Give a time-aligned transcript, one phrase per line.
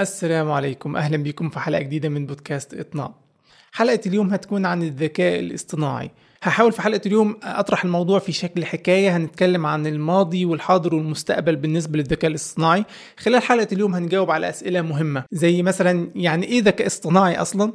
[0.00, 0.96] السلام عليكم.
[0.96, 3.14] أهلا بكم في حلقة جديدة من بودكاست إطناب
[3.72, 6.10] حلقة اليوم هتكون عن الذكاء الاصطناعي.
[6.42, 9.16] هحاول في حلقة اليوم أطرح الموضوع في شكل حكاية.
[9.16, 12.84] هنتكلم عن الماضي والحاضر والمستقبل بالنسبة للذكاء الاصطناعي.
[13.18, 17.72] خلال حلقة اليوم هنجاوب على أسئلة مهمة زي مثلا يعني إيه ذكاء اصطناعي أصلا؟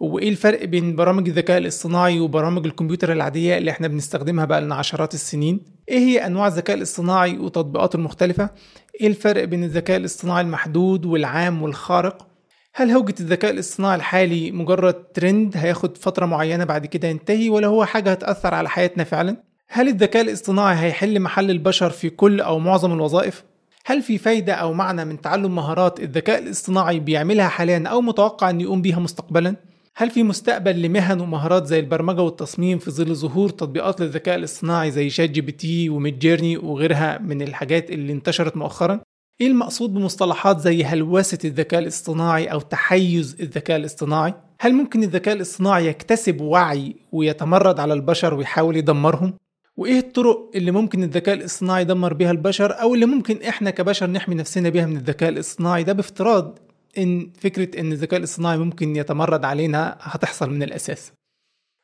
[0.00, 5.14] وإيه الفرق بين برامج الذكاء الاصطناعي وبرامج الكمبيوتر العادية اللي إحنا بنستخدمها بقى لنا عشرات
[5.14, 8.50] السنين إيه هي أنواع الذكاء الاصطناعي وتطبيقاته المختلفة
[9.00, 12.26] إيه الفرق بين الذكاء الاصطناعي المحدود والعام والخارق
[12.74, 17.84] هل هوجة الذكاء الاصطناعي الحالي مجرد ترند هياخد فترة معينة بعد كده ينتهي ولا هو
[17.84, 19.36] حاجة هتأثر على حياتنا فعلا؟
[19.68, 23.44] هل الذكاء الاصطناعي هيحل محل البشر في كل أو معظم الوظائف؟
[23.86, 28.60] هل في فايدة أو معنى من تعلم مهارات الذكاء الاصطناعي بيعملها حاليا أو متوقع أن
[28.60, 29.56] يقوم بيها مستقبلا؟
[30.00, 35.10] هل في مستقبل لمهن ومهارات زي البرمجة والتصميم في ظل ظهور تطبيقات للذكاء الاصطناعي زي
[35.10, 39.00] ChatGPT و Midjourney وغيرها من الحاجات اللي انتشرت مؤخرا؟
[39.40, 45.86] إيه المقصود بمصطلحات زي هلوسة الذكاء الاصطناعي أو تحيز الذكاء الاصطناعي؟ هل ممكن الذكاء الاصطناعي
[45.86, 49.34] يكتسب وعي ويتمرد على البشر ويحاول يدمرهم؟
[49.76, 54.34] وإيه الطرق اللي ممكن الذكاء الاصطناعي يدمر بيها البشر أو اللي ممكن إحنا كبشر نحمي
[54.34, 56.58] نفسنا بيها من الذكاء الاصطناعي ده بافتراض
[56.98, 61.12] إن فكرة إن الذكاء الاصطناعي ممكن يتمرد علينا هتحصل من الأساس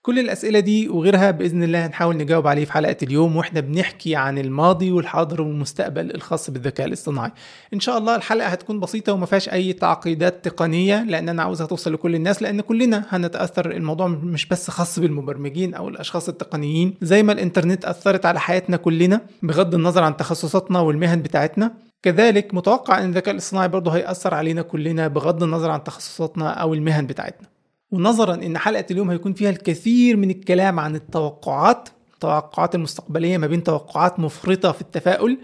[0.06, 4.38] كل الأسئلة دي وغيرها بإذن الله هنحاول نجاوب عليه في حلقة اليوم وإحنا بنحكي عن
[4.38, 7.30] الماضي والحاضر والمستقبل الخاص بالذكاء الاصطناعي.
[7.74, 11.92] إن شاء الله الحلقة هتكون بسيطة وما فيهاش أي تعقيدات تقنية لأن أنا عاوزها توصل
[11.92, 17.32] لكل الناس لأن كلنا هنتأثر الموضوع مش بس خاص بالمبرمجين أو الأشخاص التقنيين زي ما
[17.32, 21.74] الإنترنت أثرت على حياتنا كلنا بغض النظر عن تخصصاتنا والمهن بتاعتنا
[22.04, 27.06] كذلك متوقع إن الذكاء الاصطناعي برضه هيأثر علينا كلنا بغض النظر عن تخصصاتنا أو المهن
[27.06, 27.48] بتاعتنا.
[27.90, 33.62] ونظرا إن حلقة اليوم هيكون فيها الكثير من الكلام عن التوقعات التوقعات المستقبلية ما بين
[33.62, 35.38] توقعات مفرطة في التفاؤل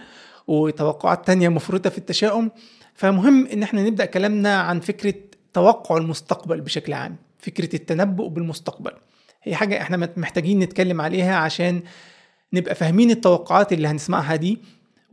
[0.47, 2.51] وتوقعات تانية مفرطة في التشاؤم.
[2.95, 5.15] فمهم إن إحنا نبدأ كلامنا عن فكرة
[5.53, 8.93] توقع المستقبل بشكل عام فكرة التنبؤ بالمستقبل.
[9.43, 11.83] هي حاجة إحنا محتاجين نتكلم عليها عشان
[12.53, 14.59] نبقى فاهمين التوقعات اللي هنسمعها دي.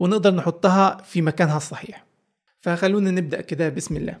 [0.00, 2.04] ونقدر نحطها في مكانها الصحيح.
[2.60, 4.18] فخلونا نبدأ كده بسم الله.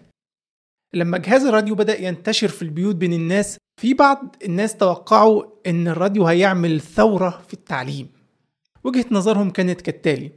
[0.94, 6.26] لما جهاز الراديو بدأ ينتشر في البيوت بين الناس في بعض الناس توقعوا إن الراديو
[6.26, 8.08] هيعمل ثورة في التعليم.
[8.84, 10.32] وجهة نظرهم كانت كالتالي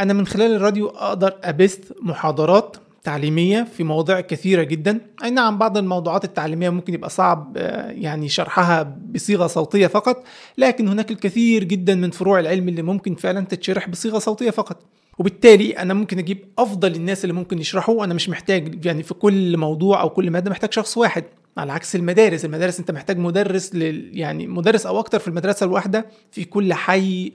[0.00, 2.76] أنا من خلال الراديو أقدر أبث محاضرات
[3.08, 5.00] تعليمية في مواضيع كثيرة جدا.
[5.24, 7.56] أي نعم بعض الموضوعات التعليمية ممكن يبقى صعب
[7.88, 10.24] يعني شرحها بصيغة صوتية فقط
[10.58, 14.82] لكن هناك الكثير جدا من فروع العلم اللي ممكن فعلا تتشرح بصيغة صوتية فقط.
[15.18, 19.56] وبالتالي أنا ممكن أجيب أفضل الناس اللي ممكن يشرحوا أنا مش محتاج يعني في كل
[19.56, 21.24] موضوع أو كل مادة محتاج شخص واحد.
[21.56, 26.06] على عكس المدارس المدارس أنت محتاج مدرس لل يعني مدرس أو أكتر في المدرسة الواحدة.
[26.30, 27.32] في كل حي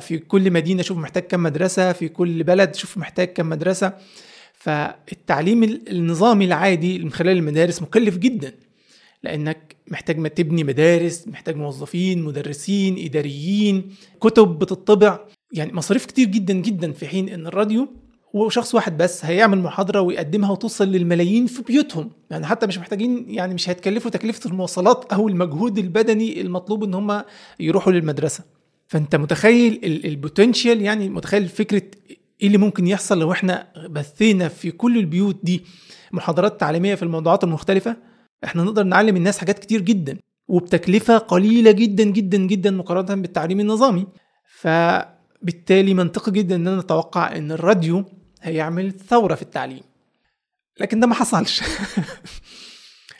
[0.00, 3.92] في كل مدينة شوف محتاج كم مدرسة في كل بلد شوف محتاج كم مدرسة.
[4.66, 8.52] فالتعليم النظامي العادي من خلال المدارس مكلف جدا
[9.22, 15.18] لأنك محتاج ما تبني مدارس محتاج موظفين مدرسين إداريين كتب بتطبع.
[15.52, 17.88] يعني مصاريف كتير جدا جدا في حين إن الراديو
[18.36, 22.10] هو شخص واحد بس هيعمل محاضرة ويقدمها وتوصل للملايين في بيوتهم.
[22.30, 27.22] يعني حتى مش محتاجين يعني مش هيتكلفوا تكلفة المواصلات أو المجهود البدني المطلوب إن هم
[27.60, 28.44] يروحوا للمدرسة.
[28.88, 31.82] فأنت متخيل البوتنشال يعني متخيل فكرة
[32.40, 35.64] إيه اللي ممكن يحصل لو إحنا بثينا في كل البيوت دي
[36.12, 37.96] محاضرات تعليمية في الموضوعات المختلفة؟
[38.44, 44.06] إحنا نقدر نعلم الناس حاجات كتير جدا وبتكلفة قليلة جدا جدا جدا مقارنة بالتعليم النظامي.
[44.60, 48.04] فبالتالي منطقي جدا إن أنا أتوقع إن الراديو
[48.42, 49.82] هيعمل ثورة في التعليم.
[50.80, 51.62] لكن ده ما حصلش.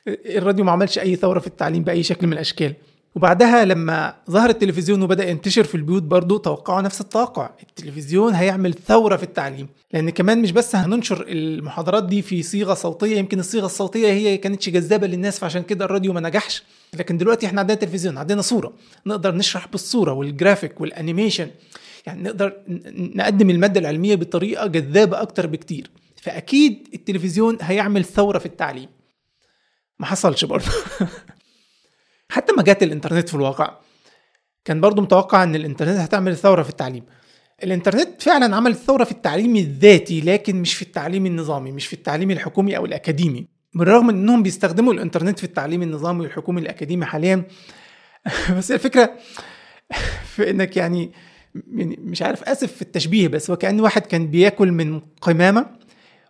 [0.09, 2.75] الراديو ما عملش أي ثورة في التعليم بأي شكل من الأشكال.
[3.17, 7.51] وبعدها لما ظهر التلفزيون وبدأ ينتشر في البيوت برضه توقعوا نفس التوقع.
[7.63, 13.17] التلفزيون هيعمل ثورة في التعليم لأن كمان مش بس هننشر المحاضرات دي في صيغة صوتية
[13.19, 16.63] يمكن الصيغة الصوتية هي كانتش جذابة للناس فعشان كده الراديو ما نجحش.
[16.95, 18.73] لكن دلوقتي إحنا عندنا تلفزيون عندنا صورة
[19.07, 21.51] نقدر نشرح بالصورة والجرافيك وال animation.
[22.07, 22.53] يعني نقدر
[23.15, 25.91] نقدم المادة العلمية بطريقة جذابة أكتر بكتير.
[26.23, 28.89] فأكيد التلفزيون هيعمل ثورة في التعليم.
[29.99, 30.67] ما حصلش برضه
[32.29, 33.77] حتى ما جات الإنترنت في الواقع
[34.65, 37.05] كان برضو متوقع إن الإنترنت هتعمل ثوره في التعليم.
[37.63, 42.31] الإنترنت فعلا عمل ثوره في التعليم الذاتي لكن مش في التعليم النظامي مش في التعليم
[42.31, 43.47] الحكومي أو الأكاديمي.
[43.75, 47.45] بالرغم إنهم بيستخدموا الإنترنت في التعليم النظامي والحكومي الأكاديمي حاليا
[48.59, 49.13] بس الفكرة
[50.35, 51.13] في إنك يعني
[51.99, 55.67] مش عارف آسف في التشبيه بس وكان واحد كان بياكل من قمامة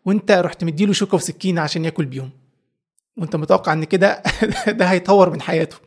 [0.04, 2.30] وأنت رحت مديله شوكة وسكينة عشان ياكل بيهم.
[3.16, 4.22] وأنت متوقع إن كده
[4.78, 5.85] ده هيطور من حياته.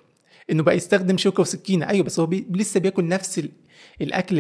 [0.52, 1.90] إنه بقى يستخدم شوكة وسكينة.
[1.90, 3.48] أيوه بس هو بي لسه بياكل نفس
[4.02, 4.38] الأكل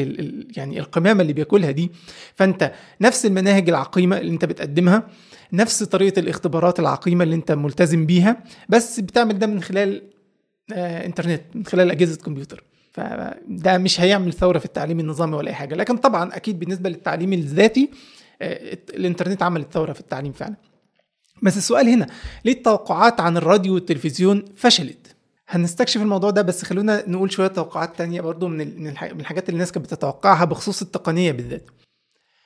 [0.57, 1.91] يعني القمامة اللي بياكلها دي.
[2.35, 2.71] فأنت
[3.01, 5.07] نفس المناهج العقيمة اللي أنت بتقدمها
[5.53, 10.01] نفس طريقة الاختبارات العقيمة اللي أنت ملتزم بيها بس بتعمل ده من خلال
[10.73, 12.63] آه إنترنت من خلال أجهزة كمبيوتر.
[12.91, 15.75] فده مش هيعمل ثورة في التعليم النظامي ولا أي حاجة.
[15.75, 17.89] لكن طبعا أكيد بالنسبة للتعليم الذاتي
[18.41, 20.55] آه الإنترنت عملت ثورة في التعليم فعلا.
[21.43, 22.07] بس السؤال هنا
[22.45, 24.98] ليه التوقعات عن الراديو والتلفزيون فشلت؟
[25.49, 29.71] هنستكشف الموضوع ده بس خلونا نقول شوية توقعات تانية برضو من من الحاجات اللي الناس
[29.71, 31.65] كانت بتتوقعها بخصوص التقنية بالذات.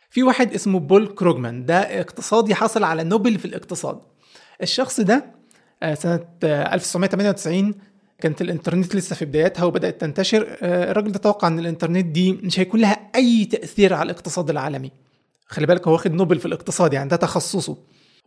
[0.09, 3.99] في واحد اسمه بول كروجمان ده اقتصادي حصل على نوبل في الاقتصاد.
[4.61, 5.25] الشخص ده
[5.83, 7.75] آه، سنة 1998
[8.19, 10.57] كانت الانترنت لسه في بداياتها وبدأت تنتشر.
[10.61, 14.91] آه، الراجل ده توقع إن الانترنت دي مش هيكون لها أي تأثير على الاقتصاد العالمي.
[15.47, 17.77] خلي بالك هو واخد نوبل في الاقتصاد يعني ده تخصصه.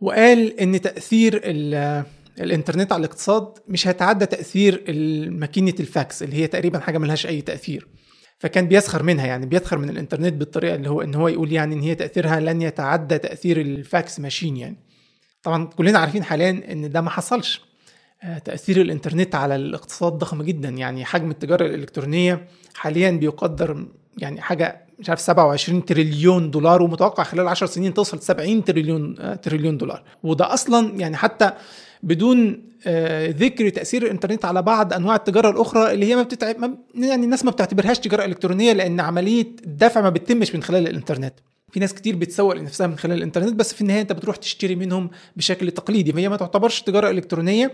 [0.01, 1.41] وقال إن تأثير
[2.39, 4.83] الانترنت على الاقتصاد مش هيتعدى تأثير
[5.31, 7.87] ماكينة الفاكس اللي هي تقريبا حاجة ملهاش أي تأثير.
[8.39, 11.81] فكان بيسخر منها يعني بيسخر من الانترنت بالطريقة اللي هو إن هو يقول يعني إن
[11.81, 14.77] هي تأثيرها لن يتعدى تأثير ال fax machine يعني.
[15.43, 17.61] طبعا كلنا عارفين حاليا إن ده ما حصلش.
[18.23, 21.05] آه، تأثير الانترنت على الاقتصاد ضخم جدا يعني.
[21.05, 23.87] حجم التجارة الإلكترونية حاليا بيقدر
[24.17, 29.35] يعني حاجة مش عارف 27 تريليون دولار ومتوقع خلال 10 سنين توصل 70 تريليون آه،
[29.35, 30.03] تريليون دولار.
[30.23, 31.51] وده أصلا يعني حتى
[32.03, 37.25] بدون آه، ذكر تأثير الإنترنت على بعض أنواع التجارة الأخرى اللي هي ما بتتعب يعني
[37.25, 41.33] الناس ما بتعتبرهاش تجارة إلكترونية لأن عملية الدفع ما بتتمش من خلال الإنترنت.
[41.71, 45.09] في ناس كتير بتسوق لنفسها من خلال الإنترنت بس في النهاية أنت بتروح تشتري منهم
[45.35, 47.73] بشكل تقليدي فهي ما تعتبرش تجارة إلكترونية.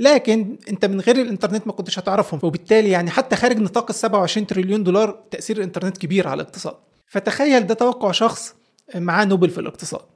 [0.00, 2.40] لكن أنت من غير الإنترنت ما كنتش هتعرفهم.
[2.42, 6.74] وبالتالي يعني حتى خارج نطاق ال 27 تريليون دولار تأثير الإنترنت كبير على الاقتصاد.
[7.06, 8.54] فتخيل ده توقع شخص
[8.94, 10.11] معاه نوبل في الاقتصاد.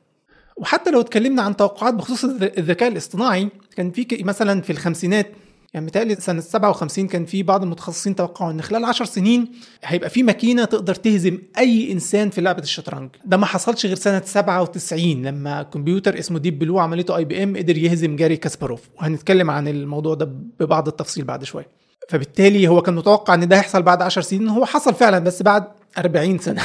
[0.56, 5.26] وحتى لو اتكلمنا عن توقعات بخصوص الذكاء الاصطناعي كان في مثلا في الخمسينات
[5.74, 9.52] يعني متهيألي سنة 57 كان في بعض المتخصصين توقعوا إن خلال 10 سنين
[9.84, 14.22] هيبقى في ماكينة تقدر تهزم أي إنسان في لعبة الشطرنج، ده ما حصلش غير سنة
[14.24, 19.50] 97 لما كمبيوتر اسمه ديب بلو عملته اي بي ام قدر يهزم جاري كاسباروف، وهنتكلم
[19.50, 20.24] عن الموضوع ده
[20.60, 21.68] ببعض التفصيل بعد شوية.
[22.08, 25.64] فبالتالي هو كان متوقع إن ده هيحصل بعد 10 سنين هو حصل فعلا بس بعد
[25.98, 26.62] 40 سنة.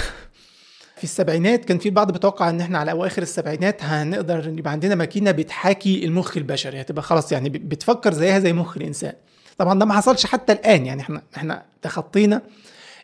[1.02, 5.32] في السبعينات كان في البعض بيتوقع إن إحنا على أواخر السبعينات هنقدر يبقى عندنا ماكينة
[5.32, 9.14] بتحاكي المخ البشري هتبقى خلاص يعني بتفكر زيها زي مخ الإنسان.
[9.58, 12.42] طبعا ده ما حصلش حتى الآن يعني إحنا إحنا تخطينا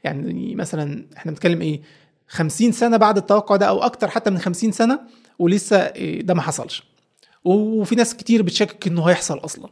[0.03, 1.81] يعني مثلا إحنا بنتكلم إيه
[2.27, 4.99] 50 سنة بعد التوقع ده أو أكتر حتى من 50 سنة
[5.39, 6.83] ولسه إيه ده ما حصلش.
[7.45, 9.69] وفي ناس كتير بتشكك إنه هيحصل أصلا.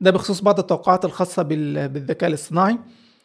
[0.00, 2.78] ده بخصوص بعض التوقعات الخاصة بالذكاء الاصطناعي.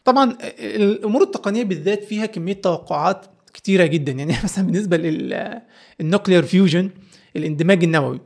[0.05, 4.11] طبعا الأمور التقنية بالذات فيها كمية توقعات كتيرة جدا.
[4.11, 6.89] يعني مثلا بالنسبة لل nuclear fusion
[7.35, 8.19] الاندماج النووي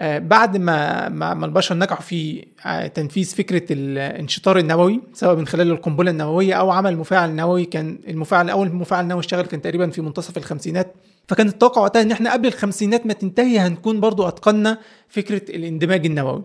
[0.00, 5.70] آه، بعد ما ما البشر نجحوا في آه، تنفيذ فكرة الانشطار النووي سواء من خلال
[5.70, 10.02] القنبلة النووية أو عمل مفاعل نووي كان المفاعل أول مفاعل نووي اشتغل كان تقريبا في
[10.02, 10.94] منتصف الخمسينات.
[11.28, 14.78] فكان التوقع وقتها إن إحنا قبل الخمسينات ما تنتهي هنكون برضو اتقنا
[15.08, 16.44] فكرة الاندماج النووي.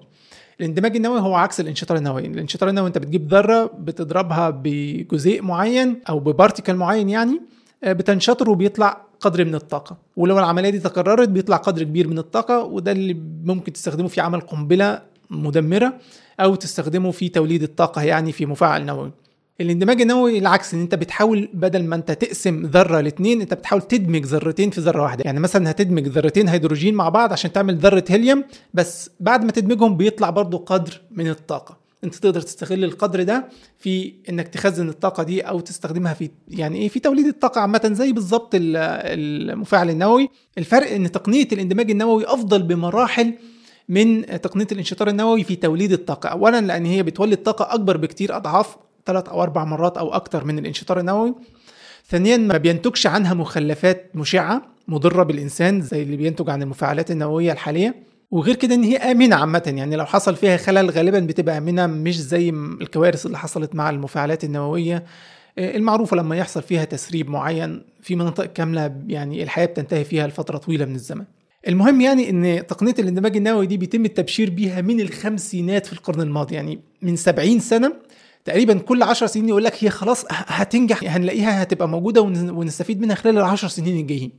[0.60, 2.26] الاندماج النووي هو عكس الانشطار النووي.
[2.28, 7.42] الانشطار النووي أنت بتجيب ذرة بتضربها بجزيء معين أو ب particle معين يعني
[7.84, 9.98] بتنشطر وبيطلع قدر من الطاقة.
[10.18, 14.40] ولو العملية دي تكررت بيطلع قدر كبير من الطاقة وده اللي ممكن تستخدمه في عمل
[14.42, 15.94] قنبلة مدمرة
[16.40, 19.12] أو تستخدمه في توليد الطاقة يعني في مفاعل نووي.
[19.62, 24.26] الاندماج النووي العكس إن أنت بتحاول بدل ما أنت تقسم ذرة لاثنين أنت بتحاول تدمج
[24.26, 25.24] ذرتين في ذرة واحدة.
[25.26, 28.44] يعني مثلا هتدمج ذرتين هيدروجين مع بعض عشان تعمل ذرة هيليوم
[28.74, 31.79] بس بعد ما تدمجهم بيطلع برضو قدر من الطاقة.
[32.04, 36.90] انت تقدر تستغل القدر ده في انك تخزن الطاقة دي أو تستخدمها في يعني إيه
[36.90, 40.30] في توليد الطاقة عامة زي بالظبط المفاعل النووي.
[40.58, 43.34] الفرق ان تقنية الاندماج النووي افضل بمراحل
[43.90, 46.30] من تقنية الانشطار النووي في توليد الطاقة.
[46.30, 50.60] اولا لأن هي بتولد طاقة أكبر بكتير أضعاف ثلاث أو أربع مرات أو أكتر من
[50.60, 51.36] الانشطار النووي.
[52.10, 58.08] ثانيا ما بينتجش عنها مخلفات مشعة مضرة بالإنسان زي اللي بينتج عن المفاعلات النووية الحالية.
[58.31, 62.21] وغير كده إن هي آمنة عامة يعني لو حصل فيها خلل غالبا بتبقى آمنة مش
[62.21, 65.04] زي الكوارث اللي حصلت مع المفاعلات النووية
[65.57, 70.57] آه، المعروفة لما يحصل فيها تسريب معين في مناطق كاملة يعني الحياة بتنتهي فيها لفترة
[70.57, 71.24] طويلة من الزمن.
[71.68, 76.56] المهم يعني إن تقنية الاندماج النووي دي بيتم التبشير بيها من الخمسينات في القرن الماضي
[76.56, 77.94] يعني من 70 سنة
[78.45, 83.38] تقريبا كل 10 سنين يقول لك هي خلاص هتنجح هنلاقيها هتبقى موجودة ونستفيد منها خلال
[83.38, 84.31] ال 10 سنين الجايين.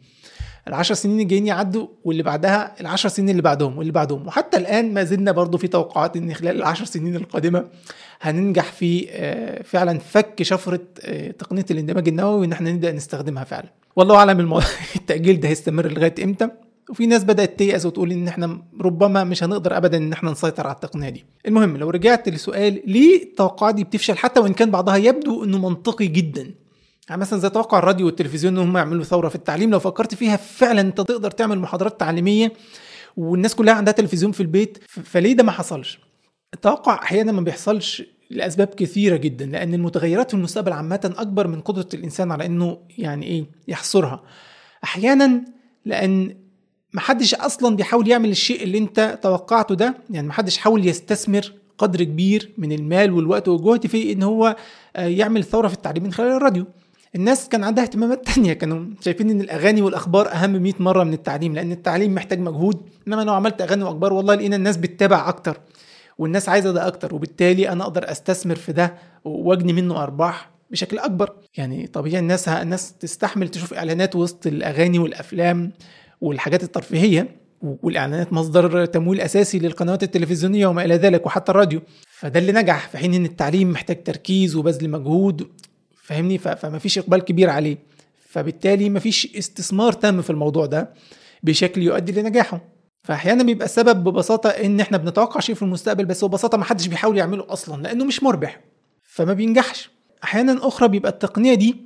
[0.68, 4.26] العشر سنين الجايين يعدوا واللي بعدها العشر سنين اللي بعدهم واللي بعدهم.
[4.26, 7.64] وحتى الآن ما زلنا برضو في توقعات إن خلال العشر سنين القادمة
[8.20, 13.68] هننجح في آه، فعلا فك شفرة آه، تقنية الاندماج النووي وإن إحنا نبدأ نستخدمها فعلا.
[13.96, 14.60] والله أعلم
[14.96, 16.48] التأجيل ده هيستمر لغاية إمتى.
[16.90, 20.74] وفي ناس بدأت تيأس وتقول إن إحنا ربما مش هنقدر ابدا إن إحنا نسيطر على
[20.74, 21.24] التقنية دي.
[21.46, 26.06] المهم لو رجعت لسؤال ليه التوقعات دي بتفشل حتى وإن كان بعضها يبدو إنه منطقي
[26.06, 26.54] جدا.
[27.10, 30.36] يعني مثلا زي توقع الراديو والتلفزيون ان هم يعملوا ثورة في التعليم لو فكرت فيها
[30.36, 32.52] فعلا أنت تقدر تعمل محاضرات تعليمية
[33.16, 35.98] والناس كلها عندها تلفزيون في البيت فليه ده ما حصلش؟
[36.54, 41.88] التوقع أحيانا ما بيحصلش لأسباب كثيرة جدا لأن المتغيرات في المستقبل عامة أكبر من قدرة
[41.94, 44.22] الإنسان على إنه يعني إيه يحصرها.
[44.84, 45.44] أحيانا
[45.84, 46.36] لأن
[46.92, 52.52] محدش أصلا بيحاول يعمل الشيء اللي أنت توقعته ده يعني محدش حاول يستثمر قدر كبير
[52.58, 54.56] من المال والوقت والجهد في إن هو
[54.96, 56.66] آه، يعمل ثورة في التعليم من خلال الراديو.
[57.14, 61.54] الناس كان عندها اهتمامات تانية كانوا شايفين إن الأغاني والأخبار أهم 100 مرة من التعليم
[61.54, 65.60] لأن التعليم محتاج مجهود إنما لو عملت أغاني وأخبار والله لقينا الناس بتتابع أكتر
[66.18, 71.32] والناس عايزة ده أكتر وبالتالي أنا أقدر أستثمر في ده وأجني منه أرباح بشكل أكبر.
[71.56, 75.72] يعني طبيعي الناس الناس تستحمل تشوف إعلانات وسط الأغاني والأفلام
[76.20, 77.28] والحاجات الترفيهية
[77.62, 81.80] والإعلانات مصدر تمويل أساسي للقنوات التلفزيونية وما إلى ذلك وحتى الراديو.
[82.18, 85.46] فده اللي نجح في حين إن التعليم محتاج تركيز وبذل مجهود.
[86.10, 87.76] فاهمني؟ فما فيش إقبال كبير عليه.
[88.28, 90.90] فبالتالي ما فيش استثمار تام في الموضوع ده
[91.42, 92.60] بشكل يؤدي لنجاحه.
[93.02, 97.18] فأحيانا بيبقى السبب ببساطة إن إحنا بنتوقع شيء في المستقبل بس ببساطة ما حدش بيحاول
[97.18, 98.60] يعمله أصلا لأنه مش مربح
[99.02, 99.90] فما بينجحش.
[100.24, 101.76] أحيانا أخرى بيبقى التقنية دي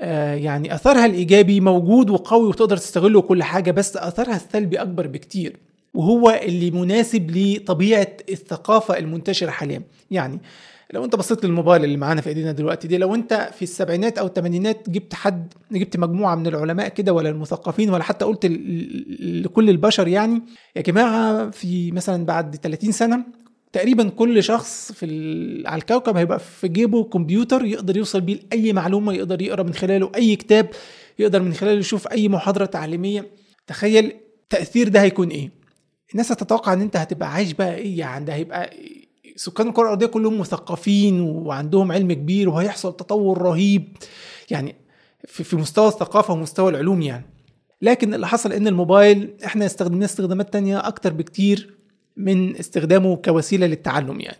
[0.00, 5.56] آه يعني أثرها الإيجابي موجود وقوي وتقدر تستغله كل حاجة بس أثرها السلبي أكبر بكتير.
[5.94, 9.82] وهو اللي مناسب لطبيعة الثقافة المنتشرة حاليا.
[10.10, 10.40] يعني
[10.94, 14.26] لو انت بصيت للموبايل اللي معانا في ايدينا دلوقتي دي لو انت في السبعينات أو
[14.26, 18.46] الثمانينات جبت حد جبت مجموعة من العلماء كده ولا المثقفين ولا حتى قلت
[19.20, 20.42] لكل البشر يعني
[20.76, 23.24] يا جماعة في مثلا بعد 30 سنة
[23.72, 25.06] تقريبا كل شخص في
[25.66, 30.12] على الكوكب هيبقى في جيبه كمبيوتر يقدر يوصل بيه لأي معلومة يقدر يقرأ من خلاله
[30.14, 30.68] أي كتاب
[31.18, 33.26] يقدر من خلاله يشوف أي محاضرة تعليمية.
[33.66, 35.50] تخيل التاثير ده هيكون إيه؟
[36.12, 38.70] الناس هتتوقع إن أنت هتبقى عايش بقى إيه يعني؟ ده هيبقى
[39.36, 43.96] سكان الكرة الأرضية كلهم مثقفين وعندهم علم كبير وهيحصل تطور رهيب.
[44.50, 44.74] يعني
[45.26, 47.24] في مستوى الثقافة ومستوى العلوم يعني.
[47.82, 51.74] لكن اللي حصل إن الموبايل إحنا استخدمناه استخدامات تانية أكتر بكتير
[52.16, 54.38] من استخدامه كوسيلة للتعلم يعني.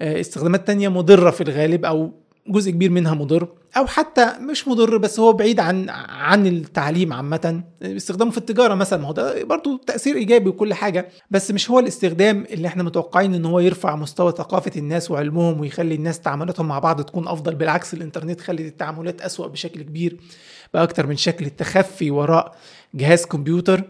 [0.00, 2.12] آه، استخدامات تانية مضرة في الغالب أو
[2.48, 7.62] جزء كبير منها مضر أو حتى مش مضر بس هو بعيد عن عن التعليم عامة.
[7.82, 11.78] استخدامه في التجارة مثلا ما هو ده برضه تأثير إيجابي وكل حاجة بس مش هو
[11.78, 16.78] الاستخدام اللي إحنا متوقعين إن هو يرفع مستوى ثقافة الناس وعلمهم ويخلي الناس تعاملاتهم مع
[16.78, 20.16] بعض تكون أفضل بالعكس الإنترنت خلت التعاملات أسوأ بشكل كبير
[20.74, 22.56] باكتر من شكل التخفي وراء
[22.94, 23.82] جهاز كمبيوتر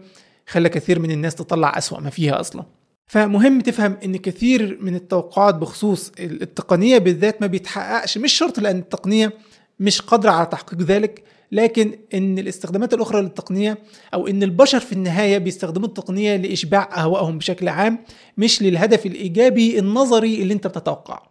[0.47, 2.63] خلى كثير من الناس تطلع أسوأ ما فيها أصلا.
[3.11, 9.33] فمهم تفهم إن كثير من التوقعات بخصوص التقنية بالذات ما بيتحققش مش شرط لأن التقنية
[9.79, 13.77] مش قادرة على تحقيق ذلك لكن إن الاستخدامات الأخرى للتقنية
[14.13, 17.99] أو إن البشر في النهاية بيستخدموا التقنية لإشباع أهوائهم بشكل عام
[18.37, 21.23] مش للهدف الإيجابي النظري اللي أنت بتتوقعه.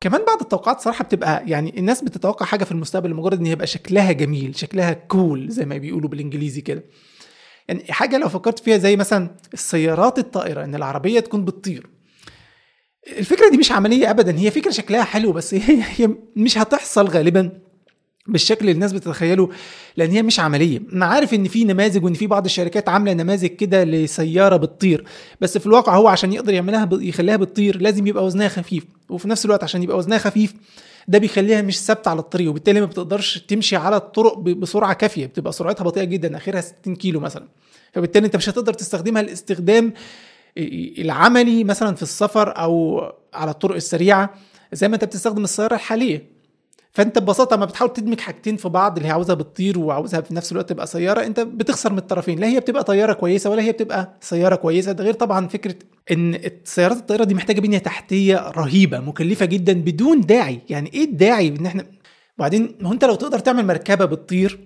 [0.00, 4.12] كمان بعض التوقعات صراحة بتبقى يعني الناس بتتوقع حاجة في المستقبل لمجرد إن يبقى شكلها
[4.12, 6.84] جميل شكلها كول زي ما بيقولوا بالإنجليزي كده.
[7.72, 11.86] يعني حاجة لو فكرت فيها زي مثلا السيارات الطائرة إن العربية تكون بتطير.
[13.18, 17.50] الفكرة دي مش عملية ابدا هي فكرة شكلها حلو بس هي, هي مش هتحصل غالبا
[18.26, 19.48] بالشكل اللي الناس بتتخيله
[19.96, 20.82] لأن هي مش عملية.
[20.92, 25.04] أنا عارف إن في نماذج وإن في بعض الشركات عاملة نماذج كده لسيارة بتطير
[25.40, 29.44] بس في الواقع هو عشان يقدر يعملها يخليها بتطير لازم يبقى وزنها خفيف وفي نفس
[29.44, 30.54] الوقت عشان يبقى وزنها خفيف
[31.08, 35.52] ده بيخليها مش ثابتة على الطريق وبالتالي ما بتقدرش تمشي على الطرق بسرعة كافية بتبقى
[35.52, 37.48] سرعتها بطيئة جدا أخرها 60 كيلو مثلا.
[37.92, 39.92] فبالتالي أنت مش هتقدر تستخدمها الاستخدام
[40.98, 43.02] العملي مثلا في السفر أو
[43.34, 44.34] على الطرق السريعة
[44.72, 46.31] زي ما أنت بتستخدم السيارة الحالية.
[46.92, 50.52] فانت ببساطة ما بتحاول تدمج حاجتين في بعض اللي هي عاوزها بتطير وعاوزها في نفس
[50.52, 52.38] الوقت تبقى سيارة انت بتخسر من الطرفين.
[52.38, 54.92] لا هي بتبقى طيارة كويسة ولا هي بتبقى سيارة كويسة.
[54.92, 55.74] ده غير طبعا فكرة
[56.10, 60.60] إن السيارات الطائرة دي محتاجة بنية تحتية رهيبة مكلفة جدا بدون داعي.
[60.68, 61.86] يعني إيه الداعي إن إحنا
[62.38, 64.60] وبعدين ما أنت لو تقدر تعمل مركبة بتطير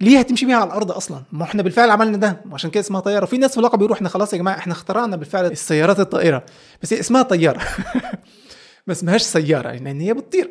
[0.00, 3.26] ليه هتمشي بيها على الأرض أصلا؟ ما إحنا بالفعل عملنا ده وعشان كده اسمها طيارة.
[3.26, 6.44] في ناس في اللقب بيقولوا إحنا خلاص يا جماعة إحنا اخترعنا بالفعل السيارات الطائرة.
[6.82, 7.60] بس اسمها طيارة.
[8.86, 10.50] ما اسمهاش سيارة لأن هي بتطير.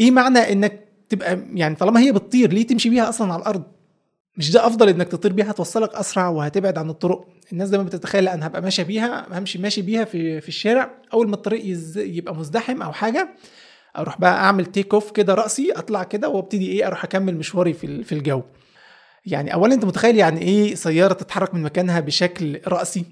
[0.00, 3.62] إيه معنى إنك تبقى يعني طالما هي بتطير ليه تمشي بيها أصلا على الأرض؟
[4.36, 7.28] مش ده أفضل إنك تطير بيها؟ توصلك أسرع وهتبعد عن الطرق.
[7.52, 10.90] الناس دايما بتتخيل أنا هبقى ماشي بيها همشي ماشي بيها في في الشارع.
[11.14, 11.62] أول ما الطريق
[11.96, 13.28] يبقى مزدحم أو حاجة
[13.98, 18.04] أروح بقى أعمل take off كده رأسي أطلع كده وأبتدي إيه أروح أكمل مشواري في
[18.04, 18.42] في الجو.
[19.26, 23.04] يعني اولا أنت متخيل يعني إيه سيارة تتحرك من مكانها بشكل رأسي؟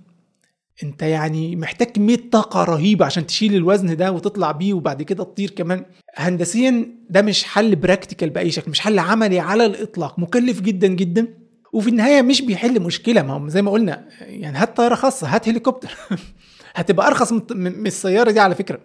[0.82, 5.50] انت يعني محتاج كمية طاقة رهيبة عشان تشيل الوزن ده وتطلع بيه وبعد كده تطير
[5.50, 5.84] كمان.
[6.16, 11.28] هندسيا ده مش حل practical بأي شكل مش حل عملي على الإطلاق مكلف جدا جدا.
[11.72, 15.48] وفي النهاية مش بيحل مشكلة ما هو زي ما قلنا يعني هات طيارة خاصة هات
[15.48, 15.96] هليكوبتر
[16.76, 18.78] هتبقى أرخص من السيارة دي على فكرة.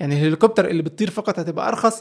[0.00, 2.00] يعني الهليكوبتر اللي بتطير فقط هتبقى أرخص.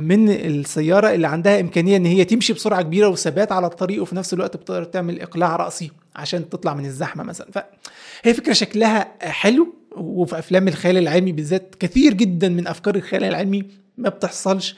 [0.00, 4.34] من السيارة اللي عندها إمكانية إن هي تمشي بسرعة كبيرة وثبات على الطريق وفي نفس
[4.34, 7.50] الوقت بتقدر تعمل إقلاع رأسي عشان تطلع من الزحمة مثلا.
[7.50, 13.64] فهي فكرة شكلها حلو وفي أفلام الخيال العلمي بالذات كثير جدا من أفكار الخيال العلمي
[13.98, 14.76] ما بتحصلش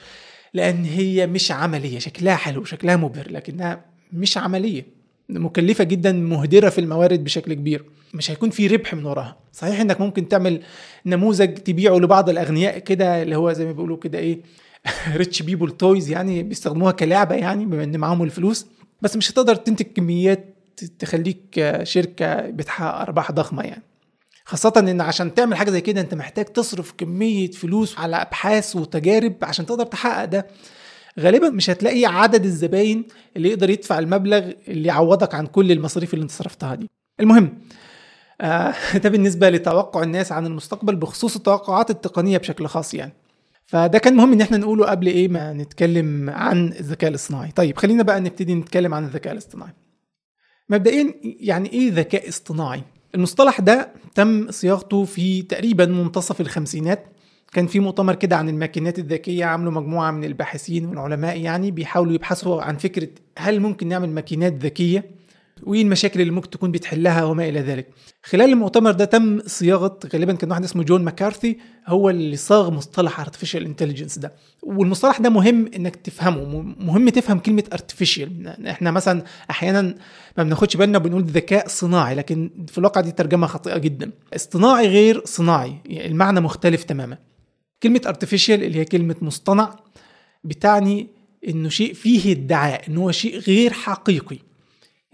[0.53, 4.85] لأن هي مش عملية شكلها حلو شكلها مبهر لكنها مش عملية.
[5.29, 7.85] مكلفة جدا مهدرة في الموارد بشكل كبير.
[8.13, 9.37] مش هيكون في ربح من وراها.
[9.53, 10.61] صحيح إنك ممكن تعمل
[11.05, 14.39] نموذج تبيعه لبعض الأغنياء كده اللي هو زي ما بيقولوا كده إيه
[15.15, 18.67] ريتش بيبول تويز يعني بيستخدموها كلعبة يعني بما إن معاهم الفلوس.
[19.01, 20.55] بس مش هتقدر تنتج كميات
[20.99, 23.83] تخليك شركة بتحقق أرباح ضخمة يعني.
[24.45, 29.35] خاصة إن عشان تعمل حاجة زي كده أنت محتاج تصرف كمية فلوس على أبحاث وتجارب
[29.43, 30.47] عشان تقدر تحقق ده.
[31.19, 33.05] غالبا مش هتلاقي عدد الزباين
[33.37, 36.89] اللي يقدر يدفع المبلغ اللي يعوضك عن كل المصاريف اللي أنت صرفتها دي.
[37.19, 37.57] المهم
[38.41, 43.13] آه ده بالنسبة لتوقع الناس عن المستقبل بخصوص التوقعات التقنية بشكل خاص يعني.
[43.67, 47.51] فده كان مهم إن إحنا نقوله قبل إيه ما نتكلم عن الذكاء الاصطناعي.
[47.51, 49.73] طيب خلينا بقى نبتدي نتكلم عن الذكاء الاصطناعي.
[50.69, 52.83] مبدئيا يعني إيه ذكاء اصطناعي؟
[53.15, 57.05] المصطلح ده تم صياغته في تقريبا منتصف الخمسينات.
[57.53, 62.61] كان في مؤتمر كده عن الماكينات الذكية عملوا مجموعة من الباحثين والعلماء يعني بيحاولوا يبحثوا
[62.61, 63.07] عن فكرة
[63.37, 65.16] هل ممكن نعمل ماكينات ذكية.
[65.63, 67.87] وايه المشاكل اللي ممكن تكون بتحلها وما إلى ذلك.
[68.23, 73.25] خلال المؤتمر ده تم صياغة غالبا كان واحد اسمه جون ماكارثي هو اللي صاغ مصطلح
[73.25, 74.33] artificial intelligence ده.
[74.63, 78.29] والمصطلح ده مهم إنك تفهمه مهم تفهم كلمة artificial.
[78.67, 79.81] إحنا مثلا أحيانا
[80.37, 84.11] ما بناخدش بالنا بنقول ذكاء صناعي لكن في الواقع دي ترجمة خاطئة جدا.
[84.35, 87.17] اصطناعي غير صناعي يعني المعنى مختلف تماما.
[87.83, 89.75] كلمة artificial اللي هي كلمة مصطنع
[90.43, 91.07] بتعني
[91.47, 94.46] إنه شيء فيه ادعاء إنه هو شيء غير حقيقي.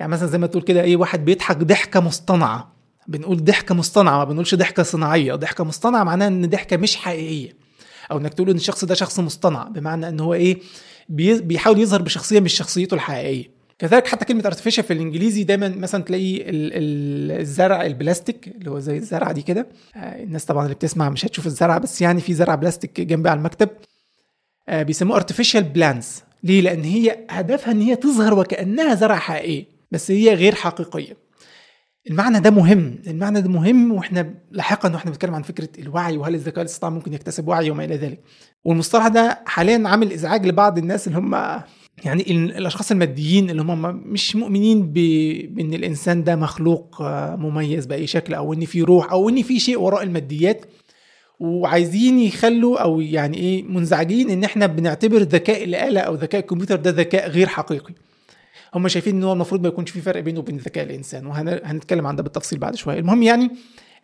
[0.04, 2.76] يعني مثلا زي ما تقول كده إيه واحد بيضحك ضحكة مصطنعة.
[3.08, 5.36] بنقول ضحكة مصطنعة ما بنقولش ضحكة صناعية.
[5.36, 7.54] ضحكة مصطنعة معناها إن ضحكة مش حقيقية.
[8.12, 10.60] أو إنك تقول إن الشخص ده شخص مصطنع بمعنى إن هو إيه
[11.10, 13.52] بيحاول يظهر بشخصية مش شخصيته الحقيقية.
[13.80, 19.32] كذلك حتى كلمة ارتفيشال في الإنجليزي دايما مثلا تلاقي الزرع البلاستيك اللي هو زي الزرعة
[19.32, 19.68] دي كده.
[19.96, 23.38] آه، الناس طبعا اللي بتسمع مش هتشوف الزرعة بس يعني في زرع بلاستيك جنبي على
[23.38, 23.70] المكتب.
[24.70, 29.73] آه، بيسموه artificial plants ليه؟ لأن هي هدفها إن هي تظهر وكأنها زرعة حقيقية.
[29.94, 31.18] بس هي غير حقيقية.
[32.10, 33.00] المعنى ده مهم.
[33.08, 37.48] المعنى ده مهم وإحنا لاحقا وإحنا بنتكلم عن فكرة الوعي وهل الذكاء الاصطناعي ممكن يكتسب
[37.48, 38.20] وعي وما إلى ذلك.
[38.66, 41.34] والمصطلح ده حاليا عامل إزعاج لبعض الناس اللي هم
[42.06, 43.82] يعني الأشخاص الماديين اللي هم
[44.14, 47.02] مش مؤمنين بإن الإنسان ده مخلوق
[47.36, 50.66] مميز بأي شكل أو إن في روح أو إن في شيء وراء الماديات.
[51.40, 56.92] وعايزين يخلوا أو يعني إيه منزعجين إن إحنا بنعتبر ذكاء الآلة أو ذكاء الكمبيوتر ده
[56.92, 57.94] ذكاء غير حقيقي.
[58.76, 62.16] هم شايفين إن هو المفروض ما يكونش في فرق بينه وبين ذكاء الإنسان وهنتكلم عن
[62.16, 63.00] ده بالتفصيل بعد شوية.
[63.00, 63.52] المهم يعني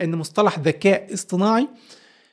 [0.02, 1.68] إن مصطلح ذكاء اصطناعي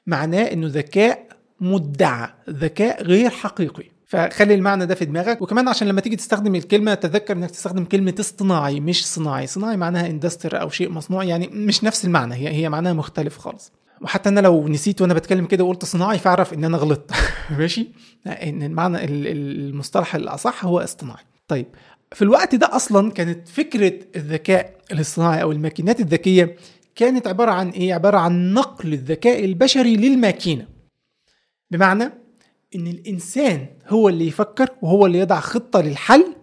[0.06, 1.26] معناه إنه ذكاء
[1.60, 3.84] مدعى ذكاء غير حقيقي.
[4.06, 5.42] فخلي المعنى ده في دماغك.
[5.42, 9.46] وكمان عشان لما تيجي تستخدم الكلمة تذكر إنك تستخدم كلمة اصطناعي مش صناعي.
[9.46, 12.34] صناعي معناها اندستر أو شيء مصنوع يعني مش نفس المعنى.
[12.34, 13.72] هي هي معناها مختلف خالص.
[14.00, 17.10] وحتى أنا لو نسيت وأنا بتكلم كده وقلت صناعي فأعرف إن أنا غلطت.
[17.58, 17.88] ماشي؟
[18.26, 21.24] ان المعنى المصطلح الأصح هو اصطناعي.
[21.48, 21.66] طيب
[22.12, 26.56] في الوقت ده أصلا كانت فكرة الذكاء الاصطناعي أو الماكينات الذكية
[26.94, 30.66] كانت عبارة عن إيه؟ عبارة عن نقل الذكاء البشري للماكينة.
[31.70, 32.04] بمعنى
[32.74, 36.34] إن الإنسان هو اللي يفكر وهو اللي يضع خطة للحل.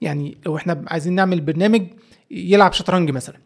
[0.00, 1.82] يعني لو إحنا عايزين نعمل برنامج
[2.30, 3.36] يلعب شطرنج مثلا.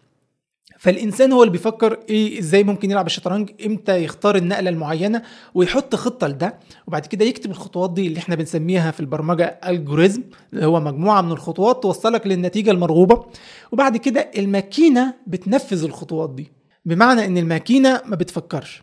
[0.79, 5.23] فالإنسان هو اللي بيفكر إيه إزاي ممكن يلعب الشطرنج إمتى يختار النقلة المعينة
[5.55, 10.23] ويحط خطة لده وبعد كده يكتب الخطوات دي اللي إحنا بنسميها في البرمجة الجوريزم
[10.53, 13.25] اللي هو مجموعة من الخطوات توصلك للنتيجة المرغوبة
[13.73, 16.53] وبعد كده الماكينة بتنفذ الخطوات دي.
[16.85, 18.83] بمعنى إن الماكينة ما بتفكرش.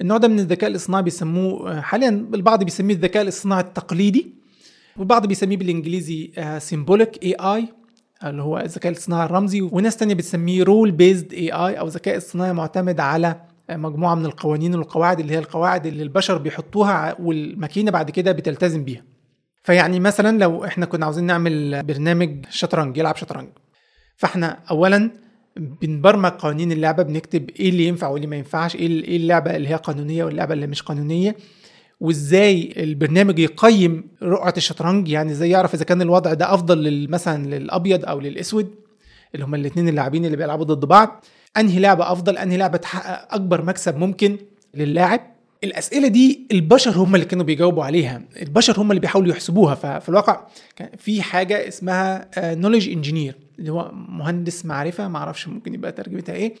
[0.00, 4.34] النوع ده من الذكاء الاصطناعي بيسموه حاليا البعض بيسميه الذكاء الاصطناعي التقليدي
[4.96, 7.68] والبعض بيسميه بالإنجليزي symbolic AI
[8.24, 13.00] اللي هو الذكاء الاصطناعي الرمزي وناس تانية بتسميه rule based AI أو ذكاء اصطناعي معتمد
[13.00, 18.84] على مجموعة من القوانين والقواعد اللي هي القواعد اللي البشر بيحطوها والماكينة بعد كده بتلتزم
[18.84, 19.02] بيها.
[19.62, 23.48] فيعني مثلا لو إحنا كنا عاوزين نعمل برنامج شطرنج يلعب شطرنج.
[24.16, 25.10] فإحنا اولا
[25.56, 29.68] بنبرمج قوانين اللعبة بنكتب إيه اللي ينفع وإيه اللي ما ينفعش إيه إيه اللعبة اللي
[29.68, 31.36] هي قانونية واللعبة اللي مش قانونية.
[32.00, 38.04] وإزاي البرنامج يقيم رقعة الشطرنج يعني إزاي يعرف إذا كان الوضع ده أفضل مثلا للأبيض
[38.04, 38.74] أو للأسود
[39.34, 41.24] اللي هما الاثنين اللاعبين اللي بيلعبوا ضد بعض.
[41.56, 44.36] أنهي لعبة أفضل أنهي لعبة تحقق أكبر مكسب ممكن
[44.74, 45.20] للاعب.
[45.64, 49.74] الأسئلة دي البشر هم اللي كانوا بيجاوبوا عليها البشر هم اللي بيحاولوا يحسبوها.
[49.74, 55.74] ففي الواقع كان في حاجة اسمها نوليدج انجينير اللي هو مهندس معرفة ما أعرفش ممكن
[55.74, 56.54] يبقى ترجمتها إيه.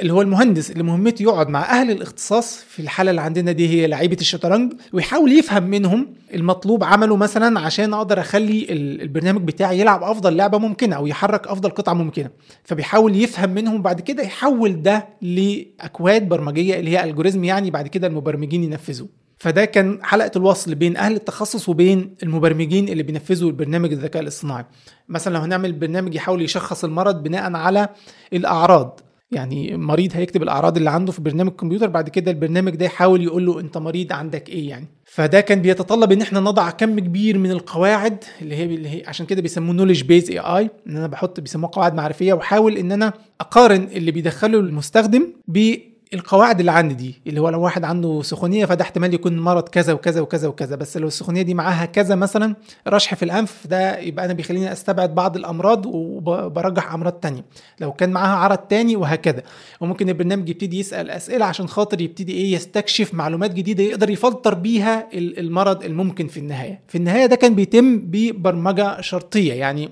[0.00, 3.86] اللي هو المهندس اللي مهمته يقعد مع أهل الاختصاص في الحالة اللي عندنا دي هي
[3.86, 10.36] لعيبة الشطرنج ويحاول يفهم منهم المطلوب عمله مثلا عشان أقدر أخلي البرنامج بتاعي يلعب أفضل
[10.36, 12.30] لعبة ممكنة أو يحرك أفضل قطعة ممكنة.
[12.64, 18.06] فبيحاول يفهم منهم بعد كده يحول ده لأكواد برمجية اللي هي الجوريزم يعني بعد كده
[18.06, 19.08] المبرمجين ينفذوه.
[19.38, 24.64] فده كان حلقة الوصل بين أهل التخصص وبين المبرمجين اللي بينفذوا البرنامج الذكاء الاصطناعي.
[25.08, 27.88] مثلا لو هنعمل برنامج يحاول يشخص المرض بناء على
[28.32, 29.00] الأعراض.
[29.30, 33.46] يعني مريض هيكتب الأعراض اللي عنده في برنامج الكمبيوتر بعد كده البرنامج ده يحاول يقول
[33.46, 37.50] له أنت مريض عندك إيه يعني؟ فده كان بيتطلب إن إحنا نضع كم كبير من
[37.50, 41.40] القواعد اللي هي اللي هي عشان كده بيسموه نولج بيز اي اي إن أنا بحط
[41.40, 45.74] بيسموها قواعد معرفية وأحاول إن أنا أقارن اللي بيدخله المستخدم ب
[46.14, 49.92] القواعد اللي عندي دي اللي هو لو واحد عنده سخونية فده احتمال يكون مرض كذا
[49.92, 52.54] وكذا وكذا وكذا بس لو السخونية دي معاها كذا مثلا
[52.88, 57.44] رشح في الأنف ده يبقى أنا بيخليني أستبعد بعض الأمراض وبرجح أمراض تانية.
[57.80, 59.42] لو كان معاها عرض تاني وهكذا.
[59.80, 65.08] وممكن البرنامج يبتدي يسأل أسئلة عشان خاطر يبتدي إيه يستكشف معلومات جديدة يقدر يفلتر بيها
[65.14, 66.80] المرض الممكن في النهاية.
[66.88, 69.88] في النهاية ده كان بيتم ببرمجة شرطية يعني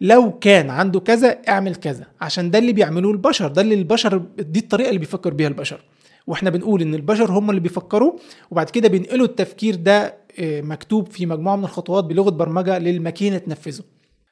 [0.00, 3.48] لو كان عنده كذا اعمل كذا عشان ده اللي بيعملوه البشر.
[3.48, 5.80] ده اللي البشر دي الطريقة اللي بيفكر بيها البشر.
[6.26, 8.12] وإحنا بنقول إن البشر هم اللي بيفكروا
[8.50, 13.82] وبعد كده بينقلوا التفكير ده آه، مكتوب في مجموعة من الخطوات بلغة برمجة للماكينة تنفذه.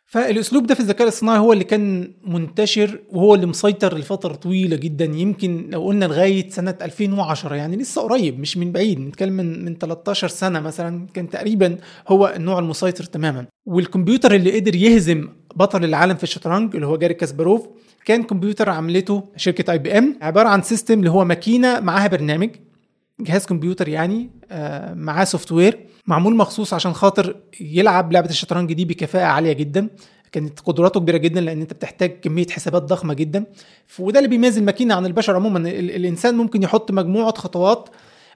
[0.07, 5.05] فالأسلوب ده في الذكاء الاصطناعي هو اللي كان منتشر وهو اللي مسيطر لفترة طويلة جدا.
[5.05, 9.79] يمكن لو قلنا لغاية سنة 2010 يعني لسه قريب مش من بعيد نتكلم من من
[9.79, 13.47] 13 سنة مثلا كان تقريبا هو النوع المسيطر تماما.
[13.67, 17.69] والكمبيوتر اللي قدر يهزم بطل العالم في الشطرنج اللي هو جاري كاسباروف
[18.05, 22.51] كان كمبيوتر عملته شركة اي بي ام عبارة عن system اللي هو ماكينة معاها برنامج
[23.21, 29.25] جهاز كمبيوتر يعني آه، معاه software معمول مخصوص عشان خاطر يلعب لعبة الشطرنج دي بكفاءة
[29.25, 29.89] عالية جدا.
[30.33, 33.45] كانت قدراته كبيرة جدا لأن أنت بتحتاج كمية حسابات ضخمة جدا.
[33.99, 37.89] وده اللي بيميز الماكينة عن البشر عموما الإنسان ممكن يحط مجموعة خطوات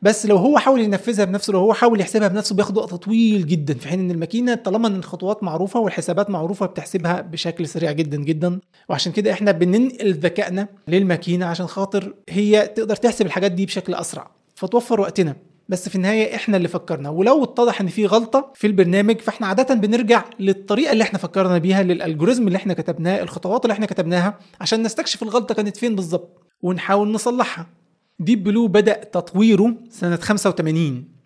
[0.02, 3.74] بس لو هو حاول ينفذها بنفسه لو هو حاول يحسبها بنفسه بياخد وقت طويل جدا
[3.74, 8.60] في حين إن الماكينة طالما إن الخطوات معروفة والحسابات معروفة بتحسبها بشكل سريع جدا جدا.
[8.88, 14.30] وعشان كده إحنا بننقل ذكائنا للماكينة عشان خاطر هي تقدر تحسب الحاجات دي بشكل أسرع.
[14.54, 15.36] فتوفر وقتنا.
[15.68, 17.10] بس في النهاية إحنا اللي فكرنا.
[17.10, 21.82] ولو اتضح إن في غلطة في البرنامج فإحنا عادة بنرجع للطريقة اللي إحنا فكرنا بيها
[21.82, 26.42] لل algorithm اللي إحنا كتبناه الخطوات اللي إحنا كتبناها عشان نستكشف الغلطة كانت فين بالظبط.
[26.62, 27.66] ونحاول نصلحها.
[28.18, 31.16] ديب بلو بدأ تطويره سنة 85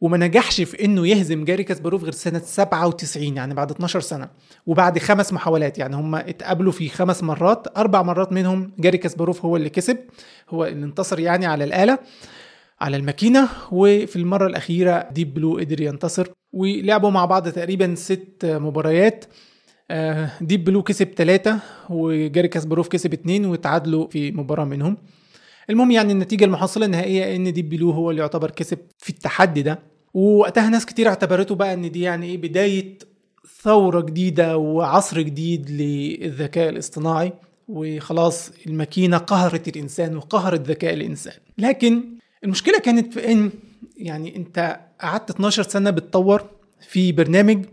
[0.00, 4.28] وما نجحش في إنه يهزم جاري كاسباروف غير سنة 97 يعني بعد 12 سنة
[4.66, 9.56] وبعد خمس محاولات يعني هم اتقابلوا في خمس مرات أربع مرات منهم جاري كاسباروف هو
[9.56, 9.98] اللي كسب
[10.50, 11.98] هو اللي انتصر يعني على الآلة
[12.80, 19.24] على الماكينة وفي المرة الأخيرة ديب بلو قدر ينتصر ولعبوا مع بعض تقريبا ست مباريات.
[19.90, 21.58] آه، ديب بلو كسب ثلاثة
[21.90, 24.96] وجاري كاسباروف كسب اثنين وتعادلوا في مباراة منهم.
[25.70, 29.78] المهم يعني النتيجة المحصلة النهائية إن ديب بلو هو اللي يعتبر كسب في التحدي ده.
[30.14, 32.98] ووقتها ناس كتير اعتبرته بقى إن دي يعني إيه بداية
[33.62, 37.32] ثورة جديدة وعصر جديد للذكاء الاصطناعي.
[37.68, 41.34] وخلاص الماكينة قهرت الإنسان وقهرت ذكاء الإنسان.
[41.58, 42.02] لكن
[42.44, 43.50] المشكلة كانت في إن
[43.96, 46.44] يعني أنت قعدت 12 سنة بتطور
[46.88, 47.64] في برنامج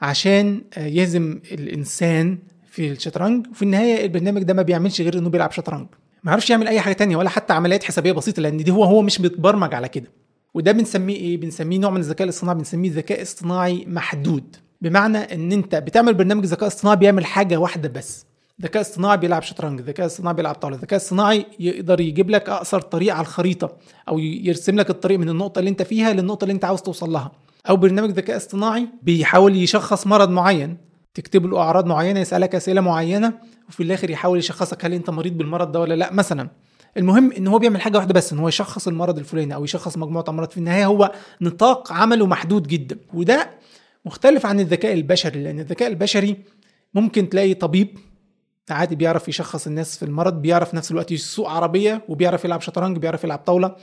[0.00, 2.38] عشان يهزم الإنسان
[2.70, 3.46] في الشطرنج.
[3.50, 5.86] وفي النهاية البرنامج ده ما بيعملش غير إنه بيلعب شطرنج.
[6.24, 9.02] ما يعرفش يعمل أي حاجة تانية ولا حتى عمليات حسابية بسيطة لأن دي هو هو
[9.02, 10.10] مش متبرمج على كده.
[10.54, 14.56] وده بنسميه إيه؟ بنسميه نوع من الذكاء الاصطناعي بنسميه ذكاء اصطناعي محدود.
[14.80, 18.26] بمعنى إن أنت بتعمل برنامج ذكاء اصطناعي بيعمل حاجة واحدة بس.
[18.62, 23.14] ذكاء اصطناعي بيلعب شطرنج ذكاء اصطناعي بيلعب طاولة ذكاء اصطناعي يقدر يجيب لك أقصر طريق
[23.14, 23.76] على الخريطة
[24.08, 27.32] أو يرسم لك الطريق من النقطة اللي أنت فيها للنقطة اللي أنت عاوز توصل لها.
[27.68, 30.76] أو برنامج ذكاء اصطناعي بيحاول يشخص مرض معين
[31.14, 33.32] تكتب له أعراض معينة يسألك أسئلة معينة
[33.68, 36.48] وفي الآخر يحاول يشخصك هل أنت مريض بالمرض ده ولا لأ مثلا.
[36.96, 40.24] المهم إن هو بيعمل حاجة واحدة بس إن هو يشخص المرض الفلاني أو يشخص مجموعة
[40.28, 42.98] أمراض في النهاية هو نطاق عمله محدود جدا.
[43.14, 43.50] وده
[44.04, 46.36] مختلف عن الذكاء البشري لأن الذكاء البشري
[46.94, 47.98] ممكن تلاقي طبيب
[48.70, 53.24] عادي بيعرف يشخص الناس في المرض بيعرف نفس الوقت يسوق عربية وبيعرف يلعب شطرنج بيعرف
[53.24, 53.76] يلعب طاولة.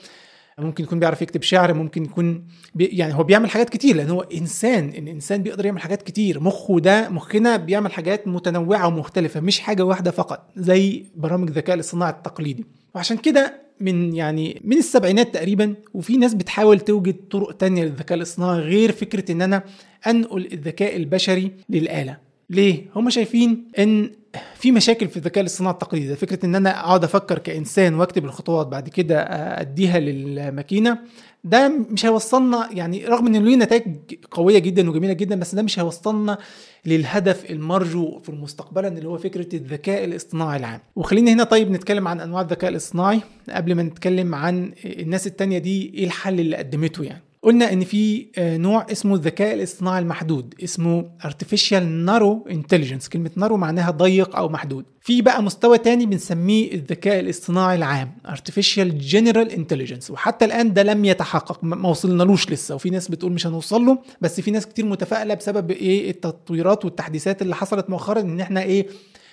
[0.59, 2.43] ممكن يكون بيعرف يكتب شعر ممكن يكون
[2.75, 6.39] بي يعني هو بيعمل حاجات كتير لأن هو إنسان الانسان بيقدر يعمل حاجات كتير.
[6.39, 12.11] مخه ده مخنا بيعمل حاجات متنوعة ومختلفة مش حاجة واحدة فقط زي برامج الذكاء الاصطناعي
[12.11, 12.65] التقليدي.
[12.95, 18.59] وعشان كده من يعني من السبعينات تقريبا وفي ناس بتحاول توجد طرق تانية للذكاء الاصطناعي
[18.59, 19.63] غير فكرة إن أنا
[20.07, 22.26] أنقل الذكاء البشري للآلة.
[22.49, 24.11] ليه؟ هم شايفين إن
[24.55, 26.15] في مشاكل في الذكاء الاصطناعي التقليدي.
[26.15, 29.19] فكرة إن أنا أقعد أفكر كإنسان وأكتب الخطوات بعد كده
[29.61, 30.99] أديها للماكينة
[31.43, 33.95] ده مش هيوصلنا يعني رغم إن له نتائج
[34.31, 36.37] قوية جدا وجميلة جدا بس ده مش هيوصلنا
[36.85, 40.79] للهدف المرجو في المستقبلا اللي هو فكرة الذكاء الاصطناعي العام.
[40.95, 45.91] وخلينا هنا طيب نتكلم عن أنواع الذكاء الاصطناعي قبل ما نتكلم عن الناس التانية دي
[45.95, 47.23] إيه الحل اللي قدمته يعني.
[47.43, 53.91] قلنا إن في نوع اسمه الذكاء الاصطناعي المحدود اسمه artificial narrow intelligence كلمة نارو معناها
[53.91, 54.85] ضيق أو محدود.
[55.01, 60.09] في بقى مستوى تاني بنسميه الذكاء الاصطناعي العام artificial general intelligence.
[60.09, 62.75] وحتى الآن ده لم يتحقق ما وصلنالوش لسه.
[62.75, 67.41] وفي ناس بتقول مش هنوصل له بس في ناس كتير متفائلة بسبب إيه؟ التطويرات والتحديثات
[67.41, 68.87] اللي حصلت مؤخرا إن إحنا إيه؟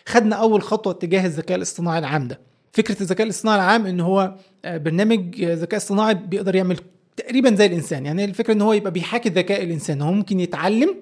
[0.06, 2.40] خدنا أول خطوة اتجاه الذكاء الاصطناعي العام ده.
[2.72, 4.34] فكرة الذكاء الاصطناعي العام إن هو
[4.66, 6.78] برنامج ذكاء اصطناعي بيقدر يعمل
[7.16, 8.06] تقريبا زي الإنسان.
[8.06, 10.02] يعني الفكرة إن هو يبقى بيحاكي ذكاء الإنسان.
[10.02, 10.94] هو ممكن يتعلم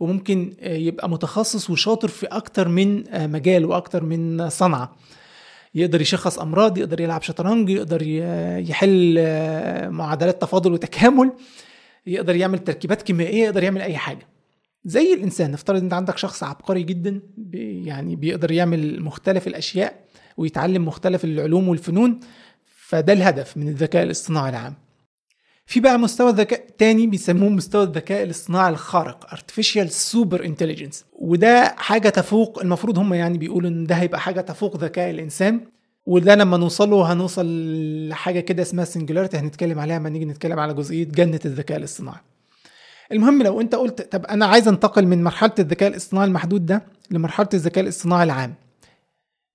[0.00, 4.96] وممكن يبقى متخصص وشاطر في أكتر من مجال وأكتر من صنعة.
[5.74, 8.02] يقدر يشخص أمراض يقدر يلعب شطرنج يقدر
[8.68, 9.18] يحل
[9.90, 11.32] معادلات تفاضل وتكامل
[12.06, 14.28] يقدر يعمل تركيبات كيميائية يقدر يعمل أي حاجة.
[14.84, 15.50] زي الإنسان.
[15.50, 17.20] نفترض إن عندك شخص عبقري جدا
[17.84, 20.04] يعني بيقدر يعمل مختلف الأشياء
[20.36, 22.20] ويتعلم مختلف العلوم والفنون
[22.76, 24.74] فده الهدف من الذكاء الاصطناعي العام.
[25.68, 30.96] في بقى مستوى ذكاء تاني بيسموه مستوى الذكاء الاصطناعي الخارق artificial super intelligence.
[31.12, 35.60] وده حاجة تفوق المفروض هم يعني بيقولوا إن ده هيبقى حاجة تفوق ذكاء الإنسان.
[36.06, 37.46] وده لما نوصله هنوصل
[38.08, 42.20] لحاجة كده اسمها سنجولاريتي هنتكلم عليها لما نيجي نتكلم على جزئية جنة الذكاء الاصطناعي.
[43.12, 47.48] المهم لو أنت قلت طب أنا عايز أنتقل من مرحلة الذكاء الاصطناعي المحدود ده لمرحلة
[47.54, 48.54] الذكاء الاصطناعي العام.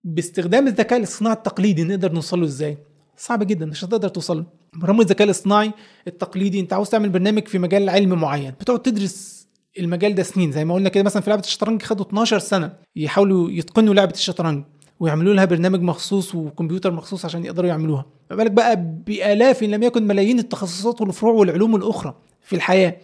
[0.04, 2.78] باستخدام الذكاء الاصطناعي التقليدي نقدر نوصله إزاي؟
[3.18, 5.72] صعب جدا مش هتقدر توصل برامج الذكاء الاصطناعي
[6.08, 9.48] التقليدي انت عاوز تعمل برنامج في مجال علم معين بتقعد تدرس
[9.80, 13.52] المجال ده سنين زي ما قلنا كده مثلا في لعبة الشطرنج خدوا 12 سنة يحاولوا
[13.52, 14.64] يتقنوا لعبة الشطرنج
[15.00, 18.06] ويعملوا لها برنامج مخصوص وكمبيوتر مخصوص عشان يقدروا يعملوها.
[18.30, 18.76] ما بالك بقى
[19.08, 22.96] بآلاف إن لم يكن ملايين التخصصات والفروع والعلوم الأخرى في الحياة.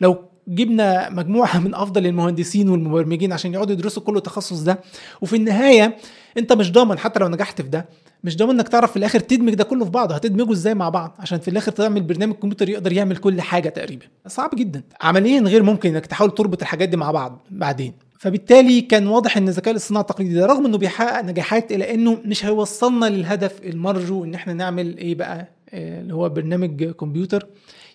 [0.00, 4.80] لو جبنا مجموعة من أفضل المهندسين والمبرمجين عشان يقعدوا يدرسوا كل التخصص ده
[5.20, 5.96] وفي النهاية
[6.38, 7.88] أنت مش ضامن حتى لو نجحت في ده
[8.24, 11.16] مش ضامن إنك تعرف في الآخر تدمج ده كله في بعضه هتدمجه إزاي مع بعض؟
[11.18, 14.04] عشان في الآخر تعمل برنامج كمبيوتر يقدر يعمل كل حاجة تقريبا.
[14.26, 14.82] صعب جدا.
[15.00, 17.92] عمليا غير ممكن إنك تحاول تربط الحاجات دي مع بعض بعدين.
[18.18, 22.44] فبالتالي كان واضح إن الذكاء الاصطناعي التقليدي ده رغم إنه بيحقق نجاحات الا إنه مش
[22.44, 27.46] هيوصلنا للهدف المرجو إن إحنا نعمل إيه بقى؟ اللي هو برنامج كمبيوتر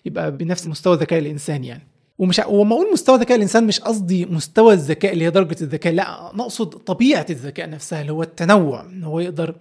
[0.04, 1.86] يبقى بنفس مستوى ذكاء الانسان يعني.
[2.18, 6.32] ومش وما أقول مستوى ذكاء الانسان مش قصدي مستوى الذكاء اللي هي درجة الذكاء لا
[6.34, 9.54] نقصد طبيعة الذكاء نفسها اللي هو التنوع إن هو يقدر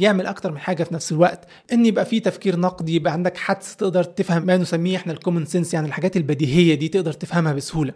[0.00, 1.48] يعمل أكتر من حاجة في نفس الوقت.
[1.72, 5.74] إن يبقى في تفكير نقدي يبقى عندك حدس تقدر تفهم ما نسميه إحنا الكومن سنس
[5.74, 7.92] يعني الحاجات البديهية دي تقدر تفهمها بسهولة.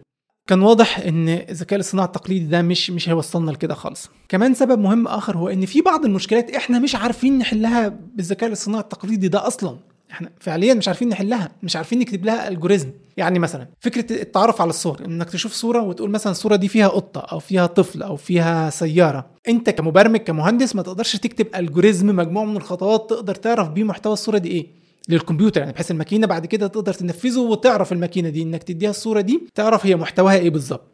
[0.48, 4.10] كان واضح إن الذكاء الاصطناعي التقليدي ده مش مش هيوصلنا لكده خالص.
[4.28, 8.82] كمان سبب مهم آخر هو إن في بعض المشكلات إحنا مش عارفين نحلها بالذكاء الاصطناعي
[8.82, 9.78] التقليدي ده أصلا.
[10.10, 14.70] إحنا فعليا مش عارفين نحلها مش عارفين نكتب لها الجوريزم يعني مثلا فكرة التعرف على
[14.70, 18.70] الصور إنك تشوف صورة وتقول مثلا الصورة دي فيها قطة أو فيها طفل أو فيها
[18.70, 19.26] سيارة.
[19.48, 24.38] أنت كمبرمج كمهندس ما تقدرش تكتب الجوريزم مجموعة من الخطوات تقدر تعرف بيه محتوى الصورة
[24.38, 24.66] دي إيه.
[25.08, 28.42] للكمبيوتر يعني بحيث الماكينة بعد كده تقدر تنفذه وتعرف الماكينة دي.
[28.42, 30.92] إنك تديها الصورة دي تعرف هي محتواها إيه بالظبط.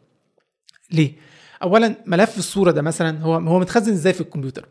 [0.91, 1.13] ليه؟
[1.63, 4.69] اولا ملف الصورة ده مثلا هو هو متخزن إزاي في الكمبيوتر؟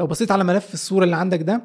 [0.00, 1.62] لو بصيت على ملف الصورة اللي عندك ده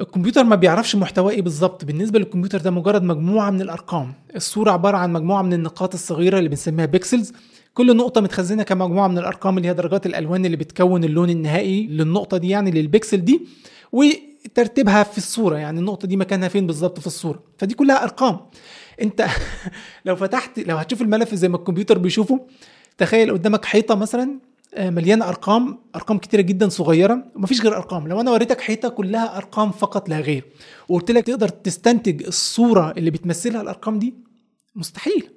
[0.00, 1.84] الكمبيوتر ما بيعرفش محتواه إيه بالظبط.
[1.84, 4.12] بالنسبة للكمبيوتر ده مجرد مجموعة من الأرقام.
[4.36, 7.32] الصورة عبارة عن مجموعة من النقاط الصغيرة اللي بنسميها pixels
[7.74, 12.36] كل نقطة متخزنة كمجموعة من الأرقام اللي هي درجات الألوان اللي بتكون اللون النهائي للنقطة
[12.36, 13.46] دي يعني للبيكسل دي
[13.92, 15.56] وترتيبها في الصورة.
[15.56, 17.42] يعني النقطة دي مكانها فين بالظبط في الصورة.
[17.58, 18.40] فدي كلها أرقام.
[19.02, 19.26] أنت
[20.06, 22.40] لو فتحت لو هتشوف الملف زي ما الكمبيوتر بيشوفه
[22.98, 24.38] تخيل قدامك حيطة مثلا
[24.78, 27.24] مليانه أرقام أرقام كتيرة جدا صغيرة.
[27.36, 28.08] ومفيش غير أرقام.
[28.08, 30.44] لو أنا وريتك حيطة كلها أرقام فقط لا غير
[30.88, 34.14] وقلت لك تقدر تستنتج الصورة اللي بتمثلها الأرقام دي
[34.76, 35.28] مستحيل.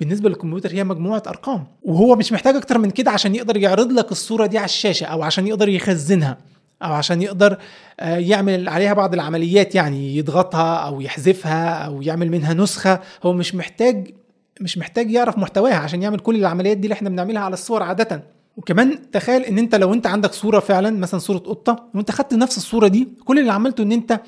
[0.00, 4.12] بالنسبة للكمبيوتر هي مجموعة أرقام وهو مش محتاج أكتر من كده عشان يقدر يعرض لك
[4.12, 6.38] الصورة دي على الشاشة أو عشان يقدر يخزنها
[6.82, 7.58] أو عشان يقدر
[8.02, 13.00] يعمل عليها بعض العمليات يعني يضغطها أو يحذفها أو يعمل منها نسخة.
[13.22, 14.14] هو مش محتاج
[14.60, 18.35] مش محتاج يعرف محتواها عشان يعمل كل العمليات دي اللي إحنا بنعملها على الصور عادة.
[18.56, 22.56] وكمان تخيل إن أنت لو أنت عندك صورة فعلا مثلا صورة قطة وانت خدت نفس
[22.56, 24.20] الصورة دي كل اللي عملته إن أنت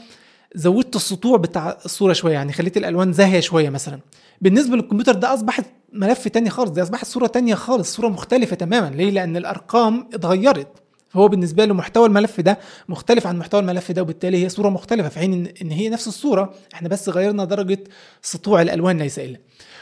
[0.54, 3.98] زودت السطوع بتاع الصورة شوية يعني خليت الألوان زاهية شوية مثلا.
[4.40, 8.94] بالنسبة للكمبيوتر ده أصبحت ملف تاني خالص دي أصبحت صورة تانية خالص صورة مختلفة تماما.
[8.94, 10.68] ليه؟ لأن الأرقام اتغيرت.
[11.10, 15.08] فهو بالنسبة له محتوى الملف ده مختلف عن محتوى الملف ده وبالتالي هي صورة مختلفة
[15.08, 17.78] في حين ان هي نفس الصورة إحنا بس غيرنا درجة
[18.22, 19.38] سطوع الألوان ليس إلا.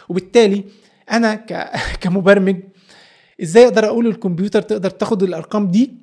[0.09, 0.65] وبالتالي
[1.11, 1.35] أنا
[2.01, 2.57] كمبرمج
[3.43, 5.95] إزاي أقدر أقول للكمبيوتر تقدر تاخد الأرقام دي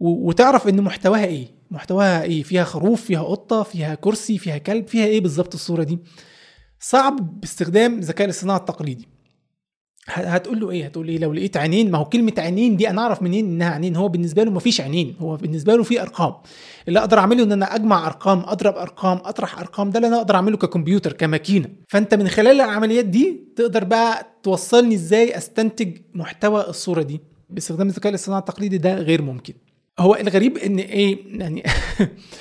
[0.00, 5.04] وتعرف إن محتواها إيه؟ محتواها إيه؟ فيها خروف فيها قطة فيها كرسي فيها كلب فيها
[5.04, 5.98] إيه بالظبط الصورة دي؟
[6.80, 9.08] صعب باستخدام الذكاء الاصطناعي التقليدي.
[10.12, 13.22] هتقول له إيه؟ هتقول إيه لو لقيت عينين ما هو كلمة عينين دي أنا أعرف
[13.22, 16.34] منين إنها عينين؟ هو بالنسبة له مفيش عينين هو بالنسبة له في أرقام.
[16.88, 20.34] اللي أقدر أعمله إن أنا أجمع أرقام أضرب أرقام أطرح أرقام ده اللي أنا أقدر
[20.34, 21.68] أعمله ككمبيوتر كماكينة.
[21.88, 27.20] فأنت من خلال العمليات دي تقدر بقى توصلني إزاي أستنتج محتوى الصورة دي؟
[27.50, 29.54] باستخدام الذكاء الاصطناعي التقليدي ده غير ممكن.
[29.98, 31.62] هو الغريب إن إيه؟ يعني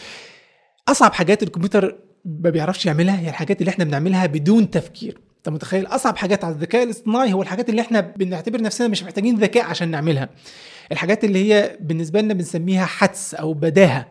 [0.92, 5.29] أصعب حاجات الكمبيوتر ما بيعرفش يعملها هي الحاجات اللي إحنا بنعملها بدون تفكير.
[5.40, 9.36] انت متخيل؟ أصعب حاجات على الذكاء الاصطناعي هو الحاجات اللي إحنا بنعتبر نفسنا مش محتاجين
[9.36, 10.30] ذكاء عشان نعملها.
[10.92, 14.08] الحاجات اللي هي بالنسبة لنا بنسميها حدس أو بداهة.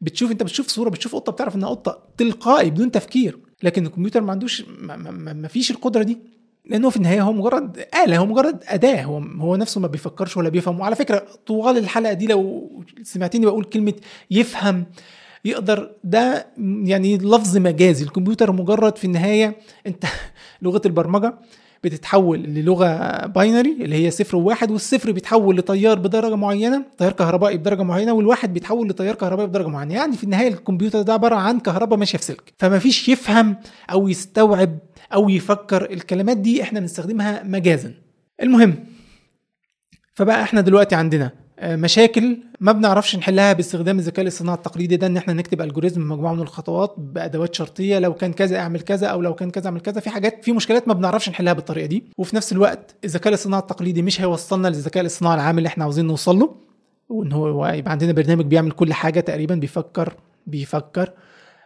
[0.00, 3.38] بتشوف انت بتشوف صورة بتشوف قطة بتعرف إنها قطة تلقائي بدون تفكير.
[3.62, 6.18] لكن الكمبيوتر ما عندوش ما, ما, ما فيش القدرة دي.
[6.64, 9.02] لأنه في النهاية هو مجرد آلة هو مجرد أداة.
[9.02, 10.80] هو هو نفسه ما بيفكرش ولا بيفهم.
[10.80, 12.70] وعلى فكرة طوال الحلقة دي لو
[13.02, 13.94] سمعتني بقول كلمة
[14.30, 14.86] يفهم
[15.44, 16.46] يقدر ده
[16.84, 18.04] يعني لفظ مجازي.
[18.04, 20.04] الكمبيوتر مجرد في النهاية انت
[20.62, 21.34] لغة البرمجة
[21.84, 27.82] بتتحول للغة باينري اللي هي صفر وواحد والصفر بيتحول لتيار بدرجة معينة تيار كهربائي بدرجة
[27.82, 29.94] معينة والواحد بيتحول لتيار كهربائي بدرجة معينة.
[29.94, 32.52] يعني في النهاية الكمبيوتر ده عبارة عن كهرباء ماشية في سلك.
[32.58, 33.56] فما فيش يفهم
[33.90, 34.78] أو يستوعب
[35.14, 37.94] أو يفكر الكلمات دي إحنا بنستخدمها مجازا.
[38.42, 38.74] المهم
[40.14, 41.30] فبقى إحنا دلوقتي عندنا
[41.62, 46.40] مشاكل ما بنعرفش نحلها باستخدام الذكاء الاصطناعي التقليدي ده إن إحنا نكتب الجوريزم مجموعه من
[46.40, 50.00] الخطوات بأدوات شرطية لو كان كذا أعمل كذا أو لو كان كذا أعمل كذا.
[50.00, 52.04] في حاجات في مشكلات ما بنعرفش نحلها بالطريقة دي.
[52.18, 56.38] وفي نفس الوقت الذكاء الاصطناعي التقليدي مش هيوصلنا للذكاء الاصطناعي العام اللي إحنا عاوزين نوصل
[56.38, 56.54] له.
[57.08, 60.14] وإن هو يبقى عندنا برنامج بيعمل كل حاجة تقريبا بيفكر
[60.46, 61.10] بيفكر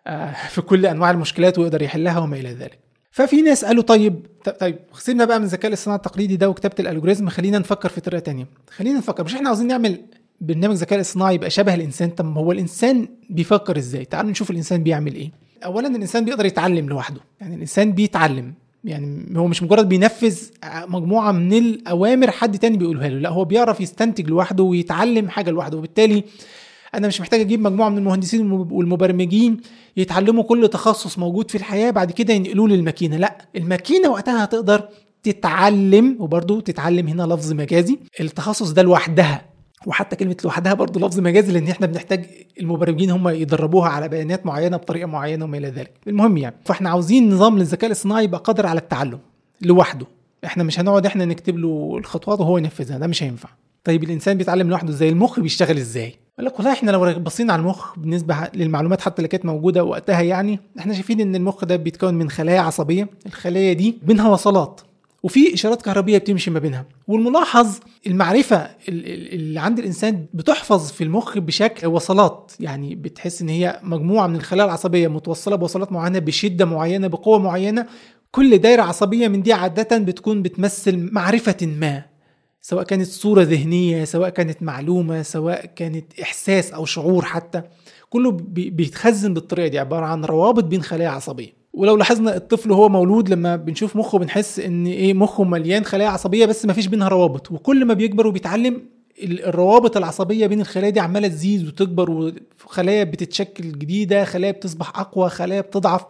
[0.06, 2.78] آه، في كل أنواع المشكلات ويقدر يحلها وما إلى ذلك.
[3.14, 4.26] ففي ناس قالوا طيب
[4.60, 8.46] طيب سيبنا بقى من الذكاء الاصطناعي التقليدي ده وكتابة الالجوريزم خلينا نفكر في طريقة تانية.
[8.70, 10.00] خلينا نفكر مش إحنا عاوزين نعمل
[10.40, 15.14] برنامج ذكاء اصطناعي يبقى شبه الإنسان؟ طب هو الإنسان بيفكر إزاي؟ تعالوا نشوف الإنسان بيعمل
[15.14, 15.30] إيه.
[15.64, 20.38] اولا الإنسان بيقدر يتعلم لوحده يعني الإنسان بيتعلم يعني هو مش مجرد بينفذ
[20.86, 25.78] مجموعة من الأوامر حد تاني بيقولها له لا هو بيعرف يستنتج لوحده ويتعلم حاجة لوحده
[25.78, 26.24] وبالتالي
[26.94, 29.60] أنا مش محتاج أجيب مجموعة من المهندسين والمبرمجين
[29.96, 33.16] يتعلموا كل تخصص موجود في الحياة بعد كده ينقلوه للماكينة.
[33.16, 34.88] لا الماكينة وقتها هتقدر
[35.22, 37.98] تتعلم وبرضه تتعلم هنا لفظ مجازي.
[38.20, 39.44] التخصص ده لوحدها
[39.86, 42.26] وحتى كلمة لوحدها برضه لفظ مجازي لأن إحنا بنحتاج
[42.60, 45.92] المبرمجين هم يدربوها على بيانات معينة بطريقة معينة وما إلى ذلك.
[46.06, 49.18] المهم يعني فإحنا عاوزين نظام للذكاء الاصطناعي يبقى قادر على التعلم
[49.62, 50.06] لوحده.
[50.44, 52.98] إحنا مش هنقعد إحنا نكتب له الخطوات وهو ينفذها.
[52.98, 53.48] ده مش هينفع.
[53.84, 57.60] طيب الإنسان بيتعلم لوحده إزاي؟ المخ بيشتغل إزاي؟ يقول لك والله إحنا لو بصينا على
[57.60, 62.14] المخ بالنسبة للمعلومات حتى اللي كانت موجودة وقتها يعني إحنا شايفين إن المخ ده بيتكون
[62.14, 63.08] من خلايا عصبية.
[63.26, 64.80] الخلايا دي بينها وصلات
[65.22, 66.84] وفي إشارات كهربية بتمشي ما بينها.
[67.08, 72.52] والملاحظ المعرفة اللي عند الإنسان بتحفظ في المخ بشكل وصلات.
[72.60, 77.86] يعني بتحس إن هي مجموعة من الخلايا العصبية متوصلة بوصلات معينة بشدة معينة بقوة معينة.
[78.30, 82.13] كل دايرة عصبية من دي عادة بتكون بتمثل معرفة ما.
[82.66, 87.62] سواء كانت صورة ذهنية سواء كانت معلومة سواء كانت إحساس أو شعور حتى
[88.10, 91.52] كله بيتخزن بالطريقة دي عبارة عن روابط بين خلايا عصبية.
[91.72, 96.46] ولو لاحظنا الطفل وهو مولود لما بنشوف مخه بنحس إن إيه مخه مليان خلايا عصبية
[96.46, 97.52] بس ما فيش بينها روابط.
[97.52, 98.82] وكل ما بيكبر وبيتعلم
[99.22, 102.32] الروابط العصبية بين الخلايا دي عمالة تزيد وتكبر
[102.66, 106.04] وخلايا بتتشكل جديدة خلايا بتصبح أقوى خلايا بتضعف.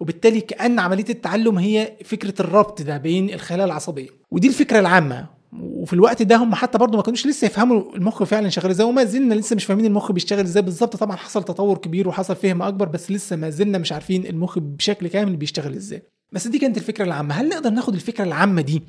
[0.00, 4.08] وبالتالي كأن عملية التعلم هي فكرة الربط ده بين الخلايا العصبية.
[4.30, 5.35] ودي الفكرة العامة.
[5.52, 9.04] وفي الوقت ده هم حتى برضه ما كانوش لسه يفهموا المخ فعلا شغال إزاي وما
[9.04, 10.62] زلنا لسه مش فاهمين المخ بيشتغل إزاي.
[10.62, 14.58] بالظبط طبعا حصل تطور كبير وحصل فهم أكبر بس لسه ما زلنا مش عارفين المخ
[14.58, 16.02] بشكل كامل بيشتغل إزاي.
[16.32, 17.34] بس دي كانت الفكرة العامة.
[17.34, 18.82] هل نقدر ناخد الفكرة العامة دي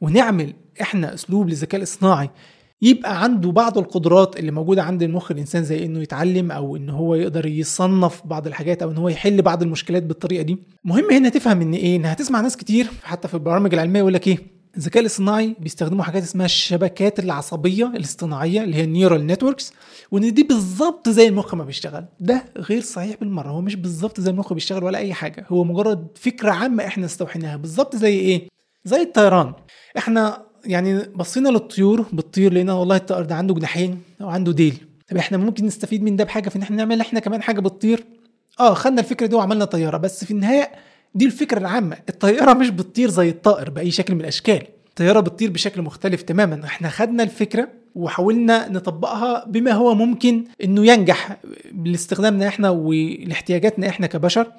[0.00, 2.30] ونعمل إحنا أسلوب للذكاء الاصطناعي
[2.82, 7.14] يبقى عنده بعض القدرات اللي موجودة عند المخ؟ الإنسان زي إنه يتعلم أو إن هو
[7.14, 10.58] يقدر يصنف بعض الحاجات أو إن هو يحل بعض المشكلات بالطريقة دي.
[10.84, 14.28] مهم هنا تفهم إن إيه؟ ان هتسمع ناس كتير حتى في البرامج العلمية يقول لك
[14.28, 19.72] إيه؟ الذكاء الاصطناعي بيستخدموا حاجات اسمها الشبكات العصبية الاصطناعية اللي هي ال neural networks
[20.10, 22.04] وإن دي بالظبط زي المخ ما بيشتغل.
[22.20, 23.48] ده غير صحيح بالمرة.
[23.48, 25.46] هو مش بالظبط زي المخ بيشتغل ولا أي حاجة.
[25.48, 27.56] هو مجرد فكرة عامة إحنا استوحيناها.
[27.56, 28.48] بالظبط زي إيه؟
[28.84, 29.52] زي الطيران.
[29.98, 34.86] إحنا يعني بصينا للطيور بتطير لقينا والله الطائر ده عنده جناحين أو عنده ديل.
[35.10, 38.04] طب إحنا ممكن نستفيد من ده بحاجة في إن إحنا نعمل إحنا كمان حاجة بتطير؟
[38.60, 39.96] آه خدنا الفكرة دي وعملنا طيارة.
[39.96, 40.70] بس في النهاية
[41.16, 41.96] دي الفكرة العامة.
[42.08, 44.62] الطيارة مش بتطير زي الطائر بأي شكل من الأشكال.
[44.88, 46.64] الطيارة بتطير بشكل مختلف تماما.
[46.64, 51.36] إحنا خدنا الفكرة وحاولنا نطبقها بما هو ممكن إنه ينجح
[51.84, 54.52] لاستخدامنا إحنا ولاحتياجاتنا إحنا كبشر.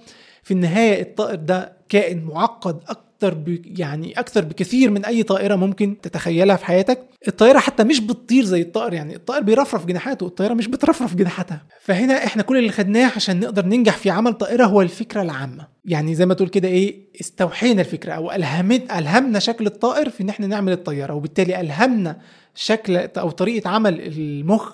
[0.43, 2.79] في النهاية الطائر ده كائن معقد
[3.17, 3.61] أكتر ب...
[3.79, 6.99] يعني أكتر بكثير من أي طائرة ممكن تتخيلها في حياتك.
[7.27, 11.61] الطائرة حتى مش بتطير زي الطائر يعني الطائر بيرفرف جناحاته الطائرة مش بترفرف جناحاتها.
[11.81, 15.67] فهنا إحنا كل اللي خدناه عشان نقدر ننجح في عمل طائرة هو الفكرة العامة.
[15.85, 20.29] يعني زي ما تقول كده إيه استوحينا الفكرة أو الهمت ألهمنا شكل الطائر في إن
[20.29, 21.13] إحنا نعمل الطيارة.
[21.13, 22.17] وبالتالي ألهمنا
[22.55, 24.71] شكل أو طريقة عمل المخ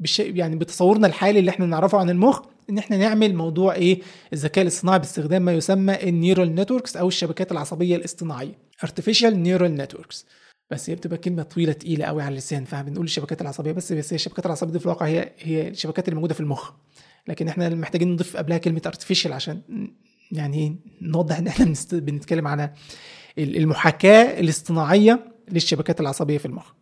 [0.00, 0.18] بش...
[0.20, 2.40] يعني بتصورنا الحالي اللي إحنا نعرفه عن المخ
[2.70, 4.00] إن إحنا نعمل موضوع إيه؟
[4.32, 10.24] الذكاء الاصطناعي باستخدام ما يسمى ال neural networks أو الشبكات العصبية الاصطناعية artificial neural networks.
[10.70, 14.14] بس هي بتبقى كلمة طويلة تقيلة قوي على اللسان فبنقول الشبكات العصبية بس بس هي
[14.14, 16.70] الشبكات العصبية دي في الواقع هي هي الشبكات اللي موجودة في المخ.
[17.28, 19.60] لكن إحنا محتاجين نضيف قبلها كلمة artificial عشان
[20.32, 22.72] يعني نوضح إن إحنا بنتكلم على
[23.38, 26.72] المحاكاة الاصطناعية للشبكات العصبية في المخ.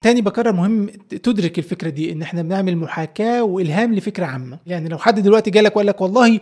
[0.00, 0.86] تاني بكرر مهم
[1.22, 4.58] تدرك الفكرة دي إن إحنا بنعمل محاكاة وإلهام لفكرة عامة.
[4.66, 6.40] يعني لو حد دلوقتي جالك وقال لك والله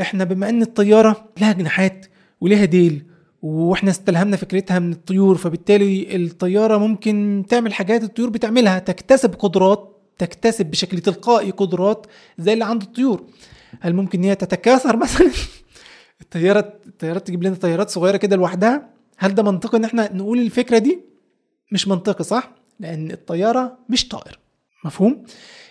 [0.00, 2.06] إحنا بما إن الطيارة لها جناحات
[2.40, 3.04] وليها ديل
[3.42, 10.66] وإحنا استلهمنا فكرتها من الطيور فبالتالي الطيارة ممكن تعمل حاجات الطيور بتعملها تكتسب قدرات تكتسب
[10.66, 12.06] بشكل تلقائي قدرات
[12.38, 13.24] زي اللي عند الطيور.
[13.80, 15.30] هل ممكن إن هي تتكاثر مثلا؟
[16.20, 20.78] الطيارات الطيارات تجيب لنا طيارات صغيرة كده لوحدها؟ هل ده منطقي إن إحنا نقول الفكرة
[20.78, 21.00] دي؟
[21.72, 24.38] مش منطقي صح؟ لأن الطيارة مش طائر.
[24.84, 25.24] مفهوم؟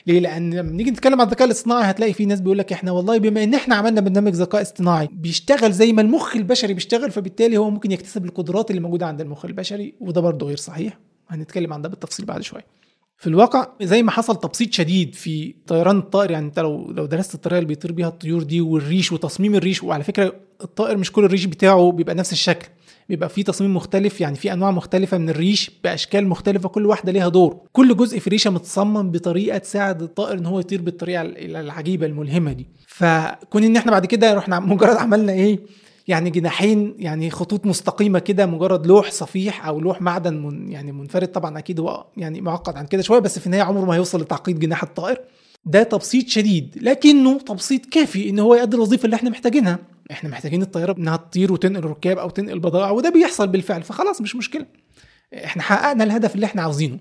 [0.08, 3.18] ليه؟ لأن لما نيجي نتكلم عن الذكاء الاصطناعي هتلاقي في ناس بيقول لك إحنا والله
[3.18, 7.70] بما إن إحنا عملنا برنامج ذكاء اصطناعي بيشتغل زي ما المخ البشري بيشتغل فبالتالي هو
[7.70, 11.00] ممكن يكتسب القدرات اللي موجودة عند المخ البشري وده برضه غير صحيح.
[11.30, 12.66] هنتكلم عن ده بالتفصيل بعد شوية.
[13.18, 17.36] في الواقع زي ما حصل تبسيط شديد في طيران الطائر يعني أنت لو لو درست
[17.36, 20.34] الطريقة اللي بيطير بيها الطيور دي والريش وتصميم الريش وعلى فكرة
[20.64, 22.68] الطائر مش كل الريش بتاعه بيبقى نفس الشكل.
[23.12, 27.30] بيبقى في تصميم مختلف يعني في أنواع مختلفة من الريش بأشكال مختلفة كل واحدة ليها
[27.30, 27.58] دور.
[27.72, 32.68] كل جزء في ريشه متصمم بطريقة تساعد الطائر إن هو يطير بالطريقة العجيبة الملهمة دي.
[32.88, 35.60] فكون إن إحنا بعد كده رحنا مجرد عملنا إيه؟
[36.08, 41.28] يعني جناحين يعني خطوط مستقيمة كده مجرد لوح صفيح أو لوح معدن من يعني منفرد
[41.28, 44.60] طبعا أكيد هو يعني معقد عن كده شوية بس في النهاية عمره ما هيوصل لتعقيد
[44.60, 45.22] جناح الطائر.
[45.66, 49.80] ده تبسيط شديد لكنه تبسيط كافي إن هو يؤدي الوظيفة اللي إحنا محتاجينها.
[50.12, 54.36] إحنا محتاجين الطيارة انها تطير وتنقل ركاب أو تنقل بضائع وده بيحصل بالفعل فخلاص مش
[54.36, 54.66] مشكلة.
[55.34, 57.00] إحنا حققنا الهدف اللي إحنا عاوزينه.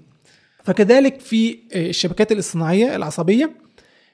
[0.65, 3.53] فكذلك في الشبكات الاصطناعية العصبية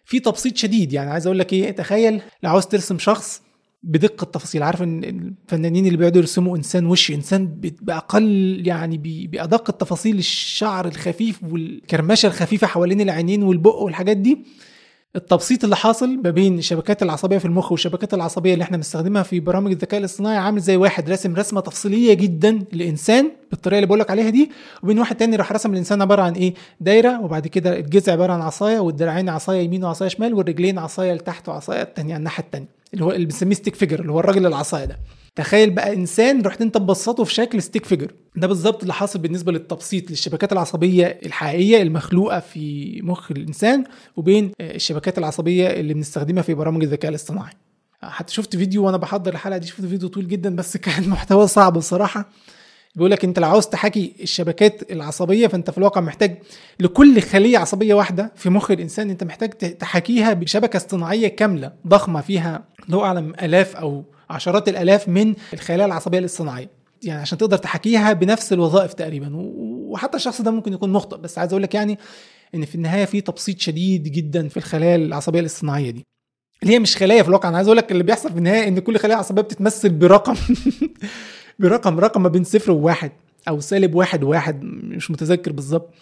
[0.05, 0.93] في تبسيط شديد.
[0.93, 3.43] يعني عايز أقول لك إيه؟ تخيل لو عاوز ترسم شخص
[3.87, 4.63] بدقة التفاصيل.
[4.63, 7.47] عارف إن الفنانين اللي بيقعدوا يرسموا إنسان وش إنسان
[7.83, 8.99] بأقل يعني
[9.33, 14.45] بأدق التفاصيل الشعر الخفيف والكرمشة الخفيفة حوالين العينين والبق والحاجات دي.
[15.17, 19.41] التبسيط اللي حاصل ما بين الشبكات العصبية في المخ والشبكات العصبية اللي إحنا بنستخدمها في
[19.41, 24.31] برامج الذكاء الاصطناعي عامل زي واحد راسم رسمة تفصيلية جدا لإنسان بالطريقة اللي بقولك عليها
[24.31, 24.51] دي
[24.83, 28.41] وبين واحد تاني راح رسم الإنسان عبارة عن إيه؟ دايرة وبعد كده الجذع عبارة عن
[28.41, 33.05] عصاية والدراعين عصاية يمين وعصاية شمال والرجلين عصاية لتحت وعصاية الثانية على الناحية الثانية اللي
[33.05, 34.99] هو اللي بنسميه stick figure اللي هو الراجل العصاية ده.
[35.37, 39.53] تخيل بقى إنسان رحت أنت مبسطه في شكل stick figure ده بالظبط اللي حاصل بالنسبة
[39.53, 43.85] للتبسيط للشبكات العصبية الحقيقية المخلوقة في مخ الإنسان
[44.17, 47.53] وبين الشبكات العصبية اللي بنستخدمها في برامج الذكاء الاصطناعي.
[48.03, 51.73] حتى شفت فيديو وأنا بحضر الحلقة دي شفت فيديو طويل جدا بس كان محتوى صعب
[51.73, 52.29] بصراحة.
[52.97, 56.39] بيقول لك انت لو عاوز تحاكي الشبكات العصبية فانت في الواقع محتاج
[56.81, 59.11] لكل خلية عصبية واحدة في مخ الإنسان.
[59.11, 65.35] انت محتاج تحاكيها بشبكة اصطناعية كاملة ضخمة فيها لو اعلم آلاف أو عشرات الآلاف من
[65.55, 66.71] الخلايا العصبية الاصطناعية.
[67.03, 69.31] يعني عشان تقدر تحاكيها بنفس الوظائف تقريبا.
[69.35, 71.17] وحتى الشخص ده ممكن يكون مخطئ.
[71.17, 71.99] بس عايز أقول لك يعني
[72.55, 76.05] إن في النهاية في تبسيط شديد جدا في الخلايا العصبية الاصطناعية دي.
[76.63, 77.49] اللي هي مش خلايا في الواقع.
[77.49, 80.37] أنا عايز أقول لك اللي بيحصل في النهاية إن كل خلايا عصبية بتتمثل برقم.
[81.59, 83.13] برقم رقم ما بين صفر وواحد
[83.49, 85.95] أو سالب واحد وواحد مش متذكر بالظبط.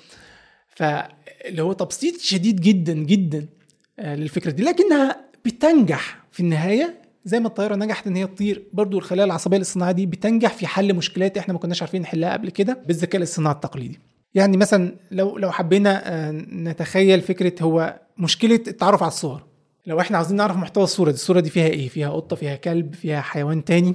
[0.77, 3.47] فاللي هو تبسيط شديد جدا جدا
[3.99, 4.63] للفكرة دي.
[4.63, 6.95] لكنها بتنجح في النهاية
[7.25, 8.63] زي ما الطيارة نجحت إن هي تطير.
[8.73, 12.51] برضو الخلايا العصبية الاصطناعيه دي بتنجح في حل مشكلات إحنا ما كناش عارفين نحلها قبل
[12.51, 14.01] كده بالذكاء الاصطناعي التقليدي.
[14.35, 19.43] يعني مثلا لو لو حبينا نتخيل فكرة هو مشكلة التعرف على الصور.
[19.87, 22.95] لو إحنا عاوزين نعرف محتوى الصورة دي الصورة دي فيها إيه؟ فيها قطة فيها كلب
[22.95, 23.89] فيها حيوان تاني.
[23.89, 23.95] آه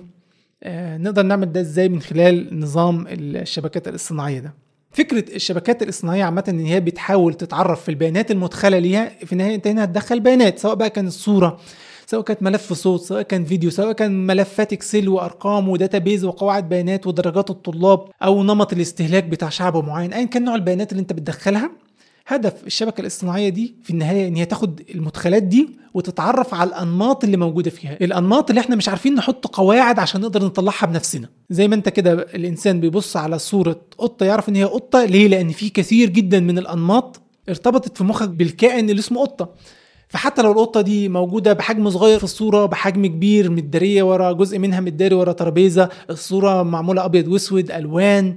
[0.68, 4.54] نقدر نعمل ده إزاي من خلال نظام الشبكات الاصطناعية ده.
[4.92, 9.68] فكرة الشبكات الاصطناعية عامة إن هي بتحاول تتعرف في البيانات المدخلة ليها في النهاية أنت
[9.68, 11.60] هنا هتدخل بيانات سواء بقى كانت صورة
[12.06, 16.70] سواء كانت ملف صوت سواء كان فيديو سواء كان ملفات Excel وأرقام و database وقواعد
[16.70, 21.14] بيانات ودرجات الطلاب أو نمط الاستهلاك بتاع شعب معين ايا كان نوع البيانات اللي أنت
[21.14, 21.72] بتدخلها.
[22.30, 27.38] هدف الشبكة الاصطناعية دي في النهاية إن هي تاخد المدخلات دي وتتعرف على الأنماط اللي
[27.38, 27.98] موجودة فيها.
[28.02, 31.30] الأنماط اللي إحنا مش عارفين نحط قواعد عشان نقدر نطلعها بنفسنا.
[31.50, 35.06] زي ما أنت كده الإنسان بيبص على صورة قطة يعرف إن هي قطة.
[35.06, 39.50] ليه؟ لأن في كثير جدا من الأنماط ارتبطت في مخك بالكائن اللي اسمه قطة.
[40.08, 44.80] فحتى لو القطة دي موجودة بحجم صغير في الصورة بحجم كبير متدارية ورا جزء منها
[44.80, 48.36] متداري ورا ترابيزة الصورة معمولة أبيض وأسود ألوان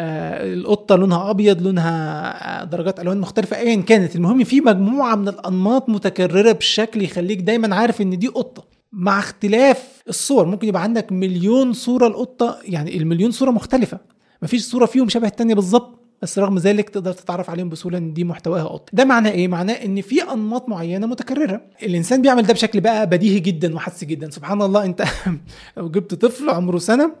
[0.00, 4.16] القطة لونها أبيض لونها آه، درجات ألوان مختلفة ايا كانت.
[4.16, 8.64] المهم في مجموعة من الأنماط متكررة بشكل يخليك دايما عارف إن دي قطة.
[8.92, 13.98] مع اختلاف الصور ممكن يبقى عندك مليون صورة القطة يعني المليون صورة مختلفة.
[14.42, 18.24] مفيش صورة فيهم شبه التانية بالظبط بس رغم ذلك تقدر تتعرف عليهم بسهولة إن دي
[18.24, 21.60] محتواها قط ده معناه إيه؟ معناه إن في أنماط معينة متكررة.
[21.82, 24.30] الإنسان بيعمل ده بشكل بقى بديهي جدا وحسي جدا.
[24.30, 25.04] سبحان الله أنت
[25.76, 27.12] لو جبت طفل عمره سنة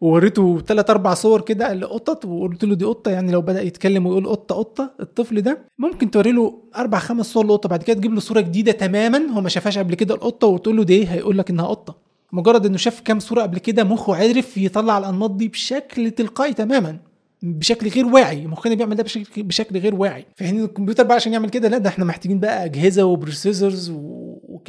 [0.00, 4.26] ووريته ثلاث أربع صور كده لقطط وقلت له دي قطة يعني لو بدأ يتكلم ويقول
[4.26, 8.20] قطة قطة الطفل ده ممكن توري له أربع خمس صور لقطة بعد كده تجيب له
[8.20, 11.66] صورة جديدة تماما هو ما شافهاش قبل كده القطة وتقول له دي هيقول لك إنها
[11.66, 11.96] قطة.
[12.32, 16.98] مجرد إنه شاف كام صورة قبل كده مخه عرف يطلع الأنماط دي بشكل تلقائي تماما
[17.42, 20.26] بشكل غير واعي مخنا بيعمل ده بشكل بشكل غير واعي.
[20.36, 23.90] فهنا الكمبيوتر بقى عشان يعمل كده لا ده إحنا محتاجين بقى أجهزة و processors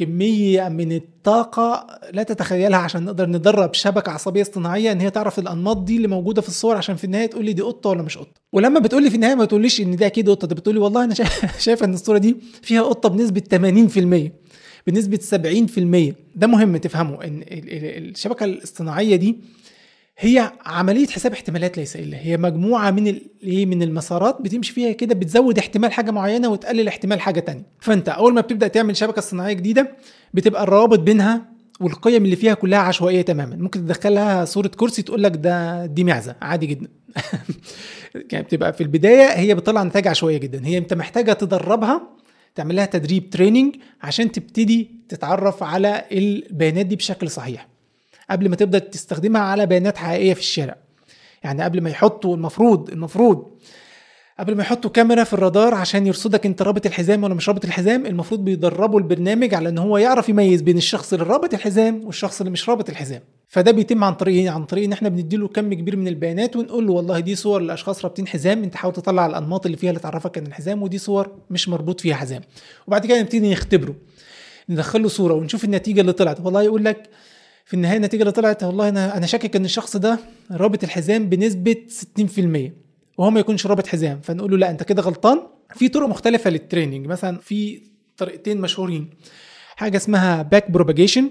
[0.02, 5.76] وكميه من الطاقة لا تتخيلها عشان نقدر ندرب شبكة عصبية اصطناعية إن هي تعرف الأنماط
[5.76, 8.40] دي اللي موجودة في الصور عشان في النهاية تقول لي دي قطة ولا مش قطة.
[8.52, 11.04] ولما بتقول لي في النهاية ما تقوليش إن ده أكيد قطة ده بتقول لي والله
[11.04, 11.14] أنا
[11.58, 13.42] شايف إن الصورة دي فيها قطة بنسبة
[14.26, 14.30] 80%
[14.86, 15.18] بنسبة
[16.12, 19.38] 70% ده مهم تفهموا إن الشبكة الاصطناعية دي
[20.20, 25.14] هي عملية حساب احتمالات ليس إلا هي مجموعة من إيه من المسارات بتمشي فيها كده
[25.14, 27.66] بتزود احتمال حاجة معينة وتقلل احتمال حاجة تانية.
[27.80, 29.96] فأنت أول ما بتبدأ تعمل شبكة صناعية جديدة
[30.34, 31.44] بتبقى الروابط بينها
[31.80, 33.56] والقيم اللي فيها كلها عشوائية تماما.
[33.56, 36.88] ممكن تدخلها صورة كرسي تقول لك ده دي معزة عادي جدا.
[38.32, 40.66] يعني بتبقى في البداية هي بتطلع نتائج عشوائية جدا.
[40.66, 42.02] هي أنت محتاجة تدربها
[42.54, 47.77] تعمل لها تدريب تريننج عشان تبتدي تتعرف على البيانات دي بشكل صحيح.
[48.30, 50.76] قبل ما تبدأ تستخدمها على بيانات حقيقية في الشارع.
[51.44, 53.46] يعني قبل ما يحطوا المفروض المفروض
[54.38, 58.06] قبل ما يحطوا كاميرا في الرادار عشان يرصدك انت رابط الحزام ولا مش رابط الحزام
[58.06, 62.50] المفروض بيدربوا البرنامج على إن هو يعرف يميز بين الشخص اللي رابط الحزام والشخص اللي
[62.50, 63.20] مش رابط الحزام.
[63.48, 66.86] فده بيتم عن طريق إيه؟ عن طريق إن إحنا بنديله كم كبير من البيانات ونقول
[66.86, 70.38] له والله دي صور لأشخاص رابطين حزام أنت حاول تطلع الأنماط اللي فيها اللي تعرفك
[70.38, 72.42] ان الحزام ودي صور مش مربوط فيها حزام.
[72.86, 73.94] وبعد كده نبتدي نختبره.
[74.68, 76.40] ندخل له صورة ونشوف النتيجة اللي طلعت.
[76.40, 77.08] والله يقول لك
[77.68, 80.18] في النهاية النتيجة اللي طلعت والله أنا أنا شاكك إن الشخص ده
[80.50, 81.76] رابط الحزام بنسبة
[82.20, 82.72] 60%
[83.18, 84.20] وهو ما يكونش رابط حزام.
[84.20, 85.40] فنقول له لا أنت كده غلطان.
[85.74, 87.82] في طرق مختلفة للتريننج مثلا في
[88.16, 89.10] طريقتين مشهورين.
[89.76, 91.30] حاجة اسمها back propagation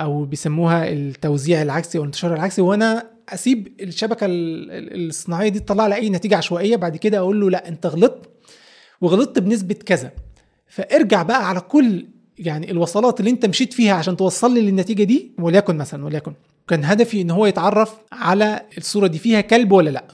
[0.00, 2.62] أو بيسموها التوزيع العكسي أو الانتشار العكسي.
[2.62, 6.76] وأنا أسيب الشبكة الصناعية دي تطلع لي اي نتيجة عشوائية.
[6.76, 8.30] بعد كده أقول له لا أنت غلطت
[9.00, 10.12] وغلطت بنسبة كذا.
[10.66, 12.06] فارجع بقى على كل
[12.38, 16.32] يعني الوصلات اللي انت مشيت فيها عشان توصل لي للنتيجة دي وليكن مثلا وليكن.
[16.68, 20.04] كان هدفي إن هو يتعرف على الصورة دي فيها كلب ولا لأ.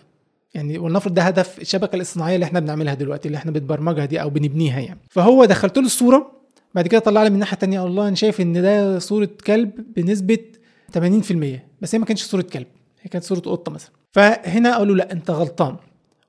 [0.54, 4.30] يعني ولنفرض ده هدف الشبكة الاصطناعية اللي إحنا بنعملها دلوقتي اللي إحنا بنبرمجها دي أو
[4.30, 5.00] بنبنيها يعني.
[5.10, 6.32] فهو دخلت له الصورة
[6.74, 10.38] بعد كده طلع لي من الناحية الثانية الله أنا شايف إن ده صورة كلب بنسبة
[10.98, 10.98] 80%
[11.80, 12.66] بس هي ما كانتش صورة كلب
[13.02, 13.90] هي كانت صورة قطة مثلا.
[14.12, 15.76] فهنا له لأ أنت غلطان.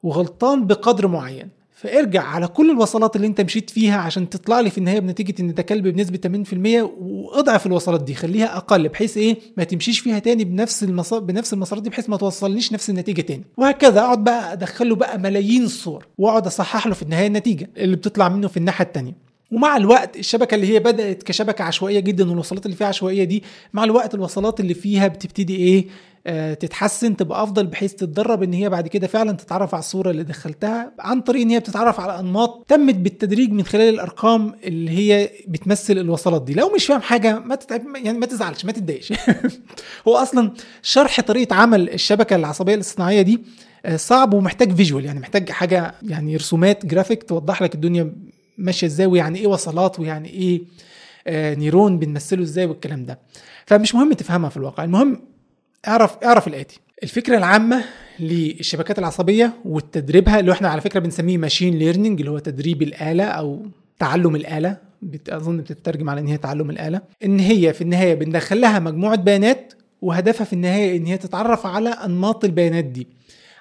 [0.03, 1.49] وغلطان بقدر معين.
[1.83, 5.53] فارجع على كل الوصلات اللي انت مشيت فيها عشان تطلع لي في النهاية بنتيجة إن
[5.53, 8.15] ده كلب بنسبة 80% واضعف الوصلات دي.
[8.15, 12.17] خليها أقل بحيث إيه؟ ما تمشيش فيها تاني بنفس المسار بنفس المسارات دي بحيث ما
[12.17, 13.43] توصلنيش نفس النتيجة تاني.
[13.57, 17.95] وهكذا أقعد بقى أدخل له بقى ملايين الصور وأقعد أصحح له في النهاية النتيجة اللي
[17.95, 19.15] بتطلع منه في الناحية التانية.
[19.51, 23.83] ومع الوقت الشبكة اللي هي بدأت كشبكة عشوائية جدا والوصلات اللي فيها عشوائية دي مع
[23.83, 25.85] الوقت الوصلات اللي فيها بتبتدي إيه؟
[26.59, 30.91] تتحسن تبقى أفضل بحيث تتدرب إن هي بعد كده فعلا تتعرف على الصورة اللي دخلتها
[30.99, 35.97] عن طريق إن هي بتتعرف على أنماط تمت بالتدريج من خلال الأرقام اللي هي بتمثل
[35.97, 36.53] الوصلات دي.
[36.53, 39.13] لو مش فاهم حاجة ما تتعب يعني ما تزعلش ما تتضايقش.
[40.07, 40.51] هو أصلا
[40.81, 43.39] شرح طريقة عمل الشبكة العصبية الاصطناعية دي
[43.95, 48.13] صعب ومحتاج visual يعني محتاج حاجة يعني رسومات جرافيك توضح لك الدنيا
[48.57, 50.61] ماشية إزاي ويعني إيه وصلات ويعني إيه
[51.27, 53.19] آه neuron بنمثله إزاي والكلام ده.
[53.65, 54.83] فمش مهم تفهمها في الواقع.
[54.83, 55.32] المهم
[55.87, 56.79] اعرف اعرف الآتي.
[57.03, 57.83] الفكرة العامة
[58.19, 63.65] للشبكات العصبية وتدريبها اللي إحنا على فكرة بنسميه machine learning اللي هو تدريب الآلة أو
[63.99, 64.77] تعلم الآلة
[65.29, 67.01] أظن بتترجم على إن هي تعلم الآلة.
[67.25, 71.89] إن هي في النهاية بندخل لها مجموعة بيانات وهدفها في النهاية إن هي تتعرف على
[71.89, 73.07] انماط البيانات دي.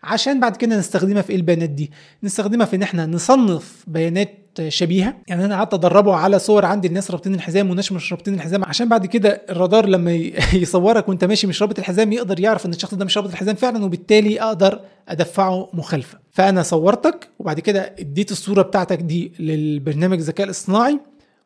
[0.03, 1.91] عشان بعد كده نستخدمها في إيه البيانات دي.
[2.23, 4.39] نستخدمها في إن إحنا نصنف بيانات
[4.69, 5.17] شبيهة.
[5.29, 8.65] يعني أنا قعدت أدربه على صور عندي الناس رابطين الحزام والناس مش رابطين الحزام.
[8.65, 10.13] عشان بعد كده الرادار لما
[10.63, 13.85] يصورك وأنت ماشي مش رابط الحزام يقدر يعرف إن الشخص ده مش رابط الحزام فعلا
[13.85, 16.19] وبالتالي أقدر أدفعه مخالفة.
[16.31, 20.99] فأنا صورتك وبعد كده اديت الصورة بتاعتك دي للبرنامج الذكاء الاصطناعي.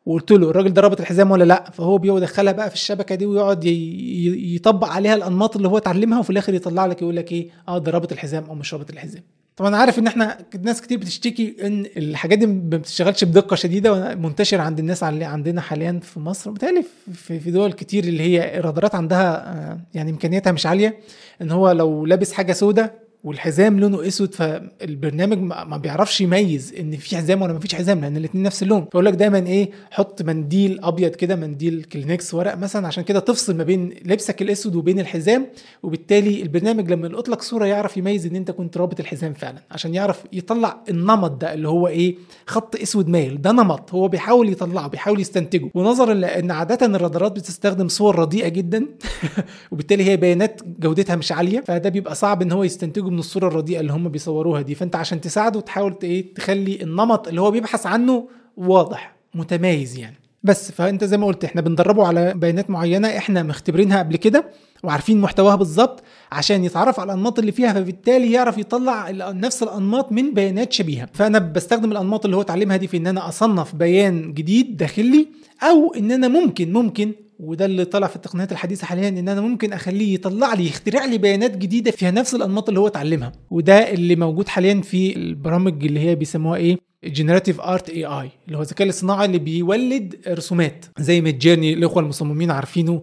[0.07, 3.63] وقلت له الراجل ده رابط الحزام ولا لأ؟ فهو بيدخلها بقى في الشبكة دي ويقعد
[3.65, 7.91] يطبق عليها الأنماط اللي هو اتعلمها وفي الآخر يطلع لك يقول لك إيه؟ آه ده
[7.91, 9.23] رابط الحزام أو مش رابط الحزام.
[9.57, 14.61] طبعا عارف إن إحنا ناس كتير بتشتكي إن الحاجات دي ما بتشتغلش بدقة شديدة ومنتشر
[14.61, 16.83] عند الناس اللي عندنا حاليا في مصر متهيألي
[17.13, 20.99] في دول كتير اللي هي الرادارات عندها آه، يعني إمكانياتها مش عالية
[21.41, 27.17] إن هو لو لابس حاجة سودة والحزام لونه أسود فالبرنامج ما بيعرفش يميز إن في
[27.17, 28.85] حزام ولا ما فيش حزام لأن الاثنين نفس اللون.
[28.85, 33.57] فيقول لك دايما إيه حط منديل أبيض كده منديل كلينكس ورق مثلا عشان كده تفصل
[33.57, 35.47] ما بين لبسك الأسود وبين الحزام.
[35.83, 39.93] وبالتالي البرنامج لما يلقط لك صورة يعرف يميز إن أنت كنت رابط الحزام فعلا عشان
[39.95, 42.15] يعرف يطلع النمط ده اللي هو إيه
[42.45, 43.41] خط أسود مايل.
[43.41, 45.69] ده نمط هو بيحاول يطلعه بيحاول يستنتجه.
[45.73, 48.85] ونظرا لأن عادة الرادارات بتستخدم صور رديئة جدا
[49.71, 53.79] وبالتالي هي بيانات جودتها مش عالية فده بيبقى صعب إن هو يستنتجه من الصورة الرديئة
[53.79, 54.75] اللي هم بيصوروها دي.
[54.75, 60.15] فأنت عشان تساعده تحاول إيه تخلي النمط اللي هو بيبحث عنه واضح متميز يعني.
[60.43, 64.45] بس فأنت زي ما قلت إحنا بندربه على بيانات معينة إحنا مختبرينها قبل كده
[64.83, 66.03] وعارفين محتواها بالظبط.
[66.31, 71.09] عشان يتعرف على الأنماط اللي فيها فبالتالي يعرف يطلع نفس الأنماط من بيانات شبيهة.
[71.13, 75.27] فأنا بستخدم الأنماط اللي هو اتعلمها دي في إن أنا أصنف بيان جديد داخلي
[75.63, 79.73] أو إن أنا ممكن ممكن وده اللي طلع في التقنيات الحديثة حاليا إن أنا ممكن
[79.73, 83.31] أخليه يطلع لي يخترع لي بيانات جديدة فيها نفس الأنماط اللي هو اتعلمها.
[83.51, 88.61] وده اللي موجود حاليا في البرامج اللي هي بيسموها إيه؟ generative art AI اللي هو
[88.61, 93.01] الذكاء الاصطناعي اللي بيولد رسومات زي Midjourney الاخوه المصممين عارفينه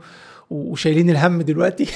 [0.50, 1.86] وشايلين الهم دلوقتي.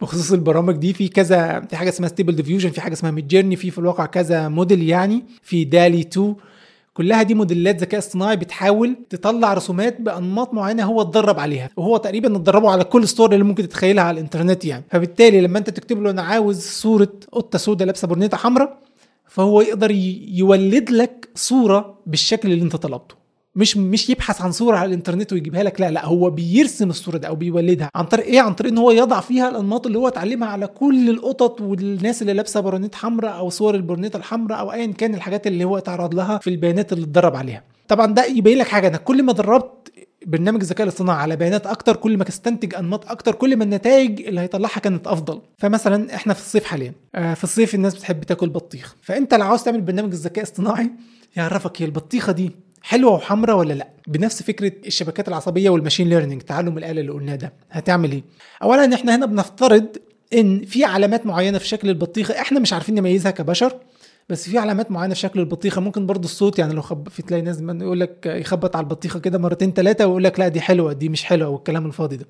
[0.00, 3.70] بخصوص البرامج دي في كذا في حاجة اسمها Stable Diffusion في حاجة اسمها Midjourney في
[3.70, 6.34] في الواقع كذا موديل يعني في DALL-E 2
[6.94, 11.70] كلها دي موديلات ذكاء اصطناعي بتحاول تطلع رسومات بأنماط معينة هو اتدرب عليها.
[11.76, 14.84] وهو تقريبا اتدربوا على كل صور اللي ممكن تتخيلها على الإنترنت يعني.
[14.90, 18.78] فبالتالي لما أنت تكتب له أنا عاوز صورة قطة سوداء لابسة برنيطه حمراء
[19.26, 19.90] فهو يقدر
[20.30, 23.14] يولد لك صورة بالشكل اللي أنت طلبته.
[23.54, 27.26] مش مش يبحث عن صورة على الإنترنت ويجيبها لك لا لا هو بيرسم الصورة دي
[27.28, 30.48] أو بيولدها عن طريق إيه؟ عن طريق إن هو يضع فيها الأنماط اللي هو اتعلمها
[30.48, 35.14] على كل القطط والناس اللي لابسة برانيت حمراء أو صور البرنيطه الحمراء أو ايا كان
[35.14, 37.62] الحاجات اللي هو اتعرض لها في البيانات اللي اتدرب عليها.
[37.88, 39.92] طبعا ده يبين لك حاجة إنك كل ما دربت
[40.26, 44.40] برنامج الذكاء الاصطناعي على بيانات أكتر كل ما تستنتج أنماط أكتر كل ما النتائج اللي
[44.40, 45.40] هيطلعها كانت أفضل.
[45.58, 48.96] فمثلا إحنا في الصيف حاليا آه في الصيف الناس بتحب تاكل بطيخ.
[49.02, 50.90] فأنت لو عاوز تعمل برنامج الذكاء الاصطناعي
[51.36, 52.50] يعرفك هي البطيخة دي
[52.88, 57.52] حلوة وحمراء ولا لا؟ بنفس فكرة الشبكات العصبية والماشين ليرنينج تعلم الآلة اللي قلناه ده.
[57.70, 58.22] هتعمل إيه؟
[58.62, 59.86] اولا إحنا هنا بنفترض
[60.34, 63.72] إن في علامات معينة في شكل البطيخة إحنا مش عارفين نميزها كبشر
[64.28, 65.80] بس في علامات معينة في شكل البطيخة.
[65.80, 69.38] ممكن برضو الصوت يعني لو خب في تلاقي ناس يقول لك يخبط على البطيخة كده
[69.38, 72.26] مرتين ثلاثة ويقول لك لا دي حلوة دي مش حلوة والكلام الفاضي ده.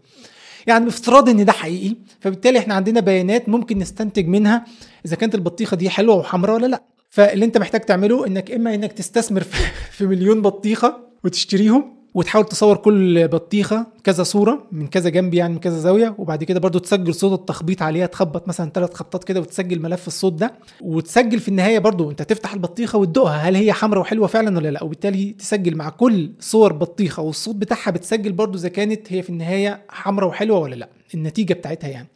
[0.66, 4.64] يعني بافتراض إن ده حقيقي فبالتالي إحنا عندنا بيانات ممكن نستنتج منها
[5.06, 6.82] إذا كانت البطيخة دي حلوة وحمراء ولا لا.
[7.10, 9.42] فاللي انت محتاج تعمله انك اما انك تستثمر
[9.96, 15.60] في مليون بطيخة وتشتريهم وتحاول تصور كل بطيخة كذا صورة من كذا جنب يعني من
[15.60, 19.82] كذا زاوية وبعد كده برضو تسجل صوت التخبيط عليها تخبط مثلا ثلاث خبطات كده وتسجل
[19.82, 24.26] ملف الصوت ده وتسجل في النهاية برضو انت تفتح البطيخة وتدوقها هل هي حمراء وحلوة
[24.26, 29.12] فعلا ولا لا؟ وبالتالي تسجل مع كل صور بطيخة والصوت بتاعها بتسجل برضو إذا كانت
[29.12, 32.08] هي في النهاية حمراء وحلوة ولا لا النتيجة بتاعتها يعني.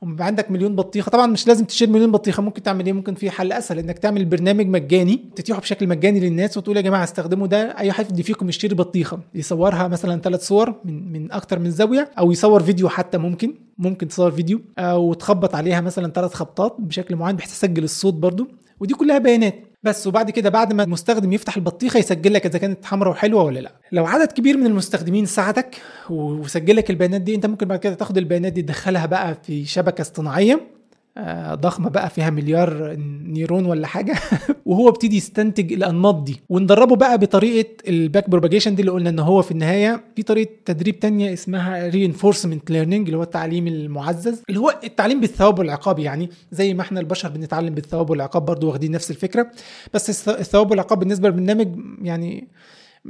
[0.00, 1.10] وبيبقى عندك مليون بطيخة.
[1.10, 4.24] طبعا مش لازم تشيل مليون بطيخة ممكن تعمل إيه؟ ممكن في حل أسهل إنك تعمل
[4.24, 8.74] برنامج مجاني تتيحه بشكل مجاني للناس وتقول يا جماعة استخدموا ده أي حد فيكم يشتري
[8.74, 13.54] بطيخة يصورها مثلا ثلاث صور من من أكتر من زاوية أو يصور فيديو حتى ممكن
[13.78, 18.46] ممكن تصور فيديو أو تخبط عليها مثلا ثلاث خبطات بشكل معين بحيث تسجل الصوت برضو.
[18.80, 19.54] ودي كلها بيانات.
[19.82, 23.60] بس وبعد كده بعد ما المستخدم يفتح البطيخة يسجل لك إذا كانت حمراء وحلوة ولا
[23.60, 23.72] لأ.
[23.92, 25.76] لو عدد كبير من المستخدمين ساعدك
[26.10, 30.02] وسجل لك البيانات دي أنت ممكن بعد كده تاخد البيانات دي تدخلها بقى في شبكة
[30.02, 30.60] اصطناعية.
[31.54, 34.14] ضخمة بقى فيها مليار neuron ولا حاجة.
[34.66, 39.18] وهو ابتدي يستنتج الانماط دي وندربه بقى بطريقة ال back propagation دي اللي قلنا إن
[39.18, 44.60] هو في النهاية في طريقة تدريب تانية اسمها reinforcement learning اللي هو التعليم المعزز اللي
[44.60, 45.98] هو التعليم بالثواب والعقاب.
[45.98, 49.50] يعني زي ما إحنا البشر بنتعلم بالثواب والعقاب برضو واخدين نفس الفكرة.
[49.94, 51.68] بس الثواب والعقاب بالنسبة للبرنامج
[52.02, 52.48] يعني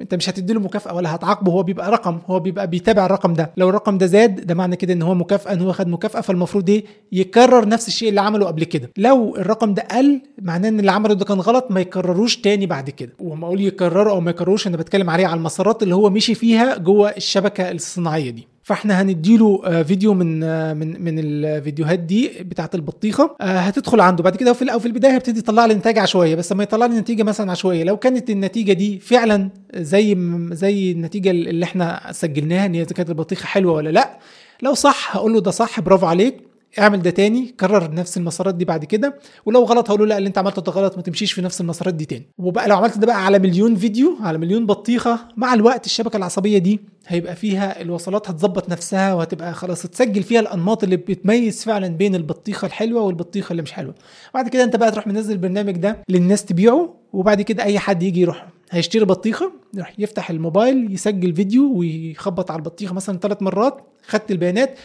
[0.01, 3.51] انت مش هتدي له مكافأة ولا هتعاقبه هو بيبقى رقم هو بيبقى بيتابع الرقم ده.
[3.57, 6.70] لو الرقم ده زاد ده معنى كده إن هو مكافأة إن هو خد مكافأة فالمفروض
[6.70, 8.90] إيه؟ يكرر نفس الشيء اللي عمله قبل كده.
[8.97, 12.90] لو الرقم ده قل معناه إن اللي عمله ده كان غلط ما يكرروش تاني بعد
[12.90, 13.12] كده.
[13.20, 16.76] وما أقول يكرروا أو ما يكرروش أنا بتكلم عليه على المسارات اللي هو مشي فيها
[16.76, 18.49] جوه الشبكة الصناعية دي.
[18.67, 23.37] فاحنا هنديله آه، فيديو من آه، من من الفيديوهات دي بتاعت البطيخة.
[23.41, 24.23] آه، هتدخل عنده.
[24.23, 26.35] بعد كده في في البداية هيبتدي يطلع لي نتائج عشوائية.
[26.35, 30.17] بس لما يطلع لي نتيجة مثلا عشوائية لو كانت النتيجة دي فعلا زي
[30.53, 34.19] زي النتيجة اللي إحنا سجلناها إن هي كانت البطيخة حلوة ولا لأ
[34.62, 36.45] لو صح هقول له ده صح برافو عليك.
[36.79, 40.29] اعمل ده تاني كرر نفس المسارات دي بعد كده ولو غلط هقول له لا اللي
[40.29, 42.27] انت عملته ده غلط ما تمشيش في نفس المسارات دي تاني.
[42.39, 46.59] وبقى لو عملت ده بقى على مليون فيديو على مليون بطيخة مع الوقت الشبكة العصبية
[46.59, 52.14] دي هيبقى فيها الوصلات هتظبط نفسها وهتبقى خلاص تسجل فيها الأنماط اللي بتميز فعلا بين
[52.14, 53.95] البطيخة الحلوة والبطيخة اللي مش حلوة.
[54.35, 58.20] بعد كده انت بقى تروح منزل البرنامج ده للناس تبيعه وبعد كده أي حد يجي
[58.20, 58.47] يروح.
[58.70, 63.81] هيشتري بطيخة يروح يفتح الموبايل يسجل فيديو ويخبط على البطيخة مثلا ثلاث مرات.
[64.07, 64.79] خدت البيانات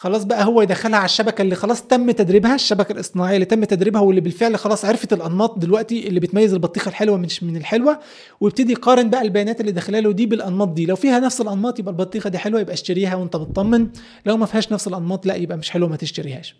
[0.00, 4.00] خلاص بقى هو يدخلها على الشبكة اللي خلاص تم تدريبها الشبكة الاصطناعية اللي تم تدريبها
[4.00, 8.00] واللي بالفعل خلاص عرفت الأنماط دلوقتي اللي بتميز البطيخة الحلوة مش من الحلوة
[8.40, 10.86] ويبتدي يقارن بقى البيانات اللي داخلها له دي بالأنماط دي.
[10.86, 13.88] لو فيها نفس الأنماط يبقى البطيخة دي حلوة يبقى اشتريها وأنت مطمن
[14.26, 16.56] لو ما فيهاش نفس الأنماط لا يبقى مش حلوة ما تشتريهاش.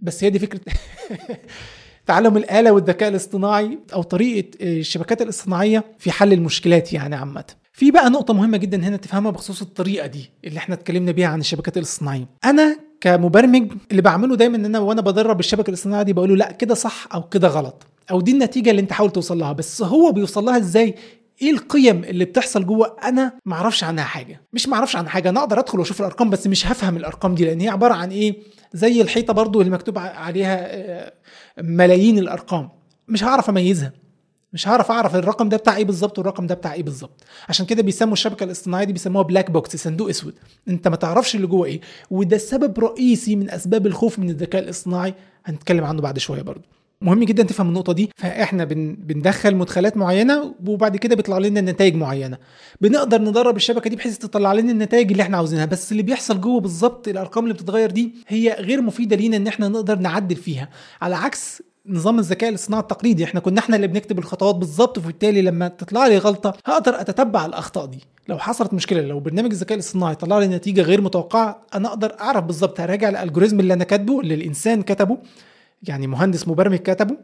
[0.00, 0.60] بس هي دي فكرة
[2.06, 7.59] تعلم الآلة والذكاء الاصطناعي أو طريقة الشبكات الاصطناعية في حل المشكلات يعني عامة.
[7.72, 11.40] في بقى نقطة مهمة جدا هنا تفهمها بخصوص الطريقة دي اللي إحنا اتكلمنا بيها عن
[11.40, 12.28] الشبكات الاصطناعية.
[12.44, 16.52] أنا كمبرمج اللي بعمله دايما إن أنا وأنا بدرب الشبكة الاصطناعية دي بقول له لا
[16.52, 17.86] كده صح أو كده غلط.
[18.10, 19.52] أو دي النتيجة اللي أنت حاول توصل لها.
[19.52, 20.94] بس هو بيوصل لها إزاي؟
[21.42, 24.40] إيه القيم اللي بتحصل جوه؟ أنا ما أعرفش عنها حاجة.
[24.52, 25.28] مش ما أعرفش عنها حاجة.
[25.28, 28.36] أنا أقدر أدخل وأشوف الأرقام بس مش هفهم الأرقام دي لأن هي عبارة عن إيه؟
[28.72, 30.70] زي الحيطة برضو اللي مكتوب عليها
[31.58, 32.68] ملايين الأرقام.
[33.08, 33.92] مش هعرف أميزها.
[34.52, 37.24] مش هعرف أعرف الرقم ده بتاع إيه بالظبط والرقم ده بتاع إيه بالظبط.
[37.48, 40.34] عشان كده بيسموا الشبكة الاصطناعية دي بيسموها black box صندوق أسود.
[40.68, 41.80] أنت ما تعرفش اللي جوه إيه
[42.10, 45.14] وده سبب رئيسي من أسباب الخوف من الذكاء الاصطناعي.
[45.44, 46.62] هنتكلم عنه بعد شوية برضو
[47.02, 48.10] مهم جدا تفهم النقطة دي.
[48.16, 52.38] فإحنا بن بندخل مدخلات معينة وبعد كده بيطلع لنا نتائج معينة.
[52.80, 55.64] بنقدر ندرب الشبكة دي بحيث تطلع لنا النتائج اللي إحنا عاوزينها.
[55.64, 59.68] بس اللي بيحصل جوه بالظبط الأرقام اللي بتتغير دي هي غير مفيدة لينا إن إحنا
[59.68, 60.68] نقدر نعدل فيها.
[61.02, 63.24] على عكس نظام الذكاء الاصطناعي التقليدي.
[63.24, 67.86] إحنا كنا إحنا اللي بنكتب الخطوات بالظبط وبالتالي لما تطلع لي غلطة هقدر أتتبع الأخطاء
[67.86, 68.00] دي.
[68.28, 72.44] لو حصلت مشكلة لو برنامج الذكاء الاصطناعي طلع لي نتيجة غير متوقعة أنا أقدر أعرف
[72.44, 75.18] بالظبط هراجع الالجوريزم اللي أنا كاتبه اللي الإنسان كتبه
[75.82, 77.16] يعني مهندس مبرمج كتبه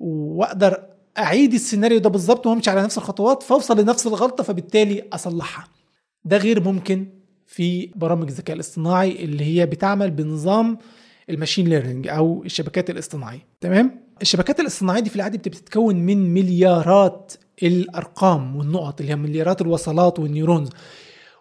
[0.00, 0.82] وأقدر
[1.18, 5.64] أعيد السيناريو ده بالظبط وأمشي على نفس الخطوات فأوصل لنفس الغلطة فبالتالي أصلحها.
[6.24, 7.06] ده غير ممكن
[7.46, 10.78] في برامج الذكاء الاصطناعي اللي هي بتعمل بنظام
[11.30, 13.46] ال machine learning أو الشبكات الاصطناعية.
[13.60, 20.18] تمام؟ الشبكات الاصطناعية دي في العاده بتتكون من مليارات الأرقام والنقط اللي هي مليارات الوصلات
[20.18, 20.70] وال neurons.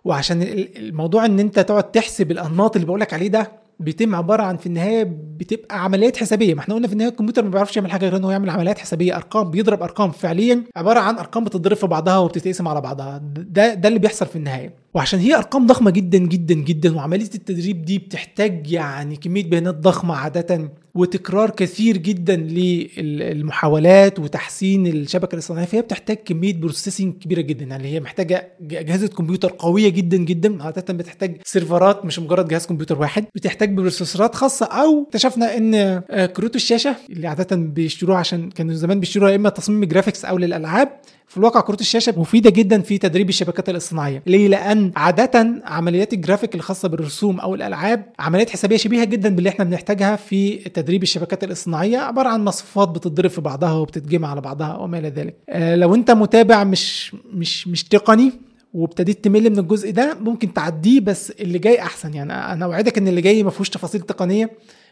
[0.06, 0.42] وعشان
[0.78, 5.04] الموضوع إن أنت تقعد تحسب الأنماط اللي بقولك عليه ده بيتم عبارة عن في النهاية
[5.38, 6.54] بتبقى عمليات حسابية.
[6.54, 9.16] ما إحنا قلنا في النهاية الكمبيوتر ما بيعرفش يعمل حاجة غير انه يعمل عمليات حسابية
[9.16, 13.18] أرقام بيضرب أرقام فعليا عبارة عن أرقام بتضرب في بعضها وبتتقسم على بعضها.
[13.38, 14.83] ده ده اللي بيحصل في النهاية.
[14.94, 20.16] وعشان هي أرقام ضخمة جدا جدا جدا وعملية التدريب دي بتحتاج يعني كمية بيانات ضخمة
[20.16, 25.66] عادة وتكرار كثير جدا للمحاولات وتحسين الشبكة الاصطناعية.
[25.66, 30.64] فهي بتحتاج كمية processing كبيرة جدا يعني هي محتاجة اجهزه كمبيوتر قوية جدا جدا.
[30.64, 33.26] عادة بتحتاج servers ات مش مجرد جهاز كمبيوتر واحد.
[33.36, 39.00] بتحتاج processors ات خاصة أو اكتشفنا إن كروت الشاشة اللي عادة بيشتروها عشان كانوا زمان
[39.00, 40.90] بيشتروها يا إما تصميم graphics أو للألعاب
[41.28, 44.24] في الواقع كروت الشاشة مفيدة جدا في تدريب الشبكات الاصطناعية.
[44.28, 49.66] ليه؟ لأن عاده عمليات الجرافيك الخاصة بالرسوم أو الألعاب عمليات حسابية شبيهة جدا باللي إحنا
[49.66, 55.00] بنحتاجها في تدريب الشبكات الاصطناعية عبارة عن مصفوفات بتتضرب في بعضها وبتتجمع على بعضها وما
[55.00, 55.36] إلى ذلك.
[55.50, 58.32] آه لو أنت متابع مش مش مش تقني
[58.74, 62.14] وابتديت تمل من الجزء ده ممكن تعديه بس اللي جاي أحسن.
[62.14, 64.50] يعني أنا أوعدك إن اللي جاي ما فيهوش تفاصيل تقنية.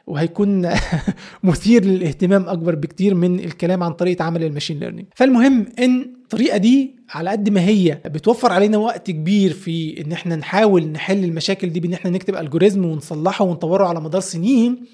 [0.08, 0.70] وهيكون
[1.44, 5.08] مثير للاهتمام أكبر بكتير من الكلام عن طريقة عمل ال machine learning.
[5.16, 10.36] فالمهم إن الطريقة دي على قد ما هي بتوفر علينا وقت كبير في إن إحنا
[10.36, 14.86] نحاول نحل المشاكل دي بإن إحنا نكتب algorithm ونصلحه ونطوره على مدار سنين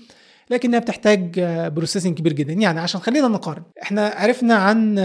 [0.49, 1.39] لكنها بتحتاج
[1.75, 2.53] processing كبير جدا.
[2.53, 4.95] يعني عشان خلينا نقارن إحنا عرفنا عن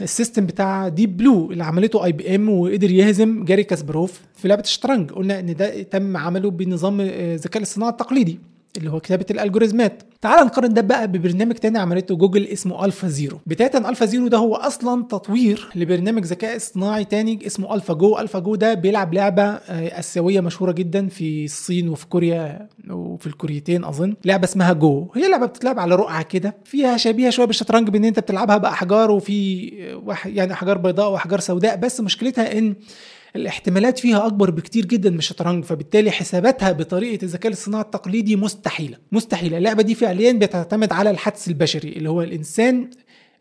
[0.00, 5.10] ال system بتاع Deep Blue اللي عملته IBM وقدر يهزم جاري كاسباروف في لعبة الشطرنج.
[5.12, 8.38] قلنا إن ده تم عمله بنظام الذكاء الاصطناعي التقليدي.
[8.76, 12.84] اللي هو كتابة ال algorithm ات تعال نقارن ده بقى ببرنامج تاني عملته جوجل اسمه
[12.84, 13.38] AlphaZero.
[13.46, 18.18] بداية AlphaZero ده هو أصلا تطوير لبرنامج ذكاء اصطناعي تاني اسمه AlphaGo.
[18.18, 24.14] AlphaGo ده بيلعب لعبة آسيوية مشهورة جدا في الصين وفي كوريا وفي الكوريتين أظن.
[24.24, 25.08] لعبة اسمها جو.
[25.14, 29.66] هي لعبة بتتلعب على رقعة كده فيها شبيهة شوية بالشطرنج بإن أنت بتلعبها بأحجار وفي
[30.26, 31.76] يعني أحجار بيضاء وأحجار سوداء.
[31.76, 32.74] بس مشكلتها إن
[33.36, 39.58] الاحتمالات فيها أكبر بكتير جدا من الشطرنج فبالتالي حساباتها بطريقة الذكاء الاصطناعي التقليدي مستحيلة مستحيلة.
[39.58, 42.90] اللعبة دي فعليا بتعتمد على الحدس البشري اللي هو الإنسان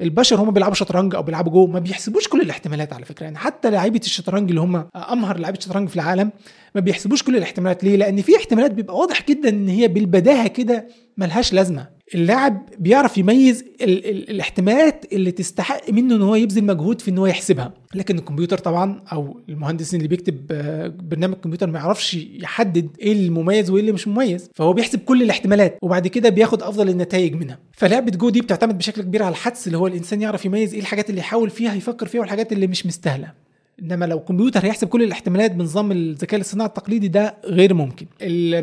[0.02, 3.24] البشر هم بيلعبوا شطرنج أو بيلعبوا جو ما بيحسبوش كل الاحتمالات على فكرة.
[3.24, 6.32] يعني حتى لعيبة الشطرنج اللي هم أمهر لعيبة الشطرنج في العالم
[6.76, 7.84] ما بيحسبوش كل الاحتمالات.
[7.84, 10.88] ليه؟ لأن في احتمالات بيبقى واضح جدا إن هي بالبداهة كده
[11.18, 11.88] ملهاش لازمة.
[12.16, 17.18] اللاعب بيعرف يميز ال ال الاحتمالات اللي تستحق منه إن هو يبذل مجهود في إن
[17.18, 17.74] هو يحسبها.
[17.95, 23.70] لكن الكمبيوتر طبعا أو المهندس اللي بيكتب آه، برنامج كمبيوتر ما يعرفش يحدد إيه المميز
[23.70, 24.49] وإيه اللي مش مميز.
[24.55, 27.59] فهو بيحسب كل الاحتمالات وبعد كده بياخد أفضل النتائج منها.
[27.72, 31.09] فلعبة جو دي بتعتمد بشكل كبير على الحدس اللي هو الإنسان يعرف يميز إيه الحاجات
[31.09, 33.43] اللي يحاول فيها يفكر فيها والحاجات اللي مش مستاهلة.
[33.82, 38.05] إنما لو كمبيوتر هيحسب كل الاحتمالات بنظام الذكاء الاصطناعي التقليدي ده غير ممكن.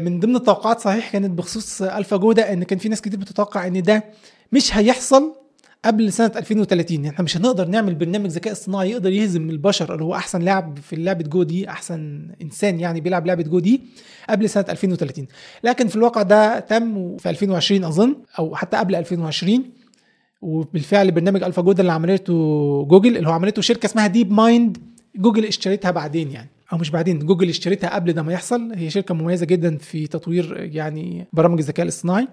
[0.05, 3.83] من ضمن التوقعات صحيح كانت بخصوص ألفا جودا إن كان في ناس كتير بتتوقع إن
[3.83, 4.05] ده
[4.53, 5.35] مش هيحصل
[5.85, 10.05] قبل سنة 2030 يعني إحنا مش هنقدر نعمل برنامج ذكاء اصطناعي يقدر يهزم البشر اللي
[10.05, 13.81] هو أحسن لاعب في لعبة جو دي أحسن إنسان يعني بيلعب لعبة جو دي
[14.31, 15.27] قبل سنة 2030
[15.65, 19.65] لكن في الواقع ده تم في 2020 أظن أو حتى قبل 2020
[20.43, 22.33] وبالفعل برنامج AlphaGo ده اللي عملته
[22.89, 24.79] جوجل اللي هو عملته شركة اسمها DeepMind
[25.17, 28.73] جوجل اشتريتها بعدين يعني أو مش بعدين جوجل اشتريتها قبل ده ما يحصل.
[28.75, 32.29] هي شركة مميزة جدا في تطوير يعني برامج الذكاء الاصطناعي.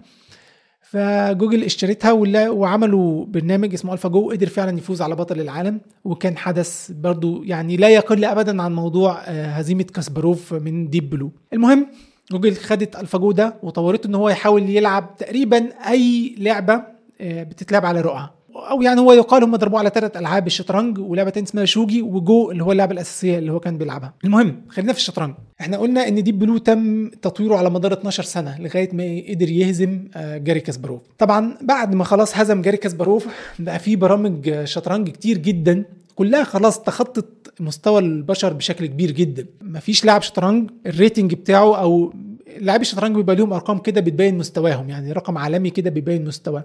[0.82, 2.11] فجوجل اشتريتها
[2.49, 5.82] وعملوا برنامج اسمه AlphaGo قدر فعلا يفوز على بطل العالم.
[6.03, 11.32] وكان حدث برضو يعني لا يقل ابدا عن موضوع آه، هزيمة كاسباروف من Deep Blue
[11.53, 11.88] المهم
[12.32, 16.84] جوجل خدت AlphaGo ده وطورته إن هو يحاول يلعب تقريبا أي لعبة
[17.21, 18.37] آه، بتتلعب على رقعه
[18.72, 22.51] أو يعني هو يقال هم دربوه على ثلاث ألعاب الشطرنج ولعبة تانية اسمها شوجي وجو
[22.51, 24.14] اللي هو اللعبة الأساسية اللي هو كان بيلعبها.
[24.24, 25.36] المهم خلينا في الشطرنج.
[25.62, 29.99] إحنا قلنا إن Deep Blue تم تطويره على مدار 12 سنة لغاية ما قدر يهزم
[30.16, 31.01] آه، جاري كاسباروف.
[31.18, 33.28] طبعا بعد ما خلاص هزم جاري كاسباروف
[33.60, 35.86] بقى في برامج شطرنج كتير جدا
[36.16, 39.45] كلها خلاص تخطت مستوى البشر بشكل كبير جدا.
[39.62, 42.14] مفيش لاعب شطرنج ال rating بتاعه أو
[42.60, 46.64] لاعبي الشطرنج بيبقى لهم أرقام كده بتبين مستواهم يعني رقم عالمي كده بيبين مستواه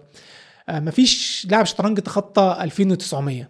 [0.70, 3.48] مفيش لاعب شطرنج تخطى 2900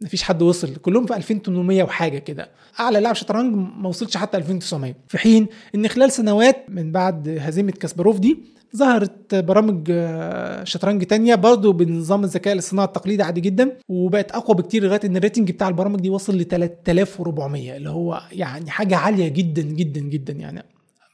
[0.00, 2.50] مفيش حد وصل كلهم في 2800 وحاجة كده.
[2.80, 7.72] أعلى لاعب شطرنج ما وصلش حتى 2900 في حين إن خلال سنوات من بعد هزيمة
[7.72, 8.38] كاسباروف دي
[8.76, 14.84] ظهرت برامج آه، شطرنج تانية برضه بنظام الذكاء الاصطناعي التقليدي عادي جدا وبقت أقوى بكتير
[14.84, 19.62] لغاية إن الريتنج بتاع البرامج دي وصل ل 3400 اللي هو يعني حاجة عالية جدا
[19.62, 20.64] جدا جدا يعني.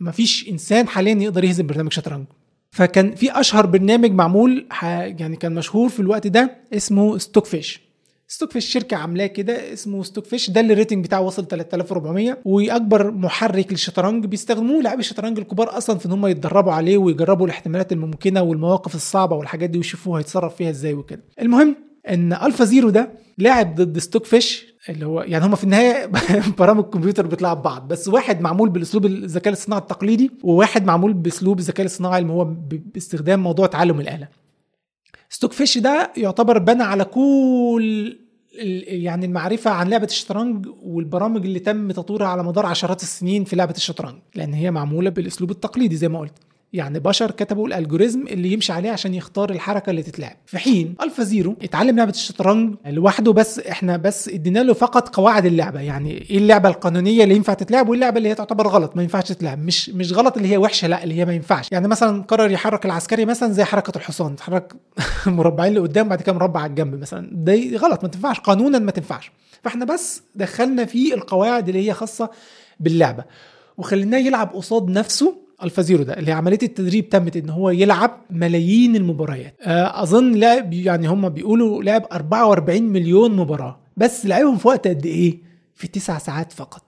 [0.01, 2.27] مفيش إنسان حاليا يقدر يهزم برنامج شطرنج.
[2.79, 7.81] فكان في أشهر برنامج معمول يعني كان مشهور في الوقت ده اسمه Stockfish
[8.29, 13.73] Stockfish شركة عاملاه كده اسمه Stockfish ده اللي ال rating بتاعه وصل 3400 وأكبر محرك
[13.73, 18.95] للشطرنج بيستخدموه لاعبي الشطرنج الكبار أصلا في إن هم يتدربوا عليه ويجربوا الاحتمالات الممكنة والمواقف
[18.95, 21.21] الصعبة والحاجات دي ويشوفوه هيتصرف فيها إزاي وكده.
[21.41, 21.77] المهم
[22.09, 26.11] إن AlphaZero ده لاعب ضد Stockfish اللي هو يعني هما في النهاية
[26.59, 31.81] برامج كمبيوتر بتلعب بعض بس واحد معمول بالاسلوب الذكاء الاصطناعي التقليدي وواحد معمول بأسلوب الذكاء
[31.81, 34.29] الاصطناعي اللي هو باستخدام موضوع تعلم الآلة.
[35.31, 38.19] Stockfish ده يعتبر بنى على كل
[38.87, 43.75] يعني المعرفة عن لعبة الشطرنج والبرامج اللي تم تطويرها على مدار عشرات السنين في لعبة
[43.77, 46.48] الشطرنج لأن هي معمولة بالأسلوب التقليدي زي ما قلت.
[46.73, 50.37] يعني بشر كتبوا ال algorithm اللي يمشي عليه عشان يختار الحركة اللي تتلعب.
[50.47, 55.81] في حين AlphaZero اتعلم لعبة الشطرنج لوحده بس إحنا بس ادينا له فقط قواعد اللعبة.
[55.81, 59.59] يعني إيه اللعبة القانونية اللي ينفع تتلعب واللعبة اللي هي تعتبر غلط ما ينفعش تتلعب.
[59.59, 61.69] مش مش غلط اللي هي وحشة لا اللي هي ما ينفعش.
[61.73, 64.73] يعني مثلا قرر يحرك العسكري مثلا زي حركة الحصان تحرك
[65.27, 67.31] مربعين لقدام بعد كده مربع على الجنب مثلا.
[67.33, 69.33] ده غلط ما تنفعش قانونا ما تنفعش.
[69.63, 72.31] فإحنا بس دخلنا فيه القواعد اللي هي خاصة
[72.81, 73.25] باللعبة.
[73.79, 79.55] وخليناه يلعب قصاد نفسه AlphaZero ده اللي عملية التدريب تمت إن هو يلعب ملايين المباريات.
[79.63, 85.07] آه، أظن لعب يعني هم بيقولوا لعب 44 مليون مباراة بس لعبهم في وقت قد
[85.07, 85.39] إيه؟
[85.75, 86.83] في تسع ساعات فقط.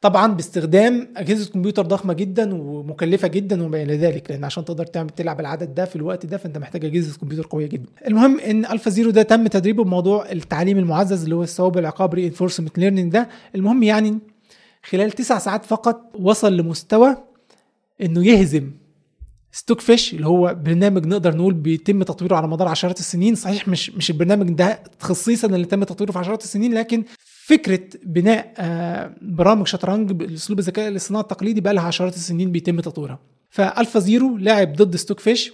[0.00, 5.10] طبعا باستخدام أجهزة كمبيوتر ضخمة جدا ومكلفة جدا وما إلى ذلك لأن عشان تقدر تعمل
[5.10, 7.88] تلعب العدد ده في الوقت ده فأنت محتاج أجهزة كمبيوتر قوية جدا.
[8.06, 13.12] المهم إن AlphaZero ده تم تدريبه بموضوع التعليم المعزز اللي هو الثواب العقاب reinforcement learning
[13.12, 13.28] ده.
[13.54, 14.18] المهم يعني
[14.84, 17.16] خلال تسع ساعات فقط وصل لمستوى
[18.02, 18.70] إنه يهزم
[19.52, 23.34] Stockfish اللي هو برنامج نقدر نقول بيتم تطويره على مدار عشرات السنين.
[23.34, 27.04] صحيح مش مش البرنامج ده خصيصا اللي تم تطويره في عشرات السنين لكن
[27.46, 33.18] فكرة بناء آه، برامج شطرنج بأسلوب الذكاء الاصطناعي التقليدي بقى لها عشرات السنين بيتم تطويرها.
[33.50, 35.52] ف AlphaZero لعب ضد Stockfish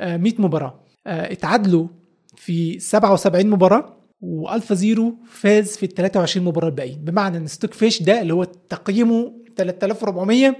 [0.00, 0.80] 100 مباراة.
[1.06, 1.86] آه، اتعادلوا
[2.36, 6.98] في 77 مباراة و AlphaZero فاز في ال 23 مباراة الباقيين.
[7.04, 10.56] بمعنى إن Stockfish ده اللي هو تقييمه 3400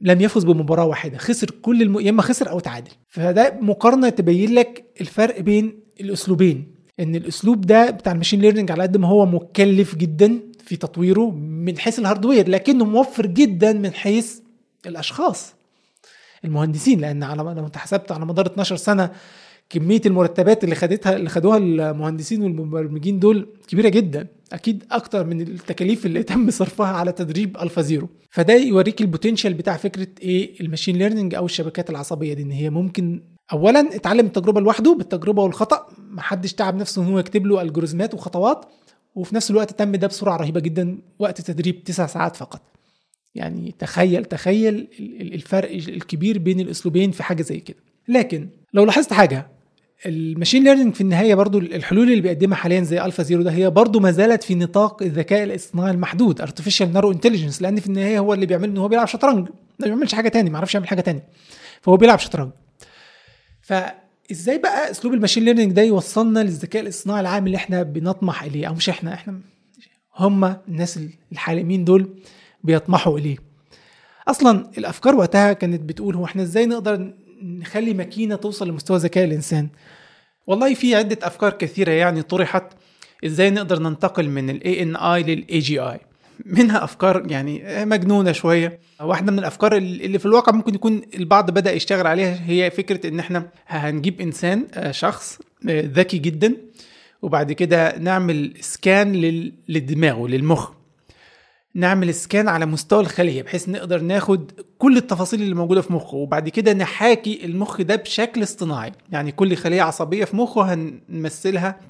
[0.00, 2.00] لم يفز بمباراة واحدة خسر كل الم...
[2.00, 2.90] يا إما خسر أو تعادل.
[3.08, 8.82] فده مقارنة تبين لك الفرق بين الأسلوبين إن الأسلوب ده بتاع ال machine learning على
[8.82, 13.92] قد ما هو مكلف جدا في تطويره من حيث ال hardware لكنه موفر جدا من
[13.92, 14.38] حيث
[14.86, 15.54] الأشخاص
[16.44, 19.10] المهندسين لأن على لو أنت حسبت على مدار 12 سنة
[19.70, 24.26] كمية المرتبات اللي خدتها اللي خدوها المهندسين والمبرمجين دول كبيرة جدا.
[24.52, 28.08] أكيد أكتر من التكاليف اللي تم صرفها على تدريب ألفا زيرو.
[28.30, 32.50] فده يوريك ال potential بتاع فكرة إيه ال machine learning أو الشبكات العصبية دي إن
[32.50, 33.22] هي ممكن
[33.52, 38.66] اولا اتعلم التجربة لوحده بالتجربة والخطأ محدش تعب نفسه ان هو يكتب له algorithmات وخطوات
[39.14, 42.62] وفي نفس الوقت تم ده بسرعة رهيبة جدا وقت تدريب تسع ساعات فقط.
[43.34, 44.88] يعني تخيل تخيل
[45.20, 47.76] الفرق الكبير بين الأسلوبين في حاجة زي كده.
[48.08, 49.48] لكن لو لاحظت حاجة
[50.06, 53.70] ال machine learning في النهاية برضو الحلول اللي بيقدمها حاليا زي الفا زيرو ده هي
[53.70, 58.34] برضو ما زالت في نطاق الذكاء الاصطناعي المحدود artificial narrow intelligence لأن في النهاية هو
[58.34, 59.48] اللي بيعمل إن هو بيلعب شطرنج.
[59.78, 61.22] ما بيعملش حاجة تاني ما يعرفش يعمل حاجة تاني.
[61.82, 62.50] فهو بيلعب شطرنج.
[63.62, 68.66] فازاي بقى أسلوب ال machine learning ده يوصلنا للذكاء الاصطناعي العام اللي إحنا بنطمح إليه؟
[68.68, 69.40] أو مش إحنا إحنا
[70.16, 71.00] هم الناس
[71.32, 72.10] الحالمين دول
[72.64, 73.36] بيطمحوا إليه.
[74.28, 79.68] أصلا الأفكار وقتها كانت بتقول هو إحنا إزاي نقدر نخلي ماكينة توصل لمستوى ذكاء الإنسان.
[80.46, 82.64] والله في عدة أفكار كثيرة يعني طرحت
[83.26, 86.00] إزاي نقدر ننتقل من ال ANI لل AGI
[86.44, 88.78] منها أفكار يعني مجنونة شوية.
[89.00, 93.18] واحدة من الأفكار اللي في الواقع ممكن يكون البعض بدأ يشتغل عليها هي فكرة إن
[93.18, 96.56] إحنا هنجيب إنسان آه، شخص آه، ذكي جدا
[97.22, 99.12] وبعد كده نعمل سكان
[99.68, 100.70] للدماغ للمخ.
[101.76, 106.48] نعمل سكان على مستوى الخلية بحيث نقدر ناخد كل التفاصيل اللي موجودة في مخه وبعد
[106.48, 108.92] كده نحاكي المخ ده بشكل اصطناعي.
[109.12, 111.80] يعني كل خلية عصبية في مخه هنمثلها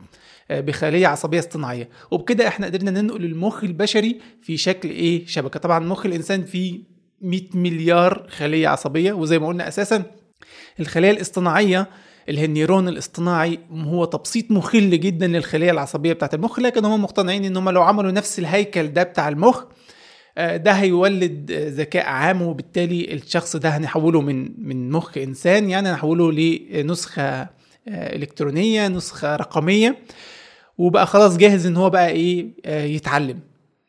[0.51, 1.89] آه، بخلية عصبية اصطناعية.
[2.11, 5.61] وبكده إحنا قدرنا ننقل المخ البشري في شكل إيه؟ شبكة.
[5.61, 6.81] طبعا مخ الإنسان فيه
[7.21, 10.03] 100 مليار خلية عصبية وزي ما قلنا أساسا
[10.81, 11.89] الخلية الاصطناعية
[12.29, 17.45] اللي هي النيرون الاصطناعي هو تبسيط مخل جدا للخلية العصبية بتاعت المخ لكن هم مقتنعين
[17.45, 19.65] إن هم لو عملوا نفس الهيكل ده بتاع المخ
[20.39, 27.23] ده هيولد ذكاء عام وبالتالي الشخص ده هنحوله من من مخ إنسان يعني نحوله لنسخة
[27.89, 29.97] آه، إلكترونية نسخة رقمية.
[30.79, 33.39] وبقى خلاص جاهز إن هو بقى إيه آه، يتعلم.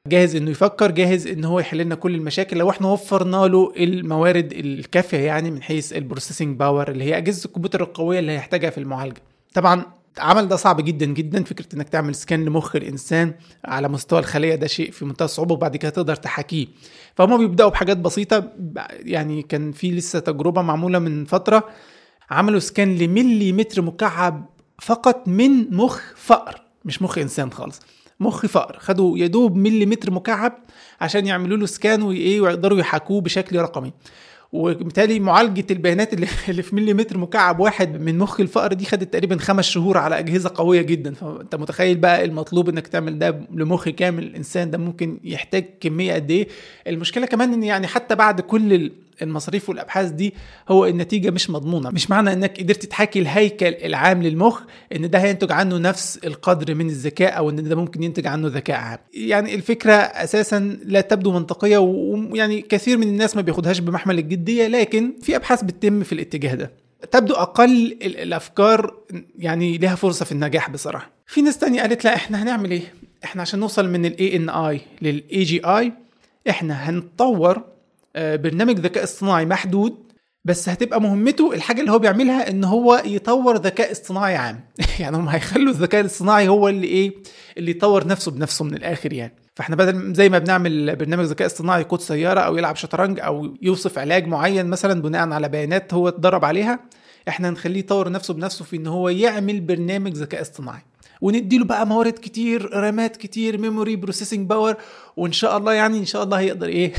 [0.08, 2.58] جاهز إنه يفكر جاهز إن هو يحل لنا كل المشاكل.
[2.58, 7.46] لو إحنا وفرنا له الموارد الكافية يعني من حيث ال processing power اللي هي أجهزة
[7.46, 9.22] الكمبيوتر القوية اللي هيحتاجها في المعالجة.
[9.54, 9.86] طبعا
[10.18, 13.34] العمل ده صعب جدا جدا فكرة إنك تعمل scan لمخ الإنسان
[13.66, 16.68] على مستوى الخلية ده شيء في منتهى الصعوبة وبعد كده تقدر تحاكيه.
[17.16, 18.52] فهم بيبدأوا بحاجات بسيطة
[18.92, 21.64] يعني كان في لسه تجربة معمولة من فترة
[22.32, 24.46] عملوا سكان لملي متر مكعب
[24.82, 27.82] فقط من مخ فأر مش مخ إنسان خالص
[28.20, 30.58] مخ فأر خدوا يدوب ملي متر مكعب
[31.02, 33.94] عشان يعملوا له سكان وإيه ويقدروا يحاكوه بشكل رقمي.
[34.52, 36.14] وبالتالي معالجة البيانات
[36.50, 40.52] اللي, في مليمتر مكعب واحد من مخ الفأر دي خدت تقريبا خمس شهور على أجهزة
[40.56, 41.14] قوية جدا.
[41.14, 46.32] فأنت متخيل بقى المطلوب إنك تعمل ده لمخ كامل الإنسان ده ممكن يحتاج كمية قد
[46.32, 46.48] إيه.
[46.88, 48.92] المشكلة كمان إن يعني حتى بعد كل
[49.22, 50.34] المصاريف والابحاث دي
[50.70, 51.90] هو النتيجة مش مضمونة.
[51.90, 54.62] مش معنى إنك قدرت تحاكي الهيكل العام للمخ
[54.96, 58.78] إن ده هينتج عنه نفس القدر من الذكاء أو إن ده ممكن ينتج عنه ذكاء
[58.78, 58.98] عام.
[59.14, 65.14] يعني الفكرة أساسا لا تبدو منطقية ويعني كثير من الناس ما بياخدهاش بمحمل الجدية لكن
[65.22, 66.72] في أبحاث بتتم في الاتجاه ده.
[67.12, 68.94] تبدو أقل الأفكار
[69.40, 71.12] يعني لها فرصة في النجاح بصراحة.
[71.28, 72.94] في ناس تانية قالت لا إحنا هنعمل إيه؟
[73.24, 75.94] إحنا عشان نوصل من ال ANI لل AGI
[76.50, 77.62] إحنا هنطور
[78.16, 80.08] برنامج ذكاء اصطناعي محدود
[80.46, 84.64] بس هتبقى مهمته الحاجة اللي هو بيعملها إن هو يطور ذكاء اصطناعي عام.
[85.00, 87.14] يعني هم هيخلوا الذكاء الاصطناعي هو اللي إيه؟
[87.58, 89.34] اللي يطور نفسه بنفسه من الآخر يعني.
[89.56, 94.00] فإحنا بدل زي ما بنعمل برنامج ذكاء اصطناعي يقود سيارة أو يلعب شطرنج أو يوصف
[94.00, 96.80] علاج معين مثلا بناء على بيانات هو اتدرب عليها
[97.28, 100.82] إحنا نخليه يطور نفسه بنفسه في إن هو يعمل برنامج ذكاء اصطناعي.
[101.22, 104.76] ونديله بقى موارد كتير رامات كتير memory processing power
[105.18, 106.94] وإن شاء الله يعني إن شاء الله هيقدر إيه؟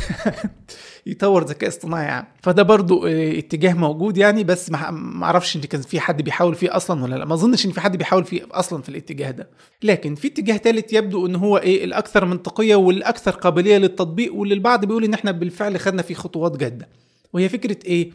[1.07, 2.27] يطور ذكاء اصطناعي يعني.
[2.43, 6.77] فده برضو آه، اتجاه موجود يعني بس ما أعرفش إن كان في حد بيحاول فيه
[6.77, 7.25] أصلا ولا لأ.
[7.25, 9.49] ما أظنش إن في حد بيحاول فيه أصلا في الاتجاه ده.
[9.83, 14.85] لكن في اتجاه ثالث يبدو إن هو إيه؟ الأكثر منطقية والأكثر قابلية للتطبيق واللي البعض
[14.85, 16.89] بيقول إن إحنا بالفعل خدنا فيه خطوات جادة.
[17.33, 18.11] وهي فكرة إيه؟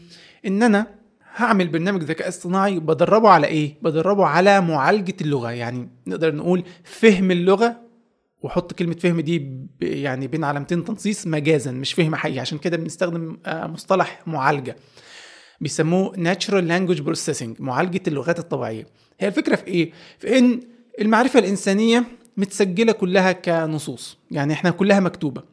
[0.45, 0.87] إن أنا
[1.35, 5.51] هعمل برنامج ذكاء اصطناعي بدربه على إيه؟ بدربه على معالجة اللغة.
[5.51, 7.75] يعني نقدر نقول فهم اللغة
[8.41, 12.39] وحط كلمة فهم دي يعني بين علامتين تنصيص مجازا مش فهم حقيقي.
[12.39, 14.75] عشان كده بنستخدم آه، مصطلح معالجة.
[15.61, 18.85] بيسموه natural language processing معالجة اللغات الطبيعية.
[19.19, 20.59] هي الفكرة في إيه؟ في إن
[21.01, 22.03] المعرفة الإنسانية
[22.37, 24.17] متسجلة كلها كنصوص.
[24.31, 25.52] يعني إحنا كلها مكتوبة.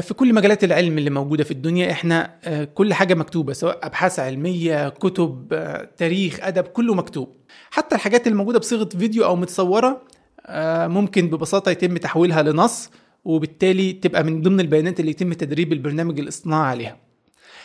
[0.00, 4.18] في كل مجالات العلم اللي موجودة في الدنيا إحنا آه، كل حاجة مكتوبة سواء أبحاث
[4.18, 7.36] علمية كتب آه، تاريخ أدب كله مكتوب.
[7.70, 10.02] حتى الحاجات اللي موجودة بصيغة فيديو أو متصورة
[10.46, 12.90] آه، ممكن ببساطة يتم تحويلها لنص
[13.24, 16.96] وبالتالي تبقى من ضمن البيانات اللي يتم تدريب البرنامج الاصطناعي عليها.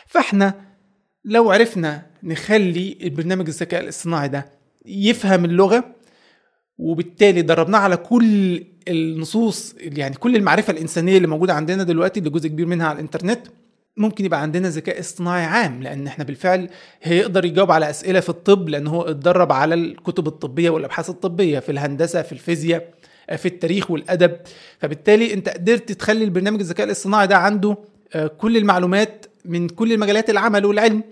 [0.08, 0.54] فإحنا
[1.26, 4.46] لو عرفنا نخلي البرنامج الذكاء الاصطناعي ده
[4.86, 5.96] يفهم اللغة
[6.84, 12.48] وبالتالي دربناه على كل النصوص يعني كل المعرفة الإنسانية اللي موجودة عندنا دلوقتي اللي جزء
[12.48, 13.40] كبير منها على الإنترنت
[13.98, 16.70] ممكن يبقى عندنا ذكاء اصطناعي عام لأن إحنا بالفعل
[17.04, 21.72] هيقدر يجاوب على أسئلة في الطب لأن هو اتدرب على الكتب الطبية والأبحاث الطبية في
[21.72, 22.94] الهندسة في الفيزياء
[23.38, 24.32] في التاريخ والأدب.
[24.80, 27.78] فبالتالي أنت قدرت تخلي البرنامج الذكاء الاصطناعي ده عنده
[28.14, 31.04] آه، كل المعلومات من كل المجالات العمل والعلم.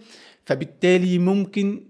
[0.46, 1.84] فبالتالي ممكن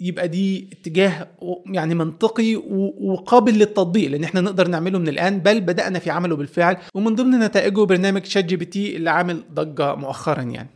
[0.00, 1.28] يبقى دي اتجاه
[1.66, 2.56] يعني منطقي
[3.00, 7.38] وقابل للتطبيق لأن إحنا نقدر نعمله من الآن بل بدأنا في عمله بالفعل ومن ضمن
[7.38, 10.68] نتائجه برنامج شات جي بي تي اللي عامل ضجة مؤخرا يعني.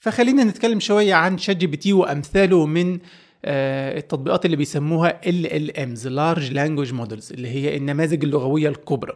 [0.00, 2.98] فخلينا نتكلم شوية عن شات جي بي تي وأمثاله من
[3.44, 9.12] آه، التطبيقات اللي بيسموها LLMs Large Language Models اللي هي النماذج اللغوية الكبرى.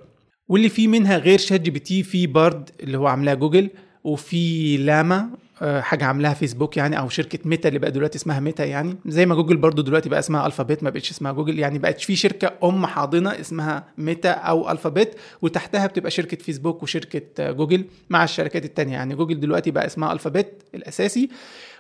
[0.49, 3.71] واللي في منها غير شات جي بي تي في بارد اللي هو عاملاه جوجل
[4.05, 5.31] وفي لاما
[5.61, 8.97] حاجة عاملاها فيسبوك يعني أو شركة ميتا اللي بقى دلوقتي اسمها ميتا يعني.
[9.07, 12.17] زي ما جوجل برضو دلوقتي بقى اسمها Alphabet ما بقتش اسمها جوجل يعني بقت في
[12.17, 18.65] شركة أم حاضنة اسمها ميتا أو Alphabet وتحتها بتبقى شركة فيسبوك وشركة جوجل مع الشركات
[18.65, 19.15] التانية يعني.
[19.15, 21.31] جوجل دلوقتي بقى اسمها Alphabet الأساسي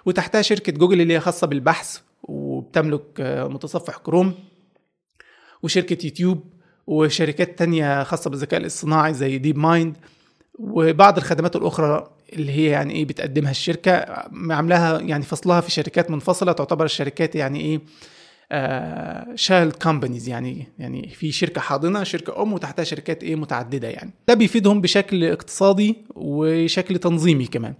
[0.06, 4.34] وتحتها شركة جوجل اللي هي خاصة بالبحث وبتملك آه، متصفح كروم
[5.62, 6.44] وشركة يوتيوب
[6.86, 9.96] وشركات تانية خاصة بالذكاء الاصطناعي زي ديب مايند
[10.58, 13.92] وبعض الخدمات الأخرى اللي هي يعني إيه بتقدمها الشركة
[14.50, 17.80] عاملاها يعني فصلها في شركات منفصلة تعتبر الشركات يعني إيه
[19.34, 24.10] child uh, companies يعني يعني في شركة حاضنة شركة أم وتحتها شركات إيه متعددة يعني.
[24.28, 27.74] ده بيفيدهم بشكل اقتصادي وشكل تنظيمي كمان.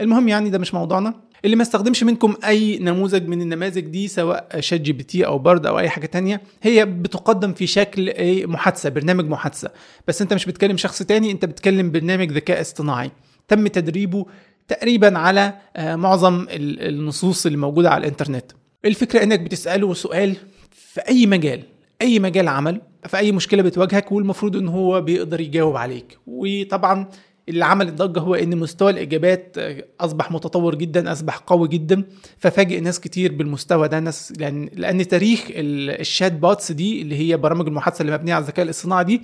[0.00, 1.14] المهم يعني ده مش موضوعنا.
[1.44, 5.38] اللي ما استخدمش منكم أي نموذج من النماذج دي سواء شات جي بي تي أو
[5.38, 9.70] بارد أو أي حاجة تانية هي بتقدم في شكل إيه محادثة برنامج محادثة.
[10.08, 13.10] بس أنت مش بتكلم شخص تاني أنت بتكلم برنامج ذكاء اصطناعي.
[13.48, 14.26] تم تدريبه
[14.68, 18.52] تقريبا على آه، معظم النصوص اللي موجودة على الإنترنت.
[18.84, 20.36] الفكرة إنك بتسأله سؤال
[20.70, 21.62] في أي مجال
[22.02, 26.18] أي مجال عمل في اي مشكلة بتواجهك والمفروض إن هو بيقدر يجاوب عليك.
[26.26, 27.08] وطبعا
[27.48, 29.56] اللي عمل الضجه هو إن مستوى الإجابات
[30.00, 32.02] أصبح متطور جدا أصبح قوي جدا
[32.38, 34.00] ففاجئ ناس كتير بالمستوى ده.
[34.00, 38.64] ناس لأن لأن تاريخ ال chatbots دي اللي هي برامج المحادثة اللي مبنية على الذكاء
[38.64, 39.22] الاصطناعي دي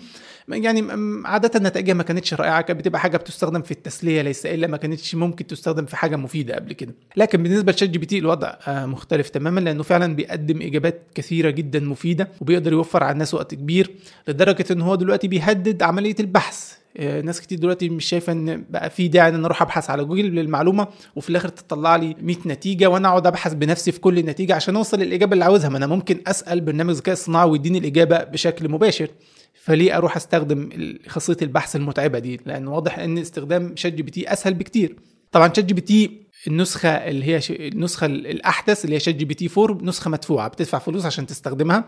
[0.48, 0.84] يعني
[1.24, 5.14] عادة نتائجها ما كانتش رائعة كانت بتبقى حاجة بتستخدم في التسلية ليس إلا ما كانتش
[5.14, 6.94] ممكن تستخدم في حاجة مفيدة قبل كده.
[7.16, 11.50] لكن بالنسبة لشات جي بي تي الوضع آه، مختلف تماما لأنه فعلا بيقدم إجابات كثيرة
[11.50, 13.90] جدا مفيدة وبيقدر يوفر على الناس وقت كبير
[14.28, 16.72] لدرجة إن هو دلوقتي بيهدد عملية البحث.
[16.72, 20.04] آه، ناس كتير دلوقتي مش شايفة إن بقى في داعي إن أنا أروح أبحث على
[20.04, 24.54] جوجل للمعلومة وفي الآخر تطلع لي 100 نتيجة وأنا أقعد أبحث بنفسي في كل نتيجة
[24.54, 25.68] عشان أوصل للإجابة اللي عاوزها.
[25.70, 29.08] ما أنا ممكن أسأل برنامج ذكاء اصطناعي ويديني الإجابة بشكل مباشر.
[29.54, 30.68] فليه أروح أستخدم
[31.08, 34.96] خاصية البحث المتعبة دي؟ لأن واضح إن استخدام ChatGPT أسهل بكتير.
[35.32, 41.06] طبعا ChatGPT النسخة اللي هي النسخة الأحدث اللي هي ChatGPT 4 نسخة مدفوعة بتدفع فلوس
[41.06, 41.84] عشان تستخدمها.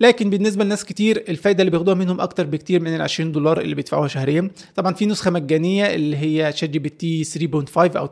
[0.00, 3.74] لكن بالنسبة لناس كتير الفايدة اللي بياخدوها منهم أكتر بكتير من ال 20 دولار اللي
[3.74, 4.50] بيدفعوها شهريا.
[4.74, 8.06] طبعا في نسخة مجانية اللي هي ChatGPT 3.5 أو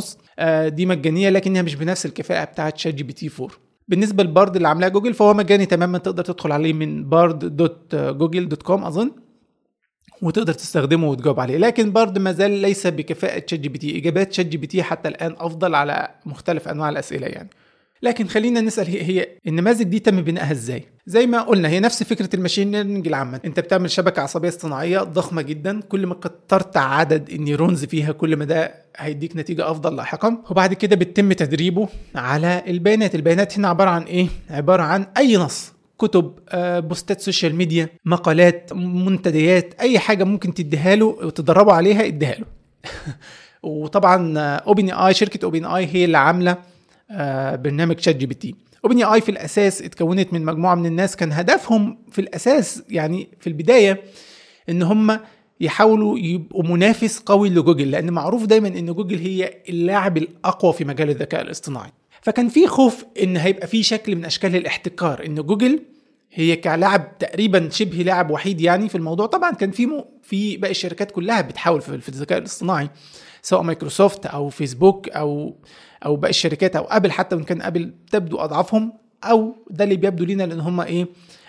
[0.00, 3.48] 3.5 آه، دي مجانية لكنها مش بنفس الكفاءة بتاعه شات جي بي تي 4
[3.88, 7.94] بالنسبة ل Bard اللي عاملاه جوجل فهو مجاني تماما تقدر تدخل عليه من Bard dot
[7.94, 9.10] Google dot com أظن.
[10.22, 11.56] وتقدر تستخدمه وتجاوب عليه.
[11.56, 14.82] لكن برضه ما زال ليس بكفاءة شات جي بي تي إجابات شات جي بي تي
[14.82, 17.48] حتى الآن أفضل على مختلف أنواع الأسئلة يعني.
[18.02, 22.02] لكن خلينا نسأل هي, هي النماذج دي تم بنائها إزاي؟ زي ما قلنا هي نفس
[22.02, 23.40] فكرة ال machine learning العامة.
[23.44, 28.36] أنت بتعمل شبكة عصبية اصطناعية ضخمة جدا كل ما كترت عدد ال neurons فيها كل
[28.36, 30.42] ما ده هيديك نتيجة أفضل لاحقا.
[30.50, 33.14] وبعد كده بيتم تدريبه على البيانات.
[33.14, 35.71] البيانات هنا عبارة عن إيه؟ عبارة عن أي نص.
[36.02, 42.34] كتب آه، بوستات social media مقالات منتديات أي حاجة ممكن تديها له وتدربه عليها اديها
[42.34, 42.46] له.
[43.62, 46.56] وطبعا OpenAI شركة OpenAI هي اللي عاملة
[47.10, 51.16] آه، برنامج شات جي بي تي اوبن اي في الأساس اتكونت من مجموعة من الناس
[51.16, 54.02] كان هدفهم في الأساس يعني في البداية
[54.68, 55.18] إن هم
[55.60, 61.10] يحاولوا يبقوا منافس قوي لجوجل لأن معروف دايما إن جوجل هي اللاعب الأقوى في مجال
[61.10, 61.92] الذكاء الاصطناعي.
[62.22, 65.80] فكان في خوف إن هيبقى في شكل من أشكال الاحتكار إن جوجل
[66.34, 69.26] هي كلاعب تقريبا شبه لاعب وحيد يعني في الموضوع.
[69.26, 70.04] طبعا كان في م...
[70.22, 72.90] في باقي الشركات كلها بتحاول في الذكاء الاصطناعي
[73.42, 75.56] سواء مايكروسوفت أو فيسبوك أو
[76.04, 78.92] أو باقي الشركات أو أبل حتى وان كان أبل تبدو اضعافهم
[79.24, 81.06] أو ده اللي بيبدو لينا لأن هم إيه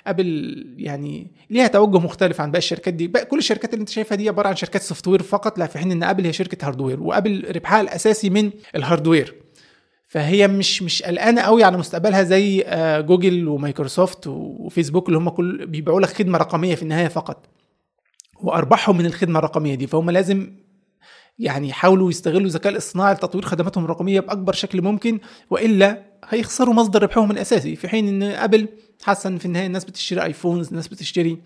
[0.08, 3.08] أبل يعني ليها توجه مختلف عن باقي الشركات دي.
[3.08, 5.92] باقي كل الشركات اللي أنت شايفها دي عبارة عن شركات software فقط لا في حين
[5.92, 9.43] إن أبل هي شركة hardware وأبل ربحها الأساسي من ال hardware
[10.14, 15.66] فهي مش مش قلقانة قوي على مستقبلها زي آه، جوجل ومايكروسوفت وفيسبوك اللي هم كل
[15.66, 17.50] بيبيعوا لك خدمة رقمية في النهاية فقط.
[18.44, 19.88] وأرباحهم من الخدمة الرقمية دي.
[19.88, 20.56] فهم لازم
[21.40, 25.20] يعني يحاولوا يستغلوا الذكاء الاصطناعي لتطوير خدماتهم الرقمية بأكبر شكل ممكن
[25.50, 27.76] وإلا هيخسروا مصدر ربحهم الأساسي.
[27.76, 28.68] في حين إن أبل
[29.04, 31.38] حاسه ان في النهاية الناس بتشتري iPhones الناس بتشتري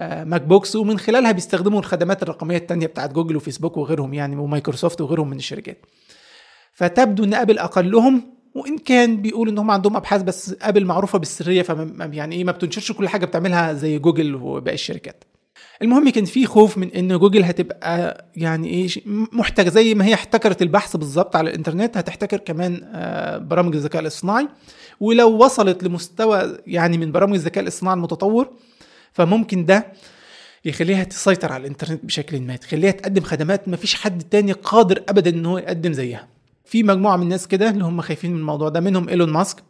[0.00, 5.36] MacBooks ومن خلالها بيستخدموا الخدمات الرقمية التانية بتاعت جوجل وفيسبوك وغيرهم يعني ومايكروسوفت وغيرهم من
[5.36, 5.86] الشركات.
[6.78, 8.22] فتبدو إن أبل أقلهم
[8.54, 12.52] وإن كان بيقول إن هم عندهم أبحاث بس أبل معروفة بالسرية فما يعني إيه ما
[12.52, 15.24] بتنشرش كل حاجة بتعملها زي جوجل وباقي الشركات.
[15.82, 18.88] المهم كان في خوف من إن جوجل هتبقى يعني إيه
[19.32, 24.48] محتكرة زي ما هي احتكرت البحث بالظبط على الإنترنت هتحتكر كمان آه، برامج الذكاء الاصطناعي.
[25.00, 28.48] ولو وصلت لمستوى يعني من برامج الذكاء الاصطناعي المتطور
[29.12, 29.86] فممكن ده
[30.64, 35.30] يخليها تسيطر على الإنترنت بشكل ما تخليها تقدم خدمات ما فيش حد تاني قادر ابدا
[35.30, 36.37] إن هو يقدم زيها.
[36.68, 39.62] في مجموعة من الناس كده اللي هم خايفين من الموضوع ده منهم إيلون ماسك.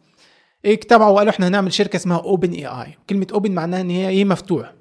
[0.65, 4.73] اجتمعوا وقالوا إحنا هنعمل شركة اسمها OpenAI كلمة open معناها إن هي إيه مفتوح.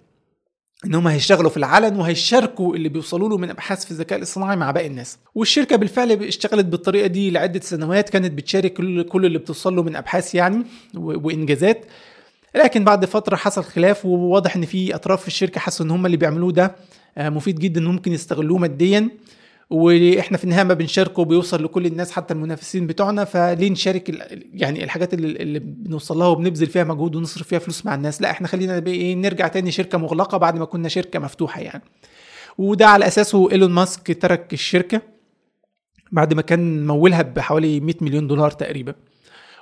[0.85, 4.71] إن هم هيشتغلوا في العلن وهيشاركوا اللي بيوصلوا له من أبحاث في الذكاء الاصطناعي مع
[4.71, 5.19] باقي الناس.
[5.35, 8.73] والشركة بالفعل اشتغلت بالطريقة دي لعدة سنوات كانت بتشارك
[9.09, 10.65] كل اللي بتوصل له من أبحاث يعني
[10.95, 11.85] وإنجازات.
[12.55, 16.17] لكن بعد فترة حصل خلاف وواضح إن في أطراف في الشركة حسوا إن هم اللي
[16.17, 16.77] بيعملوه ده
[17.19, 19.09] آه، مفيد جدا ممكن يستغلوه ماديا.
[19.71, 24.11] وإحنا في النهاية ما بنشاركه بيوصل لكل الناس حتى المنافسين بتوعنا فليه نشارك
[24.53, 28.31] يعني الحاجات اللي, اللي بنوصل لها وبنبذل فيها مجهود ونصرف فيها فلوس مع الناس؟ لا
[28.31, 31.83] إحنا خلينا إيه نرجع تاني شركة مغلقة بعد ما كنا شركة مفتوحة يعني.
[32.59, 35.03] وده على أساسه إيلون ماسك ترك الشركة
[36.13, 38.95] بعد ما كان مولها بحوالي 100 مليون دولار تقريبا.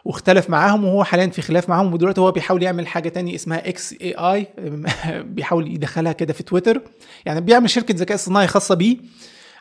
[0.05, 4.47] واختلف معاهم وهو حاليا في خلاف معاهم ودلوقتي هو بيحاول يعمل حاجة تانية اسمها xAI
[5.35, 6.83] بيحاول يدخلها كده في تويتر.
[7.25, 8.97] يعني بيعمل شركة ذكاء اصطناعي خاصة بيه.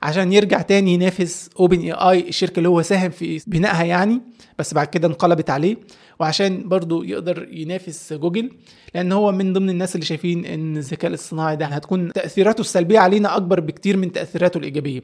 [0.05, 4.21] عشان يرجع تاني ينافس OpenAI الشركة اللي هو ساهم في بنائها يعني
[4.59, 5.77] بس بعد كده انقلبت عليه.
[6.19, 8.49] وعشان برضو يقدر ينافس جوجل
[8.95, 13.35] لأن هو من ضمن الناس اللي شايفين إن الذكاء الاصطناعي ده هتكون تأثيراته السلبية علينا
[13.35, 15.01] أكبر بكتير من تأثيراته الإيجابية.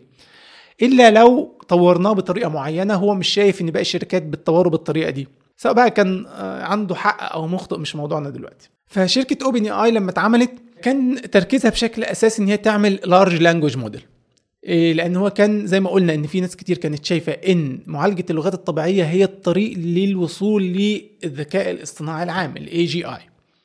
[0.81, 5.27] إلا لو طورناه بطريقة معينة هو مش شايف إن باقي الشركات بتطوره بالطريقة دي.
[5.57, 8.69] سواء بقى كان آه، عنده حق أو مخطئ مش موضوعنا دلوقتي.
[8.87, 10.51] فشركة OpenAI لما اتعملت
[10.81, 14.01] كان تركيزها بشكل أساسي إن هي تعمل large language model
[14.67, 18.53] لأن هو كان زي ما قلنا إن في ناس كتير كانت شايفة إن معالجة اللغات
[18.53, 23.19] الطبيعية هي الطريق للوصول للذكاء الاصطناعي العام ال AGI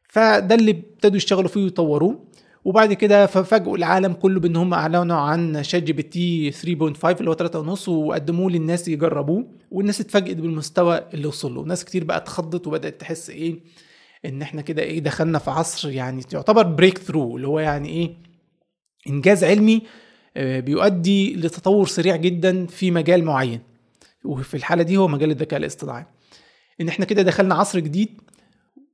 [0.08, 2.26] فده اللي ابتدوا يشتغلوا فيه ويطوروه.
[2.64, 8.50] وبعد كده ففاجئوا العالم كله بإن هم أعلنوا عن ChatGPT 3.5 اللي هو 3.5 وقدموه
[8.50, 9.46] للناس يجربوه.
[9.70, 13.58] والناس اتفاجئت بالمستوى اللي وصل له ناس كتير بقى اتخضت وبدأت تحس إيه
[14.24, 18.10] إن إحنا كده إيه دخلنا في عصر يعني يعتبر breakthrough اللي هو يعني إيه
[19.08, 19.82] إنجاز علمي
[20.36, 23.60] بيؤدي لتطور سريع جدا في مجال معين.
[24.24, 26.06] وفي الحالة دي هو مجال الذكاء الاصطناعي.
[26.80, 28.08] إن إحنا كده دخلنا عصر جديد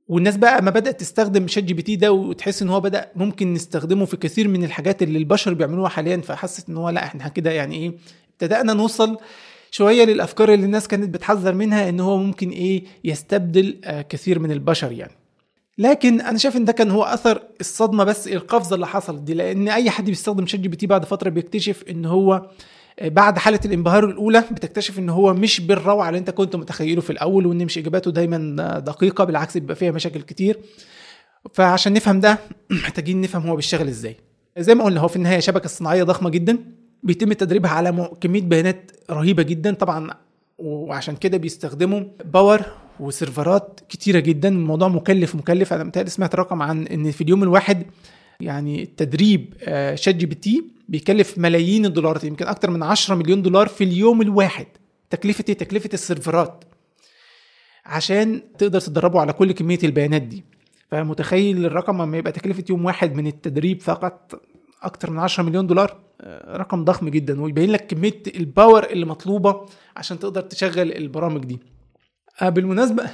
[0.07, 4.47] والناس بقى ما بدأت تستخدم ChatGPT ده وتحس إن هو بدأ ممكن نستخدمه في كثير
[4.47, 7.93] من الحاجات اللي البشر بيعملوها حاليا فحست إن هو لأ إحنا كده يعني إيه
[8.31, 9.17] ابتدأنا نوصل
[9.71, 14.51] شوية للأفكار اللي الناس كانت بتحذر منها إن هو ممكن إيه يستبدل آه، كثير من
[14.51, 15.13] البشر يعني.
[15.77, 19.69] لكن أنا شايف إن ده كان هو أثر الصدمة بس القفزة اللي حصلت دي لأن
[19.69, 22.49] أي حد بيستخدم ChatGPT بعد فترة بيكتشف إن هو
[22.99, 27.09] آه، بعد حالة الانبهار الأولى بتكتشف إن هو مش بالروعة اللي أنت كنت متخيله في
[27.09, 30.59] الأول وإن مش إجاباته دايما دقيقة بالعكس بيبقى فيها مشاكل كتير.
[31.53, 32.39] فعشان نفهم ده
[32.69, 34.17] محتاجين نفهم هو بيشتغل إزاي.
[34.57, 36.57] زي ما قلنا هو في النهاية شبكة صناعية ضخمة جدا
[37.03, 39.73] بيتم تدريبها على كمية بيانات رهيبة جدا.
[39.73, 40.13] طبعا
[40.63, 42.61] وعشان كده بيستخدموا باور
[42.99, 44.49] وسيرفرات كتيرة جدا.
[44.49, 45.73] الموضوع مكلف مكلف.
[45.73, 47.85] أنا متهيألي سمعت رقم عن إن في اليوم الواحد
[48.39, 49.53] يعني تدريب
[49.95, 54.67] ChatGPT بيكلف ملايين الدولارات يمكن أكتر من 10 مليون دولار في اليوم الواحد.
[55.09, 56.63] تكلفة إيه؟ تكلفة السيرفرات.
[57.85, 60.43] عشان تقدر تدربه على كل كمية البيانات دي.
[60.91, 64.41] فمتخيل الرقم لما يبقى تكلفة يوم واحد من التدريب فقط
[64.83, 65.99] أكتر من 10 مليون دولار؟
[66.47, 71.59] رقم ضخم جدا ويبين لك كمية ال power اللي مطلوبة عشان تقدر تشغل البرامج دي.
[72.41, 73.03] آه بالمناسبة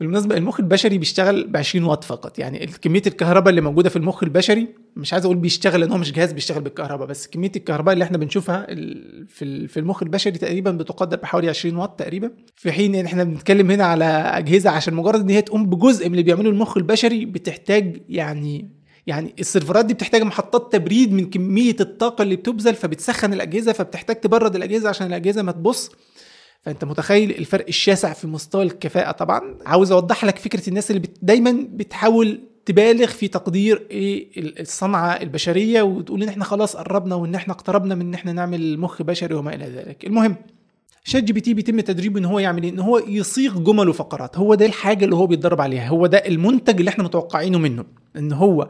[0.00, 2.38] بالمناسبة المخ البشري بيشتغل ب 20 واط فقط.
[2.38, 6.12] يعني كمية الكهرباء اللي موجودة في المخ البشري مش عايز أقول بيشتغل لأن هو مش
[6.12, 8.66] جهاز بيشتغل بالكهرباء بس كمية الكهرباء اللي إحنا بنشوفها
[9.66, 12.30] في المخ البشري تقريبا بتقدر بحوالي 20 واط تقريبا.
[12.56, 16.12] في حين إن إحنا بنتكلم هنا على أجهزة عشان مجرد إن هي تقوم بجزء من
[16.12, 18.75] اللي بيعمله المخ البشري بتحتاج يعني
[19.06, 24.56] يعني السيرفرات دي بتحتاج محطات تبريد من كمية الطاقة اللي بتبذل فبتسخن الأجهزة فبتحتاج تبرد
[24.56, 25.90] الأجهزة عشان الأجهزة ما تبص.
[26.62, 31.18] فأنت متخيل الفرق الشاسع في مستوى الكفاءة؟ طبعا عاوز أوضح لك فكرة الناس اللي بت...
[31.22, 34.28] دايما بتحاول تبالغ في تقدير إيه
[34.60, 39.02] الصنعة البشرية وتقول إن إحنا خلاص قربنا وإن إحنا اقتربنا من إن إحنا نعمل مخ
[39.02, 40.04] بشري وما إلى ذلك.
[40.06, 40.36] المهم
[41.04, 44.38] شات جي بي تي بيتم تدريبه إن هو يعمل إيه؟ إن هو يصيغ جمل وفقرات.
[44.38, 45.88] هو ده الحاجة اللي هو بيتدرب عليها.
[45.88, 47.84] هو ده المنتج اللي إحنا متوقعينه منه.
[48.16, 48.68] إن هو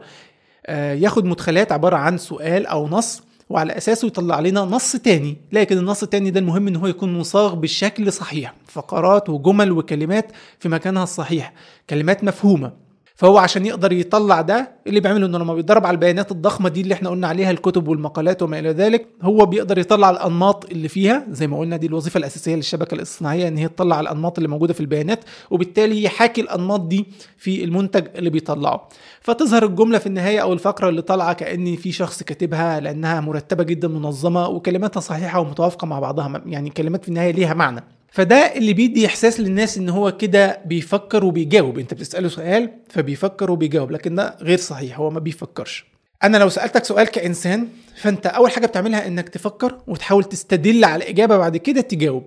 [0.69, 5.37] ياخد مدخلات عبارة عن سؤال أو نص وعلى أساسه يطلع لنا نص تاني.
[5.51, 10.69] لكن النص التاني ده المهم إن هو يكون مصاغ بالشكل صحيح فقرات وجمل وكلمات في
[10.69, 11.53] مكانها الصحيح
[11.89, 12.86] كلمات مفهومة.
[13.17, 16.93] فهو عشان يقدر يطلع ده اللي بيعمله إنه لما بيتدرب على البيانات الضخمة دي اللي
[16.93, 21.47] إحنا قلنا عليها الكتب والمقالات وما إلى ذلك هو بيقدر يطلع الأنماط اللي فيها زي
[21.47, 25.19] ما قلنا دي الوظيفة الأساسية للشبكة الاصطناعية إن هي تطلع الأنماط اللي موجودة في البيانات
[25.51, 27.05] وبالتالي يحاكي الأنماط دي
[27.37, 28.89] في المنتج اللي بيطلعه.
[29.21, 33.87] فتظهر الجملة في النهاية أو الفقرة اللي طالعة كان في شخص كاتبها لأنها مرتبة جدا
[33.87, 37.83] منظمة وكلماتها صحيحة ومتوافقة مع بعضها يعني كلمات في النهاية ليها معنى.
[38.11, 41.79] فده اللي بيدي إحساس للناس إن هو كده بيفكر وبيجاوب.
[41.79, 45.85] أنت بتسأله سؤال فبيفكر وبيجاوب لكن ده غير صحيح هو ما بيفكرش.
[46.23, 47.67] أنا لو سألتك سؤال كإنسان
[48.01, 52.23] فأنت أول حاجة بتعملها إنك تفكر وتحاول تستدل على الإجابة بعد كده تجاوب.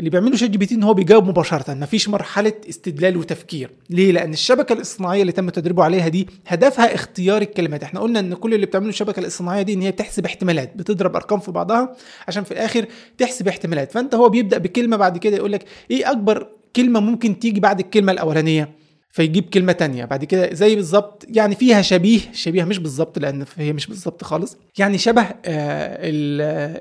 [0.00, 3.70] اللي بيعمله شات جي بي تي إن هو بيجاوب مباشرة مفيش مرحلة استدلال وتفكير.
[3.90, 7.82] ليه؟ لأن الشبكة الاصطناعيه اللي تم تدريبه عليها دي هدفها اختيار الكلمات.
[7.82, 11.40] إحنا قلنا إن كل اللي بتعمله الشبكة الاصطناعيه دي إن هي بتحسب احتمالات بتضرب أرقام
[11.40, 11.96] في بعضها
[12.28, 12.86] عشان في الآخر
[13.18, 13.92] تحسب احتمالات.
[13.92, 18.12] فأنت هو بيبدأ بكلمة بعد كده يقول لك إيه أكبر كلمة ممكن تيجي بعد الكلمة
[18.12, 18.83] الأولانية؟
[19.14, 20.04] فيجيب كلمة تانية.
[20.04, 24.56] بعد كده زي بالظبط يعني فيها شبيه شبيه مش بالظبط لأن هي مش بالظبط خالص.
[24.78, 25.98] يعني شبه آه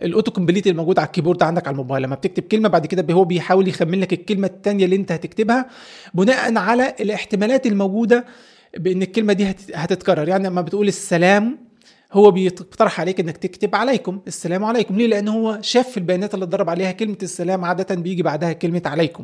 [0.05, 2.03] ال auto complete الموجود على ال keyboard عندك على الموبايل.
[2.03, 5.69] لما بتكتب كلمة بعد كده هو بيحاول يخمن لك الكلمة التانية اللي انت هتكتبها
[6.14, 8.26] بناء على الاحتمالات الموجودة
[8.77, 10.27] بإن الكلمة دي هتتكرر.
[10.27, 11.57] يعني لما بتقول السلام
[12.14, 14.97] هو بيقترح عليك إنك تكتب عليكم السلام عليكم.
[14.97, 18.81] ليه؟ لأن هو شاف في البيانات اللي اتدرب عليها كلمة السلام عادة بيجي بعدها كلمة
[18.85, 19.23] عليكم.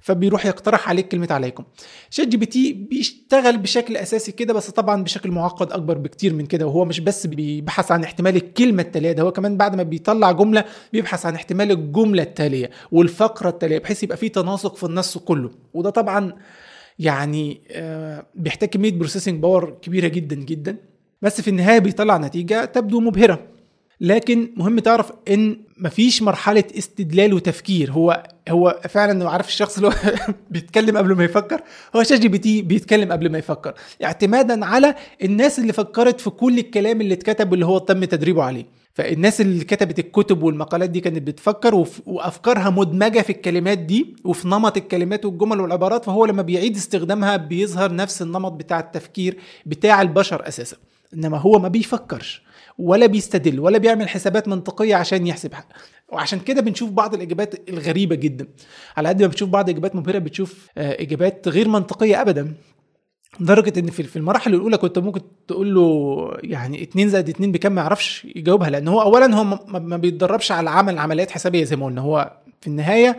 [0.00, 1.64] فبيروح يقترح عليك كلمة عليكم.
[2.10, 6.46] شات جي بي تي بيشتغل بشكل أساسي كده بس طبعا بشكل معقد أكبر بكتير من
[6.46, 10.32] كده وهو مش بس بيبحث عن احتمال الكلمة التالية ده هو كمان بعد ما بيطلع
[10.32, 15.50] جملة بيبحث عن احتمال الجملة التالية والفقرة التالية بحيث يبقى في تناسق في النص كله.
[15.74, 16.32] وده طبعا
[16.98, 20.76] يعني آه، بيحتاج كمية processing power كبيرة جدا جدا
[21.22, 23.46] بس في النهاية بيطلع نتيجة تبدو مبهرة.
[24.00, 27.92] لكن مهم تعرف إن مفيش مرحلة استدلال وتفكير.
[27.92, 29.92] هو هو فعلا عارف الشخص اللي هو
[30.50, 31.60] بيتكلم قبل ما يفكر.
[31.96, 33.74] هو شات جي بي تي بيتكلم قبل ما يفكر.
[34.04, 38.66] اعتمادا على الناس اللي فكرت في كل الكلام اللي اتكتب اللي هو تم تدريبه عليه.
[38.94, 44.76] فالناس اللي كتبت الكتب والمقالات دي كانت بتفكر وأفكارها مدمجة في الكلمات دي وفي نمط
[44.76, 46.04] الكلمات والجمل والعبارات.
[46.04, 49.36] فهو لما بيعيد استخدامها بيظهر نفس النمط بتاع التفكير
[49.66, 50.76] بتاع البشر أساسا.
[51.14, 52.49] إنما هو ما بيفكرش.
[52.80, 55.64] ولا بيستدل ولا بيعمل حسابات منطقية عشان يحسبها
[56.08, 58.48] وعشان كده بنشوف بعض الإجابات الغريبة جدا.
[58.96, 62.54] على قد ما بتشوف بعض الاجابات مبهرة بتشوف آه، إجابات غير منطقية ابدا.
[63.40, 67.82] لدرجة إن في المراحل الأولى كنت ممكن تقول له يعني 2 زائد 2 بكام؟ ما
[67.82, 72.00] يعرفش يجاوبها لأن هو اولا هو ما بيتدربش على عمل عمليات حسابية زي ما قلنا.
[72.00, 73.16] هو في النهاية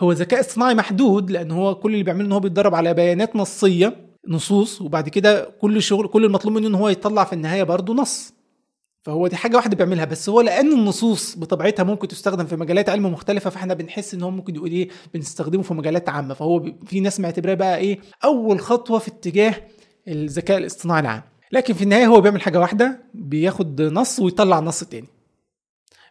[0.00, 3.96] هو ذكاء اصطناعي محدود لأن هو كل اللي بيعمله إن هو بيتدرب على بيانات نصية
[4.28, 8.37] نصوص وبعد كده كل شغل كل المطلوب منه إن هو يطلع في النهاية برضه نص.
[9.08, 13.06] فهو دي حاجة واحدة بيعملها بس هو لأن النصوص بطبيعتها ممكن تستخدم في مجالات علم
[13.06, 16.34] مختلفة فإحنا بنحس إن هو ممكن يقول إيه بنستخدمه في مجالات عامة.
[16.34, 19.54] فهو في ناس معتبراه بقى إيه أول خطوة في اتجاه
[20.08, 21.22] الذكاء الاصطناعي العام.
[21.52, 25.08] لكن في النهاية هو بيعمل حاجة واحدة بياخد نص ويطلع نص تاني.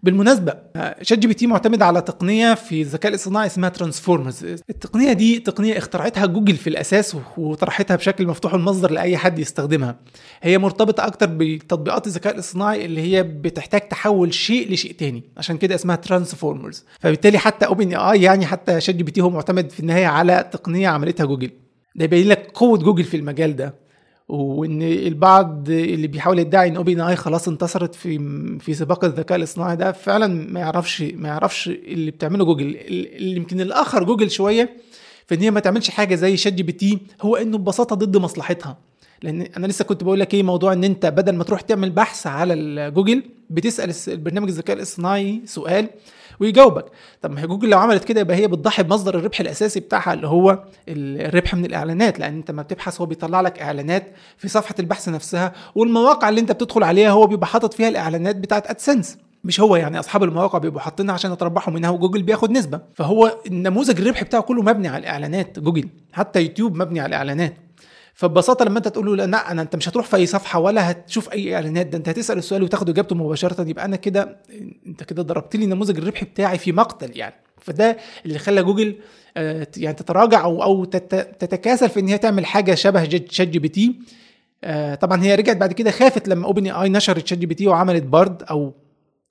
[0.03, 0.53] بالمناسبة
[1.01, 5.77] شات جي بي تي معتمد على تقنية في الذكاء الاصطناعي اسمها transformers التقنية دي تقنية
[5.77, 9.95] اخترعتها جوجل في الأساس وطرحتها بشكل مفتوح المصدر لأي حد يستخدمها.
[10.41, 15.23] هي مرتبطة أكتر بتطبيقات الذكاء الاصطناعي اللي هي بتحتاج تحول شيء لشيء تاني.
[15.37, 19.69] عشان كده اسمها transformers فبالتالي حتى OpenAI يعني حتى شات جي بي تي هو معتمد
[19.69, 21.49] في النهاية على تقنية عملتها جوجل.
[21.95, 23.86] ده يبين لك قوة جوجل في المجال ده.
[24.29, 28.19] وإن البعض اللي بيحاول يدعي إن OpenAI خلاص انتصرت في
[28.59, 32.77] في سباق الذكاء الاصطناعي ده فعلا ما يعرفش ما يعرفش اللي بتعمله جوجل.
[32.87, 34.69] اللي يمكن أخر جوجل شوية
[35.27, 38.17] في إن هي ما تعملش حاجة زي شات جي بي تي هو إنه ببساطة ضد
[38.17, 38.77] مصلحتها.
[39.21, 42.27] لأن أنا لسه كنت بقول لك إيه موضوع إن أنت بدل ما تروح تعمل بحث
[42.27, 45.89] على جوجل بتسأل البرنامج الذكاء الاصطناعي سؤال
[46.39, 46.85] ويجاوبك.
[47.21, 50.27] طب ما هي جوجل لو عملت كده يبقى هي بتضحي بمصدر الربح الأساسي بتاعها اللي
[50.27, 54.07] هو الربح من الإعلانات لأن أنت ما بتبحث هو بيطلع لك إعلانات
[54.37, 58.67] في صفحة البحث نفسها والمواقع اللي أنت بتدخل عليها هو بيبقى حاطط فيها الإعلانات بتاعت
[58.69, 62.79] AdSense مش هو يعني أصحاب المواقع بيبقوا حاطينها عشان يتربحوا منها وجوجل بياخد نسبة.
[62.93, 65.89] فهو النموذج الربح بتاعه كله مبني على الإعلانات جوجل.
[66.13, 67.53] حتى يوتيوب مبني على الإعلانات.
[68.17, 71.33] فببساطة لما انت تقول له لا أنا أنت مش هتروح في أي صفحة ولا هتشوف
[71.33, 71.87] أي إعلانات.
[71.87, 73.69] ده أنت هتسأل السؤال وتاخد إجابته مباشرة.
[73.69, 74.37] يبقى أنا كده
[74.87, 77.35] أنت كده ضربت لي نموذج الربح بتاعي في مقتل يعني.
[77.61, 78.95] فده اللي خلى جوجل
[79.37, 83.69] آه، يعني تتراجع أو أو تتكاسل في إن هي تعمل حاجة شبه شات جي بي
[83.69, 83.99] تي
[85.01, 88.43] طبعا هي رجعت بعد كده خافت لما OpenAI نشرت شات جي بي تي وعملت Bard
[88.43, 88.73] أو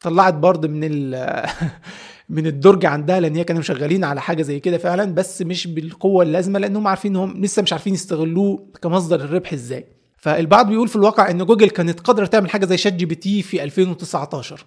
[0.00, 1.14] طلعت Bard من
[2.28, 6.22] من الدرج عندها لأن هي كانوا شغالين على حاجة زي كده فعلا بس مش بالقوة
[6.22, 9.86] اللازمة لأنهم عارفين انهم لسه مش عارفين يستغلوه كمصدر الربح إزاي.
[10.18, 13.42] فالبعض بيقول في الواقع إن جوجل كانت قادرة تعمل حاجة زي شات جي بي تي
[13.42, 14.64] في 2019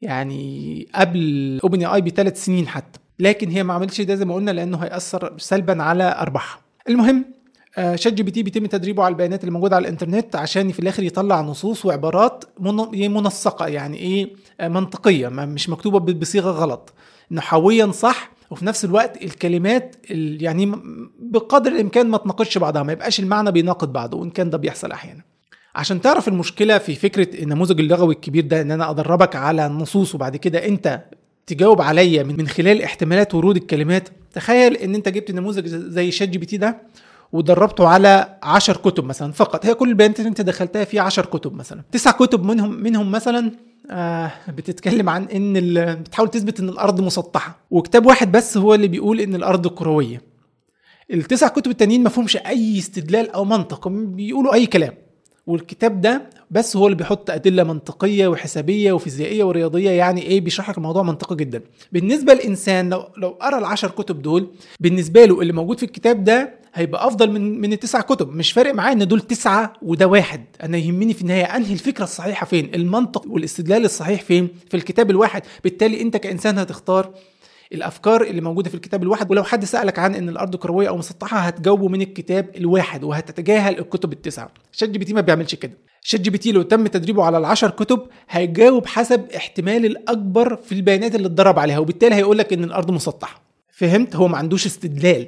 [0.00, 3.00] يعني قبل OpenAI بثلاث سنين حتى.
[3.18, 6.60] لكن هي ما عملتش ده زي ما قلنا لأنه هيأثر سلبا على أرباحها.
[6.88, 7.24] المهم
[7.94, 11.02] شات جي بي تي بيتم تدريبه على البيانات اللي موجودة على الإنترنت عشان في الآخر
[11.02, 16.92] يطلع نصوص وعبارات من- منسقة يعني إيه آه، منطقية مش مكتوبة بصيغة غلط.
[17.30, 20.72] نحويا صح وفي نفس الوقت الكلمات ال- يعني
[21.20, 25.22] بقدر الإمكان ما تناقضش بعضها ما يبقاش المعنى بيناقض بعضه وإن كان ده بيحصل أحيانا.
[25.74, 30.36] عشان تعرف المشكلة في فكرة النموذج اللغوي الكبير ده إن أنا أدربك على النصوص وبعد
[30.36, 31.00] كده أنت
[31.46, 36.38] تجاوب عليا من خلال احتمالات ورود الكلمات تخيل إن أنت جبت نموذج زي شات جي
[36.38, 36.82] بي تي ده
[37.34, 39.66] ودربته على 10 كتب مثلا فقط.
[39.66, 41.82] هي كل البيانات اللي انت دخلتها فيها 10 كتب مثلا.
[41.92, 43.50] تسع كتب منهم منهم مثلا
[43.90, 45.54] آه بتتكلم عن إن
[45.94, 47.58] بتحاول تثبت إن الأرض مسطحة.
[47.70, 50.22] وكتاب واحد بس هو اللي بيقول إن الأرض كروية.
[51.12, 54.92] التسع كتب التانيين ما فيهمش أي استدلال أو منطق بيقولوا أي كلام.
[55.46, 60.78] والكتاب ده بس هو اللي بيحط أدلة منطقية وحسابية وفيزيائية ورياضية يعني إيه بيشرح لك
[60.78, 61.60] الموضوع منطقي جدا.
[61.92, 64.50] بالنسبة للإنسان لو لو قرأ العشر كتب دول
[64.80, 68.28] بالنسبة له اللي موجود في الكتاب ده هيبقى أفضل من من التسع كتب.
[68.28, 70.44] مش فارق معايا إن دول تسعة وده واحد.
[70.62, 75.42] أنا يهمني في النهاية أنهي الفكرة الصحيحة فين؟ المنطق والاستدلال الصحيح فين؟ في الكتاب الواحد.
[75.64, 77.10] بالتالي أنت كإنسان هتختار
[77.72, 79.30] الأفكار اللي موجودة في الكتاب الواحد.
[79.30, 84.12] ولو حد سألك عن إن الأرض كروية أو مسطحة هتجاوبه من الكتاب الواحد وهتتجاهل الكتب
[84.12, 84.50] التسعة.
[84.72, 85.78] شات جي بي تي ما بيعملش كده.
[86.02, 90.72] شات جي بي تي لو تم تدريبه على العشر كتب هيجاوب حسب احتمال الأكبر في
[90.72, 91.78] البيانات اللي اتدرب عليها.
[91.78, 93.42] وبالتالي هيقول لك إن الأرض مسطحة.
[93.72, 95.26] فهمت؟ هو ما عندوش استدلال.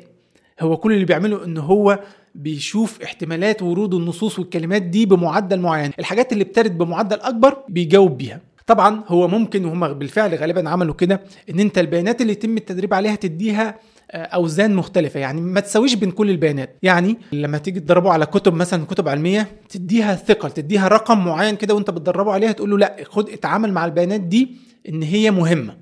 [0.60, 1.98] هو كل اللي بيعمله إن هو
[2.34, 5.90] بيشوف احتمالات ورود النصوص والكلمات دي بمعدل معين.
[5.98, 8.40] الحاجات اللي بترد بمعدل أكبر بيجاوب بيها.
[8.66, 11.20] طبعا هو ممكن وهم بالفعل غالبا عملوا كده
[11.50, 13.78] إن أنت البيانات اللي يتم التدريب عليها تديها
[14.10, 15.20] آه، أوزان مختلفة.
[15.20, 16.76] يعني ما تساويش بين كل البيانات.
[16.82, 21.74] يعني لما تيجي تدربه على كتب مثلا كتب علمية تديها ثقل تديها رقم معين كده
[21.74, 24.56] وأنت بتدربه عليها تقول له لا خد اتعامل مع البيانات دي
[24.88, 25.76] إن هي مهمة.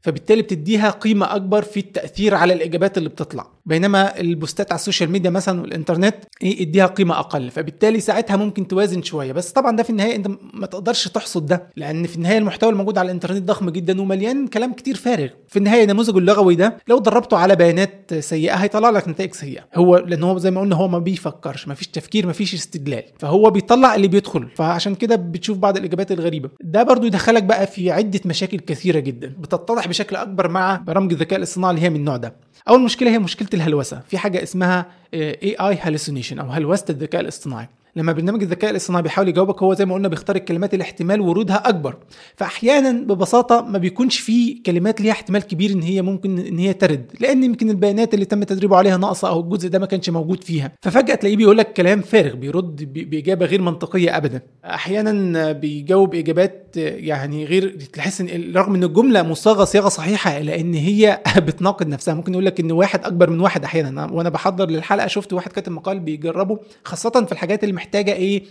[0.00, 3.46] فبالتالي بتديها قيمة أكبر في التأثير على الإجابات اللي بتطلع.
[3.70, 7.50] بينما البوستات على السوشيال ميديا مثلا والإنترنت إيه اديها قيمة أقل.
[7.50, 9.32] فبالتالي ساعتها ممكن توازن شوية.
[9.32, 12.98] بس طبعا ده في النهاية أنت ما تقدرش تحصر ده لأن في النهاية المحتوى الموجود
[12.98, 15.28] على الإنترنت ضخم جدا ومليان كلام كتير فارغ.
[15.48, 19.62] في النهاية النموذج اللغوي ده لو دربته على بيانات سيئة هيطلع لك نتائج سيئة.
[19.74, 23.02] هو لأن هو زي ما قلنا هو ما بيفكرش ما فيش تفكير ما فيش استدلال.
[23.18, 24.48] فهو بيطلع اللي بيدخل.
[24.54, 26.50] فعشان كده بتشوف بعض الإجابات الغريبة.
[26.60, 31.38] ده برضو يدخلك بقى في عدة مشاكل كثيرة جدا بتتضح بشكل أكبر مع برامج الذكاء
[31.38, 32.34] الاصطناعي اللي هي من النوع ده.
[32.68, 34.00] أول مشكلة هي مشكلة الهلوسة.
[34.08, 37.68] في حاجة اسمها AI hallucination أو هلوسة الذكاء الاصطناعي.
[37.96, 41.68] لما برنامج الذكاء الاصطناعي بيحاول يجاوبك هو زي ما قلنا بيختار الكلمات اللي احتمال ورودها
[41.68, 41.96] أكبر.
[42.36, 47.12] فأحيانا ببساطة ما بيكونش في كلمات ليها احتمال كبير إن هي ممكن إن هي ترد
[47.20, 50.72] لأن يمكن البيانات اللي تم تدريبه عليها ناقصة أو الجزء ده ما كانش موجود فيها.
[50.82, 54.42] ففجأة تلاقيه بيقول لك كلام فارغ بيرد بإجابة غير منطقية ابدا.
[54.64, 60.74] أحيانا بيجاوب إجابات يعني غير تحس إن رغم إن الجملة مصاغة صياغة صحيحة إلا إن
[60.74, 62.14] هي بتناقض نفسها.
[62.14, 64.10] ممكن يقول لك إن واحد أكبر من واحد أحيانا.
[64.12, 68.42] وأنا بحضر للحلقة شفت واحد كاتب مقال بيجربه خاصة في الحاجات اللي محتاجة إيه؟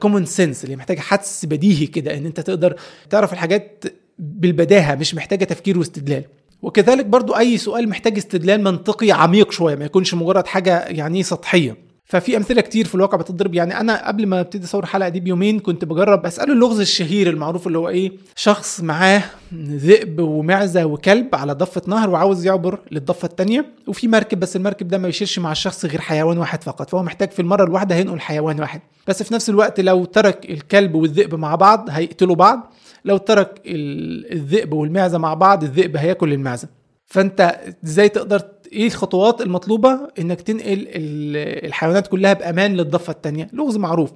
[0.00, 2.76] common sense اللي محتاجة حدس بديهي كده إن أنت تقدر
[3.10, 3.84] تعرف الحاجات
[4.18, 6.24] بالبداهة مش محتاجة تفكير واستدلال.
[6.62, 11.76] وكذلك برضو أي سؤال محتاج استدلال منطقي عميق شوية ما يكونش مجرد حاجة يعني سطحية.
[12.06, 13.54] ففي أمثلة كتير في الواقع بتضرب.
[13.54, 17.66] يعني أنا قبل ما أبتدي أصور الحلقة دي بيومين كنت بجرب أسأله اللغز الشهير المعروف
[17.66, 19.22] اللي هو إيه شخص معاه
[19.54, 24.98] ذئب ومعزة وكلب على ضفة نهر وعاوز يعبر للضفة الثانية وفي مركب بس المركب ده
[24.98, 28.60] ما بيشيلش مع الشخص غير حيوان واحد فقط فهو محتاج في المرة الواحدة هينقل حيوان
[28.60, 28.80] واحد.
[29.08, 32.72] بس في نفس الوقت لو ترك الكلب والذئب مع بعض هيقتلوا بعض
[33.04, 36.68] لو ترك ال- الذئب والمعزة مع بعض الذئب هياكل المعزة.
[37.06, 38.42] فأنت إزاي تقدر
[38.72, 44.10] إيه الخطوات المطلوبة انك تنقل ال- الحيوانات كلها بأمان للضفة الثانية لغز معروف.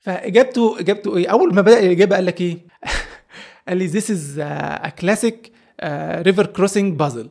[0.00, 2.58] فإجابته إجابته إيه؟ أول ما بدأ الإجابة قال لك إيه؟
[3.68, 4.38] قال لي this is
[4.86, 5.34] a classic
[5.82, 7.26] uh, river crossing puzzle.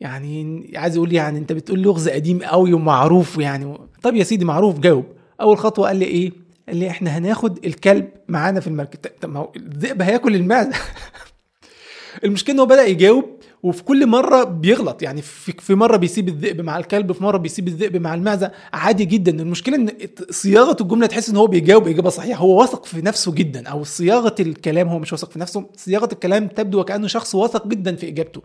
[0.00, 3.78] يعني عايز يقول يعني أنت بتقول لغز قديم قوي ومعروف يعني.
[4.02, 5.04] طب يا سيدي معروف جاوب.
[5.40, 6.32] أول خطوة قال لي إيه؟
[6.68, 8.98] قال لي إحنا هناخد الكلب معانا في المركب.
[9.20, 10.72] طب ما هو الذئب هياكل المعزه
[12.24, 13.24] المشكلة إن هو بدأ يجاوب
[13.62, 15.02] وفي كل مرة بيغلط.
[15.02, 15.22] يعني
[15.58, 18.50] في مرة بيسيب الذئب مع الكلب في مرة بيسيب الذئب مع المعزة.
[18.72, 19.42] عادي جدا.
[19.42, 19.88] المشكلة إن
[20.30, 22.40] صياغة الجملة تحس إن هو بيجاوب إجابة صحيحة.
[22.40, 23.68] هو واثق في نفسه جدا.
[23.68, 25.66] أو صياغة الكلام هو مش واثق في نفسه.
[25.76, 28.42] صياغة الكلام تبدو وكأنه شخص واثق جدا في إجابته.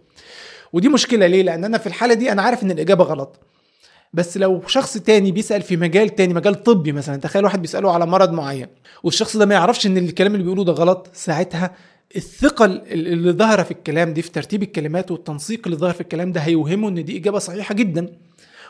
[0.74, 3.40] ودي مشكلة ليه؟ لأن أنا في الحالة دي أنا عارف إن الإجابة غلط.
[4.14, 8.06] بس لو شخص تاني بيسأل في مجال تاني مجال طبي مثلا تخيل واحد بيسأله على
[8.06, 8.68] مرض معين
[9.04, 11.72] والشخص ده ما يعرفش إن الكلام اللي بيقوله ده غلط ساعتها
[12.16, 16.42] الثقل اللي ظاهره في الكلام دي في ترتيب الكلمات والتنسيق اللي ظاهر في الكلام ده
[16.42, 18.08] هيوهمه إن دي إجابة صحيحة جدا.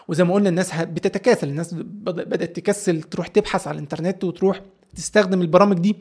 [0.08, 4.62] وزي ما قلنا الناس بتتكاسل الناس بد- بدأت تكسل تروح تبحث على الإنترنت وتروح
[4.96, 5.96] تستخدم البرامج دي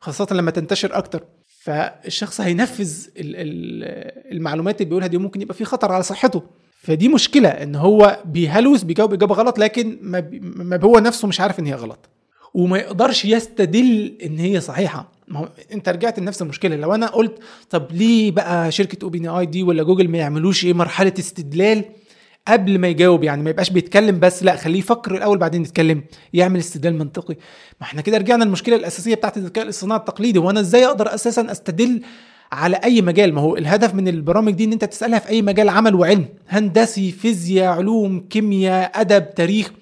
[0.00, 1.24] خاصة لما تنتشر أكتر.
[1.62, 6.42] فالشخص هينفذ ال- ال- المعلومات اللي بيقولها دي ممكن يبقى في خطر على صحته.
[6.80, 11.66] فدي مشكلة إن هو بيهلوس بيجاوب إجابة غلط لكن ما, هو نفسه مش عارف إن
[11.66, 11.98] هي غلط.
[12.54, 15.11] وما يقدرش يستدل إن هي صحيحة.
[15.32, 16.76] ما هو انت رجعت لنفس المشكلة.
[16.76, 17.38] لو أنا قلت
[17.70, 21.84] طب ليه بقى شركة OpenAI ولا جوجل ما يعملوش إيه مرحلة استدلال
[22.48, 26.58] قبل ما يجاوب؟ يعني ما يبقاش بيتكلم بس لا خليه يفكر الأول بعدين يتكلم يعمل
[26.58, 27.34] استدلال منطقي.
[27.80, 30.38] ما إحنا كده رجعنا للمشكلة الأساسية بتاعت الذكاء الاصطناعي التقليدي.
[30.38, 32.02] وأنا إزاي أقدر أساسا أستدل
[32.52, 35.68] على أي مجال؟ ما هو الهدف من البرامج دي إن أنت تسألها في أي مجال
[35.68, 39.72] عمل وعلم هندسي فيزياء علوم كيمياء أدب تاريخ.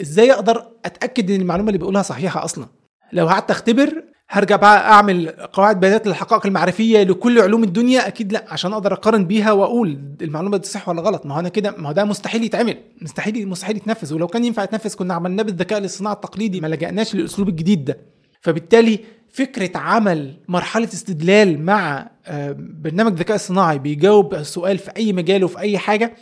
[0.00, 2.66] إزاي أقدر أتأكد إن المعلومة اللي بيقولها صحيحة أصلا؟
[3.12, 8.44] لو قعدت أختبر هرجع بقى أعمل قواعد بيانات للحقائق المعرفية لكل علوم الدنيا؟ أكيد لا
[8.48, 11.26] عشان أقدر أقارن بيها وأقول المعلومة دي صح ولا غلط.
[11.26, 14.14] ما هو أنا كده ما هو ده مستحيل يتعمل مستحيل مستحيل يتنفذ.
[14.14, 17.98] ولو كان ينفع يتنفذ كنا عملناه بالذكاء الاصطناعي التقليدي ما لجأناش للاسلوب الجديد ده.
[18.40, 18.98] فبالتالي
[19.32, 25.58] فكرة عمل مرحلة استدلال مع آه، برنامج ذكاء اصطناعي بيجاوب السؤال في أي مجال وفي
[25.58, 26.14] أي حاجة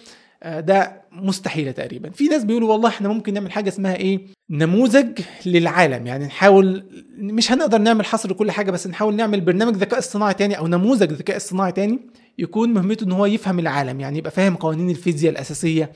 [0.45, 2.11] ده مستحيلة تقريبا.
[2.11, 4.21] في ناس بيقولوا والله إحنا ممكن نعمل حاجة اسمها إيه؟
[4.51, 6.07] نموذج للعالم.
[6.07, 6.85] يعني نحاول
[7.19, 11.13] مش هنقدر نعمل حصر لكل حاجة بس نحاول نعمل برنامج ذكاء اصطناعي تاني أو نموذج
[11.13, 11.99] ذكاء اصطناعي تاني
[12.39, 14.01] يكون مهمته إن هو يفهم العالم.
[14.01, 15.93] يعني يبقى فاهم قوانين الفيزياء الأساسية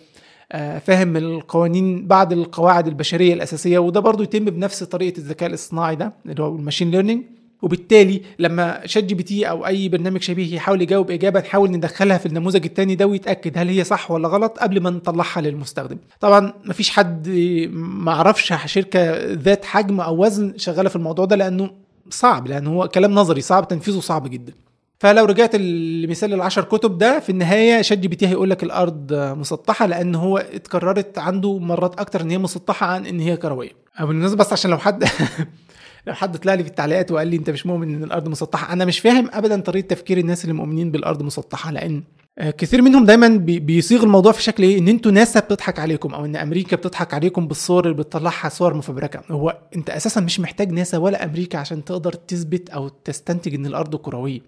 [0.53, 6.13] آه، فاهم القوانين بعض القواعد البشرية الأساسية وده برضو يتم بنفس طريقة الذكاء الاصطناعي ده
[6.27, 7.25] اللي هو ال machine learning.
[7.67, 12.19] وبالتالي لما شات جي بي تي أو أي برنامج شبيه يحاول يجاوب إجابة نحاول ندخلها
[12.19, 15.97] في النموذج الثاني ده ويتأكد هل هي صح ولا غلط قبل ما نطلعها للمستخدم.
[16.21, 17.29] طبعا مفيش حد
[17.73, 21.71] ما عرفش شركة ذات حجم أو وزن شغالة في الموضوع ده لأنه
[22.11, 24.53] صعب لأنه هو كلام نظري صعب تنفيذه صعب جدا.
[24.99, 29.13] فلو رجعت لمثال العشر كتب ده في النهاية شات جي بي تي هيقول لك الأرض
[29.13, 33.73] مسطحة لأن هو اتكررت عنده مرات أكتر إن هي مسطحة عن إن هي كروية.
[34.01, 35.05] بالمناسبة بس عشان لو حد
[36.07, 38.73] لو حد طلع لي في التعليقات وقال لي انت مش مؤمن ان الأرض مسطحة.
[38.73, 42.03] أنا مش فاهم ابدا طريقة تفكير الناس اللي مؤمنين بالارض مسطحة لأن
[42.39, 46.25] آه، كثير منهم دايما بيصيغ الموضوع في شكل إيه؟ إن أنتوا ناسا بتضحك عليكم أو
[46.25, 49.21] إن أمريكا بتضحك عليكم بالصور اللي بتطلعها صور مفبركة.
[49.31, 53.97] هو أنت أساسا مش محتاج ناسا ولا أمريكا عشان تقدر تثبت أو تستنتج إن الأرض
[53.97, 54.41] كروية.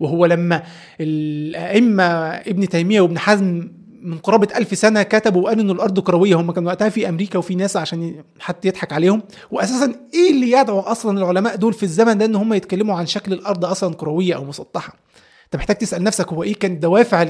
[0.00, 0.62] وهو لما
[1.00, 3.68] الأئمة ابن تيمية وابن حزم
[4.02, 6.34] من قرابة ألف سنة كتبوا وقالوا إن الأرض كروية.
[6.34, 9.22] هم كانوا وقتها في أمريكا وفي ناس عشان حتى يضحك عليهم.
[9.50, 13.32] واساسا إيه اللي يدعو أصلا العلماء دول في الزمن ده إن هم يتكلموا عن شكل
[13.32, 14.96] الأرض أصلا كروية أو مسطحة؟
[15.44, 17.26] أنت محتاج تسأل نفسك هو إيه كان دوافع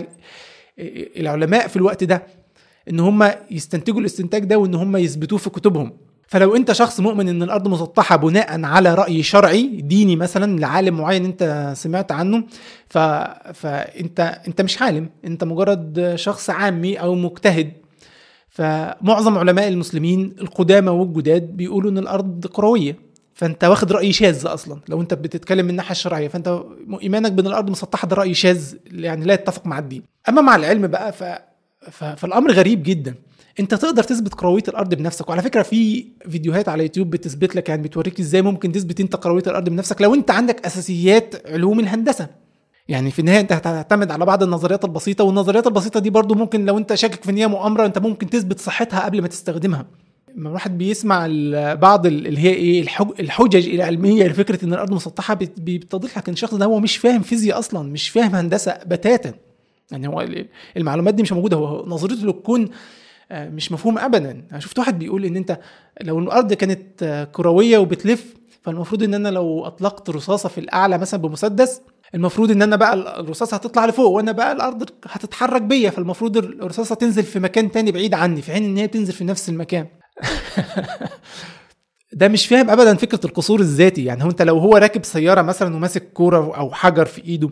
[1.16, 2.26] العلماء في الوقت ده
[2.90, 5.93] إن هم يستنتجوا الاستنتاج ده وإن هم يثبتوه في كتبهم؟
[6.28, 11.24] فلو انت شخص مؤمن ان الأرض مسطحة بناء على رأي شرعي ديني مثلا لعالم معين
[11.24, 12.44] انت سمعت عنه
[12.88, 12.98] ف...
[13.54, 17.72] فانت انت مش عالم انت مجرد شخص عامي أو مجتهد.
[18.48, 22.96] فمعظم علماء المسلمين القدامى والجداد بيقولوا إن الأرض كروية.
[23.34, 24.80] فأنت واخد رأي شاذ أصلا.
[24.88, 26.60] لو أنت بتتكلم من الناحية الشرعية فأنت
[27.02, 30.02] إيمانك بأن الأرض مسطحة ده رأي شاذ يعني لا يتفق مع الدين.
[30.28, 31.24] أما مع العلم بقى ف...
[31.90, 32.04] ف...
[32.04, 33.14] فالأمر غريب جدا.
[33.60, 35.28] انت تقدر تثبت كروية الأرض بنفسك.
[35.28, 39.42] وعلى فكرة في فيديوهات على يوتيوب بتثبت لك يعني بتوريك إزاي ممكن تثبت انت كروية
[39.46, 42.28] الأرض بنفسك لو انت عندك أساسيات علوم الهندسة.
[42.88, 46.78] يعني في النهاية انت هتعتمد على بعض النظريات البسيطة والنظريات البسيطة دي برضو ممكن لو
[46.78, 49.86] انت شاكك في ان هي مؤامرة انت ممكن تثبت صحتها قبل ما تستخدمها.
[50.36, 51.26] لما الواحد بيسمع
[51.74, 52.86] بعض اللي هي إيه
[53.20, 57.58] الحجج العلمية لفكره إن الأرض مسطحة بتتضح لك إن الشخص ده هو مش فاهم فيزياء
[57.58, 59.34] أصلا مش فاهم هندسة بتاتا.
[59.90, 60.28] يعني هو
[60.76, 61.56] المعلومات دي مش موجودة.
[61.56, 62.68] هو نظريته للكون
[63.30, 64.44] مش مفهوم ابدا.
[64.50, 65.58] أنا شفت واحد بيقول إن أنت
[66.02, 71.20] لو الأرض كانت آه، كروية وبتلف فالمفروض إن أنا لو أطلقت رصاصة في الأعلى مثلا
[71.20, 71.80] بمسدس
[72.14, 77.22] المفروض إن أنا بقى الرصاصة هتطلع لفوق وأنا بقى الأرض هتتحرك بيا فالمفروض الرصاصة تنزل
[77.22, 79.86] في مكان تاني بعيد عني في حين إن هي تنزل في نفس المكان.
[82.12, 84.04] ده مش فاهم ابدا فكرة القصور الذاتي.
[84.04, 87.50] يعني هو أنت لو هو راكب سيارة مثلا وماسك كورة أو حجر في إيده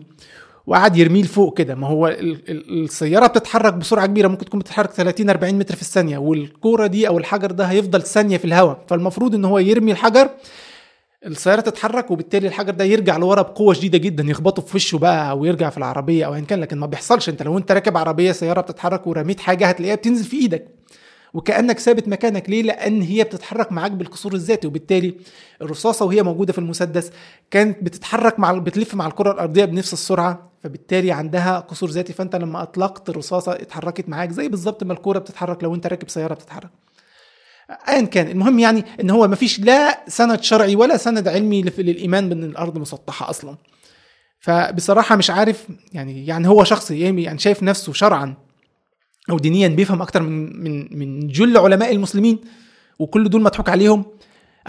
[0.67, 1.75] وقعد يرميه لفوق كده.
[1.75, 6.87] ما هو السيارة بتتحرك بسرعة كبيرة ممكن تكون بتتحرك 30 40 متر في الثانية والكورة
[6.87, 8.83] دي أو الحجر ده هيفضل ثانية في الهواء.
[8.87, 10.29] فالمفروض إن هو يرمي الحجر
[11.25, 15.45] السيارة تتحرك وبالتالي الحجر ده يرجع لورا بقوة شديدة جدا يخبطه في وشه بقى أو
[15.45, 16.59] يرجع في العربية أو ايا كان.
[16.59, 17.29] لكن ما بيحصلش.
[17.29, 20.67] أنت لو أنت راكب عربية سيارة بتتحرك ورميت حاجة هتلاقيها بتنزل في إيدك.
[21.33, 22.49] وكأنك ثابت مكانك.
[22.49, 24.67] ليه؟ لأن هي بتتحرك معاك بالقصور الذاتي.
[24.67, 25.15] وبالتالي
[25.61, 27.11] الرصاصة وهي موجودة في المسدس
[27.51, 30.51] كانت بتتحرك مع بتلف مع الكرة الأرضية بنفس السرعة.
[30.65, 35.63] فبالتالي عندها قصور ذاتي فأنت لما أطلقت الرصاصة اتحركت معاك زي بالظبط ما الكورة بتتحرك
[35.63, 36.69] لو أنت راكب سيارة بتتحرك.
[37.87, 42.29] ايا كان المهم يعني إن هو ما فيش لا سند شرعي ولا سند علمي للإيمان
[42.29, 43.57] بأن الأرض مسطحة أصلا.
[44.39, 48.33] فبصراحة مش عارف يعني يعني هو شخص يعني شايف نفسه شرعا
[49.29, 52.39] أو دينيا بيفهم أكتر من من من جل علماء المسلمين
[52.99, 54.05] وكل دول مضحوك عليهم.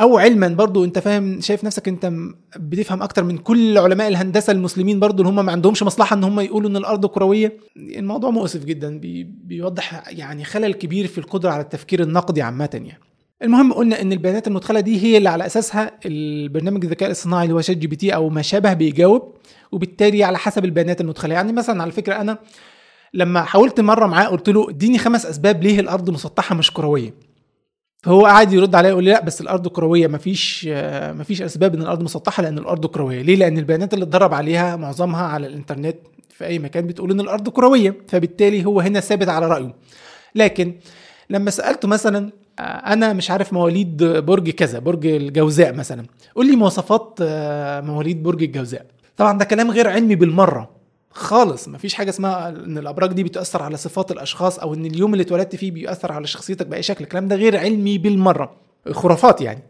[0.01, 2.12] أو علما برضو أنت فاهم شايف نفسك أنت
[2.56, 6.40] بتفهم أكتر من كل علماء الهندسة المسلمين برضو اللي هم ما عندهمش مصلحة إن هم
[6.40, 7.56] يقولوا إن الأرض كروية.
[7.77, 13.01] الموضوع مؤسف جدا بي بيوضح يعني خلل كبير في القدرة على التفكير النقدي عامة يعني.
[13.43, 17.60] المهم قلنا إن البيانات المدخله دي هي اللي على أساسها البرنامج الذكاء الصناعي اللي هو
[17.60, 19.35] شات جي بي تي أو ما شابه بيجاوب
[19.73, 22.39] وبالتالي على حسب البيانات المدخله يعني مثلا على فكرة أنا
[23.14, 27.14] لما حاولت مرة معاه قلت له اديني خمس أسباب ليه الأرض مسطحة مش كروية.
[28.06, 32.02] فهو قاعد يرد عليا يقول لي لا بس الأرض كروية مفيش مفيش أسباب إن الأرض
[32.02, 33.22] مسطحة لأن الأرض كروية.
[33.22, 35.96] ليه؟ لأن البيانات اللي اتدرب عليها معظمها على الإنترنت
[36.30, 39.74] في أي مكان بتقول إن الأرض كروية فبالتالي هو هنا ثابت على رأيه.
[40.34, 40.74] لكن
[41.30, 42.30] لما سألته مثلا
[42.60, 46.04] أنا مش عارف مواليد برج كذا برج الجوزاء مثلا
[46.34, 47.18] قول لي مواصفات
[47.86, 48.86] مواليد برج الجوزاء.
[49.16, 50.76] طبعا ده كلام غير علمي بالمرة.
[51.16, 51.68] خالص.
[51.68, 55.56] مفيش حاجة اسمها إن الأبراج دي بتأثر على صفات الأشخاص أو إن اليوم اللي اتولدت
[55.56, 57.05] فيه بيأثر على شخصيتك بأي شكل.
[57.05, 58.56] الكلام ده غير علمي بالمرة.
[58.93, 59.62] خرافات يعني.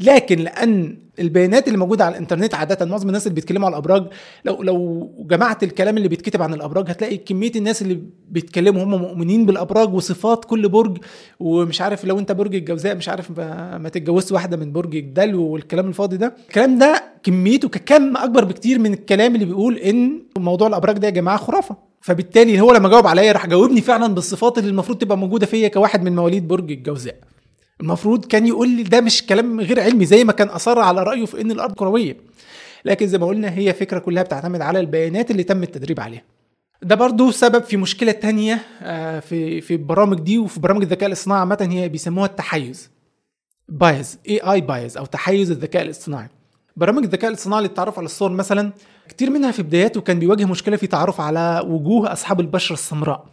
[0.00, 4.06] لكن لأن البيانات اللي موجودة على الإنترنت عادة معظم الناس اللي بيتكلموا على الأبراج
[4.44, 9.46] لو لو جمعت الكلام اللي بيتكتب عن الأبراج هتلاقي كمية الناس اللي بيتكلموا هم مؤمنين
[9.46, 10.98] بالأبراج وصفات كل برج
[11.40, 13.38] ومش عارف لو أنت برج الجوزاء مش عارف
[13.80, 16.34] ما تتجوزش واحدة من برج الدلو والكلام الفاضي ده.
[16.48, 21.12] الكلام ده كميته ككم أكبر بكتير من الكلام اللي بيقول إن موضوع الأبراج ده يا
[21.12, 21.76] جماعة خرافة.
[22.00, 26.02] فبالتالي هو لما جاوب عليا راح جاوبني فعلا بالصفات اللي المفروض تبقى موجودة فيا كواحد
[26.02, 27.14] من مواليد برج الجوزاء.
[27.80, 31.24] المفروض كان يقول لي ده مش كلام غير علمي زي ما كان أصر على رأيه
[31.24, 32.16] في إن الأرض كروية.
[32.84, 36.22] لكن زي ما قلنا هي فكرة كلها بتعتمد على البيانات اللي تم التدريب عليها.
[36.82, 38.54] ده برضو سبب في مشكلة تانية
[39.20, 42.90] في في البرامج دي وفي برامج الذكاء الاصطناعي عامة هي بيسموها التحيز.
[43.68, 46.28] bias AI bias أو تحيز الذكاء الاصطناعي.
[46.76, 48.72] برامج الذكاء الاصطناعي للتعرف على الصور مثلا
[49.08, 53.24] كتير منها في بداياته كان بيواجه مشكلة في تعرف على وجوه أصحاب البشرة السمراء.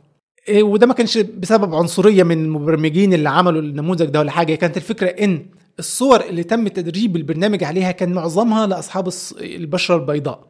[0.52, 4.56] وده ما كانش بسبب عنصرية من المبرمجين اللي عملوا النموذج ده ولا حاجة.
[4.56, 5.46] كانت الفكرة إن
[5.80, 9.10] الصور اللي تم تدريب البرنامج عليها كان معظمها لأصحاب
[9.42, 10.48] البشرة البيضاء.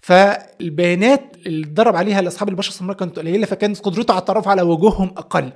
[0.00, 5.08] فالبيانات اللي اتدرب عليها لأصحاب البشرة السمراء كانت قليلة فكانت قدرته على التعرف على وجوههم
[5.16, 5.52] أقل.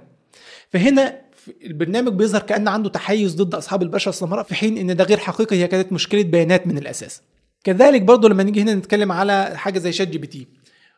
[0.73, 1.21] فهنا
[1.65, 5.57] البرنامج بيظهر كان عنده تحيز ضد أصحاب البشرة السمراء في حين إن ده غير حقيقي
[5.57, 7.23] هي كانت مشكلة بيانات من الأساس.
[7.65, 10.47] كذلك برضو لما نيجي هنا نتكلم على حاجة زي شات جي بي تي.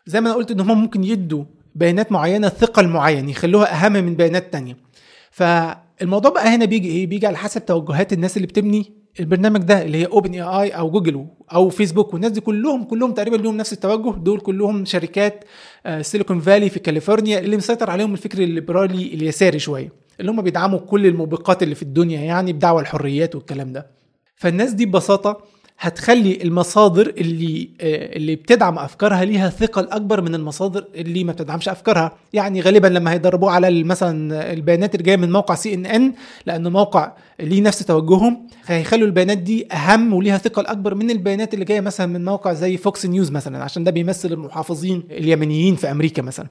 [0.07, 4.15] زي ما أنا قلت إن هم ممكن يدوا بيانات معينة ثقل معين يخلوها أهم من
[4.15, 4.77] بيانات تانية.
[5.31, 9.99] فالموضوع بقى هنا بيجي إيه بيجي على حسب توجهات الناس اللي بتبني البرنامج ده اللي
[9.99, 14.17] هي OpenAI أو جوجل أو فيسبوك والناس دي كلهم كلهم تقريبا لهم نفس التوجه.
[14.19, 15.45] دول كلهم شركات
[16.01, 21.07] Silicon Valley في كاليفورنيا اللي مسيطر عليهم الفكر الليبرالي اليساري شوية اللي هم بيدعموا كل
[21.07, 23.87] الموبقات اللي في الدنيا يعني بدعوى الحريات والكلام ده.
[24.37, 25.45] فالناس دي ببساطة
[25.83, 32.13] هتخلي المصادر اللي اللي بتدعم أفكارها ليها ثقل أكبر من المصادر اللي ما بتدعمش أفكارها.
[32.33, 36.13] يعني غالبا لما هيدربوه على مثلا البيانات اللي جاية من موقع CNN
[36.47, 41.65] لأنه موقع ليه نفس توجههم فهيخلوا البيانات دي أهم وليها ثقل أكبر من البيانات اللي
[41.65, 46.23] جاية مثلا من موقع زي Fox News مثلا عشان ده بيمثل المحافظين اليمينيين في أمريكا
[46.23, 46.47] مثلا.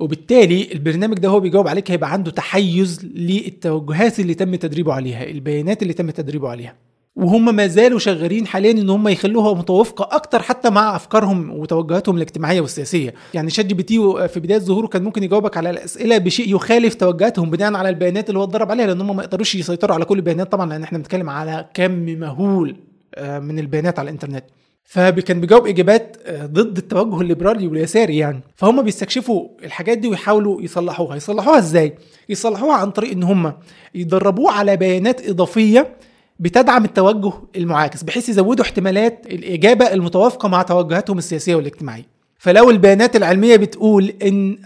[0.00, 5.82] وبالتالي البرنامج ده هو بيجاوب عليك هيبقى عنده تحيز للتوجهات اللي تم تدريبه عليها البيانات
[5.82, 6.74] اللي تم تدريبه عليها.
[7.16, 12.60] وهم ما زالوا شغالين حاليا إن هم يخلوها متوافقة أكتر حتى مع أفكارهم وتوجهاتهم الاجتماعية
[12.60, 13.14] والسياسية.
[13.34, 17.88] يعني ChatGPT في بداية ظهوره كان ممكن يجاوبك على الأسئلة بشيء يخالف توجهاتهم بناء على
[17.88, 20.82] البيانات اللي هو اتدرب عليها لأن هم ما يقدروش يسيطروا على كل البيانات طبعا لأن
[20.82, 22.76] إحنا بنتكلم على كم مهول
[23.20, 24.44] من البيانات على الإنترنت.
[24.84, 28.40] فكان بيجاوب إجابات ضد التوجه الليبرالي واليساري يعني.
[28.56, 31.16] فهم بيستكشفوا الحاجات دي ويحاولوا يصلحوها.
[31.16, 31.94] يصلحوها إزاي؟
[32.28, 33.52] يصلحوها عن طريق إن هم
[33.94, 35.96] يدربوه على بيانات إضافية
[36.42, 42.06] بتدعم التوجه المعاكس بحيث يزودوا احتمالات الإجابة المتوافقة مع توجهاتهم السياسية والاجتماعية.
[42.38, 44.58] فلو البيانات العلمية بتقول إن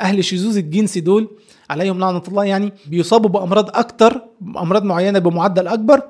[0.00, 1.28] أهل الشذوذ الجنسي دول
[1.70, 4.20] عليهم لعنة الله يعني بيصابوا بأمراض أكتر
[4.56, 6.02] أمراض معينة بمعدل أكبر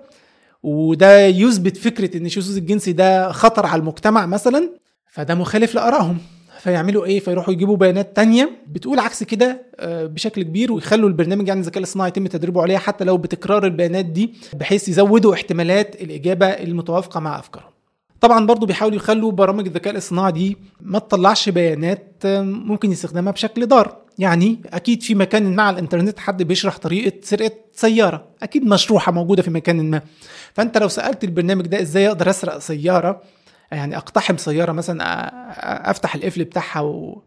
[0.63, 4.71] وده يثبت فكرة إن الشذوذ الجنسي ده خطر على المجتمع مثلا
[5.13, 6.19] فده مخالف لآرائهم.
[6.61, 11.79] فيعملوا إيه؟ فيروحوا يجيبوا بيانات تانية بتقول عكس كده بشكل كبير ويخلوا البرنامج يعني الذكاء
[11.79, 17.39] الاصطناعي يتم تدريبه عليها حتى لو بتكرار البيانات دي بحيث يزودوا احتمالات الإجابة المتوافقة مع
[17.39, 17.71] أفكارهم.
[18.21, 23.97] طبعا برضو بيحاولوا يخلوا برامج الذكاء الاصطناعي دي ما تطلعش بيانات ممكن يستخدمها بشكل ضار.
[24.19, 29.43] يعني أكيد في مكان ما على الإنترنت حد بيشرح طريقة سرقة سيارة أكيد مشروحة موجودة
[29.43, 30.01] في مكان ما.
[30.55, 33.23] فأنت لو سألت البرنامج ده إزاي أقدر اسرق سيارة
[33.73, 37.23] يعني أقتحم سيارة مثلا أفتح القفل بتاعها و...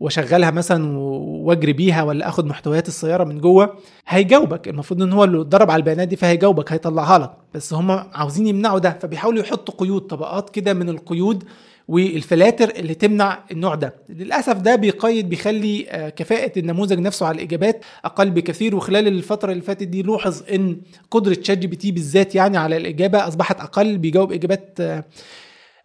[0.00, 3.74] وأشغلها مثلا وأجري بيها ولا أخد محتويات السيارة من جوه
[4.08, 4.68] هيجاوبك.
[4.68, 7.30] المفروض إن هو اللي اتدرب على البيانات دي فهيجاوبك هيطلعها لك.
[7.54, 11.44] بس هم عاوزين يمنعوا ده فبيحاولوا يحطوا قيود طبقات كده من القيود
[11.88, 13.94] والفلاتر اللي تمنع النوع ده.
[14.08, 18.76] للأسف ده بيقيد بيخلي آه، كفاءة النموذج نفسه على الإجابات أقل بكثير.
[18.76, 20.76] وخلال الفترة اللي فاتت دي لوحظ إن
[21.10, 25.04] قدرة ChatGPT بالذات يعني على الإجابة أصبحت أقل بيجاوب إجابات آه،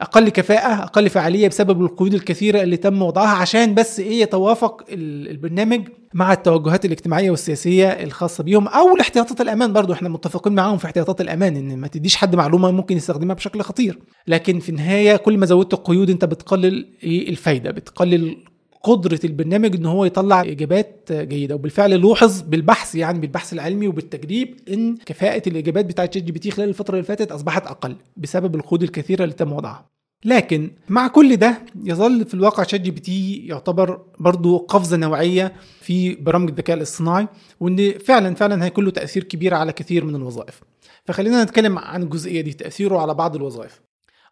[0.03, 5.87] أقل كفاءة أقل فعالية بسبب القيود الكثيرة اللي تم وضعها عشان بس إيه يتوافق البرنامج
[6.13, 9.73] مع التوجهات الاجتماعية والسياسية الخاصة بيهم أو الاحتياطات الأمان.
[9.73, 13.61] برضو إحنا متفقين معاهم في احتياطات الأمان إن ما تديش حد معلومة ممكن يستخدمها بشكل
[13.61, 13.99] خطير.
[14.27, 18.37] لكن في النهاية كل ما زودت القيود أنت بتقلل إيه الفايدة بتقلل
[18.83, 21.55] قدرة البرنامج إن هو يطلع إجابات جيدة.
[21.55, 27.05] وبالفعل لوحظ بالبحث يعني بالبحث العلمي وبالتجريب إن كفاءة الإجابات بتاعت ChatGPT خلال الفترة اللي
[27.05, 29.92] فاتت أصبحت أقل بسبب القيود الكثيرة اللي تم وضعها.
[30.25, 36.77] لكن مع كل ده يظل في الواقع ChatGPT يعتبر برضو قفزة نوعية في برامج الذكاء
[36.77, 37.27] الاصطناعي
[37.59, 40.61] وإن فعلا فعلا هيكون له تأثير كبير على كثير من الوظائف.
[41.05, 43.81] فخلينا نتكلم عن الجزئية دي تأثيره على بعض الوظائف.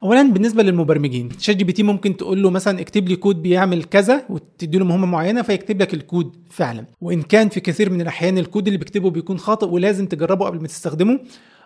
[0.03, 4.85] اولا بالنسبة للمبرمجين ChatGPT ممكن تقول له مثلا اكتب لي كود بيعمل كذا وتدي له
[4.85, 6.85] مهمة معينة فيكتب لك الكود فعلا.
[7.01, 10.67] وإن كان في كثير من الأحيان الكود اللي بيكتبه بيكون خاطئ ولازم تجربه قبل ما
[10.67, 11.19] تستخدمه.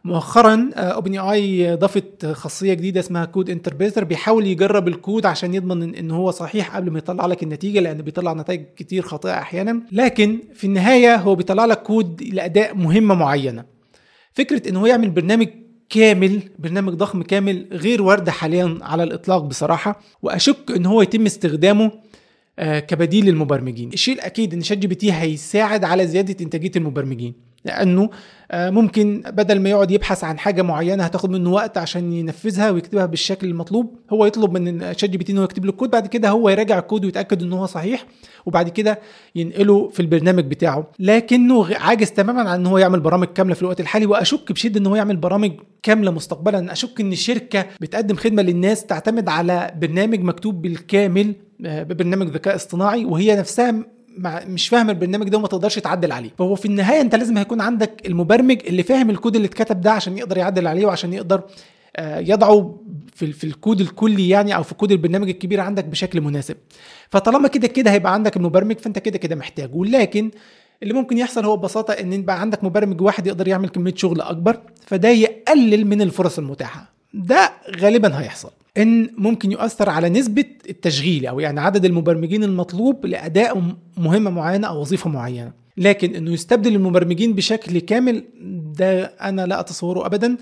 [0.05, 6.31] مؤخرا OpenAI ضافت خاصية جديدة اسمها Code Interpreter بيحاول يجرب الكود عشان يضمن إن هو
[6.31, 9.81] صحيح قبل ما يطلع لك النتيجة لأن بيطلع نتائج كتير خاطئة أحيانا.
[9.91, 13.65] لكن في النهاية هو بيطلع لك كود لأداء مهمة معينة.
[14.33, 15.47] فكرة إن هو يعمل برنامج
[15.89, 21.91] كامل برنامج ضخم كامل غير وارد حاليا على الإطلاق بصراحة وأشك إن هو يتم استخدامه
[22.59, 23.93] آه، كبديل للمبرمجين.
[23.93, 27.33] الشيء الأكيد إن ChatGPT هيساعد على زيادة إنتاجية المبرمجين
[27.65, 28.09] لأنه آه،
[28.53, 33.47] ممكن بدل ما يقعد يبحث عن حاجة معينة هتاخد منه وقت عشان ينفذها ويكتبها بالشكل
[33.47, 33.95] المطلوب.
[34.09, 37.53] هو يطلب من ChatGPT انه يكتب له الكود بعد كده هو يراجع الكود ويتأكد إن
[37.53, 38.05] هو صحيح
[38.45, 38.99] وبعد كده
[39.35, 40.87] ينقله في البرنامج بتاعه.
[40.99, 44.87] لكنه عاجز تماما عن إن هو يعمل برامج كاملة في الوقت الحالي وأشك بشدة إن
[44.87, 45.51] هو يعمل برامج
[45.83, 46.71] كاملة مستقبلا.
[46.71, 51.35] أشك إن الشركة بتقدم خدمة للناس تعتمد على برنامج مكتوب بالكامل
[51.65, 56.29] آه، ببرنامج ذكاء اصطناعي وهي نفسها مش فاهم البرنامج ده وما تقدرش تعدل عليه.
[56.37, 60.17] فهو في النهاية انت لازم هيكون عندك المبرمج اللي فاهم الكود اللي اتكتب ده عشان
[60.17, 61.41] يقدر يعدل عليه وعشان يقدر
[61.97, 62.79] آه، يضعه
[63.15, 66.55] في في الكود الكلي يعني أو في كود البرنامج الكبير عندك بشكل مناسب.
[67.09, 70.31] فطالما كده كده هيبقى عندك المبرمج فانت كده كده محتاجه ولكن
[70.83, 74.59] اللي ممكن يحصل هو ببساطة إن يبقى عندك مبرمج واحد يقدر يعمل كمية شغل أكبر
[74.85, 76.93] فده يقلل من الفرص المتاحة.
[77.13, 78.51] ده غالبا هيحصل.
[78.77, 83.63] إن ممكن يؤثر على نسبة التشغيل أو يعني عدد المبرمجين المطلوب لأداء
[83.97, 85.51] مهمة معينة أو وظيفة معينة.
[85.77, 88.23] لكن إنه يستبدل المبرمجين بشكل كامل
[88.77, 90.37] ده أنا لا أتصوره ابدا.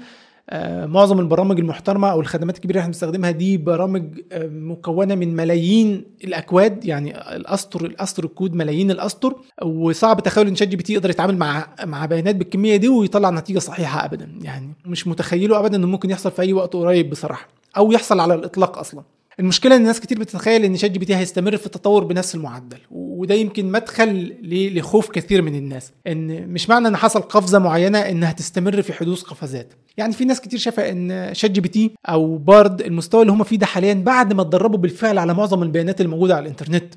[0.49, 5.35] آه، معظم البرامج المحترمة أو الخدمات الكبيرة اللي إحنا بنستخدمها دي برامج آه، مكونة من
[5.35, 9.35] ملايين الأكواد يعني الأسطر الأسطر الكود ملايين الأسطر.
[9.64, 14.30] وصعب تخيل إن ChatGPT يقدر يتعامل مع مع بيانات بالكمية دي ويطلع نتيجة صحيحة ابدا.
[14.41, 17.62] يعني مش متخيله ابدا إنه ممكن يحصل في أي وقت قريب بصراحة.
[17.77, 19.03] أو يحصل على الإطلاق أصلا.
[19.39, 24.35] المشكلة إن الناس كتير بتتخيل إن ChatGPT هيستمر في التطور بنفس المعدل وده يمكن مدخل
[24.77, 25.91] لخوف كثير من الناس.
[26.07, 29.73] إن مش معنى إن حصل قفزة معينة إنها تستمر في حدوث قفزات.
[29.97, 33.93] يعني في ناس كتير شايفه إن ChatGPT أو Bard المستوى اللي هم فيه ده حاليا
[33.93, 36.93] بعد ما اتدربوا بالفعل على معظم البيانات الموجودة على الإنترنت.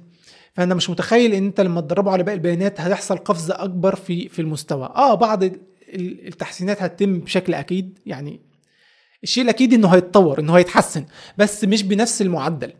[0.55, 4.43] فأنا مش متخيل إن أنت لما يتدربوا على باقي البيانات هيحصل قفزة أكبر في في
[4.43, 4.93] المستوى.
[4.97, 5.45] آه بعض
[5.95, 8.41] التحسينات هتتم بشكل أكيد يعني
[9.23, 11.05] الشيء الأكيد إنه هيتطور إنه هيتحسن
[11.39, 12.73] بس مش بنفس المعدل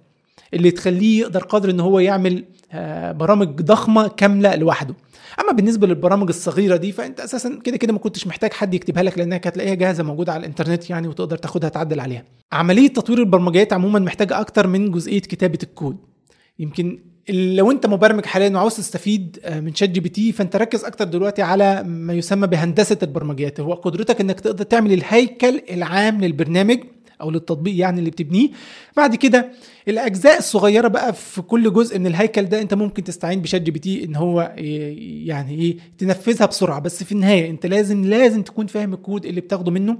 [0.55, 4.95] اللي تخليه يقدر قادر ان هو يعمل آه، برامج ضخمة كاملة لوحده.
[5.41, 9.19] أما بالنسبة للبرامج الصغيرة دي فأنت أساسا كده كده ما كنتش محتاج حد يكتبها لك
[9.19, 12.25] لانك هتلاقيها جاهزة موجودة على الإنترنت يعني وتقدر تاخدها تعدل عليها.
[12.53, 15.97] عملية تطوير البرمجيات عموما محتاجة أكتر من جزئية كتابة الكود.
[16.59, 21.83] يمكن لو انت مبرمج حاليا وعاوز تستفيد آه، من ChatGPT فانت ركز أكتر دلوقتي على
[21.83, 26.79] ما يسمى بهندسة البرمجيات هو قدرتك إنك تقدر تعمل الهيكل العام للبرنامج
[27.21, 28.49] أو للتطبيق يعني اللي بتبنيه.
[28.97, 29.49] بعد كده
[29.89, 34.17] الأجزاء الصغيرة بقى في كل جزء من الهيكل ده انت ممكن تستعين ب ChatGPT إن
[34.17, 36.81] هو يعني إيه تنفذها بسرعة.
[36.81, 39.99] بس في النهاية انت لازم لازم تكون فاهم الكود اللي بتاخده منه.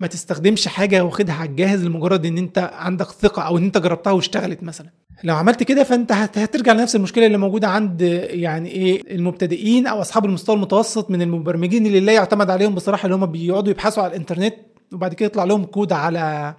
[0.00, 4.10] ما تستخدمش حاجة واخدها على الجاهز لمجرد إن انت عندك ثقة أو إن انت جربتها
[4.10, 5.01] واشتغلت مثلا.
[5.24, 8.00] لو عملت كده فانت هترجع لنفس المشكلة اللي موجودة عند
[8.30, 13.14] يعني إيه المبتدئين أو اصحاب المستوى المتوسط من المبرمجين اللي لا يعتمد عليهم بصراحة اللي
[13.16, 14.54] هم بيقعدوا يبحثوا على الإنترنت
[14.92, 16.54] وبعد كده يطلع لهم كود على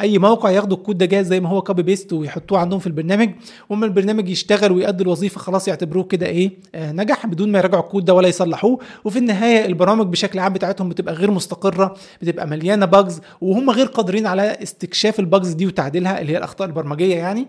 [0.00, 3.30] أي موقع ياخدوا الكود ده جاهز زي ما هو copy paste ويحطوه عندهم في البرنامج
[3.68, 8.04] ولما البرنامج يشتغل ويؤدي الوظيفة خلاص يعتبروه كده إيه آه نجح بدون ما يراجعوا الكود
[8.04, 8.78] ده ولا يصلحوه.
[9.04, 14.26] وفي النهاية البرامج بشكل عام بتاعتهم بتبقى غير مستقرة بتبقى مليانة bugs وهم غير قادرين
[14.26, 17.46] على استكشاف ال bugs دي وتعديلها اللي هي الأخطاء البرمجية يعني.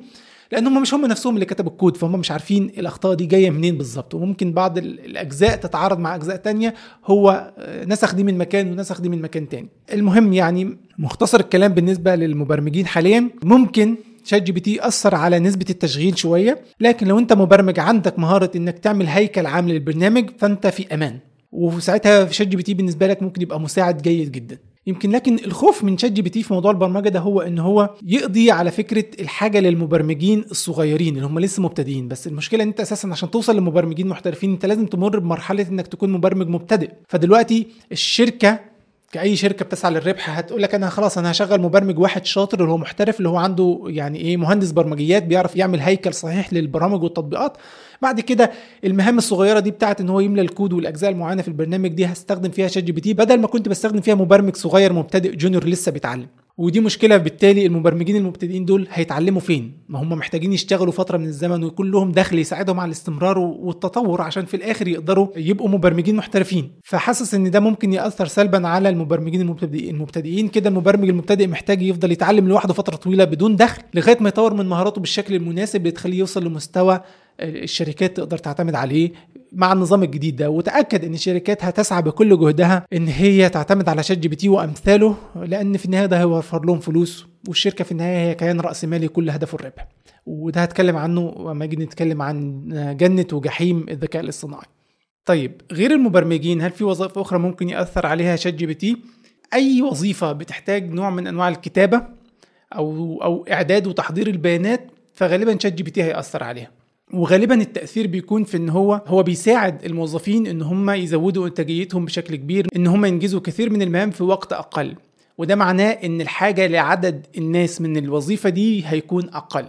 [0.51, 3.77] لأن هم مش هم نفسهم اللي كتبوا الكود فهم مش عارفين الأخطاء دي جاية منين
[3.77, 4.13] بالظبط.
[4.13, 6.73] وممكن بعض الأجزاء تتعارض مع أجزاء تانية
[7.05, 7.53] هو
[7.87, 9.69] نسخ دي من مكان ونسخ دي من مكان تاني.
[9.93, 17.07] المهم يعني مختصر الكلام بالنسبة للمبرمجين حاليا ممكن ChatGPT اثر على نسبة التشغيل شوية لكن
[17.07, 21.19] لو أنت مبرمج عندك مهارة إنك تعمل هيكل عام للبرنامج فأنت في أمان.
[21.51, 24.57] وساعتها ChatGPT بالنسبة لك ممكن يبقى مساعد جيد جدا.
[24.89, 29.05] يمكن لكن الخوف من ChatGPT في موضوع البرمجة ده هو إن هو يقضي على فكرة
[29.19, 32.07] الحاجة للمبرمجين الصغيرين اللي هم لسه مبتدئين.
[32.07, 36.11] بس المشكلة إن أنت أساسا عشان توصل لمبرمجين محترفين أنت لازم تمر بمرحلة إنك تكون
[36.11, 36.89] مبرمج مبتدئ.
[37.07, 38.59] فدلوقتي الشركة
[39.11, 42.77] كأي شركة بتسعى للربح هتقول لك أنا خلاص أنا هشغل مبرمج واحد شاطر اللي هو
[42.77, 47.57] محترف اللي هو عنده يعني إيه مهندس برمجيات بيعرف يعمل هيكل صحيح للبرامج والتطبيقات.
[48.01, 48.51] بعد كده
[48.85, 52.67] المهام الصغيرة دي بتاعت إن هو يملى الكود والأجزاء المعينة في البرنامج دي هستخدم فيها
[52.67, 56.27] ChatGPT بدل ما كنت بستخدم فيها مبرمج صغير مبتدئ junior لسه بيتعلم.
[56.57, 61.63] ودي مشكلة بالتالي المبرمجين المبتدئين دول هيتعلموا فين؟ ما هم محتاجين يشتغلوا فترة من الزمن
[61.63, 66.71] ويكون لهم دخل يساعدهم على الاستمرار والتطور عشان في الآخر يقدروا يبقوا مبرمجين محترفين.
[66.83, 70.47] فحاسس إن ده ممكن يأثر سلبا على المبرمجين المبتدئين المبتدئين.
[70.47, 74.65] كده المبرمج المبتدئ محتاج يفضل يتعلم لوحده فترة طويلة بدون دخل لغاية ما يطور من
[74.65, 77.01] مهاراته بالشكل المناسب اللي تخليه يوصل لمستوى
[77.43, 79.11] الشركات تقدر تعتمد عليه
[79.53, 84.49] مع النظام الجديد ده وتأكد إن الشركات هتسعى بكل جهدها إن هي تعتمد على ChatGPT
[84.49, 89.07] وأمثاله لأن في النهاية ده هيوفر لهم فلوس والشركة في النهاية هي كيان رأس مالي
[89.07, 89.87] كل هدفه الربح.
[90.25, 92.63] وده هتكلم عنه لما نيجي نتكلم عن
[92.99, 94.65] جنة وجحيم الذكاء الاصطناعي.
[95.25, 98.97] طيب غير المبرمجين هل في وظائف أخرى ممكن يأثر عليها ChatGPT؟
[99.53, 102.01] أي وظيفة بتحتاج نوع من أنواع الكتابة
[102.75, 106.78] أو أو إعداد وتحضير البيانات فغالبا ChatGPT هيأثر عليها.
[107.13, 112.67] وغالبا التأثير بيكون في إن هو هو بيساعد الموظفين إن هم يزودوا إنتاجيتهم بشكل كبير
[112.75, 114.95] إن هم ينجزوا كثير من المهام في وقت أقل.
[115.37, 119.65] وده معناه إن الحاجة لعدد الناس من الوظيفة دي هيكون أقل.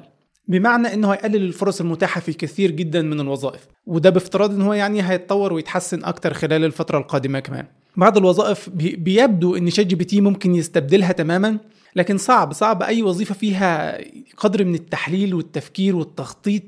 [0.48, 3.66] بمعنى إنه هيقلل الفرص المتاحة في كثير جدا من الوظائف.
[3.86, 7.66] وده بافتراض إن هو يعني هيتطور ويتحسن أكتر خلال الفترة القادمة كمان.
[7.96, 11.58] بعض الوظائف بيبدو إن ChatGPT ممكن يستبدلها تماما
[11.96, 13.98] لكن صعب صعب أي وظيفة فيها
[14.36, 16.62] قدر من التحليل والتفكير والتخطيط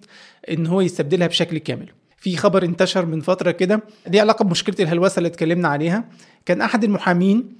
[0.50, 1.88] إن هو يستبدلها بشكل كامل.
[2.16, 6.04] في خبر انتشر من فترة كده ليه علاقة بمشكلة الهلوسة اللي اتكلمنا عليها.
[6.46, 7.56] كان أحد المحامين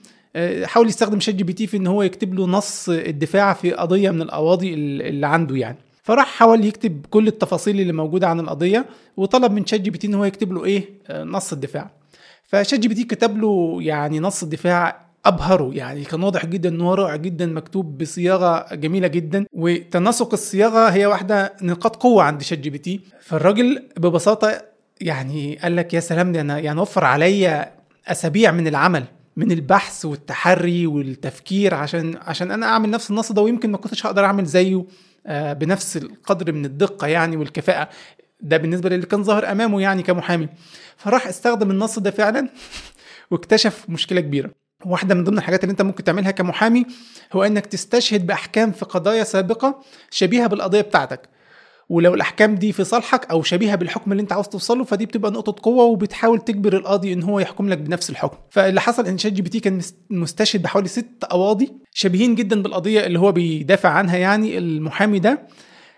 [0.64, 5.26] حاول يستخدم ChatGPT في إن هو يكتب له نص الدفاع في قضية من القواضي اللي
[5.26, 5.76] عنده يعني.
[6.02, 8.86] فراح حاول يكتب كل التفاصيل اللي موجودة عن القضية
[9.16, 11.90] وطلب من ChatGPT إن هو يكتب له إيه؟ نص الدفاع.
[12.44, 17.16] ف ChatGPT كتب له يعني نص الدفاع أبهره يعني كان واضح جدا إن هو رائع
[17.16, 24.62] جدا مكتوب بصياغة جميلة جدا وتناسق الصياغة هي واحدة نقاط قوة عند ChatGPT فالراجل ببساطة
[25.01, 27.73] يعني قال لك يا سلام ده أنا يعني وفر عليا
[28.07, 29.05] أسابيع من العمل
[29.36, 34.24] من البحث والتحري والتفكير عشان عشان أنا أعمل نفس النص ده ويمكن ما كنتش هقدر
[34.24, 34.85] أعمل زيه
[35.28, 37.89] بنفس القدر من الدقة يعني والكفاءة.
[38.40, 40.49] ده بالنسبة للي كان ظاهر أمامه يعني كمحامي.
[40.97, 42.49] فراح استخدم النص ده فعلا
[43.31, 44.61] واكتشف مشكلة كبيرة.
[44.86, 46.86] واحدة من ضمن الحاجات اللي انت ممكن تعملها كمحامي
[47.32, 49.80] هو انك تستشهد بأحكام في قضايا سابقة
[50.10, 51.28] شبيهة بالقضية بتاعتك.
[51.88, 55.56] ولو الأحكام دي في صالحك أو شبيهة بالحكم اللي انت عاوز توصله فدي بتبقى نقطة
[55.62, 58.36] قوة وبتحاول تجبر القاضي إن هو يحكم لك بنفس الحكم.
[58.50, 59.80] فاللي حصل إن ChatGPT كان
[60.10, 65.42] مستشهد بحوالي ست قواضي شبيهين جدا بالقضية اللي هو بيدافع عنها يعني المحامي ده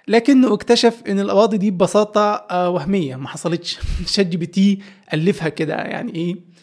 [0.08, 3.16] لكنه اكتشف إن القواضي دي ببساطة وهمية.
[3.16, 3.78] ما حصلتش.
[4.14, 4.78] ChatGPT
[5.14, 6.53] ألفها كده يعني إيه؟ آه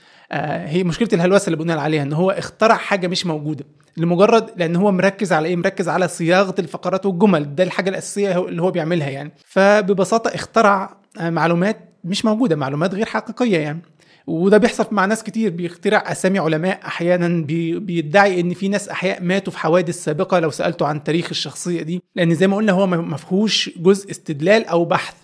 [0.66, 3.66] هي مشكلة الهلوسة اللي بنقول عليها إن هو اخترع حاجة مش موجودة
[3.98, 8.62] لمجرد لأن هو مركز على إيه؟ مركز على صياغة الفقرات والجمل ده الحاجة الأساسية اللي
[8.62, 9.32] هو بيعملها يعني.
[9.46, 13.82] فببساطة اخترع آه معلومات مش موجودة معلومات غير حقيقية يعني.
[14.28, 19.24] وده بيحصل مع ناس كتير بيخترع أسامي علماء أحيانا بي بيدعي إن في ناس أحياء
[19.24, 22.04] ماتوا في حوادث سابقة لو سالته عن تاريخ الشخصية دي.
[22.16, 25.16] لأن زي ما قلنا هو ما فيهوش جزء استدلال أو بحث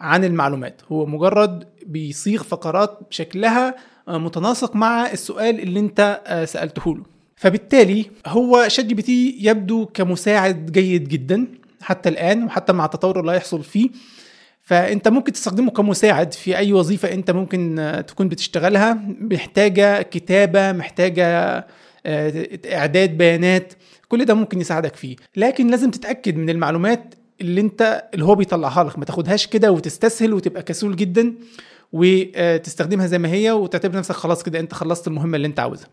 [0.00, 0.82] عن المعلومات.
[0.92, 3.74] هو مجرد بيصيغ فقرات شكلها
[4.08, 7.02] متناسق مع السؤال اللي انت سألته له.
[7.36, 11.46] فبالتالي هو ChatGPT يبدو كمساعد جيد جدا
[11.82, 13.90] حتى الآن وحتى مع التطور اللي هيحصل فيه.
[14.62, 18.98] فأنت ممكن تستخدمه كمساعد في أي وظيفة أنت ممكن تكون بتشتغلها.
[19.20, 21.66] محتاجة كتابة محتاجة
[22.72, 23.72] إعداد بيانات.
[24.08, 25.16] كل ده ممكن يساعدك فيه.
[25.36, 28.98] لكن لازم تتأكد من المعلومات اللي انت اللي هو بيطلعها لك.
[28.98, 31.34] ما تاخدهاش كده وتستسهل وتبقى كسول جدا.
[31.94, 35.88] وتستخدمها زي ما هي وتعتبر نفسك خلاص كده انت خلصت المهمة اللي انت عاوزها.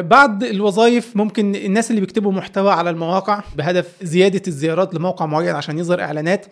[0.00, 5.78] بعض الوظائف ممكن الناس اللي بيكتبوا محتوى على المواقع بهدف زيادة الزيارات لموقع معين عشان
[5.78, 6.46] يظهر إعلانات.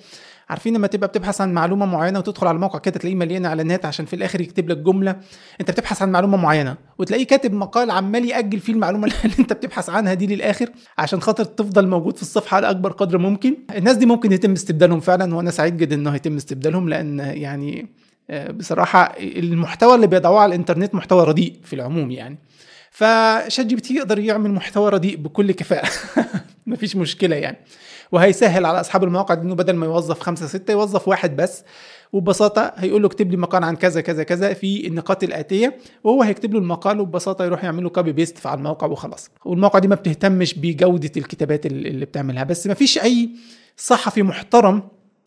[0.49, 4.07] عارفين لما تبقى بتبحث عن معلومة معينة وتدخل على الموقع كده تلاقيه مليان إعلانات عشان
[4.07, 5.17] في الآخر يكتب لك جملة.
[5.61, 9.91] انت بتبحث عن معلومة معينة وتلاقيه كاتب مقال عمال يأجل فيه المعلومة اللي انت بتبحث
[9.91, 10.69] عنها دي للآخر
[10.99, 13.57] عشان خاطر تفضل موجود في الصفحة على أكبر قدر ممكن.
[13.77, 17.87] الناس دي ممكن يتم استبدالهم فعلا وأنا سعيد جدا إنه هيتم استبدالهم لأن يعني
[18.31, 22.39] بصراحة المحتوى اللي بيضعوه على الإنترنت محتوى رديء في العموم يعني.
[22.91, 25.89] ف ChatGPT يقدر يعمل محتوى رديء بكل كفاءة.
[26.67, 27.57] مفيش مشكلة يعني.
[28.13, 31.65] وهيسهل على أصحاب المواقع إنه بدل ما يوظف خمسة ستة يوظف واحد بس.
[32.13, 35.79] وببساطة هيقول له اكتب لي مقال عن كذا كذا كذا في النقاط الآتية.
[36.05, 39.31] وهو هيكتب له المقال وببساطة يروح يعمل له copy paste على الموقع وخلاص.
[39.45, 42.45] والمواقع دي ما بتهتمش بجودة الكتابات اللي بتعملها.
[42.45, 43.31] بس ما فيش أي
[43.77, 44.83] صحفي محترم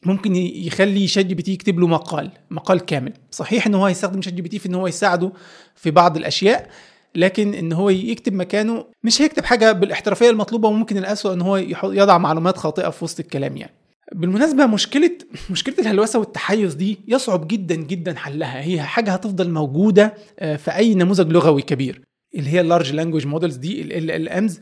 [0.07, 3.13] ممكن يخلي ChatGPT يكتب له مقال مقال كامل.
[3.31, 5.31] صحيح إن هو هيستخدم ChatGPT في إن هو يساعده
[5.75, 6.69] في بعض الأشياء
[7.15, 12.17] لكن إن هو يكتب مكانه مش هيكتب حاجة بالاحترافية المطلوبة وممكن الاسوء إن هو يضع
[12.17, 13.73] معلومات خاطئة في وسط الكلام يعني.
[14.15, 15.11] بالمناسبة مشكله
[15.51, 18.61] مشكلة الهلوسة والتحيز دي يصعب جدا جدا حلها.
[18.61, 22.01] هي حاجة هتفضل موجودة آه، في أي نموذج لغوي كبير
[22.35, 24.59] اللي هي ال large language models دي LLMs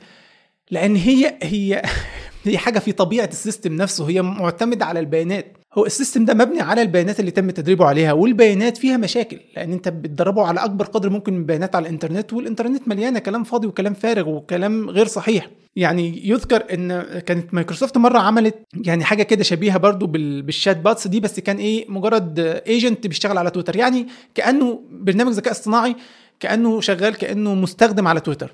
[0.72, 1.82] لأن هي هي
[2.44, 4.10] هي حاجة في طبيعة ال system نفسه.
[4.10, 5.58] هي معتمدة على البيانات.
[5.74, 9.40] هو ال system ده مبني على البيانات اللي تم تدريبه عليها والبيانات فيها مشاكل.
[9.56, 13.68] لأن أنت بتدربه على أكبر قدر ممكن من البيانات على الإنترنت والإنترنت مليانة كلام فاضي
[13.68, 15.50] وكلام فارغ وكلام غير صحيح.
[15.76, 21.20] يعني يذكر إن كانت مايكروسوفت مرة عملت يعني حاجة كده شبيهة برضو بال chatbots دي
[21.20, 23.76] بس كان إيه مجرد agent بيشتغل على تويتر.
[23.76, 25.96] يعني كأنه برنامج ذكاء اصطناعي
[26.40, 28.54] كأنه شغال كأنه مستخدم على تويتر.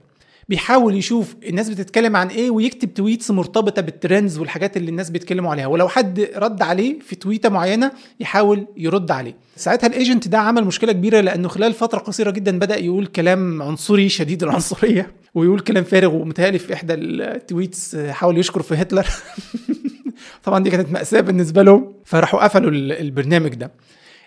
[0.51, 5.51] بيحاول يشوف الناس بتتكلم عن إيه ويكتب tweets مرتبطة بال trends والحاجات اللي الناس بيتكلموا
[5.51, 5.67] عليها.
[5.67, 9.35] ولو حد رد عليه في تويته معينة يحاول يرد عليه.
[9.55, 13.61] ساعتها ال agent ده عمل مشكلة كبيرة لأنه خلال فترة قصيرة جدا بدأ يقول كلام
[13.61, 19.07] عنصري شديد العنصرية ويقول كلام فارغ ومتهيألي في إحدى ال tweets حاول يشكر في هتلر.
[20.43, 21.93] طبعا دي كانت مأساة بالنسبة لهم.
[22.05, 23.71] فراحوا قفلوا البرنامج ده.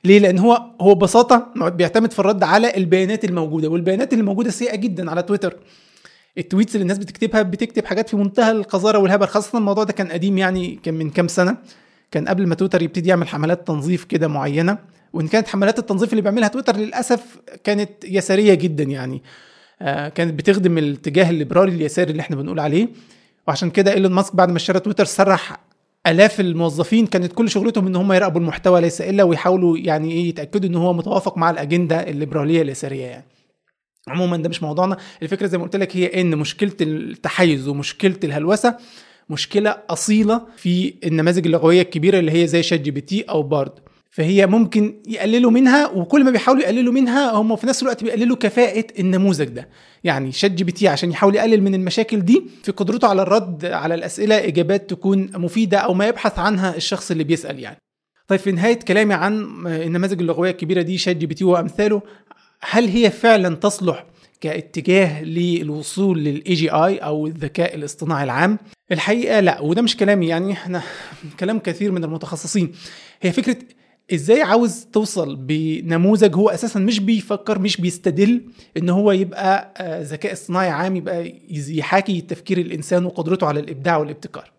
[0.04, 4.76] ليه؟ لأن هو هو ببساطة بيعتمد في الرد على البيانات الموجودة والبيانات اللي موجودة سيئة
[4.76, 5.56] جدا على تويتر.
[6.38, 9.26] ال tweets اللي الناس بتكتبها بتكتب حاجات في منتهى القذارة والهبل.
[9.26, 11.56] خاصة الموضوع ده كان قديم يعني كان من كام سنة.
[12.10, 14.78] كان قبل ما تويتر يبتدي يعمل حملات تنظيف كده معينة.
[15.12, 19.22] وإن كانت حملات التنظيف اللي بيعملها تويتر للأسف كانت يسارية جدا يعني.
[19.82, 22.88] آه كانت بتخدم الاتجاه الليبرالي اليساري اللي إحنا بنقول عليه.
[23.48, 25.60] وعشان كده إيلون ماسك بعد ما اشترى تويتر سرح
[26.06, 27.06] آلاف الموظفين.
[27.06, 30.92] كانت كل شغلتهم إن هم يراقبوا المحتوى ليس إلا ويحاولوا يعني إيه يتأكدوا إن هو
[30.92, 33.24] متوافق مع الأجندة الليبرالية اليسارية يعني.
[34.08, 34.96] عموما ده مش موضوعنا.
[35.22, 38.76] الفكرة زي ما قلت لك هي إن مشكلة التحيز ومشكلة الهلوسة
[39.30, 43.72] مشكلة أصيلة في النماذج اللغويه الكبيرة اللي هي زي شات جي بي تي أو بارد
[44.10, 48.86] فهي ممكن يقللوا منها وكل ما بيحاولوا يقللوا منها هم في نفس الوقت بيقللوا كفاءة
[48.98, 49.68] النموذج ده.
[50.04, 53.64] يعني شات جي بي تي عشان يحاول يقلل من المشاكل دي في قدرته على الرد
[53.64, 57.76] على الأسئلة إجابات تكون مفيدة أو ما يبحث عنها الشخص اللي بيسأل يعني.
[58.28, 62.02] طيب في نهاية كلامي عن النماذج اللغويه الكبيرة دي شات جي بي تي وامثاله
[62.70, 64.06] هل هي فعلا تصلح
[64.40, 68.58] كاتجاه للوصول لل AGI أو الذكاء الاصطناعي العام؟
[68.92, 70.82] الحقيقة لا وده مش كلامي يعني إحنا
[71.40, 72.72] كلام كثير من المتخصصين.
[73.22, 73.56] هي فكرة
[74.14, 78.42] إزاي عاوز توصل بنموذج هو أساسا مش بيفكر مش بيستدل
[78.76, 84.53] إن هو يبقى آه، ذكاء اصطناعي عام يبقى يحاكي تفكير الإنسان وقدرته على الإبداع والابتكار.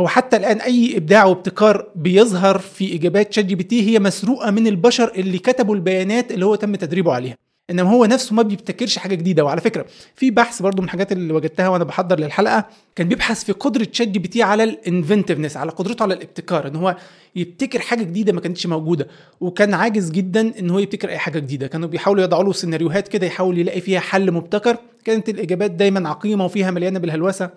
[0.00, 4.50] هو حتى الآن أي إبداع وابتكار بيظهر في إجابات شات جي بي تي هي مسروقة
[4.50, 7.36] من البشر اللي كتبوا البيانات اللي هو تم تدريبه عليها.
[7.70, 9.44] إنما هو نفسه ما بيبتكرش حاجة جديدة.
[9.44, 9.86] وعلى فكرة
[10.16, 12.66] في بحث برضو من الحاجات اللي وجدتها وأنا بحضر للحلقة
[12.96, 16.68] كان بيبحث في قدرة شات جي بي تي على ال inventiveness على قدرته على الابتكار
[16.68, 16.96] إن هو
[17.36, 19.08] يبتكر حاجة جديدة ما كانتش موجودة.
[19.40, 21.66] وكان عاجز جدا إن هو يبتكر أي حاجة جديدة.
[21.66, 24.76] كانوا بيحاولوا يضعوا له سيناريوهات كده يحاول يلاقي فيها حل مبتكر.
[25.04, 27.50] كانت الإجابات دايما عقيمة وفيها مليانة بالهلوسة.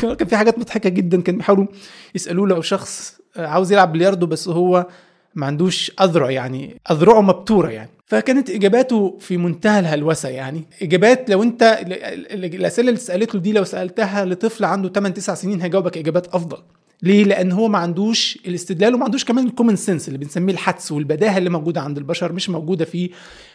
[0.18, 1.66] كان في حاجات مضحكة جدا كان بيحاولوا
[2.14, 4.86] يسألوه لو شخص عاوز يلعب بلياردو بس هو
[5.34, 7.95] ما عندوش أذرع يعني أذرعه مبتورة يعني.
[8.06, 13.64] فكانت إجاباته في منتهى الهلوسة يعني إجابات لو أنت الأسئلة اللي سالت له دي لو
[13.64, 16.58] سألتها لطفل عنده 8 9 سنين هيجاوبك إجابات أفضل
[17.02, 20.92] ليه؟ لأن هو ما عندوش الاستدلال وما عندوش كمان ال common sense اللي بنسميه الحدس
[20.92, 23.10] والبداهة اللي موجودة عند البشر مش موجودة فيه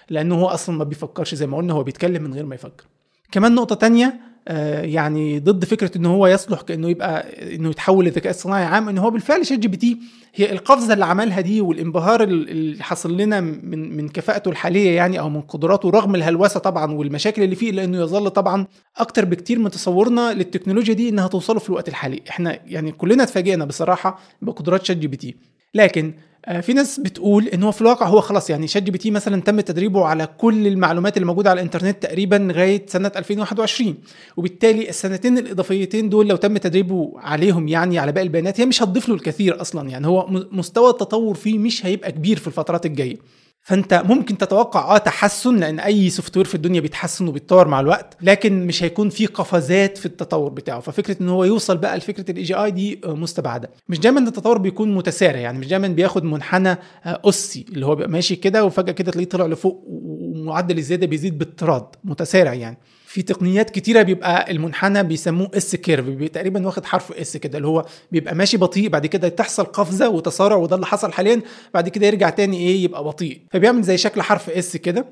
[0.09, 2.85] لأنه هو أصلا ما بيفكرش زي ما قلنا هو بيتكلم من غير ما يفكر.
[3.31, 8.65] كمان نقطة تانية يعني ضد فكرة ان هو يصلح كأنه يبقى إنه يتحول لذكاء اصطناعي
[8.65, 9.97] عام ان هو بالفعل شات جي بي تي
[10.35, 15.29] هي القفزة اللي عملها دي والانبهار اللي حصل لنا من من كفاءته الحالية يعني أو
[15.29, 18.65] من قدراته رغم الهلوسة طبعا والمشاكل اللي فيه لأنه يظل طبعا
[18.97, 22.21] أكتر بكتير من تصورنا للتكنولوجيا دي إنها توصله في الوقت الحالي.
[22.29, 25.35] إحنا يعني كلنا اتفاجئنا بصراحة بقدرات شات جي بي تي.
[25.75, 26.30] لكن آه،
[26.61, 29.41] في ناس بتقول إن هو في الواقع هو خلاص يعني شات جي بي تي مثلا
[29.41, 33.95] تم تدريبه على كل المعلومات اللي موجودة على الإنترنت تقريبا لغاية سنة 2021
[34.37, 39.09] وبالتالي السنتين الإضافيتين دول لو تم تدريبه عليهم يعني على باقي البيانات هي مش هتضيف
[39.09, 39.89] له الكثير أصلا.
[39.89, 43.17] يعني هو مستوى التطور فيه مش هيبقى كبير في الفترات الجاية.
[43.63, 48.67] فانت ممكن تتوقع آه تحسن لأن أي software في الدنيا بيتحسن وبيتطور مع الوقت لكن
[48.67, 50.79] مش هيكون في قفزات في التطور بتاعه.
[50.79, 53.69] ففكرة إن هو يوصل بقى لفكرة ال AGI دي آه، مستبعدة.
[53.89, 58.09] مش دايما التطور بيكون متسارع يعني مش دايما بياخد منحنى آه، أسي اللي هو بيبقى
[58.11, 62.77] ماشي كده وفجأة كده تلاقيه طلع لفوق ومعدل الزيادة بيزيد باطراد متسارع يعني.
[63.11, 67.85] في تقنيات كتيرة بيبقى المنحنى بيسموه S curve تقريبا واخد حرف S كده اللي هو
[68.11, 71.41] بيبقى ماشي بطيء بعد كده تحصل قفزة وتسارع وده اللي حصل حاليا
[71.73, 73.41] بعد كده يرجع تاني إيه يبقى بطيء.
[73.51, 75.05] فبيعمل زي شكل حرف S كده.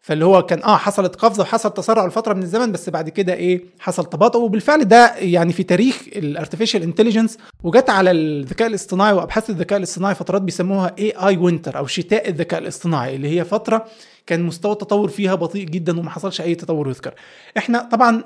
[0.00, 3.62] فاللي هو كان آه حصلت قفزة وحصل تسارع لفترة من الزمن بس بعد كده إيه
[3.78, 4.38] حصل تباطؤ.
[4.40, 10.14] وبالفعل ده يعني في تاريخ ال artificial intelligence وجت على الذكاء الاصطناعي وأبحاث الذكاء الاصطناعي
[10.14, 13.86] فترات بيسموها AI winter أو شتاء الذكاء الاصطناعي اللي هي فترة
[14.26, 17.14] كان مستوى التطور فيها بطيء جدا وما حصلش أي تطور يذكر.
[17.58, 18.24] إحنا طبعا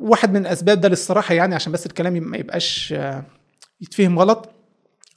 [0.00, 3.24] واحد من الأسباب ده للصراحة يعني عشان بس الكلام ما يبقاش آه،
[3.80, 4.48] يتفهم غلط.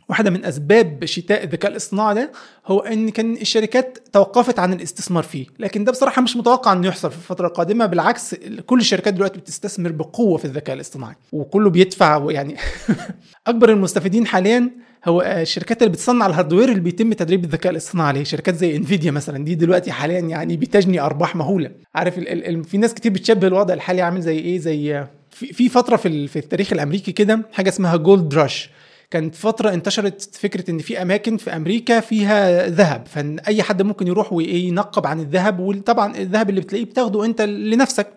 [0.09, 2.31] واحدة من أسباب شتاء الذكاء الاصطناعي ده
[2.67, 7.11] هو إن كان الشركات توقفت عن الاستثمار فيه، لكن ده بصراحة مش متوقع إنه يحصل
[7.11, 8.35] في الفترة القادمة، بالعكس
[8.65, 12.55] كل الشركات دلوقتي بتستثمر بقوة في الذكاء الاصطناعي، وكله بيدفع يعني
[13.47, 14.71] أكبر المستفيدين حاليا
[15.05, 19.45] هو الشركات اللي بتصنع الهاردوير اللي بيتم تدريب الذكاء الاصطناعي عليه شركات زي انفيديا مثلا
[19.45, 21.71] دي دلوقتي حاليا يعني بتجني أرباح مهولة.
[21.95, 25.69] عارف ال ال في ناس كتير بتشبه الوضع الحالي عامل زي إيه؟ زي في, في
[25.69, 28.69] فترة في, في التاريخ الأمريكي كده حاجة اسمها جولد راش
[29.11, 33.07] كانت فترة انتشرت فكرة إن في أماكن في أمريكا فيها ذهب
[33.47, 38.07] أي حد ممكن يروح وينقب عن الذهب وطبعا الذهب اللي بتلاقيه بتاخده أنت لنفسك.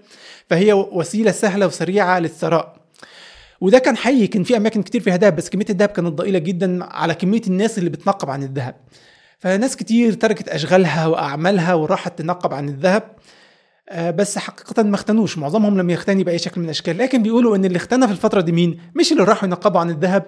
[0.50, 2.81] فهي وسيلة سهلة وسريعة للثراء.
[3.62, 4.26] وده كان حقيقي.
[4.26, 7.78] كان في أماكن كتير فيها ذهب بس كمية الذهب كانت ضئيلة جدا على كمية الناس
[7.78, 8.74] اللي بتنقب عن الذهب
[9.38, 13.02] فناس كتير تركت أشغالها وأعمالها وراحت تنقب عن الذهب.
[13.88, 15.38] آه، بس حقيقة ما اختنوش.
[15.38, 16.98] معظمهم لم يختني بأي شكل من الأشكال.
[16.98, 20.24] لكن بيقولوا إن اللي اختنى في الفترة دي مين؟ مش اللي راحوا ينقبوا عن الذهب.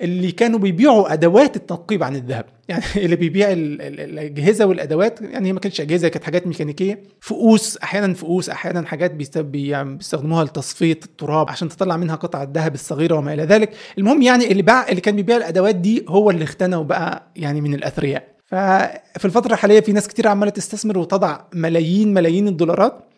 [0.00, 2.44] اللي كانوا بيبيعوا أدوات التنقيب عن الذهب.
[2.68, 7.02] يعني اللي بيبيع الأجهزة والأدوات يعني هي ما كانتش أجهزة كانت حاجات ميكانيكية.
[7.20, 13.34] فؤوس أحيانا فؤوس أحيانا حاجات بيستخدموها لتصفية التراب عشان تطلع منها قطع الذهب الصغيرة وما
[13.34, 13.70] إلى ذلك.
[13.98, 17.74] المهم يعني اللي باع اللي كان بيبيع الأدوات دي هو اللي اختنى وبقى يعني من
[17.74, 18.30] الأثرياء.
[18.46, 23.10] ففي الفترة الحالية في ناس كتير عمالة تستثمر وتضع ملايين ملايين الدولارات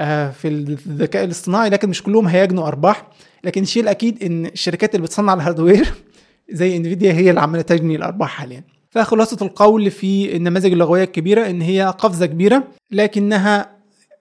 [0.00, 3.06] آه، في الذكاء الاصطناعي لكن مش كلهم هيجنوا أرباح.
[3.44, 5.92] لكن الشيء الأكيد إن الشركات اللي بتصنع ال hardware
[6.50, 8.64] زي انفيديا هي اللي عماله تجني الأرباح حاليا.
[8.90, 13.76] فخلاصة القول في النماذج اللغوية الكبيرة إن هي قفزة كبيرة لكنها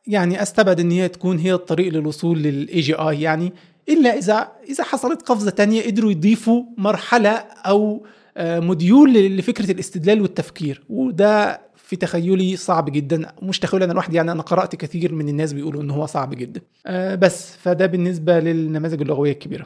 [0.07, 3.53] يعني أستبعد إن هي تكون هي الطريق للوصول لل AGI يعني
[3.89, 7.30] إلا إذا إذا حصلت قفزة تانية قدروا يضيفوا مرحلة
[7.65, 8.06] أو
[8.38, 10.84] آه، module لفكرة الاستدلال والتفكير.
[10.89, 11.61] وده
[11.91, 13.31] في تخيلي صعب جدا.
[13.41, 16.61] مش تخيلي أنا لوحدي يعني أنا قرأت كثير من الناس بيقولوا إن هو صعب جدا.
[16.85, 19.65] أه بس فده بالنسبة للنماذج اللغوية الكبيرة.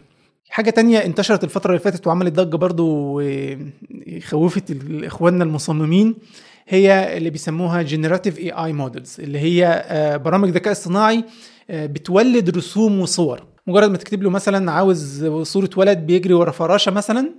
[0.49, 3.21] حاجة تانية انتشرت الفترة اللي فاتت وعملت ضجة برضو
[4.21, 6.15] خوفت اخواننا المصممين
[6.67, 11.23] هي اللي بيسموها generative AI models اللي هي آه، برامج ذكاء اصطناعي
[11.69, 13.43] آه، بتولد رسوم وصور.
[13.67, 17.29] مجرد ما تكتب له مثلا عاوز صورة ولد بيجري ورا فراشة مثلا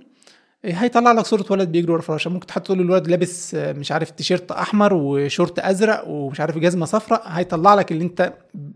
[0.65, 2.29] هيطلع لك صورة ولد بيجري ورا فراشه.
[2.29, 6.85] ممكن تحط له الولد لابس آه، مش عارف تيشيرت أحمر وشورت أزرق ومش عارف جزمة
[6.85, 8.33] صفراء هيطلع لك اللي أنت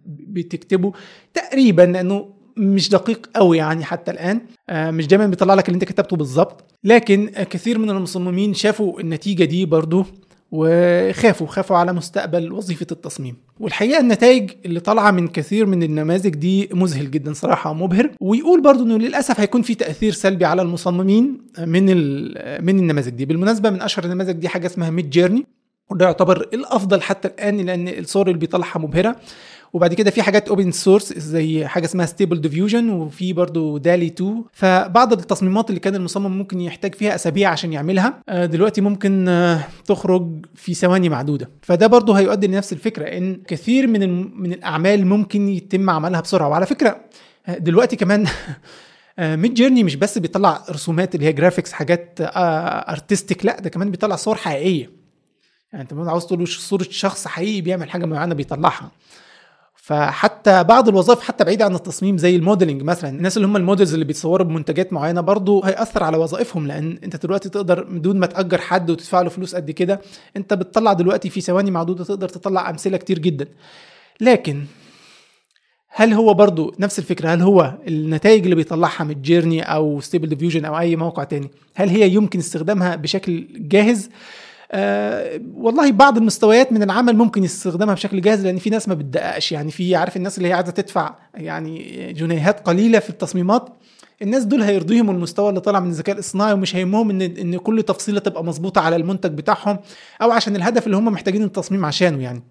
[0.07, 0.91] بتكتبه
[1.33, 4.41] تقريبا لأنه مش دقيق قوي يعني حتى الآن.
[4.69, 9.43] آه، مش دايما بيطلع لك اللي أنت كتبته بالظبط لكن كثير من المصممين شافوا النتيجة
[9.43, 10.05] دي برضو.
[10.51, 13.35] وخافوا خافوا على مستقبل وظيفة التصميم.
[13.59, 18.83] والحقيقة النتائج اللي طالعة من كثير من النماذج دي مذهل جدا صراحة مبهر ويقول برضو
[18.83, 21.85] إنه للأسف هيكون في تأثير سلبي على المصممين من
[22.65, 23.25] من النماذج دي.
[23.25, 25.45] بالمناسبة من أشهر النماذج دي حاجة اسمها Midjourney
[25.89, 29.15] وده يعتبر الأفضل حتى الآن لأن الصور اللي بيطلعها مبهرة.
[29.73, 34.43] وبعد كده في حاجات open source زي حاجة اسمها Stable Diffusion وفي برضو DALL-E 2
[34.53, 39.63] فبعض التصميمات اللي كان المصمم ممكن يحتاج فيها أسابيع عشان يعملها آه، دلوقتي ممكن آه،
[39.85, 41.49] تخرج في ثواني معدودة.
[41.61, 46.49] فده برضو هيؤدي لنفس الفكرة إن كثير من من الأعمال ممكن يتم عملها بسرعة.
[46.49, 46.97] وعلى فكرة
[47.47, 48.27] آه، دلوقتي كمان
[49.19, 54.35] Midjourney مش بس بيطلع رسومات اللي هي graphics حاجات artistic لا ده كمان بيطلع صور
[54.35, 54.89] حقيقية.
[55.73, 58.91] يعني انت عاوز تقول صورة شخص حقيقي بيعمل حاجة معينة بيطلعها.
[59.81, 63.61] فحتى بعض الوظائف حتى بعيدة عن التصميم زي ال modeling مثلا الناس اللي هم ال
[63.61, 68.25] models اللي بيتصوروا بمنتجات معينة برضه هيأثر على وظائفهم لأن أنت دلوقتي تقدر بدون ما
[68.25, 70.01] تأجر حد وتدفع له فلوس قد كده
[70.37, 73.47] أنت بتطلع دلوقتي في ثواني معدودة تقدر تطلع أمثلة كتير جدا.
[74.21, 74.65] لكن
[75.87, 80.79] هل هو برضو نفس الفكرة؟ هل هو النتائج اللي بيطلعها Midjourney أو Stable Diffusion أو
[80.79, 84.09] أي موقع تاني؟ هل هي يمكن استخدامها بشكل جاهز؟
[84.71, 89.51] آه والله بعض المستويات من العمل ممكن يستخدمها بشكل جاهز لأن في ناس ما بتدققش.
[89.51, 93.69] يعني في عارف الناس اللي هي عايزة تدفع يعني جنيهات قليلة في التصميمات
[94.21, 98.19] الناس دول هيرضيهم المستوى اللي طالع من الذكاء الاصطناعي ومش هيهمهم إن إن كل تفصيلة
[98.19, 99.79] تبقى مظبوطة على المنتج بتاعهم
[100.21, 102.43] أو عشان الهدف اللي هم محتاجين التصميم عشانه يعني.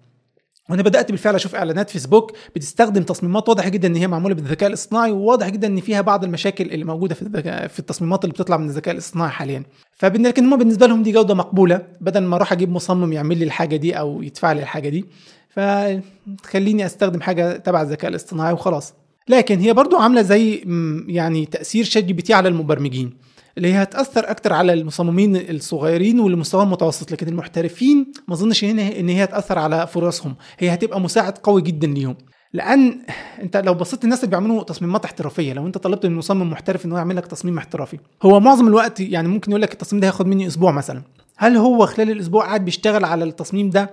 [0.71, 5.11] وأنا بدأت بالفعل أشوف إعلانات فيسبوك بتستخدم تصميمات واضح جدا إن هي معمولة بالذكاء الاصطناعي
[5.11, 8.93] وواضح جدا إن فيها بعض المشاكل اللي موجودة في في التصميمات اللي بتطلع من الذكاء
[8.93, 9.63] الاصطناعي حاليا.
[9.95, 13.75] فلكن هم بالنسبة لهم دي جودة مقبولة بدل ما أروح أجيب مصمم يعمل لي الحاجة
[13.75, 15.05] دي أو يدفع لي الحاجة دي.
[15.49, 18.93] فتخليني أستخدم حاجة تبع الذكاء الاصطناعي وخلاص.
[19.29, 20.63] لكن هي برضو عاملة زي
[21.07, 23.13] يعني تأثير ChatGPT على المبرمجين.
[23.57, 28.99] اللي هي هتأثر أكتر على المصممين الصغيرين واللي مستواهم متوسط لكن المحترفين ما أظنش هنا
[28.99, 30.35] إن هي هتأثر على فرصهم.
[30.59, 32.15] هي هتبقى مساعد قوي جدا ليهم.
[32.53, 33.01] لأن
[33.41, 36.91] أنت لو بصيت الناس اللي بيعملوا تصميمات احترافية لو أنت طلبت من مصمم محترف ان
[36.91, 37.97] هو يعمل لك تصميم احترافي.
[38.23, 41.01] هو معظم الوقت يعني ممكن يقول لك التصميم ده هياخد مني أسبوع مثلا.
[41.37, 43.89] هل هو خلال الأسبوع قاعد بيشتغل على التصميم ده؟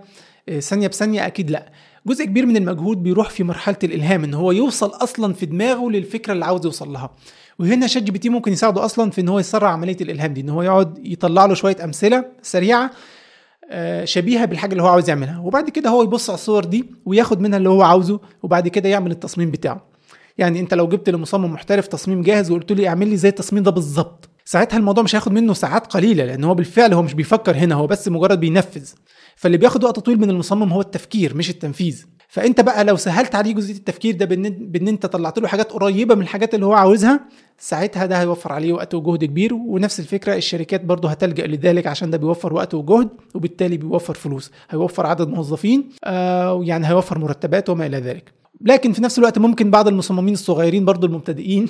[0.49, 1.73] آه، ثانية بثانية أكيد لأ.
[2.07, 6.33] جزء كبير من المجهود بيروح في مرحلة الإلهام إن هو يوصل أصلا في دماغه للفكرة
[6.33, 7.11] اللي عاوز يوصل لها.
[7.59, 10.99] وهنا ChatGPT ممكن يساعده أصلا في إن هو يسرع عملية الإلهام دي إن هو يقعد
[11.07, 12.91] يطلع له شوية أمثلة سريعة
[13.71, 15.39] آه، شبيهة بالحاجة اللي هو عاوز يعملها.
[15.39, 19.11] وبعد كده هو يبص على الصور دي وياخد منها اللي هو عاوزه وبعد كده يعمل
[19.11, 19.87] التصميم بتاعه.
[20.39, 23.71] يعني أنت لو جبت لمصمم محترف تصميم جاهز وقلت له اعمل لي زي التصميم ده
[23.71, 27.75] بالظبط ساعتها الموضوع مش هياخد منه ساعات قليلة لأن هو بالفعل هو مش بيفكر هنا
[27.75, 28.89] هو بس مجرد بينفذ.
[29.37, 32.05] فاللي بياخد وقت طويل من المصمم هو التفكير مش التنفيذ.
[32.29, 36.23] فأنت بقى لو سهلت عليه جزئيه التفكير ده بإن, أنت طلعت له حاجات قريبة من
[36.23, 37.21] الحاجات اللي هو عاوزها
[37.59, 42.19] ساعتها ده هيوفر عليه وقت وجهد كبير ونفس الفكرة الشركات برضه هتلجأ لذلك عشان ده
[42.19, 47.97] بيوفر وقت وجهد وبالتالي بيوفر فلوس هيوفر عدد موظفين آه يعني هيوفر مرتبات وما إلى
[47.99, 48.33] ذلك.
[48.61, 51.69] لكن في نفس الوقت ممكن بعض المصممين الصغيرين برضه المبتدئين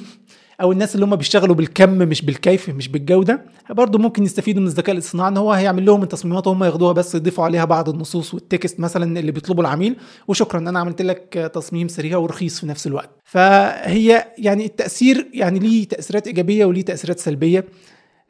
[0.61, 4.95] أو الناس اللي هم بيشتغلوا بالكم مش بالكيف مش بالجودة برضه ممكن يستفيدوا من الذكاء
[4.95, 9.19] الاصطناعي إن هو هيعمل لهم التصميمات وهم ياخدوها بس يضيفوا عليها بعض النصوص والتكست مثلا
[9.21, 9.97] اللي بيطلبه العميل.
[10.29, 13.11] وشكرا أنا عملت لك تصميم سريع ورخيص في نفس الوقت.
[13.25, 17.65] فهي يعني التأثير يعني ليه تأثيرات إيجابية وليه تأثيرات سلبية.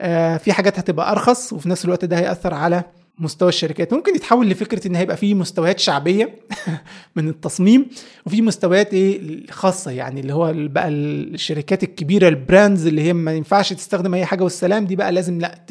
[0.00, 2.82] آه في حاجات هتبقى أرخص وفي نفس الوقت ده هيأثر على
[3.20, 3.94] مستوى الشركات.
[3.94, 6.38] ممكن يتحول لفكرة إن هيبقى فيه مستويات شعبية
[7.16, 7.86] من التصميم
[8.26, 13.72] وفي مستويات إيه خاصة يعني اللي هو بقى الشركات الكبيرة البراندز اللي هي ما ينفعش
[13.72, 15.64] تستخدم أي حاجة والسلام دي بقى لازم لا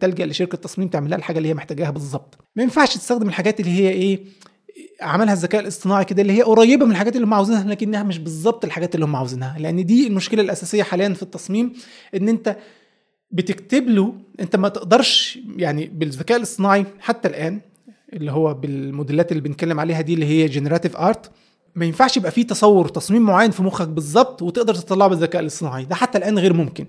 [0.00, 2.38] تلجأ لشركة تصميم تعمل لها الحاجة اللي هي محتاجاها بالظبط.
[2.56, 4.24] ما ينفعش تستخدم الحاجات اللي هي إيه
[5.00, 8.64] عملها الذكاء الاصطناعي كده اللي هي قريبة من الحاجات اللي هم عاوزينها لكنها مش بالظبط
[8.64, 9.56] الحاجات اللي هم عاوزينها.
[9.58, 11.72] لأن دي المشكلة الأساسية حاليا في التصميم
[12.14, 12.56] إن أنت
[13.34, 17.60] بتكتب له انت ما تقدرش يعني بالذكاء الاصطناعي حتى الآن
[18.12, 21.30] اللي هو بال models اللي بنتكلم عليها دي اللي هي generative art
[21.74, 25.84] ما ينفعش يبقى فيه تصور تصميم معين في مخك بالظبط وتقدر تطلعه بالذكاء الاصطناعي.
[25.84, 26.86] ده حتى الآن غير ممكن.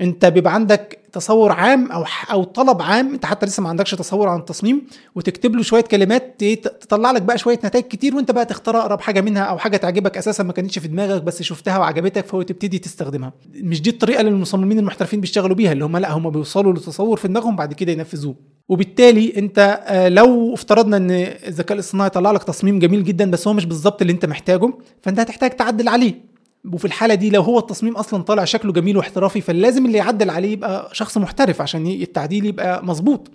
[0.00, 4.28] انت بيبقى عندك تصور عام أو أو طلب عام انت حتى لسه ما عندكش تصور
[4.28, 4.82] عن التصميم
[5.14, 6.44] وتكتب له شوية كلمات
[6.80, 10.16] تطلع لك بقى شوية نتائج كتير وانت بقى تختار أقرب حاجة منها أو حاجة تعجبك
[10.16, 13.32] أساسا ما كانتش في دماغك بس شفتها وعجبتك فهو تبتدي تستخدمها.
[13.54, 17.28] مش دي الطريقة اللي المصممين المحترفين بيشتغلوا بيها اللي هم لا هم بيوصلوا لتصور في
[17.28, 18.34] دماغهم بعد كده ينفذوه.
[18.68, 21.10] وبالتالي انت آه، لو افترضنا ان
[21.46, 24.72] الذكاء الاصطناعي طلع لك تصميم جميل جدا بس هو مش بالظبط اللي انت محتاجه
[25.02, 26.29] فانت هتحتاج تعدل عليه.
[26.72, 30.52] وفي الحالة دي لو هو التصميم أصلا طالع شكله جميل واحترافي فلازم اللي يعدل عليه
[30.52, 33.30] يبقى شخص محترف عشان التعديل يبقى مظبوط.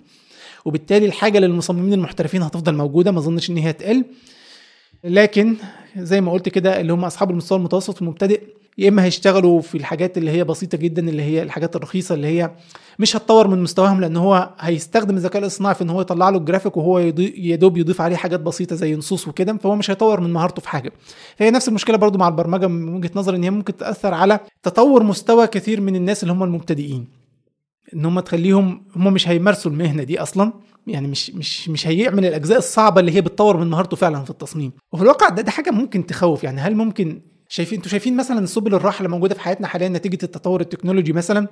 [0.64, 4.04] وبالتالي الحاجة للمصممين المحترفين هتفضل موجودة ما أظنش إن هي تقل.
[5.04, 5.56] لكن
[5.96, 8.40] زي ما قلت كده اللي هم أصحاب المستوى المتوسط والمبتدئ
[8.78, 12.50] يا إما هيشتغلوا في الحاجات اللي هي بسيطة جدا اللي هي الحاجات الرخيصة اللي هي
[12.98, 16.76] مش هتطور من مستواهم لأن هو هيستخدم الذكاء الاصطناعي في إن هو يطلع له الجرافيك
[16.76, 20.62] وهو يا دوب يضيف عليه حاجات بسيطة زي نصوص وكده فهو مش هيطور من مهارته
[20.62, 20.92] في حاجة.
[21.36, 25.02] فهي نفس المشكلة برضو مع البرمجة من وجهة نظري إن هي ممكن تأثر على تطور
[25.02, 27.06] مستوى كثير من الناس اللي هم المبتدئين.
[27.94, 30.52] إن هم تخليهم هم مش هيمارسوا المهنة دي أصلا
[30.86, 34.72] يعني مش مش مش هيعمل الأجزاء الصعبة اللي هي بتطور من مهارته فعلا في التصميم.
[34.92, 38.74] وفي الواقع ده, ده حاجة ممكن تخوف يعني هل ممكن شايفين أنتوا شايفين مثلا سبل
[38.74, 41.48] الراحة اللي موجودة في حياتنا حاليا نتيجة التطور التكنولوجي مثلا؟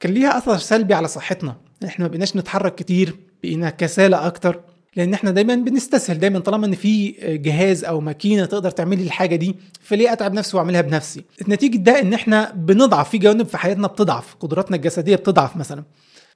[0.00, 1.56] كان ليها أثر سلبي على صحتنا.
[1.84, 4.60] إحنا ما بقيناش نتحرك كتير بقينا كسالى أكتر.
[4.96, 7.10] لأن إحنا دايما بنستسهل دايما طالما إن في
[7.44, 12.00] جهاز أو ماكينة تقدر تعمل لي الحاجة دي فليه أتعب نفسي وأعملها بنفسي؟ نتيجه ده
[12.00, 15.84] إن إحنا بنضعف في جوانب في حياتنا بتضعف قدراتنا الجسدية بتضعف مثلا.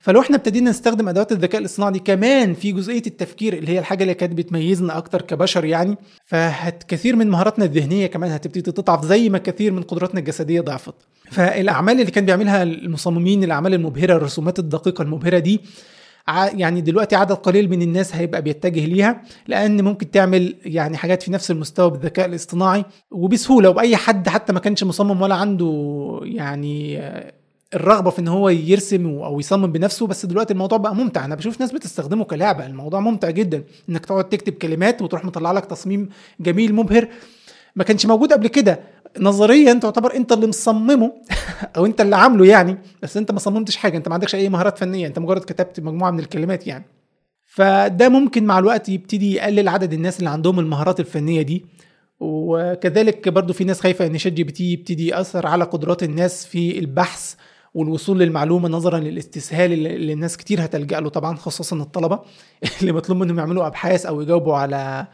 [0.00, 4.02] فلو إحنا ابتدينا نستخدم أدوات الذكاء الاصطناعي دي كمان في جزئية التفكير اللي هي الحاجة
[4.02, 9.28] اللي كانت بتميزنا أكتر كبشر يعني فهت كثير من مهاراتنا الذهنية كمان هتبتدي تضعف زي
[9.28, 10.94] ما كثير من قدراتنا الجسدية ضعفت.
[11.30, 15.60] فالأعمال اللي كان بيعملها المصممين الأعمال المبهرة الرسومات الدقيقة المبهرة دي
[16.54, 21.32] يعني دلوقتي عدد قليل من الناس هيبقى بيتجه ليها لأن ممكن تعمل يعني حاجات في
[21.32, 26.98] نفس المستوى بالذكاء الاصطناعي وبسهولة واي حد حتى ما كانش مصمم ولا عنده يعني
[27.74, 31.24] الرغبة في إن هو يرسم أو يصمم بنفسه بس دلوقتي الموضوع بقى ممتع.
[31.24, 33.64] أنا بشوف ناس بتستخدمه كلعبه الموضوع ممتع جدا.
[33.88, 36.08] إنك تقعد تكتب كلمات وتروح مطلع لك تصميم
[36.40, 37.08] جميل مبهر.
[37.76, 38.80] ما كانش موجود قبل كده.
[39.18, 41.12] نظريا تعتبر أنت اللي مصممه
[41.76, 43.96] أو أنت اللي عامله يعني بس أنت ما صممتش حاجة.
[43.96, 45.06] أنت ما عندكش أي مهارات فنية.
[45.06, 46.84] أنت مجرد كتبت مجموعة من الكلمات يعني.
[47.46, 51.66] فده ممكن مع الوقت يبتدي يقلل عدد الناس اللي عندهم المهارات الفنية دي.
[52.20, 57.34] وكذلك برضو في ناس خايفة إن ChatGPT يبتدي يأثر على قدرات الناس في البحث.
[57.74, 62.20] والوصول للمعلومة نظرا للاستسهال اللي الناس كتير هتلجأ له طبعا خصوصا الطلبة
[62.80, 65.06] اللي مطلوب منهم يعملوا أبحاث أو يجاوبوا على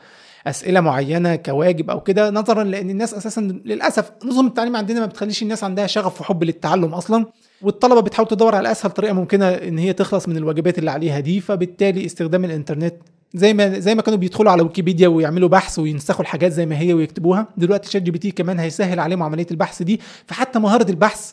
[0.47, 5.43] أسئلة معينة كواجب أو كده نظرا لأن الناس أساسا للأسف نظم التعليم عندنا ما بتخليش
[5.43, 7.27] الناس عندها شغف وحب للتعلم أصلا
[7.63, 11.41] والطلبة بتحاول تدور على أسهل طريقة ممكنة إن هي تخلص من الواجبات اللي عليها دي
[11.41, 12.95] فبالتالي استخدام الإنترنت
[13.35, 16.95] زي ما زي ما كانوا بيدخلوا على ويكيبيديا ويعملوا بحث وينسخوا الحاجات زي ما هي
[16.95, 21.33] ويكتبوها دلوقتي ChatGPT كمان هيسهل عليهم عملية البحث دي فحتى مهارة البحث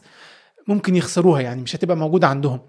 [0.68, 2.60] ممكن يخسروها يعني مش هتبقى موجودة عندهم.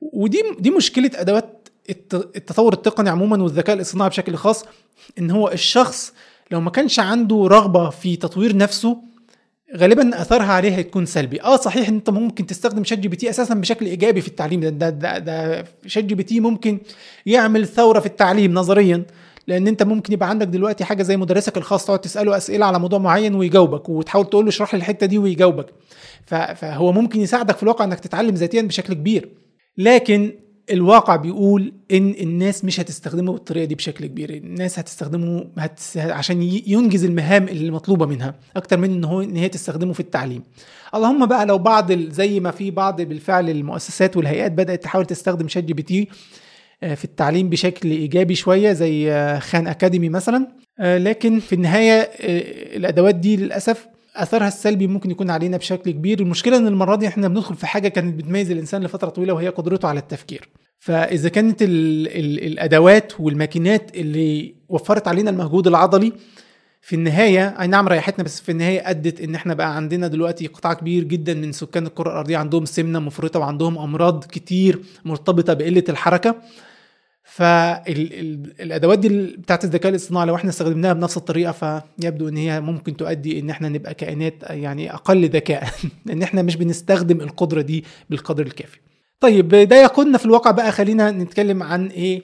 [0.00, 1.68] ودي دي مشكلة أدوات
[2.14, 4.64] التطور التقني عموما والذكاء الاصطناعي بشكل خاص
[5.18, 6.12] إن هو الشخص
[6.50, 8.96] لو ما كانش عنده رغبة في تطوير نفسه
[9.76, 11.42] غالبا أثرها عليه هيكون سلبي.
[11.42, 15.64] آه صحيح أنت ممكن تستخدم ChatGPT أساسا بشكل إيجابي في التعليم ده ده, ده, ده
[15.86, 16.78] ChatGPT ممكن
[17.26, 19.04] يعمل ثورة في التعليم نظريا.
[19.48, 22.98] لأن انت ممكن يبقى عندك دلوقتي حاجة زي مدرسك الخاص تقعد تسأله أسئلة على موضوع
[22.98, 25.66] معين ويجاوبك وتحاول تقول له اشرح لي الحتة دي ويجاوبك.
[26.26, 29.28] فهو ممكن يساعدك في الواقع إنك تتعلم ذاتيا بشكل كبير.
[29.78, 30.32] لكن
[30.70, 34.30] الواقع بيقول إن الناس مش هتستخدمه بالطريقة دي بشكل كبير.
[34.30, 35.80] الناس هتستخدمه هت...
[35.96, 40.42] عشان ينجز المهام اللي مطلوبة منها أكتر من إن هو إن هي تستخدمه في التعليم.
[40.94, 46.08] اللهم بقى لو بعض زي ما في بعض بالفعل المؤسسات والهيئات بدأت تحاول تستخدم ChatGPT
[46.82, 50.46] في التعليم بشكل إيجابي شوية زي آه، Khan Academy مثلا.
[50.80, 56.20] آه، لكن في النهاية آه، الأدوات دي للأسف أثرها السلبي ممكن يكون علينا بشكل كبير.
[56.20, 59.88] المشكلة إن المرة دي إحنا بندخل في حاجة كانت بتميز الإنسان لفترة طويلة وهي قدرته
[59.88, 60.48] على التفكير.
[60.78, 61.68] فإذا كانت ال
[62.08, 66.12] ال الأدوات والماكينات اللي وفرت علينا المجهود العضلي
[66.82, 70.74] في النهاية أي نعم ريحتنا بس في النهاية أدت إن إحنا بقى عندنا دلوقتي قطاع
[70.74, 76.34] كبير جدا من سكان الكرة الأرضية عندهم سمنة مفرطة وعندهم أمراض كتير مرتبطة بقلة الحركة.
[77.38, 83.40] فالادوات دي بتاعت الذكاء الاصطناعي لو إحنا استخدمناها بنفس الطريقة فيبدو إن هي ممكن تؤدي
[83.40, 85.68] إن إحنا نبقى كائنات يعني أقل ذكاء.
[86.06, 88.78] لأن إحنا مش بنستخدم القدرة دي بالقدر الكافي.
[89.20, 90.72] طيب ده يقودنا في الواقع بقى.
[90.72, 92.22] خلينا نتكلم عن إيه؟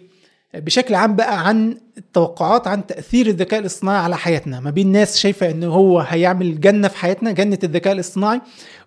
[0.54, 4.60] بشكل عام بقى عن التوقعات عن تأثير الذكاء الاصطناعي على حياتنا.
[4.60, 8.40] ما بين ناس شايفة إن هو هيعمل جنة في حياتنا جنة الذكاء الاصطناعي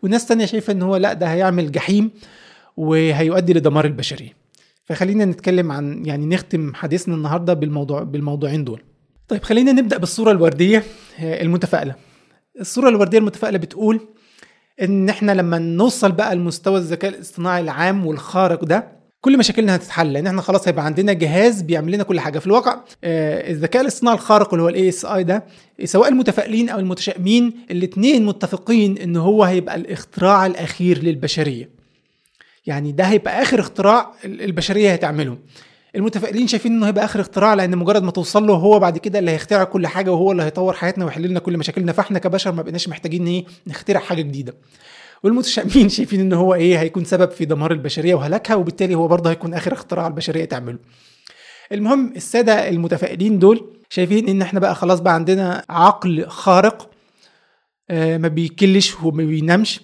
[0.04, 2.12] وناس تانية شايفة إن هو لأ ده هيعمل جحيم
[2.78, 4.37] وهيؤدي لدمار البشرية.
[4.88, 8.82] فخلينا نتكلم عن يعني نختم حديثنا النهارده بالموضوع بالموضوعين دول.
[9.28, 10.84] طيب خلينا نبدأ بالصورة الوردية
[11.20, 11.96] آه، المتفائلة.
[12.60, 14.00] الصورة الوردية المتفائلة بتقول
[14.82, 20.28] إن إحنا لما نوصل بقى لمستوى الذكاء الاصطناعي العام والخارق ده كل مشاكلنا هتتحل لأن
[20.28, 22.40] إحنا خلاص هيبقى عندنا جهاز بيعمل لنا كل حاجة.
[22.40, 25.46] في الواقع آه الذكاء الاصطناعي الخارق اللي هو ال ASI ده
[25.84, 31.77] سواء المتفائلين أو المتشائمين الاثنين متفقين إن هو هيبقى الاختراع الأخير للبشرية.
[32.68, 35.38] يعني ده هيبقى آخر اختراع البشرية هتعمله.
[35.96, 39.32] المتفائلين شايفين إنه هيبقى آخر اختراع لأن مجرد ما توصل له هو بعد كده اللي
[39.32, 41.92] هيخترع كل حاجة وهو اللي هيطور حياتنا ويحل لنا كل مشاكلنا.
[41.92, 44.54] فإحنا كبشر ما بقيناش محتاجين إيه؟ نخترع حاجة جديدة.
[45.24, 49.54] والمتشائمين شايفين ان هو إيه؟ هيكون سبب في دمار البشرية وهلاكها وبالتالي هو برضه هيكون
[49.54, 50.80] آخر اختراع البشرية تعمله.
[51.72, 56.90] المهم السادة المتفائلين دول شايفين إن إحنا بقى خلاص بقى عندنا عقل خارق
[57.90, 59.82] آه، ما بيكلش وما بينامش.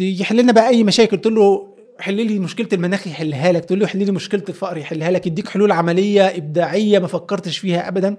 [0.00, 1.71] يحل لنا بقى أي مشاكل تقول له
[2.02, 3.64] حل لي مشكلة المناخ يحلها لك.
[3.64, 5.26] تقول له حل لي مشكلة الفقر يحلها لك.
[5.26, 8.16] يديك حلول عملية إبداعية ما فكرتش فيها ابدا.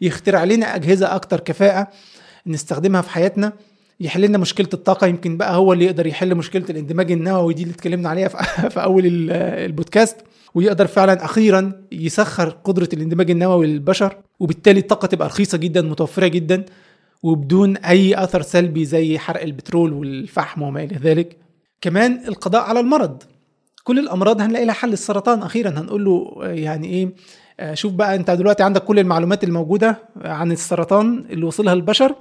[0.00, 1.88] يخترع لنا أجهزة أكتر كفاءة
[2.46, 3.52] نستخدمها في حياتنا.
[4.00, 7.74] يحل لنا مشكلة الطاقة يمكن بقى هو اللي يقدر يحل مشكلة الاندماج النووي دي اللي
[7.74, 8.28] اتكلمنا عليها
[8.68, 10.16] في أول البودكاست.
[10.54, 14.16] ويقدر فعلا أخيرا يسخر قدرة الاندماج النووي للبشر.
[14.40, 16.64] وبالتالي الطاقة تبقى رخيصة جدا متوفرة جدا.
[17.22, 21.47] وبدون أي أثر سلبي زي حرق البترول والفحم وما إلى ذلك.
[21.80, 23.22] كمان القضاء على المرض.
[23.84, 24.92] كل الأمراض هنلاقي لها حل.
[24.92, 27.08] السرطان أخيرا هنقول له يعني إيه
[27.60, 32.14] آه، شوف بقى أنت دلوقتي عندك كل المعلومات الموجودة عن السرطان اللي وصلها البشر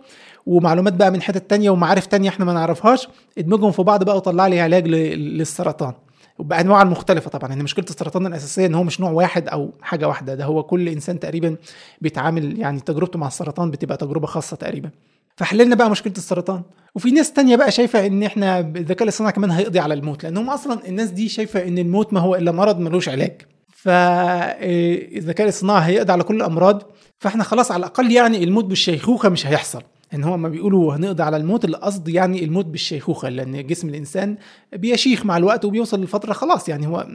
[0.45, 3.07] ومعلومات بقى من حتت تانية ومعارف تانية إحنا ما نعرفهاش.
[3.37, 5.93] ادمجهم في بعض بقى وطلع لي علاج للسرطان.
[6.39, 7.49] وبانواع المختلفة طبعا.
[7.49, 10.35] يعني مشكله السرطان الأساسية إن هو مش نوع واحد أو حاجة واحدة.
[10.35, 11.55] ده هو كل إنسان تقريبا
[12.01, 14.89] بيتعامل يعني تجربته مع السرطان بتبقى تجربة خاصة تقريبا.
[15.37, 16.61] فحللنا بقى مشكلة السرطان.
[16.95, 20.87] وفي ناس تانية بقى شايفة إن إحنا الذكاء الاصطناعي كمان هيقضي على الموت لأنهم أصلا
[20.87, 23.41] الناس دي شايفة إن الموت ما هو إلا مرض ملوش علاج.
[23.75, 26.81] فالذكاء الاصطناعي هيقضي على كل الأمراض
[27.19, 29.81] فإحنا خلاص على الأقل يعني الموت بالشيخوخة مش هيحصل.
[30.13, 34.37] إن هو ما بيقولوا هنقضي على الموت اللي قصد يعني الموت بالشيخوخة لأن جسم الإنسان
[34.73, 37.07] بيشيخ مع الوقت وبيوصل لفتره خلاص يعني هو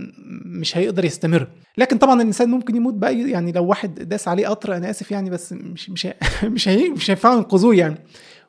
[0.44, 1.48] مش هيقدر يستمر.
[1.78, 5.30] لكن طبعا الإنسان ممكن يموت بقى يعني لو واحد داس عليه قطر أنا آسف يعني
[5.30, 6.06] بس مش مش
[6.44, 7.98] مش, مش هينفعوا ينقذوه يعني.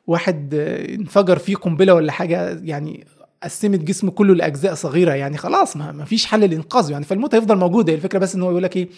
[0.06, 0.54] واحد
[0.98, 3.06] انفجر فيه قنبلة ولا حاجة يعني
[3.42, 7.90] قسمت جسمه كله لأجزاء صغيرة يعني خلاص ما فيش حل لإنقاذه يعني فالموت هيفضل موجود
[7.90, 8.88] هي الفكرة بس إن هو يقول لك إيه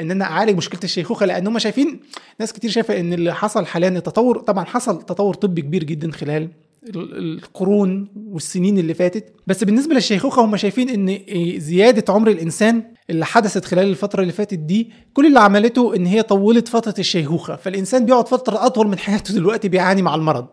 [0.00, 2.00] إن أنا أعالج مشكلة الشيخوخة لأن هم شايفين
[2.40, 6.48] ناس كتير شايفة إن اللي حصل حاليا التطور طبعا حصل تطور طبي كبير جدا خلال
[6.94, 9.32] القرون والسنين اللي فاتت.
[9.46, 11.18] بس بالنسبة للشيخوخة هم شايفين إن
[11.60, 16.22] زيادة عمر الإنسان اللي حدثت خلال الفترة اللي فاتت دي كل اللي عملته إن هي
[16.22, 17.56] طولت فترة الشيخوخة.
[17.56, 20.46] فالإنسان بيقعد فترة أطول من حياته دلوقتي بيعاني مع المرض.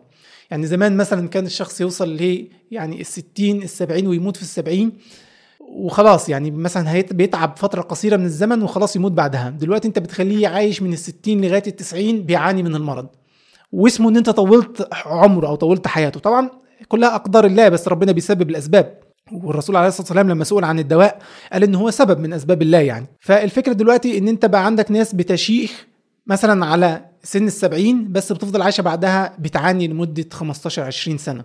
[0.50, 4.92] يعني زمان مثلا كان الشخص يوصل ل يعني الستين السبعين ويموت في السبعين.
[5.72, 9.50] وخلاص يعني مثلا بيتعب فترة قصيرة من الزمن وخلاص يموت بعدها.
[9.50, 13.06] دلوقتي أنت بتخليه عايش من الستين لغاية التسعين بيعاني من المرض.
[13.72, 16.20] واسمه إن أنت طولت عمره أو طولت حياته.
[16.20, 16.50] طبعا
[16.88, 18.98] كلها أقدار الله بس ربنا بيسبب الأسباب.
[19.32, 21.18] والرسول عليه الصلاة والسلام لما سئل عن الدواء
[21.52, 23.06] قال إن هو سبب من أسباب الله يعني.
[23.20, 25.86] فالفكرة دلوقتي إن أنت بقى عندك ناس بتشيخ
[26.26, 31.44] مثلا على سن السبعين بس بتفضل عايشة بعدها بتعاني لمدة 15 20 سنة.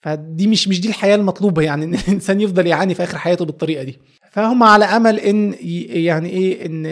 [0.00, 3.82] فدي مش مش دي الحياة المطلوبة يعني إن الإنسان يفضل يعاني في آخر حياته بالطريقة
[3.82, 3.98] دي.
[4.32, 5.54] فهم على أمل إن
[5.90, 6.84] يعني إيه إن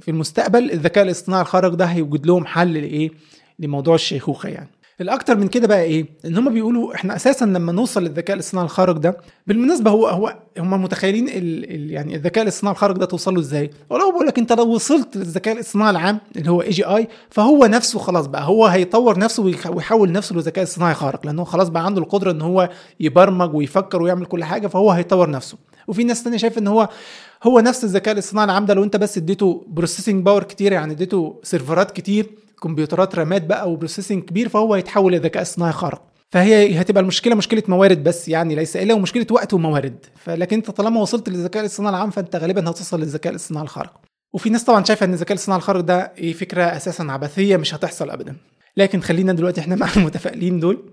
[0.00, 3.10] في المستقبل الذكاء الاصطناعي الخارق ده هيوجد لهم حل لإيه؟
[3.58, 4.68] لموضوع الشيخوخة يعني.
[5.00, 8.96] الأكتر من كده بقى إيه؟ إن هم بيقولوا إحنا أساسا لما نوصل للذكاء الاصطناعي الخارق
[8.96, 9.16] ده
[9.46, 13.70] بالمناسبة هو هو هم متخيلين ال ال يعني الذكاء الاصطناعي الخارق ده توصل له إزاي؟
[13.90, 18.26] ولو بقول لك أنت لو وصلت للذكاء الاصطناعي العام اللي هو AGI فهو نفسه خلاص
[18.26, 22.42] بقى هو هيطور نفسه ويحول نفسه لذكاء اصطناعي خارق لأنه خلاص بقى عنده القدرة إن
[22.42, 22.68] هو
[23.00, 25.56] يبرمج ويفكر ويعمل كل حاجة فهو هيطور نفسه.
[25.88, 26.88] وفي ناس تانية شايف إن هو
[27.42, 31.40] هو نفس الذكاء الاصطناعي العام ده لو أنت بس اديته processing power كتير يعني اديته
[31.42, 32.26] سيرفرات كتير
[32.62, 36.02] كمبيوترات رامات بقى و processing كبير فهو هيتحول لذكاء اصطناعي خارق.
[36.30, 40.06] فهي هتبقى المشكلة مشكلة موارد بس يعني ليس إلا ومشكلة وقت وموارد.
[40.16, 44.00] فلكن أنت طالما وصلت للذكاء الاصطناعي العام فأنت غالبا هتوصل للذكاء الاصطناعي الخارق.
[44.32, 48.10] وفي ناس طبعا شايفة إن الذكاء الاصطناعي الخارق ده إيه فكرة أساسا عبثية مش هتحصل
[48.10, 48.36] ابدا.
[48.76, 50.92] لكن خلينا دلوقتي إحنا مع المتفائلين دول.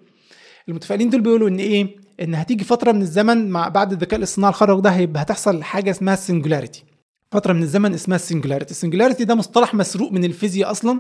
[0.69, 4.79] المتفائلين دول بيقولوا إن إيه إن هتيجي فترة من الزمن مع بعد الذكاء الاصطناعي الخارق
[4.79, 6.83] ده هيبقى هتحصل حاجة اسمها ال singularity
[7.31, 10.99] فترة من الزمن اسمها ال singularity ال singularity ده مصطلح مسروق من الفيزياء أصلا.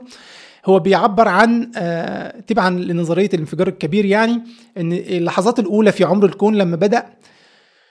[0.65, 4.41] هو بيعبر عن آه، تبعا لنظرية الانفجار الكبير يعني
[4.77, 7.05] إن اللحظات الأولى في عمر الكون لما بدأ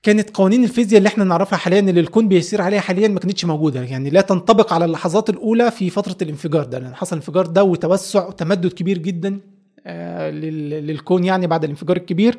[0.03, 3.83] كانت قوانين الفيزياء اللي إحنا نعرفها حاليا اللي الكون بيسير عليها حاليا ما كانتش موجودة
[3.83, 8.27] يعني لا تنطبق على اللحظات الأولى في فترة الانفجار ده لأن حصل انفجار ده وتوسع
[8.29, 9.41] وتمدد كبير جدا
[9.87, 12.39] آه، لل- للكون يعني بعد الانفجار الكبير.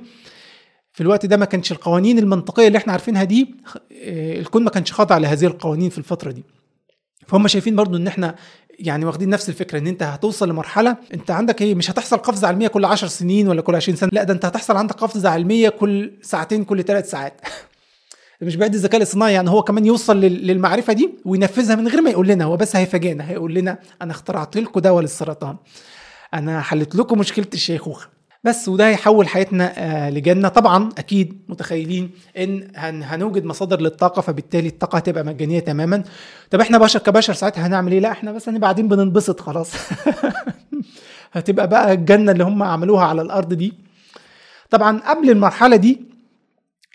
[0.91, 3.55] في الوقت ده ما كانش القوانين المنطقية اللي إحنا عارفينها دي
[4.03, 6.43] آه، الكون ما كانش خاضع لهذه القوانين في الفترة دي.
[7.27, 8.35] فهم شايفين برضو إن إحنا
[8.79, 12.67] يعني واخدين نفس الفكرة إن أنت هتوصل لمرحلة أنت عندك إيه مش هتحصل قفزه علميه
[12.67, 16.11] كل 10 سنين ولا كل 20 سنة لا ده أنت هتحصل عندك قفزه علميه كل
[16.21, 17.41] ساعتين كل ثلاث ساعات.
[18.41, 22.09] مش بعد الذكاء الاصطناعي يعني هو كمان يوصل لل- للمعرفة دي وينفذها من غير ما
[22.09, 25.55] يقول لنا هو بس هيفاجئنا هيقول لنا أنا اخترعت لكم دواء للسرطان.
[26.33, 28.12] أنا حلت لكم مشكلة الشيخوخة.
[28.43, 30.47] بس وده هيحول حياتنا آه، لجنة.
[30.47, 36.03] طبعا أكيد متخيلين إن هن هنوجد مصادر للطاقة فبالتالي الطاقة هتبقى مجانية تماما.
[36.51, 39.71] طب إحنا بشر كبشر ساعتها هنعمل إيه؟ لا إحنا بس قاعدين بننبسط خلاص.
[41.33, 43.73] هتبقى بقى الجنة اللي هم عملوها على الأرض دي.
[44.69, 46.01] طبعا قبل المرحلة دي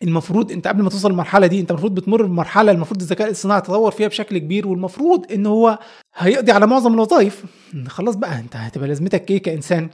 [0.02, 3.90] المفروض أنت قبل ما توصل للمرحله دي أنت المفروض بتمر بمرحلة المفروض الذكاء الاصطناعي تطور
[3.90, 5.78] فيها بشكل كبير والمفروض إن هو
[6.16, 7.44] هيقضي على معظم الوظائف.
[7.88, 9.90] خلاص بقى أنت هتبقى لازمتك إيه كإنسان؟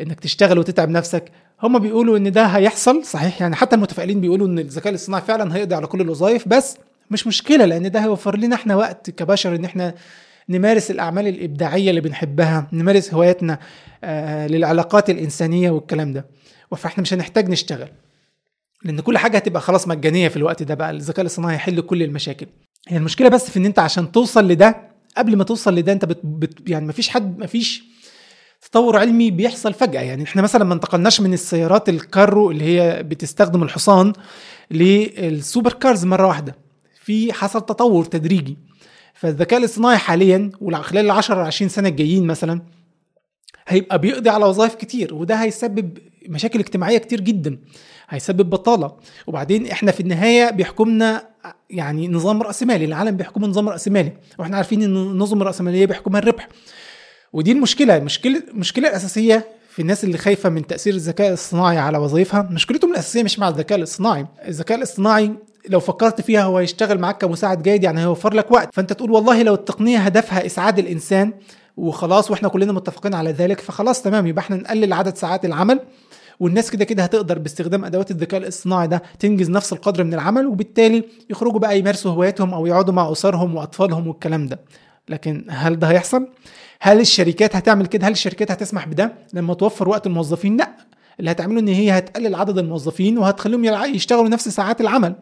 [0.00, 1.24] إنك تشتغل وتتعب نفسك.
[1.62, 5.74] هم بيقولوا إن ده هيحصل صحيح يعني حتى المتفائلين بيقولوا إن الذكاء الاصطناعي فعلا هيقضي
[5.74, 6.76] على كل الوظائف بس
[7.10, 9.94] مش مشكلة لأن ده هيوفر لنا إحنا وقت كبشر إن إحنا
[10.48, 13.58] نمارس الأعمال الإبداعية اللي بنحبها نمارس هواياتنا
[14.04, 16.26] آه للعلاقات الإنسانية والكلام ده.
[16.76, 17.88] فإحنا مش هنحتاج نشتغل
[18.84, 20.90] لأن كل حاجة هتبقى خلاص مجانية في الوقت ده بقى.
[20.90, 22.46] الذكاء الاصطناعي هيحل كل المشاكل.
[22.88, 24.76] هي المشكلة بس في إن أنت عشان توصل لده
[25.16, 27.84] قبل ما توصل لده أنت بت بت يعني مفيش حد مفيش
[28.70, 30.00] تطور علمي بيحصل فجأة.
[30.00, 34.12] يعني إحنا مثلا ما انتقلناش من السيارات الكارو اللي هي بتستخدم الحصان
[34.70, 36.56] لل super cars مرة واحدة.
[37.02, 38.56] في حصل تطور تدريجي.
[39.14, 42.60] فالذكاء الاصطناعي حاليا وخلال ال 10 20 سنة الجايين مثلا
[43.68, 45.98] هيبقى بيقضي على وظائف كتير وده هيسبب
[46.28, 47.58] مشاكل اجتماعية كتير جدا
[48.08, 48.96] هيسبب بطالة.
[49.26, 51.28] وبعدين إحنا في النهاية بيحكمنا
[51.70, 54.12] يعني نظام رأسمالي العالم بيحكمه نظام رأسمالي.
[54.38, 56.48] وإحنا عارفين إن النظم الرأسمالية بيحكمها الربح.
[57.36, 62.48] ودي المشكلة المشكلة المشكلة الاساسيه في الناس اللي خايفة من تأثير الذكاء الاصطناعي على وظائفها
[62.50, 64.26] مشكلتهم الأساسية مش مع الذكاء الاصطناعي.
[64.48, 65.32] الذكاء الاصطناعي
[65.68, 68.68] لو فكرت فيها هو هيشتغل معاك كمساعد جيد يعني هيوفر لك وقت.
[68.74, 71.32] فأنت تقول والله لو التقنية هدفها إسعاد الإنسان
[71.76, 75.80] وخلاص وإحنا كلنا متفقين على ذلك فخلاص تمام يبقى إحنا نقلل عدد ساعات العمل
[76.40, 81.04] والناس كده كده هتقدر باستخدام أدوات الذكاء الاصطناعي ده تنجز نفس القدر من العمل وبالتالي
[81.30, 84.60] يخرجوا بقى يمارسوا هواياتهم أو يقعدوا مع أسرهم وأطفالهم والكلام ده.
[85.08, 86.28] لكن هل ده هيحصل؟
[86.80, 90.76] هل الشركات هتعمل كده؟ هل الشركات هتسمح بده لما توفر وقت الموظفين؟ لا.
[91.20, 95.14] اللي هتعمله إن هي هتقلل عدد الموظفين وهتخليهم يشتغلوا نفس ساعات العمل.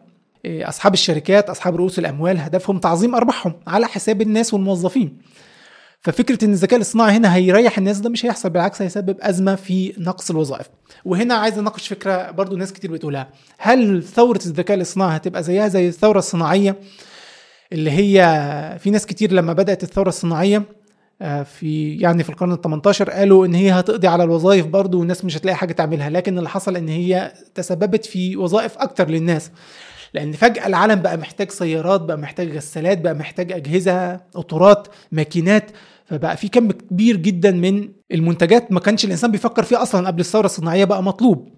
[0.45, 5.17] إيه، أصحاب الشركات أصحاب رؤوس الأموال هدفهم تعظيم أرباحهم على حساب الناس والموظفين.
[6.01, 10.29] ففكرة إن الذكاء الاصطناعي هنا هيريح الناس ده مش هيحصل بالعكس هيسبب أزمة في نقص
[10.29, 10.65] الوظائف.
[11.05, 13.29] وهنا عايز أناقش فكرة برضو ناس كتير بتقولها.
[13.57, 16.75] هل ثورة الذكاء الاصطناعي هتبقى زيها زي الثورة الصناعية
[17.73, 20.63] اللي هي في ناس كتير لما بدأت الثورة الصناعية
[21.45, 25.37] في يعني في القرن ال 18 قالوا إن هي هتقضي على الوظائف برضه والناس مش
[25.37, 29.51] هتلاقي حاجة تعملها لكن اللي حصل إن هي تسببت في وظائف أكتر للناس.
[30.13, 35.71] لأن فجأة العالم بقى محتاج سيارات بقى محتاج غسالات بقى محتاج أجهزة قطورات ماكينات
[36.05, 40.45] فبقى في كم كبير جدا من المنتجات ما كانش الإنسان بيفكر فيها أصلا قبل الثورة
[40.45, 41.49] الصناعية بقى مطلوب.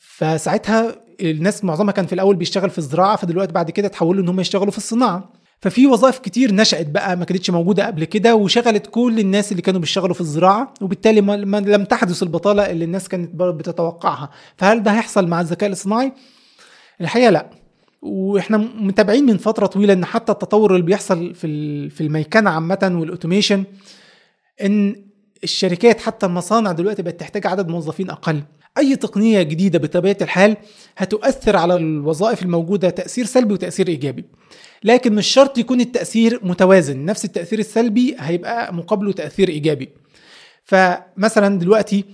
[0.00, 4.40] فساعتها الناس معظمها كان في الأول بيشتغل في الزراعة فدلوقتي بعد كده تحولوا إن هم
[4.40, 5.32] يشتغلوا في الصناعة.
[5.60, 9.80] ففي وظائف كتير نشأت بقى ما كانتش موجودة قبل كده وشغلت كل الناس اللي كانوا
[9.80, 14.30] بيشتغلوا في الزراعة وبالتالي ما لم تحدث البطالة اللي الناس كانت بتتوقعها.
[14.56, 16.12] فهل ده هيحصل مع الذكاء الاصطناعي؟
[17.00, 17.50] الحقيقة لا.
[18.02, 23.64] وإحنا متابعين من فترة طويلة إن حتى التطور اللي بيحصل في في الميكنة عامة والاوتوميشن
[24.62, 25.04] إن
[25.44, 28.42] الشركات حتى المصانع دلوقتي بقت تحتاج عدد موظفين أقل.
[28.78, 30.56] أي تقنية جديدة بطبيعة الحال
[30.96, 34.24] هتؤثر على الوظائف الموجودة تأثير سلبي وتأثير إيجابي.
[34.84, 37.04] لكن مش شرط يكون التأثير متوازن.
[37.04, 39.88] نفس التأثير السلبي هيبقى مقابله تأثير إيجابي.
[40.64, 42.04] فمثلا دلوقتي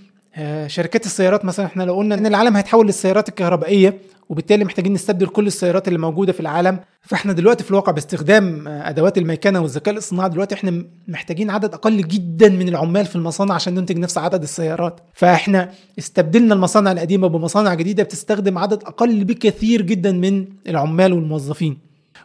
[0.67, 3.97] شركات السيارات مثلا إحنا لو قلنا إن العالم هيتحول للسيارات الكهربائية
[4.29, 6.79] وبالتالي محتاجين نستبدل كل السيارات اللي موجودة في العالم.
[7.01, 12.07] فإحنا دلوقتي في الواقع باستخدام آه، أدوات الميكنه والذكاء الاصطناعي دلوقتي إحنا محتاجين عدد أقل
[12.07, 14.99] جدا من العمال في المصانع عشان ننتج نفس عدد السيارات.
[15.13, 21.77] فإحنا استبدلنا المصانع القديمة بمصانع جديدة بتستخدم عدد أقل بكثير جدا من العمال والموظفين.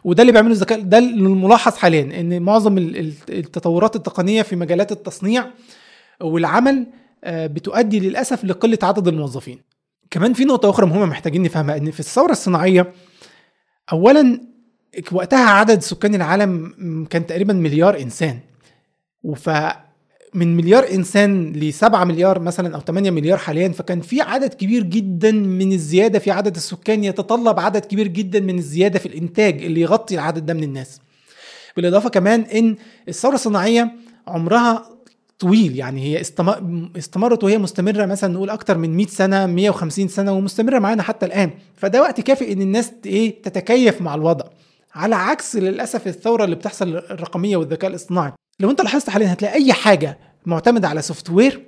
[0.03, 2.77] وده اللي بيعمله الذكاء ده الملاحظ حاليا إن معظم
[3.29, 5.45] التطورات التقنية في مجالات التصنيع
[6.21, 9.59] والعمل آه، بتؤدي للأسف لقلة عدد الموظفين.
[10.11, 12.93] كمان في نقطة أخرى مهمة محتاجين نفهمها إن في الثورة الصناعية
[13.91, 14.41] اولا
[15.11, 18.39] وقتها عدد سكان العالم كان تقريبا مليار إنسان.
[19.23, 19.49] وف
[20.33, 24.83] من مليار إنسان ل 7 مليار مثلا أو 8 مليار حاليا فكان في عدد كبير
[24.83, 29.81] جدا من الزيادة في عدد السكان يتطلب عدد كبير جدا من الزيادة في الإنتاج اللي
[29.81, 31.01] يغطي العدد ده من الناس.
[31.75, 32.75] بالإضافة كمان إن
[33.07, 33.91] الثورة الصناعية
[34.27, 34.96] عمرها
[35.39, 36.21] طويل يعني هي
[36.97, 41.51] استمرت وهي مستمرة مثلا نقول أكتر من 100 سنة 150 سنة ومستمرة معانا حتى الآن.
[41.75, 44.45] فده وقت كافي إن الناس إيه تتكيف مع الوضع.
[44.95, 48.31] على عكس للأسف الثورة اللي بتحصل الرقمية والذكاء الاصطناعي.
[48.59, 51.63] لو أنت لاحظت حاليا هتلاقي أي حاجة معتمدة على software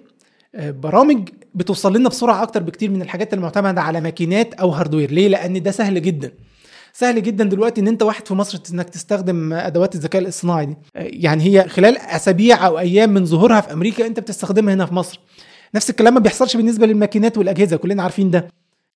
[0.55, 5.27] آه، برامج بتوصل لنا بسرعة أكتر بكتير من الحاجات المعتمدة على ماكينات أو hardware ليه؟
[5.27, 6.31] لأن ده سهل جدا.
[6.99, 10.77] سهل جدا دلوقتي إن أنت واحد في مصر إنك تستخدم أدوات الذكاء الاصطناعي دي.
[10.95, 15.19] يعني هي خلال أسابيع أو أيام من ظهورها في أمريكا أنت بتستخدمها هنا في مصر.
[15.75, 18.47] نفس الكلام ما بيحصلش بالنسبة للماكينات والأجهزة كلنا عارفين ده.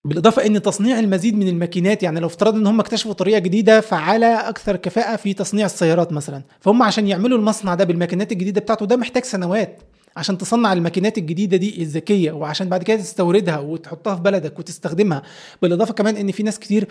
[0.06, 4.50] بالإضافة إن تصنيع المزيد من الماكينات يعني لو افترضنا إن هم اكتشفوا طريقة جديدة فعاله
[4.50, 6.44] أكثر كفاءة في تصنيع السيارات مثلا.
[6.60, 9.82] فهم عشان يعملوا المصنع ده بالماكينات الجديدة بتاعته ده محتاج سنوات
[10.18, 15.22] عشان تصنع الماكينات الجديدة دي الذكية وعشان بعد كده تستوردها وتحطها في بلدك وتستخدمها.
[15.62, 16.88] بالإضافة كمان إن في ناس كتير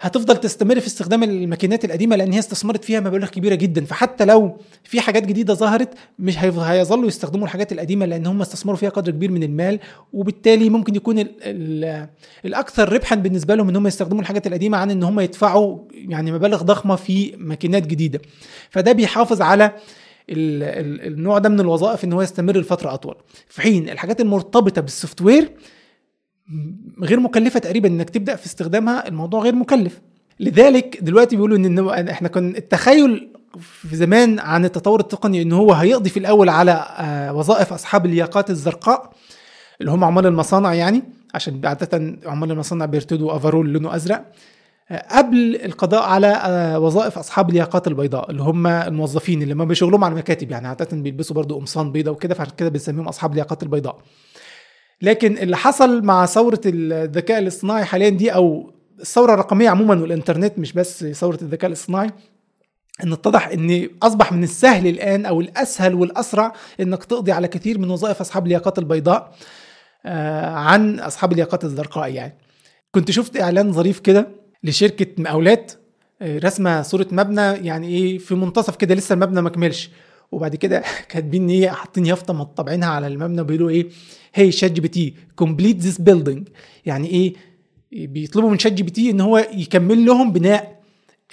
[0.00, 3.84] هتفضل تستمر في استخدام الماكينات القديمة لأن هي استثمرت فيها مبالغ كبيرة جدا.
[3.84, 8.88] فحتى لو في حاجات جديدة ظهرت مش هيظلوا يستخدموا الحاجات القديمة لأن هم استثمروا فيها
[8.88, 9.80] قدر كبير من المال
[10.12, 12.08] وبالتالي ممكن يكون ال ال
[12.44, 16.62] الأكثر ربحا بالنسبة لهم إن هم يستخدموا الحاجات القديمة عن إن هم يدفعوا يعني مبالغ
[16.62, 18.20] ضخمة في ماكينات جديدة.
[18.70, 19.72] فده بيحافظ على
[20.30, 23.14] النوع ده من الوظائف إن هو يستمر لفترة أطول.
[23.48, 25.50] في حين الحاجات المرتبطة بالسوفت وير
[27.02, 30.00] غير مكلفة تقريبا إنك تبدأ في استخدامها الموضوع غير مكلف.
[30.40, 36.10] لذلك دلوقتي بيقولوا إن إحنا كنا التخيل في زمان عن التطور التقني إن هو هيقضي
[36.10, 39.12] في الأول على آه، وظائف أصحاب الياقات الزرقاء
[39.80, 41.02] اللي هم عمال المصانع يعني
[41.34, 44.24] عشان عادة عمال المصانع بيرتدوا افرول لونه أزرق
[44.90, 50.04] آه، قبل القضاء على آه، وظائف أصحاب الياقات البيضاء اللي هم الموظفين اللي ما بيشغلهم
[50.04, 53.98] على مكاتب يعني عادة بيلبسوا برضو قمصان بيضاء وكده فعشان كده بنسميهم أصحاب الياقات البيضاء.
[55.02, 60.72] لكن اللي حصل مع ثورة الذكاء الاصطناعي حاليا دي أو الثورة الرقمية عموما والإنترنت مش
[60.72, 62.10] بس ثورة الذكاء الاصطناعي
[63.04, 67.90] إن اتضح إن أصبح من السهل الآن أو الأسهل والأسرع إنك تقضي على كثير من
[67.90, 69.34] وظائف أصحاب الياقات البيضاء
[70.06, 72.38] آه، عن أصحاب الياقات الزرقاء يعني.
[72.90, 74.28] كنت شفت إعلان ظريف كده
[74.64, 75.72] لشركة مقاولات
[76.22, 79.90] آه، رسمة صورة مبنى يعني إيه في منتصف كده لسه المبنى ما كملش.
[80.32, 83.88] وبعد كده كاتبين إن هي حاطين يافطة مطبعينها على المبنى بيقولوا إيه
[84.34, 86.48] هي ChatGPT complete this building
[86.86, 87.34] يعني إيه؟
[88.06, 90.80] بيطلبوا من ChatGPT إن هو يكمل لهم بناء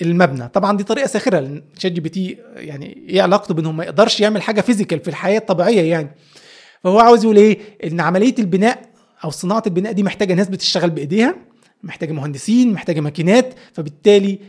[0.02, 0.48] المبنى.
[0.48, 1.40] طبعا دي طريقة ساخرة.
[1.40, 6.10] لأن ChatGPT يعني إيه علاقته بانه ما يقدرش يعمل حاجة physical في الحياة الطبيعية يعني.
[6.84, 8.90] فهو عاوز يقول إيه؟ إن عملية البناء
[9.24, 11.36] أو صناعة البناء دي محتاجة ناس بتشتغل بإيديها
[11.84, 13.54] محتاجة مهندسين محتاجة ماكينات.
[13.74, 14.40] فبالتالي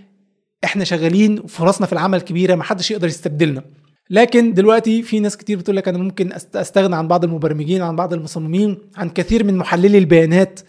[0.64, 3.64] إحنا شغالين فرصنا في العمل كبيرة ما حدش يقدر يستبدلنا.
[4.10, 8.12] لكن دلوقتي في ناس كتير بتقول لك أنا ممكن أستغنى عن بعض المبرمجين عن بعض
[8.12, 10.60] المصممين عن كثير من محللي البيانات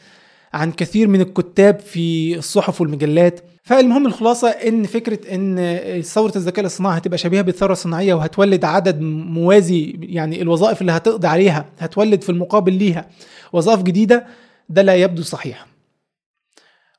[0.53, 3.39] عن كثير من الكتاب في الصحف والمجلات.
[3.63, 9.95] فالمهم الخلاصة إن فكرة إن ثورة الذكاء الاصطناعي هتبقى شبيهة بالثورة الصناعية وهتولد عدد موازي
[10.01, 13.09] يعني الوظائف اللي هتقضي عليها هتولد في المقابل ليها
[13.53, 14.25] وظائف جديدة
[14.69, 15.65] ده لا يبدو صحيح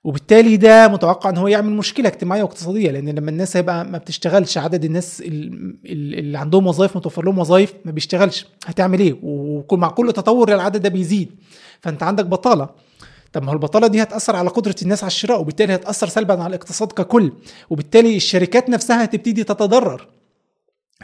[0.05, 4.59] وبالتالي ده متوقع إن هو يعمل مشكلة اجتماعية واقتصادية لأن لما الناس هيبقى ما بتشتغلش
[4.59, 10.55] عدد الناس اللي عندهم وظائف متوفر لهم وظائف ما بيشتغلش هتعمل إيه؟ ومع كل تطور
[10.55, 11.31] العدد ده بيزيد.
[11.81, 12.68] فأنت عندك بطالة.
[13.32, 16.47] طب ما هو البطالة دي هتأثر على قدرة الناس على الشراء وبالتالي هتأثر سلبا على
[16.47, 17.32] الاقتصاد ككل.
[17.70, 20.09] وبالتالي الشركات نفسها هتبتدي تتضرر.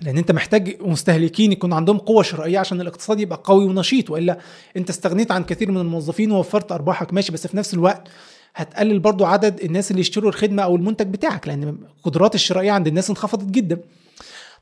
[0.02, 4.38] لأن أنت محتاج مستهلكين يكون عندهم قوة شرائية عشان الاقتصاد يبقى قوي ونشيط وإلا
[4.76, 8.08] أنت استغنيت عن كثير من الموظفين ووفرت أرباحك ماشي بس في نفس الوقت
[8.54, 13.10] هتقلل برضو عدد الناس اللي يشتروا الخدمة أو المنتج بتاعك لأن القدرات الشرائية عند الناس
[13.10, 13.78] انخفضت جدا.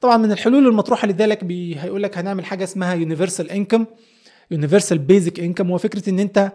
[0.01, 1.44] طبعا من الحلول المطروحة لذلك
[1.78, 3.85] هيقول لك هنعمل حاجة اسمها يونيفرسال انكم
[4.51, 6.52] يونيفرسال بيزك انكم هو فكرة إن أنت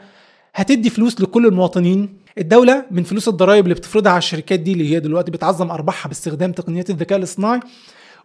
[0.56, 2.18] هتدي فلوس لكل المواطنين.
[2.38, 6.52] الدولة من فلوس الضرائب اللي بتفرضها على الشركات دي اللي هي دلوقتي بتعظم أرباحها باستخدام
[6.52, 7.60] تقنيات الذكاء الاصطناعي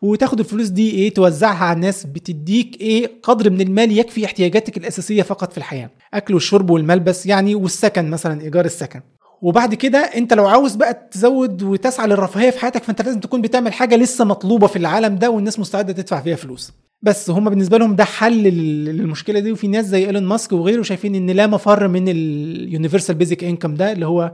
[0.02, 5.22] وتاخد الفلوس دي إيه توزعها على الناس بتديك إيه قدر من المال يكفي احتياجاتك الأساسية
[5.22, 5.90] فقط في الحياة.
[6.14, 9.00] أكل والشرب والملبس يعني والسكن مثلا إيجار السكن.
[9.42, 13.72] وبعد كده أنت لو عاوز بقى تزود وتسعى للرفاهية في حياتك فأنت لازم تكون بتعمل
[13.72, 16.72] حاجة لسه مطلوبة في العالم ده والناس مستعدة تدفع فيها فلوس.
[17.02, 19.52] بس هم بالنسبة لهم ده حل للمشكلة دي.
[19.52, 23.92] وفي ناس زي إيلون ماسك وغيره شايفين إن لا مفر من اليونيفرسال بيزك انكم ده
[23.92, 24.32] اللي هو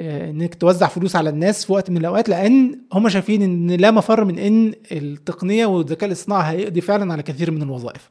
[0.00, 4.24] إنك توزع فلوس على الناس في وقت من الأوقات لأن هم شايفين إن لا مفر
[4.24, 8.08] من إن التقنية والذكاء الاصطناعي هيقضي فعلا على كثير من الوظائف.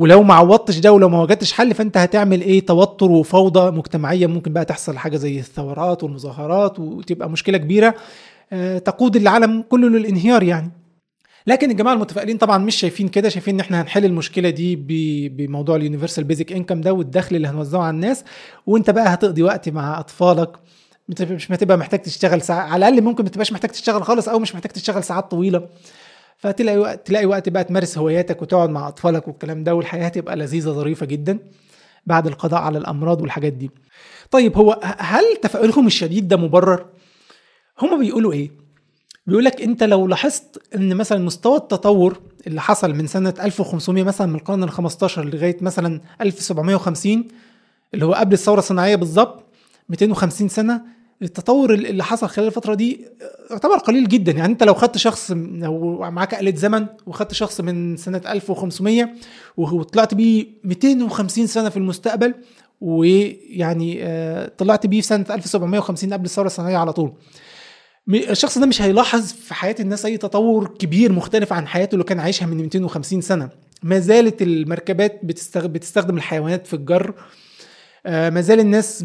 [0.00, 4.52] ولو ما عوضتش ده ولو ما وجدتش حل فأنت هتعمل إيه؟ توتر وفوضى مجتمعية ممكن
[4.52, 7.94] بقى تحصل حاجة زي الثورات والمظاهرات وتبقى مشكلة كبيرة
[8.52, 10.70] آه، تقود العالم كله للانهيار يعني.
[11.46, 14.76] لكن الجماعة المتفائلين طبعا مش شايفين كده شايفين إن إحنا هنحل المشكلة دي
[15.28, 18.24] بموضوع اليونيفرسال بيزك انكم ده والدخل اللي هنوزعه على الناس
[18.66, 20.50] وأنت بقى هتقضي وقت مع أطفالك
[21.08, 24.54] مش هتبقى محتاج تشتغل ساعة على الأقل ممكن ما تبقاش محتاج تشتغل خالص أو مش
[24.54, 25.68] محتاج تشتغل ساعات طويلة.
[26.38, 30.70] فتلاقي وقت تلاقي وقت بقى تمارس هواياتك وتقعد مع أطفالك والكلام ده والحياة تبقى لذيذة
[30.70, 31.38] ظريفة جدا
[32.06, 33.70] بعد القضاء على الأمراض والحاجات دي.
[34.30, 36.86] طيب هو هل تفاؤلهم الشديد ده مبرر؟
[37.82, 38.50] هما بيقولوا إيه؟
[39.26, 44.26] بيقول لك أنت لو لاحظت إن مثلا مستوى التطور اللي حصل من سنة 1500 مثلا
[44.26, 47.24] من القرن ال 15 لغاية مثلا 1750
[47.94, 49.43] اللي هو قبل الثورة الصناعية بالظبط
[49.88, 50.82] 250 سنة
[51.22, 53.06] التطور اللي حصل خلال الفترة دي
[53.50, 54.32] يعتبر قليل جدا.
[54.32, 59.08] يعني أنت لو خدت شخص لو معاك آلة زمن وخدت شخص من سنة 1500
[59.56, 62.34] وطلعت بيه 250 سنة في المستقبل
[62.80, 67.12] ويعني آه، طلعت بيه في سنة 1750 قبل الثورة الصناعية على طول.
[68.08, 72.20] الشخص ده مش هيلاحظ في حياة الناس أي تطور كبير مختلف عن حياته اللي كان
[72.20, 73.48] عايشها من 250 سنة.
[73.82, 75.20] ما زالت المركبات
[75.66, 77.14] بتستخدم الحيوانات في الجر آه،
[78.06, 79.04] ما زال الناس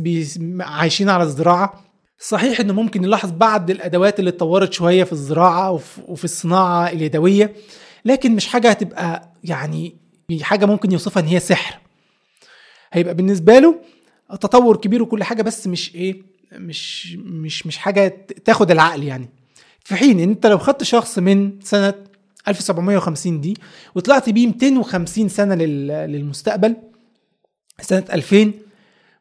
[0.60, 1.84] عايشين على الزراعة.
[2.20, 5.72] صحيح إنه ممكن نلاحظ بعض الأدوات اللي اتطورت شوية في الزراعة
[6.08, 7.54] وفي الصناعة اليدوية
[8.06, 9.96] لكن مش حاجة هتبقى يعني
[10.42, 11.80] حاجة ممكن يوصفها إن هي سحر.
[12.94, 13.76] هيبقى بالنسبة له
[14.42, 16.22] تطور كبير وكل حاجة بس مش إيه
[16.54, 19.30] مش مش مش حاجة تاخد العقل يعني.
[19.84, 21.94] في حين إن أنت لو خدت شخص من سنة
[22.48, 23.58] 1750 دي
[23.96, 26.76] وطلعت بيه 250 سنة للمستقبل
[27.82, 28.52] سنة 2000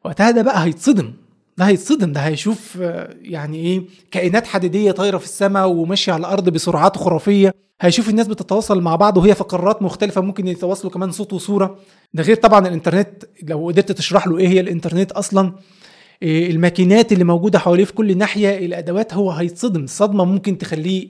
[0.05, 1.13] وقتها ده بقى هيتصدم.
[1.57, 2.11] ده هيتصدم.
[2.11, 7.53] ده هيشوف آه، يعني إيه كائنات حديدية طايرة في السماء وماشية على الأرض بسرعات خرافية.
[7.81, 11.79] هيشوف الناس بتتواصل مع بعض وهي في قارات مختلفة ممكن يتواصلوا كمان صوت وصورة.
[12.13, 13.23] ده غير طبعا الإنترنت.
[13.43, 15.53] لو قدرت تشرح له إيه هي الإنترنت أصلا
[16.21, 19.87] إيه الماكينات اللي موجودة حواليه في كل ناحية الأدوات هو هيتصدم.
[19.87, 21.07] صدمة ممكن تخليه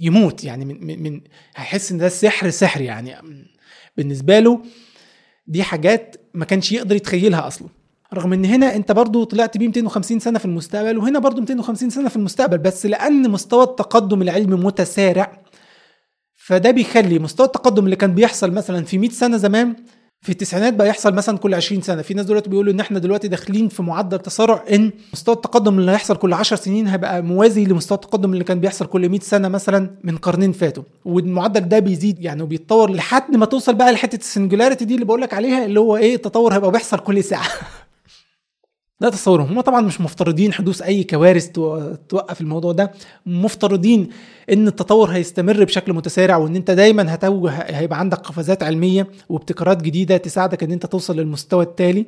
[0.00, 0.44] يموت.
[0.44, 1.20] يعني من من, من
[1.56, 3.14] هيحس إن ده سحر سحر يعني.
[3.96, 4.62] بالنسبة له
[5.46, 7.68] دي حاجات ما كانش يقدر يتخيلها أصلا.
[8.14, 12.08] رغم إن هنا أنت برضو طلعت بيه 250 سنة في المستقبل وهنا برضو 250 سنة
[12.08, 15.42] في المستقبل بس لأن مستوى التقدم العلمي متسارع.
[16.34, 19.74] فده بيخلي مستوى التقدم اللي كان بيحصل مثلا في 100 سنة زمان
[20.22, 22.02] في التسعينات بقى يحصل مثلا كل 20 سنة.
[22.02, 25.90] في ناس دلوقتي بيقولوا إن إحنا دلوقتي داخلين في معدل تسارع إن مستوى التقدم اللي
[25.92, 29.90] هيحصل كل 10 سنين هيبقى موازي لمستوى التقدم اللي كان بيحصل كل 100 سنة مثلا
[30.04, 30.82] من قرنين فاتوا.
[31.04, 35.34] والمعدل ده بيزيد يعني وبيتطور لحد ما توصل بقى لحتة السنجولاريتي دي اللي بقول لك
[35.34, 37.46] عليها اللي هو إيه التطور هيبقى بيحصل كل ساعة.
[39.00, 39.46] ده تصورهم.
[39.46, 41.48] هم طبعا مش مفترضين حدوث أي كوارث
[42.08, 42.92] توقف الموضوع ده.
[43.26, 44.08] مفترضين
[44.52, 50.16] إن التطور هيستمر بشكل متسارع وإن أنت دايما هتوجه هيبقى عندك قفزات علمية وابتكارات جديدة
[50.16, 52.06] تساعدك إن أنت توصل للمستوى التالي.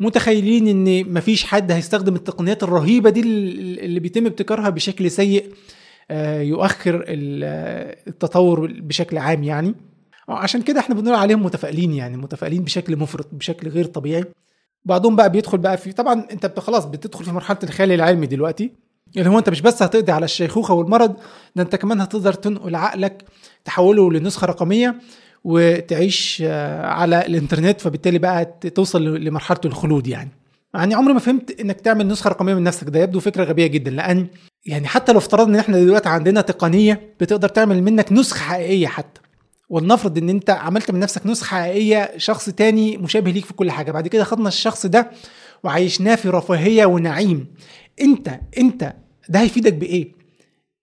[0.00, 5.52] متخيلين إن مفيش حد هيستخدم التقنيات الرهيبة دي اللي بيتم ابتكارها بشكل سيء
[6.10, 9.74] آه، يؤخر التطور بشكل عام يعني.
[10.28, 14.24] عشان كده إحنا بنقول عليهم متفائلين يعني متفائلين بشكل مفرط بشكل غير طبيعي.
[14.84, 18.72] بعضهم بقى بيدخل بقى في طبعا انت خلاص بتدخل في مرحلة الخيال العلمي دلوقتي.
[19.16, 21.14] اللي هو انت مش بس هتقضي على الشيخوخة والمرض
[21.56, 23.24] ده انت كمان هتقدر تنقل عقلك
[23.64, 24.94] تحوله لنسخة رقمية
[25.44, 28.44] وتعيش آه، على الانترنت فبالتالي بقى
[28.74, 30.30] توصل لمرحلة الخلود يعني.
[30.74, 32.88] يعني عمري ما فهمت انك تعمل نسخة رقمية من نفسك.
[32.88, 34.26] ده يبدو فكرة غبية جدا لأن
[34.66, 39.20] يعني حتى لو افترضنا إن إحنا دلوقتي عندنا تقنية بتقدر تعمل منك نسخة حقيقية حتى.
[39.72, 43.92] ولنفرض إن أنت عملت من نفسك نسخة حقيقية شخص تاني مشابه ليك في كل حاجة.
[43.92, 45.10] بعد كده خدنا الشخص ده
[45.64, 47.46] وعيشناه في رفاهية ونعيم.
[48.00, 48.92] أنت أنت
[49.28, 50.21] ده هيفيدك بإيه؟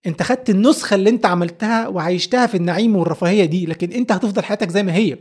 [0.06, 4.70] انت خدت النسخة اللي انت عملتها وعيشتها في النعيم والرفاهية دي لكن انت هتفضل حياتك
[4.70, 5.18] زي ما هي.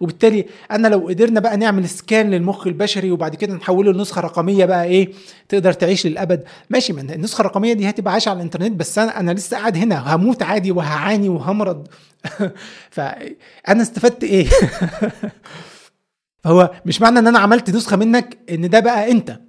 [0.00, 4.84] وبالتالي أنا لو قدرنا بقى نعمل سكان للمخ البشري وبعد كده نحوله لنسخة رقمية بقى
[4.84, 5.12] إيه
[5.48, 6.44] تقدر تعيش للأبد.
[6.70, 10.14] ماشي من النسخة الرقمية دي هتبقى عايشة على الإنترنت بس أنا أنا لسه قاعد هنا
[10.14, 11.88] هموت عادي وهعاني وهمرض.
[12.90, 14.46] فأنا استفدت إيه؟
[16.44, 19.40] فهو مش معنى إن أنا عملت نسخة منك إن ده بقى أنت.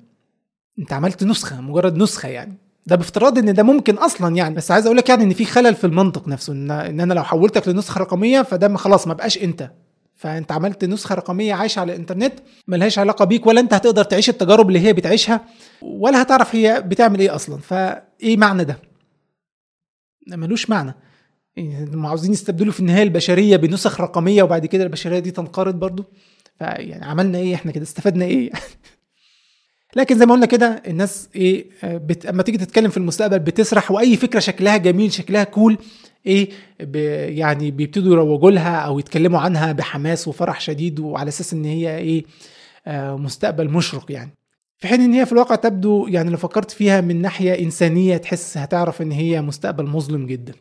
[0.79, 2.62] أنت عملت نسخة مجرد نسخة يعني.
[2.85, 4.55] ده بافتراض إن ده ممكن أصلا يعني.
[4.55, 7.23] بس عايز أقول لك يعني إن في خلل في المنطق نفسه إن إن أنا لو
[7.23, 9.71] حولتك لنسخة رقمية فده خلاص ما بقاش أنت.
[10.15, 12.33] فأنت عملت نسخة رقمية عايشة على الإنترنت
[12.67, 15.41] ملهاش علاقة بيك ولا أنت هتقدر تعيش التجارب اللي هي بتعيشها
[15.81, 17.57] ولا هتعرف هي بتعمل إيه أصلا.
[17.57, 18.77] فإيه معنى ده
[20.27, 20.95] ملوش معنى.
[21.57, 26.03] هم عاوزين يستبدلوا في النهاية البشرية بنسخ رقمية وبعد كده البشرية دي تنقرض برضو.
[26.59, 28.51] فيعني عملنا إيه؟ إحنا كده استفدنا إيه؟
[29.95, 32.25] لكن زي ما قلنا كده الناس إيه بت...
[32.25, 35.77] أما تيجي تتكلم في المستقبل بتسرح وأي فكرة شكلها جميل شكلها كول
[36.25, 36.49] إيه
[36.79, 36.95] ب...
[37.29, 42.23] يعني بيبتدوا يروجوا لها أو يتكلموا عنها بحماس وفرح شديد وعلى أساس إن هي إيه
[42.87, 44.31] آه مستقبل مشرق يعني.
[44.77, 48.57] في حين إن هي في الواقع تبدو يعني لو فكرت فيها من ناحية إنسانية تحس
[48.57, 50.53] هتعرف إن هي مستقبل مظلم جدا.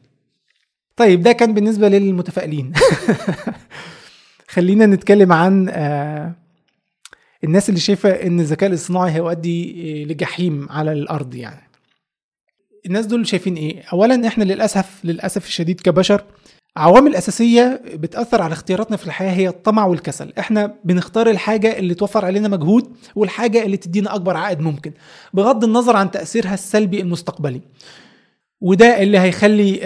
[0.96, 2.72] طيب ده كان بالنسبة للمتفائلين.
[4.48, 6.41] خلينا نتكلم عن آه
[7.44, 11.70] الناس اللي شايفة إن الذكاء الاصطناعي هيؤدي لجحيم على الأرض يعني.
[12.86, 16.24] الناس دول شايفين إيه؟ اولا إحنا للأسف للأسف الشديد كبشر
[16.76, 20.32] عوامل أساسية بتأثر على اختياراتنا في الحياة هي الطمع والكسل.
[20.38, 24.92] إحنا بنختار الحاجة اللي توفر علينا مجهود والحاجة اللي تدينا أكبر عائد ممكن
[25.34, 27.60] بغض النظر عن تأثيرها السلبي المستقبلي.
[28.62, 29.80] وده اللي هيخلي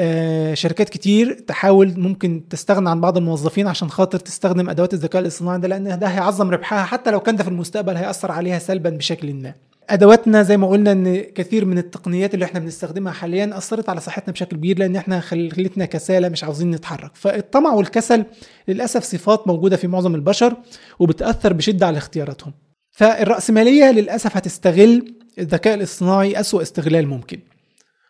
[0.57, 5.69] شركات كتير تحاول ممكن تستغنى عن بعض الموظفين عشان خاطر تستخدم أدوات الذكاء الاصطناعي ده
[5.69, 9.55] لأن ده هيعظم ربحها حتى لو كان ده في المستقبل هيأثر عليها سلبا بشكل ما.
[9.91, 14.33] أدواتنا زي ما قلنا إن كثير من التقنيات اللي إحنا بنستخدمها حاليا أثرت على صحتنا
[14.33, 17.11] بشكل كبير لأن إحنا خلتنا كسالى مش عاوزين نتحرك.
[17.15, 18.25] فالطمع والكسل
[18.69, 20.57] للأسف صفات موجودة في معظم البشر
[20.99, 22.53] وبتأثر بشدة على اختياراتهم.
[22.91, 27.39] فالرأسمالية للأسف هتستغل الذكاء الاصطناعي أسوأ استغلال ممكن.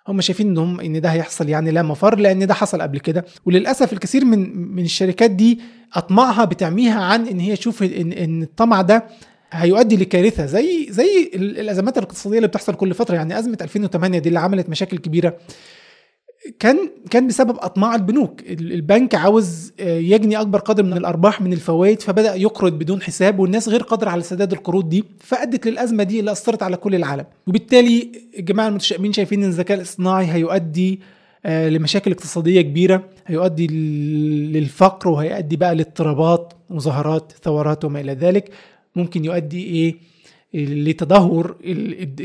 [0.09, 3.25] هم شايفين انهم إن ده هيحصل يعني لا مفر لأن ده حصل قبل كده.
[3.47, 5.61] وللأسف الكثير من من الشركات دي
[5.95, 9.05] أطماعها بتعميها عن إن هي تشوف ان إن الطمع ده
[9.53, 13.15] هيؤدي لكارثة زي زي الأزمات الاقتصادية اللي بتحصل كل فترة.
[13.15, 15.37] يعني أزمة 2008 دي اللي عملت مشاكل كبيرة
[16.59, 18.41] كان كان بسبب أطماع البنوك.
[18.51, 23.83] البنك عاوز يجني أكبر قدر من الأرباح من الفوائد فبدأ يقرض بدون حساب والناس غير
[23.83, 27.25] قادرة على سداد القروض دي فأدت للأزمة دي اللي أثرت على كل العالم.
[27.47, 31.01] وبالتالي الجماعه المتشائمين شايفين إن الذكاء الاصطناعي هيؤدي
[31.47, 33.67] لمشاكل اقتصادية كبيرة هيؤدي
[34.53, 38.51] للفقر وهيؤدي بقى لاضطرابات مظاهرات ثورات وما إلى ذلك.
[38.97, 39.95] ممكن يؤدي إيه؟
[40.55, 41.57] لتدهور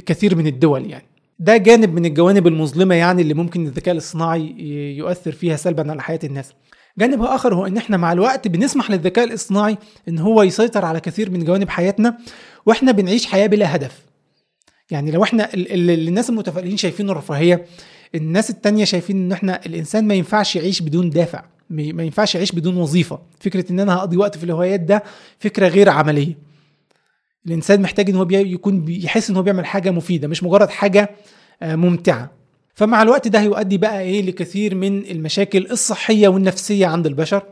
[0.05, 1.03] كثير من الدول يعني.
[1.41, 4.55] ده جانب من الجوانب المظلمة يعني اللي ممكن الذكاء الاصطناعي
[4.97, 6.53] يؤثر فيها سلبا على حياة الناس.
[6.99, 11.31] جانب آخر هو إن إحنا مع الوقت بنسمح للذكاء الاصطناعي إن هو يسيطر على كثير
[11.31, 12.17] من جوانب حياتنا
[12.65, 13.99] وإحنا بنعيش حياة بلا هدف.
[14.91, 17.65] يعني لو إحنا الناس المتفائلين شايفينه الرفاهية
[18.15, 22.77] الناس التانية شايفين إن إحنا الإنسان ما ينفعش يعيش بدون دافع ما ينفعش يعيش بدون
[22.77, 23.19] وظيفة.
[23.39, 25.03] فكرة إن أنا هقضي وقت في الهوايات ده
[25.39, 26.50] فكرة غير عملية.
[27.47, 31.09] الإنسان محتاج إن هو يكون بيحس إن هو بيعمل حاجة مفيدة مش مجرد حاجة
[31.63, 32.31] ممتعة.
[32.73, 37.43] فمع الوقت ده هيؤدي بقى إيه لكثير من المشاكل الصحية والنفسية عند البشر.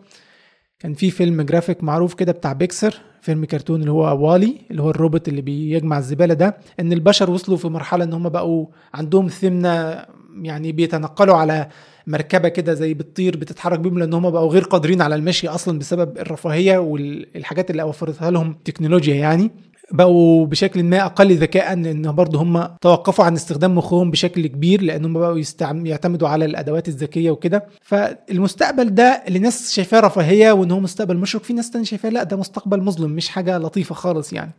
[0.79, 4.89] كان في فيلم جرافيك معروف كده بتاع بيكسر فيلم كرتون اللي هو WALL-E اللي هو
[4.89, 10.05] الروبوت اللي بيجمع الزبالة ده إن البشر وصلوا في مرحلة إن هم بقوا عندهم ثمنة
[10.41, 11.67] يعني بيتنقلوا على
[12.07, 16.17] مركبة كده زي بتطير بتتحرك بيهم لأن هم بقوا غير قادرين على المشي أصلا بسبب
[16.17, 19.51] الرفاهية والحاجات اللي وفرتها لهم التكنولوجيا يعني.
[19.91, 25.05] بقوا بشكل ما أقل ذكاء ان برضه هم توقفوا عن استخدام مخهم بشكل كبير لأن
[25.05, 25.85] هم بقوا يستعم...
[25.85, 27.65] يعتمدوا على الأدوات الذكية وكده.
[27.81, 31.43] فالمستقبل ده اللي ناس شايفاه رفاهية وإن هو مستقبل مشرق.
[31.43, 34.51] في ناس تانية شايفاه لا ده مستقبل مظلم مش حاجة لطيفة خالص يعني.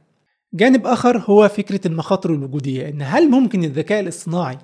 [0.55, 4.59] جانب آخر هو فكرة المخاطر الوجودية إن هل ممكن الذكاء الاصطناعي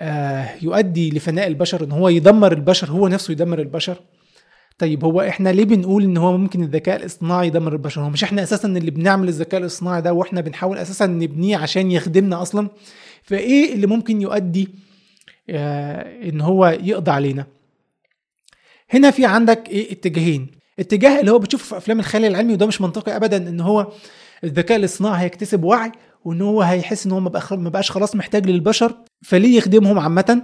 [0.00, 3.96] آه يؤدي لفناء البشر إن هو يدمر البشر هو نفسه يدمر البشر؟
[4.78, 8.42] طيب هو إحنا ليه بنقول إن هو ممكن الذكاء الاصطناعي يدمر البشر هو مش إحنا
[8.42, 12.68] أساسا اللي بنعمل الذكاء الاصطناعي ده وإحنا بنحاول أساسا نبنيه عشان يخدمنا أصلا؟
[13.22, 14.68] فإيه اللي ممكن يؤدي
[15.50, 17.46] آه، إن هو يقضي علينا؟
[18.90, 20.46] هنا في عندك إيه؟ اتجاهين.
[20.78, 23.92] اتجاه اللي هو بتشوفه في أفلام الخيال العلمي وده مش منطقي ابدا إن هو
[24.44, 25.92] الذكاء الاصطناعي هيكتسب وعي
[26.24, 30.42] وإن هو هيحس إن هو ما بقاش خلاص محتاج للبشر فليه يخدمهم عامة؟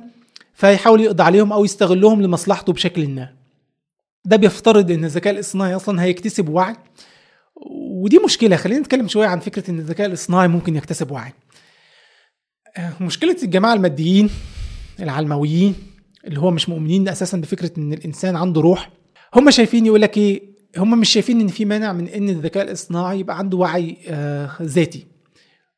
[0.54, 3.43] فيحاول يقضي عليهم أو يستغلهم لمصلحته بشكل ما.
[4.24, 6.76] ده بيفترض إن الذكاء الاصطناعي أصلا هيكتسب وعي.
[7.90, 8.56] ودي مشكلة.
[8.56, 11.32] خلينا نتكلم شوية عن فكرة إن الذكاء الاصطناعي ممكن يكتسب وعي.
[12.76, 14.30] آه، مشكلة الجماعة الماديين
[15.00, 15.74] العلمويين
[16.24, 18.90] اللي هو مش مؤمنين أساسا بفكرة إن الإنسان عنده روح
[19.34, 20.42] هم شايفين يقول لك إيه؟
[20.76, 25.06] هم مش شايفين إن في مانع من إن الذكاء الاصطناعي يبقى عنده وعي آه ذاتي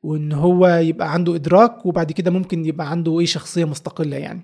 [0.03, 4.41] وإن هو يبقى عنده إدراك وبعد كده ممكن يبقى عنده إيه؟ شخصية مستقلة يعني.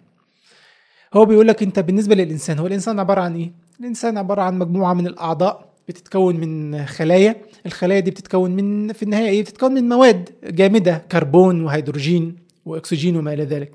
[1.14, 4.94] هو بيقول لك أنت بالنسبة للإنسان هو الإنسان عبارة عن إيه؟ الانسان عبارة عن مجموعة
[4.94, 7.36] من الأعضاء بتتكون من خلايا.
[7.66, 13.32] الخلايا دي بتتكون من في النهاية إيه بتتكون من مواد جامدة كربون وهيدروجين وأكسجين وما
[13.32, 13.72] إلى ذلك.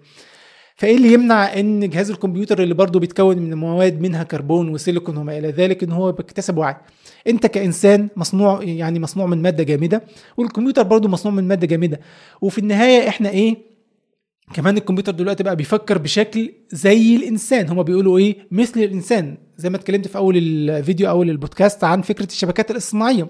[0.75, 5.37] فإيه اللي يمنع إن جهاز الكمبيوتر اللي برضه بيتكون من مواد منها كربون وسيليكون وما
[5.37, 6.75] إلى ذلك إن هو بيكتسب وعي؟
[7.27, 10.03] أنت كإنسان مصنوع يعني مصنوع من مادة جامدة
[10.37, 11.99] والكمبيوتر برضه مصنوع من مادة جامدة.
[12.41, 13.66] وفي النهاية إحنا إيه؟
[14.53, 17.69] كمان الكمبيوتر دلوقتي بقى بيفكر بشكل زي الإنسان.
[17.69, 19.37] هما بيقولوا إيه؟ مثل الإنسان.
[19.57, 23.27] زي ما اتكلمت في أول الفيديو أول البودكاست عن فكرة الشبكات الاصطناعية.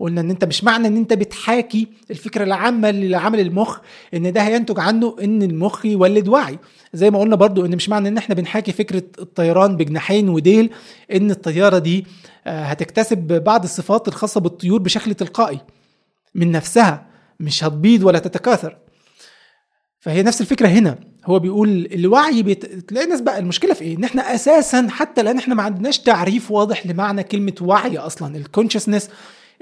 [0.00, 3.78] قلنا إن أنت مش معنى إن أنت بتحاكي الفكرة العامة لعمل المخ
[4.14, 6.58] إن ده هينتج عنه إن المخ يولد وعي.
[6.94, 10.70] زي ما قلنا برضو إن مش معنى إن إحنا بنحاكي فكرة الطيران بجناحين وديل
[11.14, 12.06] إن الطيارة دي
[12.46, 15.60] آه، هتكتسب بعض الصفات الخاصة بالطيور بشكل تلقائي
[16.34, 17.06] من نفسها
[17.40, 18.76] مش هتبيض ولا تتكاثر.
[20.00, 20.98] فهي نفس الفكرة هنا.
[21.26, 22.66] هو بيقول الوعي بيت...
[22.66, 26.50] تلاقي الناس بقى المشكلة في إيه؟ إن إحنا أساسا حتى الان إحنا ما عندناش تعريف
[26.50, 29.08] واضح لمعنى كلمة وعي أصلا الكونشسنس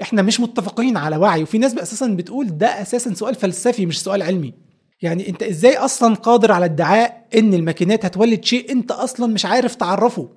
[0.01, 1.43] إحنا مش متفقين على وعي.
[1.43, 4.53] وفي ناس أساسا بتقول ده أساسا سؤال فلسفي مش سؤال علمي.
[5.01, 9.75] يعني أنت إزاي أصلا قادر على ادعاء إن الماكينات هتولد شيء أنت أصلا مش عارف
[9.75, 10.29] تعرفه؟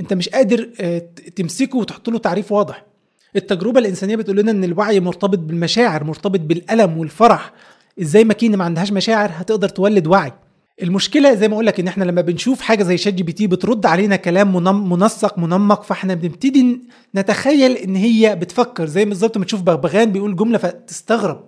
[0.00, 1.02] أنت مش قادر آه،
[1.36, 2.84] تمسكه وتحط له تعريف واضح.
[3.36, 7.52] التجربة الإنسانية بتقول لنا إن الوعي مرتبط بالمشاعر مرتبط بالألم والفرح.
[8.02, 10.32] إزاي ماكينة ما عندهاش مشاعر هتقدر تولد وعي.
[10.82, 14.64] المشكلة زي ما أقول لك إن إحنا لما بنشوف حاجة زي ChatGPT بترد علينا كلام
[14.90, 16.80] منسق منمق فإحنا بنبتدي
[17.16, 18.86] نتخيل إن هي بتفكر.
[18.86, 21.44] زي بالظبط ما تشوف بغبغان بيقول جملة فتستغرب.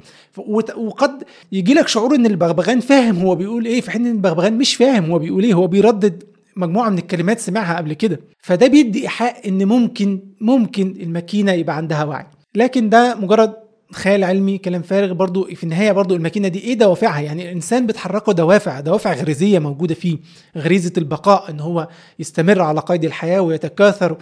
[0.77, 1.23] وقد
[1.53, 5.11] يجي لك شعور إن البغبغان فاهم هو بيقول إيه في حين إن البغبغان مش فاهم
[5.11, 6.23] هو بيقول إيه هو بيردد
[6.57, 8.21] مجموعة من الكلمات سمعها قبل كده.
[8.43, 12.27] فده بيدي إيحاء إن ممكن ممكن الماكينة يبقى عندها وعي.
[12.55, 13.53] لكن ده مجرد
[13.93, 18.33] خيال علمي كلام فارغ برضو في النهاية برضو الماكينة دي إيه دوافعها؟ يعني الإنسان بتحركه
[18.33, 20.19] دوافع دوافع غريزية موجودة فيه
[20.57, 21.89] غريزة البقاء إن هو
[22.19, 24.17] يستمر على قيد الحياة ويتكاثر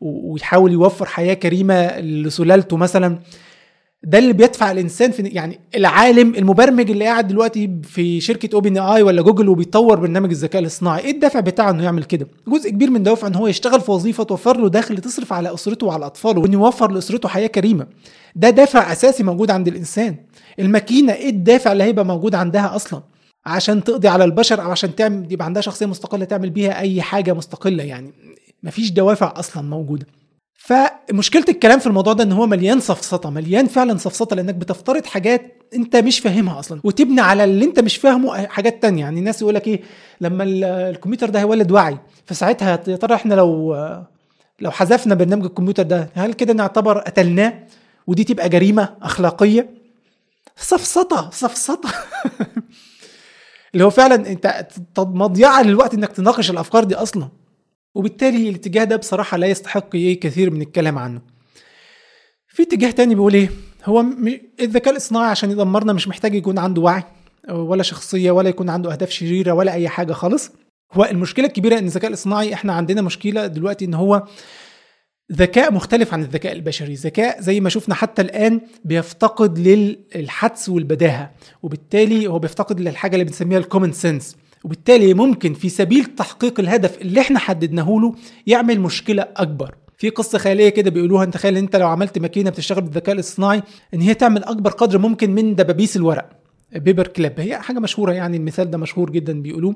[0.00, 3.18] ويحاول يوفر حياة كريمة لسلالته مثلا.
[4.06, 9.22] ده اللي بيدفع الإنسان في يعني العالم المبرمج اللي قاعد دلوقتي في شركة OpenAI ولا
[9.22, 13.26] جوجل وبيطور برنامج الذكاء الاصطناعي إيه الدافع بتاعه إنه يعمل كده؟ جزء كبير من دوافع
[13.26, 16.90] إن هو يشتغل في وظيفة توفر له دخل تصرف على أسرته وعلى أطفاله وإن يوفر
[16.90, 17.86] لأسرته حياة كريمة.
[18.36, 20.16] ده دافع أساسي موجود عند الإنسان.
[20.60, 23.02] الماكينة إيه الدافع اللي هيبقى موجود عندها أصلا؟
[23.46, 27.32] عشان تقضي على البشر أو عشان تعمل يبقى عندها شخصية مستقلة تعمل بيها أي حاجة
[27.32, 28.12] مستقلة يعني.
[28.62, 30.06] مفيش دوافع أصلا موجودة.
[30.56, 35.62] فمشكلة الكلام في الموضوع ده إن هو مليان سفسطه مليان فعلا سفسطه لأنك بتفترض حاجات
[35.74, 39.00] أنت مش فاهمها أصلا وتبني على اللي أنت مش فاهمه حاجات تانية.
[39.00, 39.80] يعني الناس يقول لك إيه
[40.20, 43.74] لما ال- الكمبيوتر ده هيولد وعي فساعتها يا ترى إحنا لو
[44.60, 47.54] لو حذفنا برنامج الكمبيوتر ده هل كده نعتبر قتلناه؟
[48.06, 49.70] ودي تبقى جريمة أخلاقية؟
[50.56, 51.88] سفسطه سفسطه
[53.74, 54.66] اللي هو فعلا أنت
[54.98, 57.28] مضيعة للوقت إنك تناقش الأفكار دي أصلا.
[57.94, 61.20] وبالتالي الاتجاه ده بصراحة لا يستحق إيه كثير من الكلام عنه.
[62.48, 63.50] في اتجاه تاني بيقول إيه؟
[63.84, 64.04] هو
[64.60, 67.02] الذكاء الاصطناعي عشان يدمرنا مش محتاج يكون عنده وعي
[67.50, 70.50] ولا شخصية ولا يكون عنده أهداف شريرة ولا أي حاجة خالص.
[70.92, 74.22] هو المشكلة الكبيرة إن الذكاء الاصطناعي إحنا عندنا مشكلة دلوقتي إن هو
[75.32, 76.94] ذكاء مختلف عن الذكاء البشري.
[76.94, 81.30] ذكاء زي ما شفنا حتى الآن بيفتقد للحدس والبداهة
[81.62, 87.00] وبالتالي هو بيفتقد للحاجة اللي بنسميها ال common sense وبالتالي ممكن في سبيل تحقيق الهدف
[87.00, 88.14] اللي إحنا حددناه له
[88.46, 89.74] يعمل مشكلة أكبر.
[89.98, 93.62] في قصة خيالية كده بيقولوها انت تخيل انت لو عملت ماكينة بتشتغل بالذكاء الاصطناعي
[93.94, 96.30] إن هي تعمل أكبر قدر ممكن من دبابيس الورق
[96.72, 99.74] paper clip هي حاجة مشهورة يعني المثال ده مشهور جدا بيقولوه.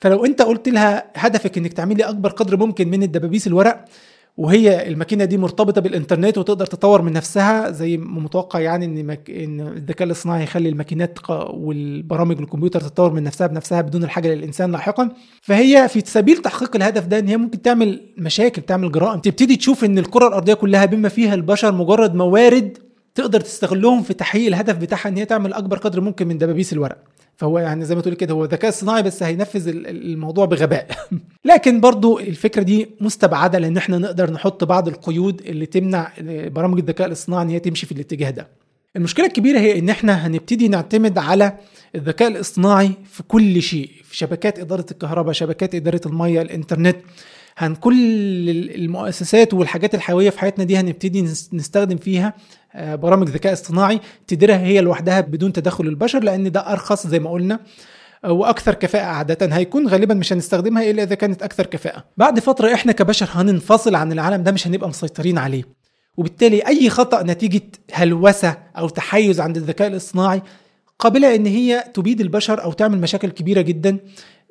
[0.00, 3.84] فلو انت قلت لها هدفك إنك تعملي أكبر قدر ممكن من الدبابيس الورق
[4.36, 9.30] وهي الماكينة دي مرتبطة بالإنترنت وتقدر تطور من نفسها زي متوقع يعني إن مك...
[9.30, 11.18] إن الذكاء الاصطناعي يخلي الماكينات
[11.50, 15.10] والبرامج الكمبيوتر تتطور من نفسها بنفسها بدون الحاجة للإنسان لاحقا.
[15.42, 19.20] فهي في سبيل تحقيق الهدف ده إن هي ممكن تعمل مشاكل تعمل جرائم.
[19.20, 22.78] تبتدي تشوف إن الكرة الأرضية كلها بما فيها البشر مجرد موارد
[23.14, 26.98] تقدر تستغلهم في تحقيق الهدف بتاعها إن هي تعمل أكبر قدر ممكن من دبابيس الورق.
[27.36, 30.86] فهو يعني زي ما تقول كده هو ذكاء صناعي بس هينفذ الموضوع بغباء.
[31.52, 37.06] لكن برضو الفكرة دي مستبعدة لأن إحنا نقدر نحط بعض القيود اللي تمنع برامج الذكاء
[37.06, 38.48] الاصطناعي إن هي تمشي في الاتجاه ده.
[38.96, 41.52] المشكلة الكبيرة هي إن إحنا هنبتدي نعتمد على
[41.94, 46.96] الذكاء الاصطناعي في كل شيء في شبكات إدارة الكهرباء شبكات إدارة المية الإنترنت.
[47.58, 47.94] هن كل
[48.74, 52.34] المؤسسات والحاجات الحيوية في حياتنا دي هنبتدي نستخدم فيها
[52.74, 57.60] برامج ذكاء اصطناعي تديرها هي لوحدها بدون تدخل البشر لأن ده أرخص زي ما قلنا
[58.24, 59.56] آه، وأكثر كفاءة عادة.
[59.56, 62.04] هيكون غالبا مش هنستخدمها إلا إذا كانت أكثر كفاءة.
[62.16, 65.64] بعد فترة إحنا كبشر هننفصل عن العالم ده مش هنبقى مسيطرين عليه.
[66.16, 70.42] وبالتالي أي خطأ نتيجة هلوسة أو تحيز عند الذكاء الاصطناعي
[70.98, 73.98] قابلة إن هي تبيد البشر أو تعمل مشاكل كبيرة جدا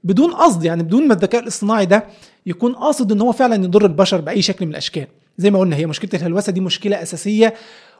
[0.04, 2.06] بدون قصد يعني بدون ما الذكاء الاصطناعي ده
[2.46, 5.08] يكون قاصد إن هو فعلا يضر البشر بأي شكل من الأشكال.
[5.38, 7.54] زي ما قلنا هي مشكلة الهلوسة دي مشكلة أساسية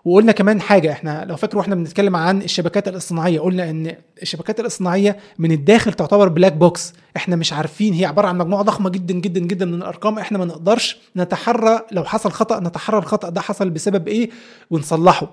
[0.06, 5.18] وقلنا كمان حاجة إحنا لو فاكروا إحنا بنتكلم عن الشبكات الاصطناعية قلنا إن الشبكات الاصطناعية
[5.40, 9.40] من الداخل تعتبر black box إحنا مش عارفين هي عبارة عن مجموعة ضخمة جدا جدا
[9.40, 14.08] جدا من الأرقام إحنا ما نقدرش نتحرى لو حصل خطأ نتحرى الخطأ ده حصل بسبب
[14.08, 14.30] إيه؟
[14.72, 15.32] ونصلحه.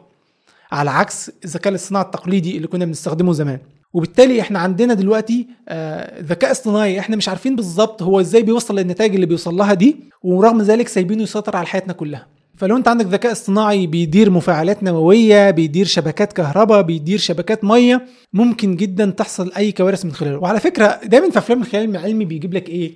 [0.73, 3.59] على عكس الذكاء الاصطناعي التقليدي اللي كنا بنستخدمه زمان.
[3.93, 9.15] وبالتالي إحنا عندنا دلوقتي آه ذكاء اصطناعي إحنا مش عارفين بالظبط هو إزاي بيوصل للنتائج
[9.15, 12.27] اللي بيوصل لها دي ورغم ذلك سايبينه يسيطر على حياتنا كلها.
[12.59, 18.77] فلو انت عندك ذكاء اصطناعي بيدير مفاعلات نووية بيدير شبكات كهرباء بيدير شبكات مية ممكن
[18.77, 20.39] جدا تحصل أي كوارث من خلاله.
[20.39, 22.93] وعلى فكرة دايما في أفلام الخيال العلمي بيجيب لك إيه؟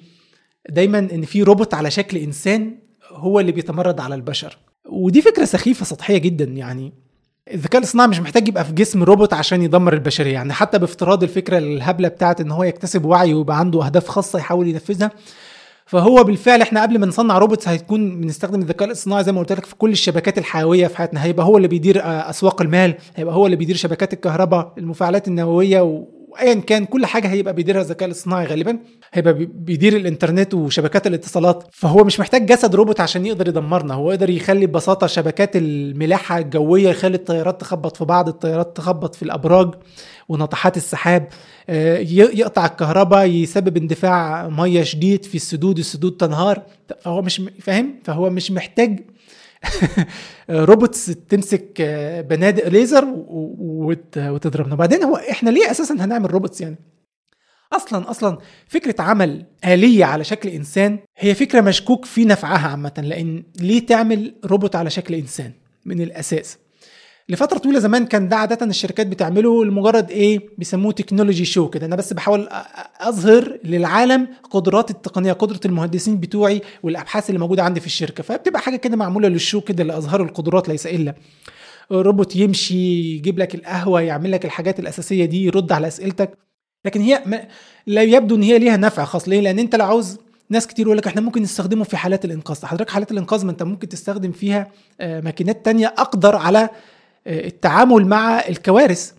[0.71, 2.75] دايما إن في روبوت على شكل إنسان
[3.13, 4.59] هو اللي بيتمرد على البشر.
[4.89, 6.93] ودي فكرة سخيفة سطحية جدا يعني
[7.55, 10.33] الذكاء الاصطناعي مش محتاج يبقى في جسم روبوت عشان يدمر البشرية.
[10.33, 14.69] يعني حتى بافتراض الفكرة الهبلة بتاعت إن هو يكتسب وعي ويبقى عنده أهداف خاصة يحاول
[14.69, 15.11] ينفذها
[15.87, 19.65] فهو بالفعل إحنا قبل ما نصنع robots هيكون بنستخدم الذكاء الاصطناعي زي ما قلت لك
[19.65, 21.25] في كل الشبكات الحيوية في حياتنا.
[21.25, 25.81] هيبقى هو اللي بيدير آه، أسواق المال هيبقى هو اللي بيدير شبكات الكهرباء المفاعلات النووية
[25.81, 28.79] وايا كان كل حاجة هيبقى بيديرها الذكاء الاصطناعي غالبا.
[29.13, 31.65] هيبقى بيدير الإنترنت وشبكات الاتصالات.
[31.73, 33.95] فهو مش محتاج جسد روبوت عشان يقدر يدمرنا.
[33.95, 39.23] هو يقدر يخلي ببساطة شبكات الملاحة الجوية يخلي الطيارات تخبط في بعض الطيارات تخبط في
[39.23, 39.75] الأبراج
[40.29, 41.29] وناطحات السحاب.
[41.69, 46.63] يقطع الكهرباء يسبب اندفاع ميه شديد في السدود السدود تنهار.
[47.01, 49.01] فهو مش فاهم؟ فهو مش محتاج
[50.51, 53.05] robots تمسك آه، بنادق ليزر
[54.17, 56.77] وتضربنا وبعدين هو إحنا ليه أساسا هنعمل robots يعني؟
[57.73, 63.43] أصلا أصلا فكرة عمل آلية على شكل إنسان هي فكرة مشكوك في نفعها عامة لأن
[63.61, 65.53] ليه تعمل روبوت على شكل إنسان
[65.85, 66.59] من الأساس؟
[67.29, 71.87] لفترة طويلة زمان كان ده عادة الشركات بتعمله لمجرد إيه؟ بيسموه technology show كده.
[71.87, 72.49] أنا بس بحاول
[73.01, 78.23] أظهر للعالم قدرات التقنية قدرة المهندسين بتوعي والأبحاث اللي موجودة عندي في الشركة.
[78.23, 81.15] فبتبقى حاجة كده معمولة لل show كده لأظهار القدرات ليس إلا.
[81.93, 82.75] روبوت يمشي
[83.17, 86.39] يجيب لك القهوة يعمل لك الحاجات الأساسية دي يرد على أسئلتك.
[86.85, 87.45] لكن هي ما
[87.87, 89.29] لا يبدو إن هي ليها نفع خاص.
[89.29, 90.19] ليه؟ لأن أنت لو عاوز
[90.51, 92.65] ناس كتير يقول لك إحنا ممكن نستخدمه في حالات الإنقاذ.
[92.65, 94.71] حضرتك حالات الإنقاذ ما أنت ممكن تستخدم فيها
[95.01, 96.69] آه، ماكينات تانية أقدر على
[97.27, 99.13] التعامل مع الكوارث.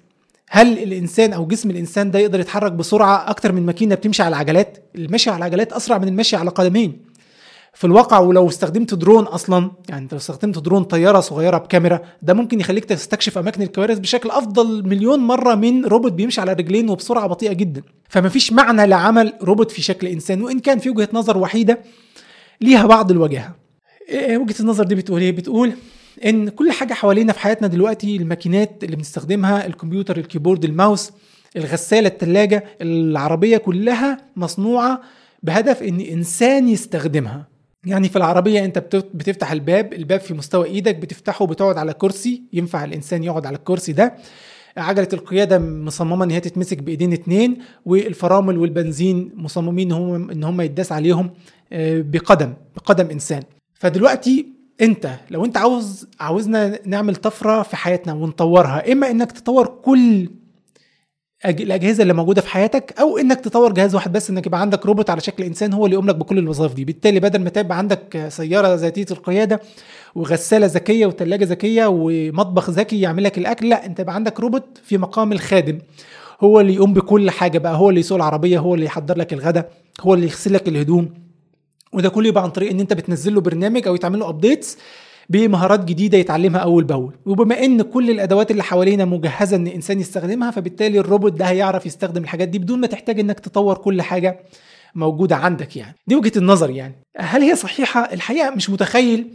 [0.49, 4.77] هل الإنسان أو جسم الإنسان ده يقدر يتحرك بسرعة أكتر من ماكينة بتمشي على العجلات؟
[4.95, 7.13] المشي على العجلات أسرع من المشي على قدمين.
[7.75, 12.59] في الواقع ولو استخدمت درون أصلا يعني لو استخدمت درون طيارة صغيرة بكاميرا ده ممكن
[12.59, 17.53] يخليك تستكشف أماكن الكوارث بشكل أفضل مليون مرة من روبوت بيمشي على رجلين وبسرعة بطيئة
[17.53, 17.81] جدا.
[18.09, 21.79] فما فيش معنى لعمل روبوت في شكل إنسان وإن كان في وجهة نظر وحيدة
[22.61, 23.55] ليها بعض الوجاهه
[24.09, 25.73] إيه وجهة النظر دي بتقول إيه؟ بتقول
[26.25, 31.11] إن كل حاجة حوالينا في حياتنا دلوقتي الماكينات اللي بنستخدمها الكمبيوتر الكيبورد الماوس
[31.55, 35.01] الغسالة الثلاجه العربية كلها مصنوعة
[35.43, 37.47] بهدف إن إنسان يستخدمها.
[37.85, 42.83] يعني في العربية أنت بتفتح الباب الباب في مستوى إيدك بتفتحه بتقعد على كرسي ينفع
[42.83, 44.15] الإنسان يقعد على الكرسي ده.
[44.77, 50.91] عجلة القيادة مصممة إن هي تتمسك بإيدين اتنين والفرامل والبنزين مصممين هم إن هم يداس
[50.91, 51.29] عليهم
[51.73, 53.43] آه، بقدم بقدم إنسان.
[53.73, 54.47] فدلوقتي
[54.83, 60.29] انت لو انت عاوز عاوزنا نعمل طفرة في حياتنا ونطورها إما إنك تطور كل
[61.45, 65.09] الأجهزة اللي موجودة في حياتك أو إنك تطور جهاز واحد بس إنك يبقى عندك روبوت
[65.09, 66.85] على شكل إنسان هو اللي يقوم لك بكل الوظائف دي.
[66.85, 69.61] بالتالي بدل ما تبقى عندك سيارة ذاتيه القيادة
[70.15, 74.97] وغسالة ذكية وثلاجه ذكية ومطبخ ذكي يعمل لك الأكل لأ أنت يبقى عندك روبوت في
[74.97, 75.79] مقام الخادم.
[76.41, 79.71] هو اللي يقوم بكل حاجة بقى هو اللي يسوق العربية هو اللي يحضر لك الغداء
[80.01, 81.22] هو اللي يغسل لك الهدوم.
[81.93, 84.77] وده كله يبقى عن طريق إن أنت بتنزل له برنامج أو يتعمل له updates
[85.29, 87.13] بمهارات جديدة يتعلمها أول بأول.
[87.25, 92.23] وبما إن كل الأدوات اللي حوالينا مجهزة إن الانسان يستخدمها فبالتالي الروبوت ده هيعرف يستخدم
[92.23, 94.39] الحاجات دي بدون ما تحتاج إنك تطور كل حاجة
[94.95, 95.95] موجودة عندك يعني.
[96.07, 96.95] دي وجهة النظر يعني.
[97.17, 99.27] هل هي صحيحة؟ الحقيقة مش متخيل.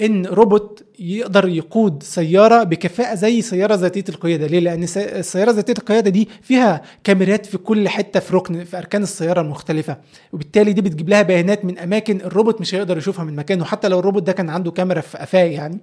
[0.00, 4.46] إن روبوت يقدر يقود سيارة بكفاءة زي سيارة ذاتية القيادة.
[4.46, 9.02] ليه؟ لأن السياره ذاتية القيادة دي فيها كاميرات في كل حتة في ركن في أركان
[9.02, 9.96] السيارة المختلفة.
[10.32, 13.64] وبالتالي دي بتجيب لها بيانات من أماكن الروبوت مش هيقدر يشوفها من مكانه.
[13.64, 15.78] حتى لو الروبوت ده كان عنده كاميرا في قفاه يعني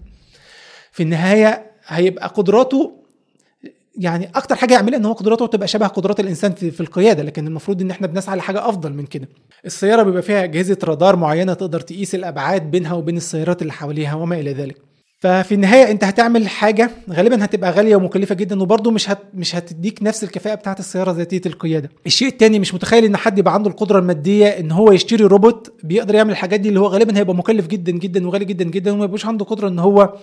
[0.92, 3.05] في النهاية هيبقى قدراته
[3.98, 7.82] يعني أكتر حاجة يعملها إن هو قدراته تبقى شبه قدرات الإنسان في القيادة لكن المفروض
[7.82, 9.28] إن إحنا بنسعى لحاجة أفضل من كده.
[9.66, 14.40] السيارة بيبقى فيها أجهزة رادار معينة تقدر تقيس الأبعاد بينها وبين السيارات اللي حواليها وما
[14.40, 14.78] إلى ذلك.
[15.20, 20.04] ففي النهاية أنت هتعمل حاجة غالبا هتبقى غالية ومكلفة جدا وبرضه مش هت مش هتديك
[20.04, 21.90] نفس الكفاءة بتاعة السيارة ذاتيه القيادة.
[22.06, 26.16] الشيء الثاني مش متخيل إن حد يبقى عنده القدرة المادية إن هو يشتري روبوت بيقدر
[26.16, 29.46] يعمل الحاجات دي اللي هو غالبا هيبقى مكلف جدا جدا وغالي جدا جدا وما عنده
[29.46, 30.14] قدرة إن هو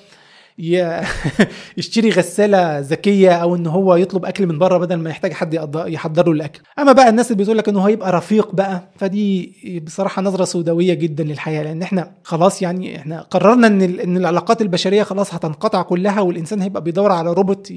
[1.76, 5.54] يشتري غسالة ذكية أو إن هو يطلب أكل من بره بدل ما يحتاج حد
[5.86, 6.60] يحضر له الأكل.
[6.78, 9.52] أما بقى الناس اللي بتقول لك انه هيبقى رفيق بقى فدي
[9.86, 15.02] بصراحة نظرة سوداوية جدا للحياة لأن إحنا خلاص يعني إحنا قررنا إن إن العلاقات البشرية
[15.02, 17.72] خلاص هتنقطع كلها والإنسان هيبقى بيدور على روبوت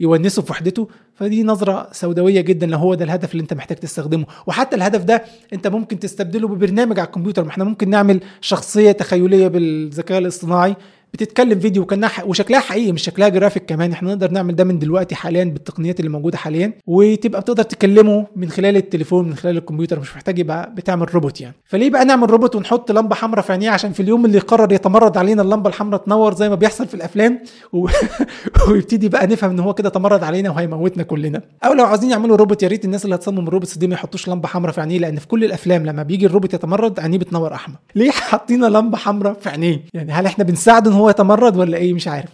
[0.00, 0.88] يونسه في وحدته.
[1.14, 4.26] فدي نظرة سوداوية جدا لو هو ده الهدف اللي أنت محتاج تستخدمه.
[4.46, 7.44] وحتى الهدف ده أنت ممكن تستبدله ببرنامج على الكمبيوتر.
[7.44, 10.76] ما إحنا ممكن نعمل شخصية تخيلية بالذكاء الاصطناعي
[11.12, 13.92] بتتكلم فيديو وكأنها وشكلها حقيقي مش شكلها جرافيك كمان.
[13.92, 18.50] إحنا نقدر نعمل ده من دلوقتي حاليا بالتقنيات اللي موجودة حاليا وتبقى بتقدر تكلمه من
[18.50, 20.00] خلال التليفون من خلال الكمبيوتر.
[20.00, 21.54] مش محتاج يبقى بتعمل روبوت يعني.
[21.64, 25.16] فليه بقى نعمل روبوت ونحط لمبة حمراء في عينيه؟ عشان في اليوم اللي يقرر يتمرد
[25.16, 27.40] علينا اللمبة الحمراء تنور زي ما بيحصل في الأفلام
[27.72, 27.88] و...
[28.68, 31.42] ويبتدي بقى نفهم إن هو كده تمرد علينا وهيموتنا كلنا.
[31.64, 34.28] أو لو عايزين يعملوا روبوت يا ريت الناس اللي هتصمم ال robots دي ما يحطوش
[34.28, 37.76] لمبة حمراء في عينيه لأن في كل الأفلام لما بيجي الروبوت يتمرد عينيه بتنور أحمر.
[37.94, 41.94] ليه حاطين لمبة حمراء في عينيه؟ يعني هل إحنا بنساعده إن هو يتمرد ولا إيه؟
[41.94, 42.30] مش عارف.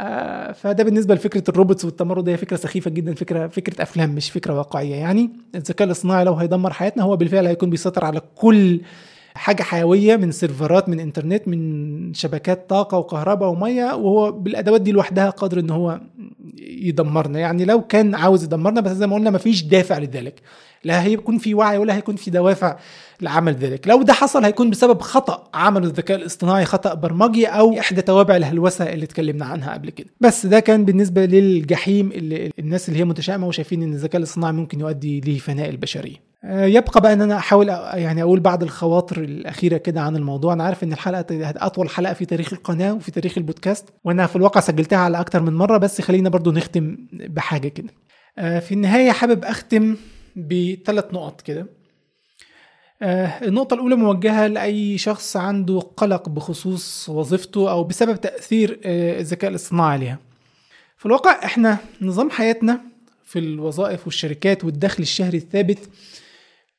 [0.00, 2.28] آه فده بالنسبة لفكرة ال robots والتمرد.
[2.28, 4.94] هي فكرة سخيفة جدا فكرة فكرة أفلام مش فكرة واقعية.
[4.94, 8.80] يعني الذكاء الاصطناعي لو هيدمر حياتنا هو بالفعل هيكون بيسيطر على كل
[9.34, 15.30] حاجة حيوية من سيرفرات من إنترنت من شبكات طاقة وكهرباء ومية وهو بالأدوات دي لوحدها
[15.30, 16.00] قادر إن هو
[16.58, 17.38] يدمرنا.
[17.38, 20.40] يعني لو كان عاوز يدمرنا بس زي ما قلنا مفيش دافع لذلك.
[20.84, 22.76] لا هيكون في وعي ولا هيكون في دوافع
[23.20, 23.88] لعمل ذلك.
[23.88, 28.92] لو ده حصل هيكون بسبب خطأ عمل الذكاء الاصطناعي خطأ برمجي أو إحدى توابع الهلوسة
[28.92, 30.08] اللي اتكلمنا عنها قبل كده.
[30.20, 34.80] بس ده كان بالنسبة للجحيم اللي الناس اللي هي متشائمة وشايفين إن الذكاء الاصطناعي ممكن
[34.80, 36.30] يؤدي لفناء البشرية.
[36.44, 40.52] يبقى بقى إن أنا أحاول يعني أقول بعض الخواطر الأخيرة كده عن الموضوع.
[40.52, 44.60] أنا عارف إن الحلقة أطول حلقة في تاريخ القناة وفي تاريخ البودكاست وأنا في الواقع
[44.60, 47.88] سجلتها على أكتر من مرة بس خلينا برضو نختم بحاجة كده.
[48.60, 49.96] في النهاية حابب أختم
[50.36, 51.66] بثلاث نقط كده
[53.42, 60.18] النقطة الأولى موجهة لأي شخص عنده قلق بخصوص وظيفته أو بسبب تأثير الذكاء الاصطناعي عليها.
[60.98, 62.80] في الواقع إحنا نظام حياتنا
[63.24, 65.78] في الوظائف والشركات والدخل الشهري الثابت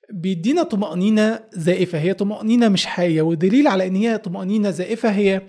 [0.09, 5.41] بيدينا طمأنينة زائفة هي طمأنينة مش حقيقية ودليل على إن هي طمأنينة زائفة هي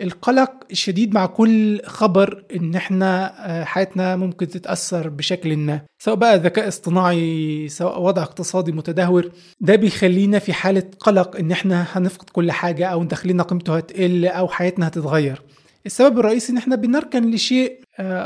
[0.00, 6.68] القلق الشديد مع كل خبر إن إحنا حياتنا ممكن تتأثر بشكل ما سواء بقى ذكاء
[6.68, 9.30] اصطناعي سواء وضع اقتصادي متدهور.
[9.60, 14.48] ده بيخلينا في حالة قلق إن إحنا هنفقد كل حاجة أو دخلنا قيمته هتقل أو
[14.48, 15.42] حياتنا هتتغير.
[15.86, 17.80] السبب الرئيسي إن إحنا بنركن لشيء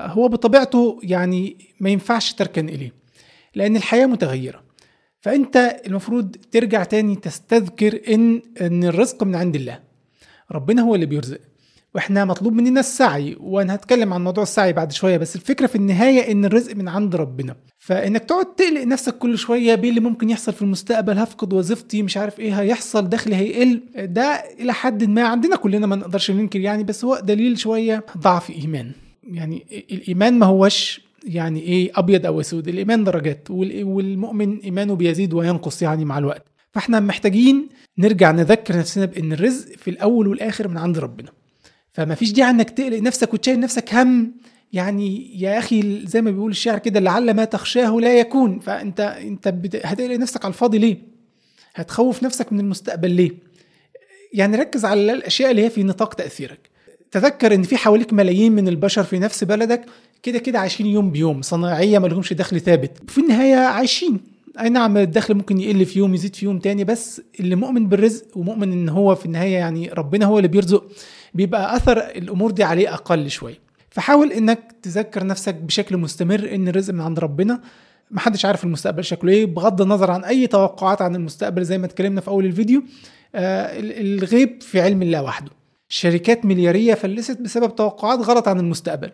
[0.05, 2.93] هو بطبيعته يعني ما ينفعش تركن إليه
[3.55, 4.63] لأن الحياة متغيرة.
[5.21, 9.79] فأنت المفروض ترجع تاني تستذكر إن إن الرزق من عند الله
[10.53, 11.39] ربنا هو اللي بيرزق
[11.95, 16.33] وإحنا مطلوب مننا السعي وأنا هتكلم عن موضوع السعي بعد شوية بس الفكرة في النهاية
[16.33, 17.57] إن الرزق من عند ربنا.
[17.79, 22.17] فإنك تقعد تقلق نفسك كل شوية بايه اللي ممكن يحصل في المستقبل؟ هفقد وظيفتي مش
[22.17, 23.83] عارف إيه هيحصل دخلي هيقل.
[23.97, 24.25] ده
[24.61, 28.93] إلى حد ما عندنا كلنا ما نقدرش ننكر يعني بس هو دليل شوية ضعف إيمان.
[29.25, 35.83] يعني الإيمان ما هوش يعني إيه أبيض أو أسود الإيمان درجات والمؤمن إيمانه بيزيد وينقص
[35.83, 36.47] يعني مع الوقت.
[36.73, 37.69] فإحنا محتاجين
[37.99, 41.38] نرجع نذكر نفسنا بإن الرزق في الأول والآخر من عند ربنا.
[41.99, 44.33] فما فيش داعي إنك تقلق نفسك وتشيل نفسك هم.
[44.73, 48.59] يعني يا أخي زي ما بيقول الشاعر كده لعل ما تخشاه لا يكون.
[48.59, 49.49] فأنت أنت
[49.85, 50.97] هتقلق نفسك على الفاضي ليه؟
[51.75, 53.31] هتخوف نفسك من المستقبل ليه؟
[54.33, 56.71] يعني ركز على الأشياء اللي هي في نطاق تأثيرك.
[57.11, 59.85] تذكر إن في حواليك ملايين من البشر في نفس بلدك
[60.23, 61.43] كده كده عايشين يوم بيوم.
[61.43, 63.11] صناعية ما لهمش دخل ثابت.
[63.11, 64.21] في النهاية عايشين.
[64.61, 68.37] أي نعم الدخل ممكن يقل في يوم يزيد في يوم تاني بس اللي مؤمن بالرزق
[68.37, 70.85] ومؤمن إن هو في النهاية يعني ربنا هو اللي بيرزق
[71.35, 73.59] بيبقى أثر الأمور دي عليه أقل شوية.
[73.91, 77.61] فحاول إنك تذكر نفسك بشكل مستمر إن الرزق من عند ربنا
[78.11, 82.21] محدش عارف المستقبل شكله إيه بغض النظر عن أي توقعات عن المستقبل زي ما اتكلمنا
[82.21, 82.83] في أول الفيديو.
[83.35, 85.51] آه، الغيب في علم الله وحده.
[85.89, 89.11] شركات مليارية فلست بسبب توقعات غلط عن المستقبل.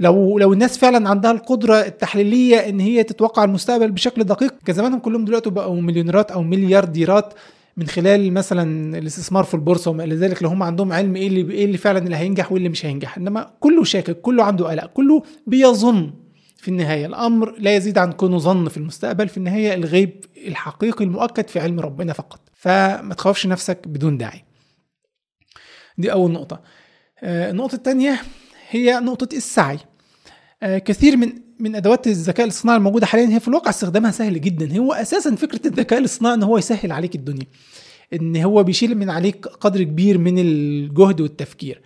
[0.00, 5.00] لو لو الناس فعلا عندها القدرة التحليلية إن هي تتوقع المستقبل بشكل دقيق كان زمانهم
[5.00, 7.34] كلهم دلوقتي بقوا مليونيرات أو مليارديرات
[7.76, 11.54] من خلال مثلا الاستثمار في البورصة وما إلى ذلك لو هم عندهم علم إيه اللي
[11.54, 13.16] إيه اللي فعلا اللي هينجح وايه اللي مش هينجح.
[13.16, 16.12] إنما كله شاكك كله عنده قلق كله بيظن
[16.56, 17.06] في النهاية.
[17.06, 21.80] الأمر لا يزيد عن كونه ظن في المستقبل في النهاية الغيب الحقيقي المؤكد في علم
[21.80, 22.40] ربنا فقط.
[22.54, 24.44] فما تخافش نفسك بدون داعي.
[25.98, 26.60] دي أول نقطة.
[27.22, 28.20] آه، النقطة الثانية
[28.70, 29.78] هي نقطة السعي.
[30.64, 34.78] كثير من من أدوات الذكاء الاصطناعي الموجودة حاليا هي في الواقع استخدامها سهل جدا.
[34.78, 37.46] هو أساسا فكرة الذكاء الاصطناعي إن هو يسهل عليك الدنيا
[38.14, 41.80] إن هو بيشيل من عليك قدر كبير من الجهد والتفكير.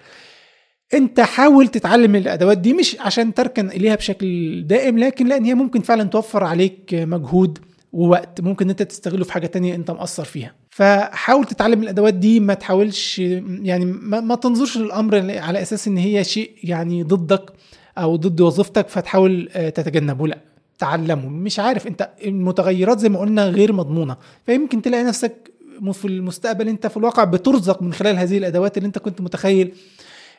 [0.94, 5.80] أنت حاول تتعلم الأدوات دي مش عشان تركن إليها بشكل دائم لكن لأن هي ممكن
[5.80, 7.58] فعلا توفر عليك مجهود
[7.92, 10.54] ووقت ممكن أنت تستغله في حاجة تانية أنت مقصر فيها.
[10.70, 16.24] فحاول تتعلم الأدوات دي ما تحاولش يعني ما, ما تنظرش للأمر على أساس إن هي
[16.24, 17.52] شيء يعني ضدك.
[18.00, 20.26] أو ضد وظيفتك فتحاول آه، تتجنبه.
[20.26, 20.38] لا
[20.78, 21.28] تعلمه.
[21.28, 24.16] مش عارف أنت المتغيرات زي ما قلنا غير مضمونة.
[24.46, 25.50] فيمكن تلاقي نفسك
[25.92, 29.72] في المستقبل أنت في الواقع بترزق من خلال هذه الأدوات اللي أنت كنت متخيل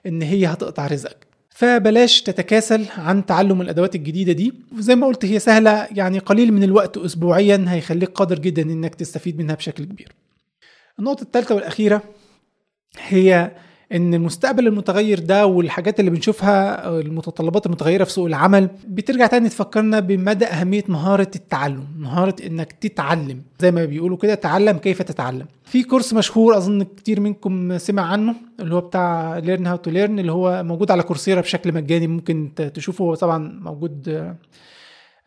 [0.05, 1.27] إن هي هتقطع رزقك.
[1.49, 4.53] فبلاش تتكاسل عن تعلم الأدوات الجديدة دي.
[4.77, 9.39] وزي ما قلت هي سهلة يعني قليل من الوقت اسبوعيا هيخليك قادر جدا إنك تستفيد
[9.39, 10.11] منها بشكل كبير.
[10.99, 12.01] النقطة الثالثة والأخيرة
[12.99, 13.51] هي
[13.93, 19.99] إن المستقبل المتغير ده والحاجات اللي بنشوفها المتطلبات المتغيرة في سوق العمل بترجع تاني تفكرنا
[19.99, 23.41] بمدى أهمية مهارة التعلم مهارة إنك تتعلم.
[23.59, 25.45] زي ما بيقولوا كده تعلم كيف تتعلم.
[25.63, 30.19] في كورس مشهور أظن كتير منكم سمع عنه اللي هو بتاع learn how to learn
[30.19, 33.05] اللي هو موجود على Coursera بشكل مجاني ممكن تشوفه.
[33.05, 34.09] هو طبعا موجود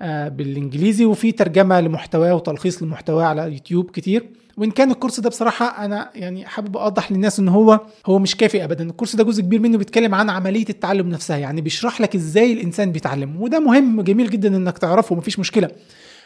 [0.00, 4.26] آه، بالإنجليزي وفي ترجمة لمحتواه وتلخيص لمحتواه على يوتيوب كتير.
[4.56, 8.64] وإن كان الكورس ده بصراحة أنا يعني حابب أوضح للناس إن هو هو مش كافي
[8.64, 8.84] ابدا.
[8.84, 12.92] الكورس ده جزء كبير منه بيتكلم عن عملية التعلم نفسها يعني بيشرح لك إزاي الإنسان
[12.92, 15.70] بيتعلم وده مهم جميل جدا إنك تعرفه مفيش مشكلة.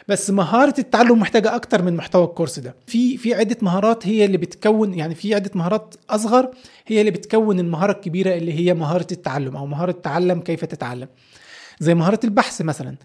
[0.07, 2.75] بس مهارة التعلم محتاجة أكتر من محتوى الكورس ده.
[2.87, 6.49] في في عدة مهارات هي اللي بتكون يعني في عدة مهارات أصغر
[6.87, 11.07] هي اللي بتكون المهارة الكبيرة اللي هي مهارة التعلم أو مهارة تعلم كيف تتعلم.
[11.79, 12.95] زي مهارة البحث مثلا.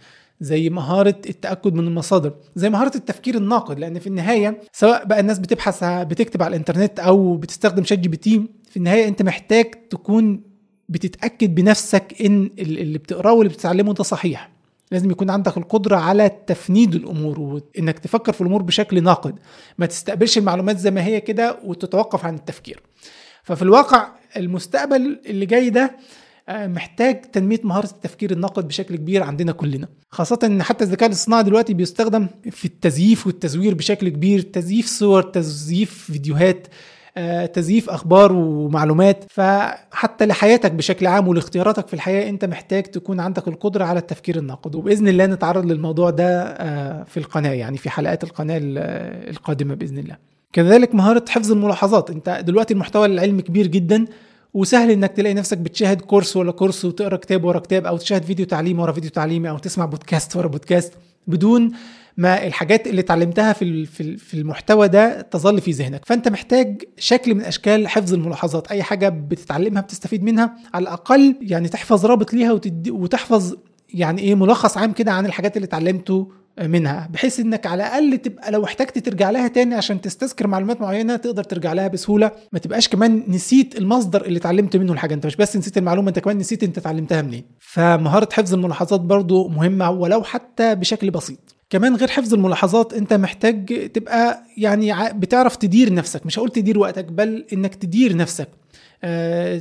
[0.40, 5.38] زي مهارة التأكد من المصادر زي مهارة التفكير الناقد لأن في النهاية سواء بقى الناس
[5.38, 10.42] بتبحث بتكتب على الإنترنت أو بتستخدم ChatGPT في النهاية أنت محتاج تكون
[10.88, 14.50] بتتأكد بنفسك إن اللي بتقراه واللي بتتعلمه ده صحيح.
[14.92, 19.38] لازم يكون عندك القدرة على تفنيد الأمور وإنك تفكر في الأمور بشكل ناقد.
[19.78, 22.82] ما تستقبلش المعلومات زي ما هي كده وتتوقف عن التفكير.
[23.42, 25.96] ففي الواقع المستقبل اللي جاي ده
[26.48, 29.88] محتاج تنمية مهارة التفكير الناقد بشكل كبير عندنا كلنا.
[30.10, 35.92] خاصة إن حتى الذكاء الاصطناعي دلوقتي بيستخدم في التزييف والتزوير بشكل كبير تزييف صور تزييف
[36.12, 36.66] فيديوهات
[37.16, 39.24] آه، تزييف أخبار ومعلومات.
[39.30, 44.74] فحتى لحياتك بشكل عام ولاختياراتك في الحياة أنت محتاج تكون عندك القدرة على التفكير الناقد.
[44.74, 48.58] وبإذن الله نتعرض للموضوع ده آه، في القناة يعني في حلقات القناة
[49.30, 50.16] القادمة بإذن الله.
[50.52, 52.10] كذلك مهارة حفظ الملاحظات.
[52.10, 54.04] أنت دلوقتي المحتوى العلمي كبير جدا.
[54.54, 58.46] وسهل إنك تلاقي نفسك بتشاهد كورس ولا كورس وتقرأ كتاب ورا كتاب أو تشاهد فيديو
[58.46, 60.92] تعليمي ورا فيديو تعليمي أو تسمع بودكاست ورا بودكاست
[61.26, 61.72] بدون
[62.16, 66.00] ما الحاجات اللي اتعلمتها في في المحتوى ده تظل في ذهنك.
[66.06, 68.70] فأنت محتاج شكل من أشكال حفظ الملاحظات.
[68.70, 73.54] أي حاجة بتتعلمها بتستفيد منها على الأقل يعني تحفظ رابط ليها وتحفظ
[73.94, 78.50] يعني إيه ملخص عام كده عن الحاجات اللي اتعلمته منها بحيث إنك على الأقل تبقى
[78.50, 82.30] لو احتجت ترجع لها تاني عشان تستذكر معلومات معينة تقدر ترجع لها بسهولة.
[82.52, 85.14] ما تبقاش كمان نسيت المصدر اللي اتعلمت منه الحاجة.
[85.14, 87.44] أنت مش بس نسيت المعلومة أنت كمان نسيت أنت اتعلمتها منين.
[87.58, 91.38] فمهارة حفظ الملاحظات برضو مهمة ولو حتى بشكل بسيط.
[91.70, 96.26] كمان غير حفظ الملاحظات أنت محتاج تبقى يعني بتعرف تدير نفسك.
[96.26, 98.48] مش هقول تدير وقتك بل إنك تدير نفسك.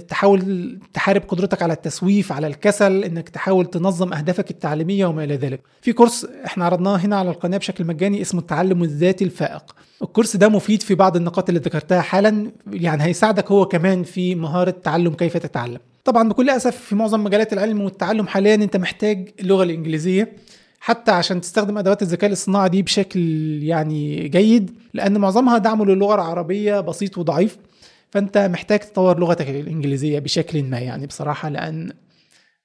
[0.08, 5.62] تحاول تحارب قدرتك على التسويف على الكسل إنك تحاول تنظم أهدافك التعليمية وما إلى ذلك.
[5.82, 9.76] في كورس إحنا عرضناه هنا على القناة بشكل مجاني اسمه التعلم الذاتي الفائق.
[10.02, 14.76] الكورس ده مفيد في بعض النقاط اللي ذكرتها حالا يعني هيساعدك هو كمان في مهارة
[14.84, 15.80] تعلم كيف تتعلم.
[16.06, 20.34] طبعا بكل أسف في معظم مجالات العلم والتعلم حاليا أنت محتاج اللغة الإنجليزية
[20.80, 23.20] حتى عشان تستخدم أدوات الذكاء الاصطناعي دي بشكل
[23.64, 27.58] يعني جيد لأن معظمها دعمه للغة العربية بسيط وضعيف.
[28.14, 31.94] فأنت محتاج تطور لغتك الإنجليزية بشكل ما يعني بصراحة لأن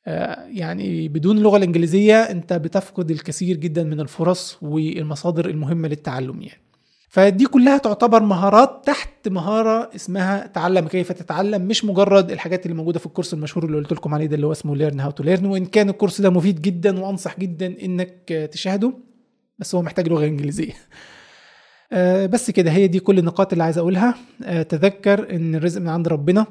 [0.06, 6.60] آه، يعني بدون اللغة الإنجليزية أنت بتفقد الكثير جدا من الفرص والمصادر المهمة للتعلم يعني.
[7.08, 12.98] فدي كلها تعتبر مهارات تحت مهارة اسمها تعلم كيف تتعلم مش مجرد الحاجات اللي موجودة
[12.98, 15.46] في الكورس المشهور اللي قلت لكم عليه ده اللي هو اسمه learn how to learn
[15.46, 18.92] وإن كان الكورس ده مفيد جدا وأنصح جدا إنك تشاهده
[19.58, 20.74] بس هو محتاج لغة إنجليزية.
[22.26, 24.14] بس كده هي دي كل النقاط اللي عايز أقولها.
[24.44, 26.46] آه، تذكر إن الرزق من عند ربنا.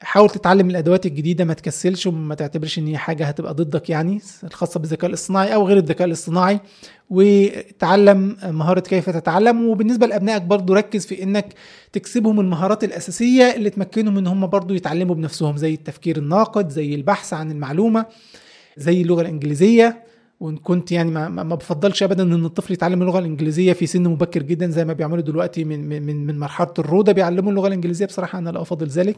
[0.00, 4.80] حاول تتعلم الأدوات الجديدة ما تكسلش وما تعتبرش إن هي حاجة هتبقى ضدك يعني الخاصة
[4.80, 6.60] بالذكاء الاصطناعي أو غير الذكاء الاصطناعي.
[7.10, 9.68] وتعلم مهارة كيف تتعلم.
[9.68, 11.54] وبالنسبة لأبنائك برضو ركز في إنك
[11.92, 17.32] تكسبهم المهارات الأساسية اللي تمكنهم إن هم برضو يتعلموا بنفسهم زي التفكير الناقد زي البحث
[17.32, 18.06] عن المعلومة
[18.76, 20.11] زي اللغة الإنجليزية.
[20.42, 24.42] وإن كنت يعني ما, ما بفضلش ابدا إن الطفل يتعلم اللغة الإنجليزية في سن مبكر
[24.42, 28.06] جدا زي ما بيعملوا دلوقتي من من من مرحلة الروضه بيعلموا اللغة الإنجليزية.
[28.06, 29.16] بصراحة أنا لا أفضل ذلك.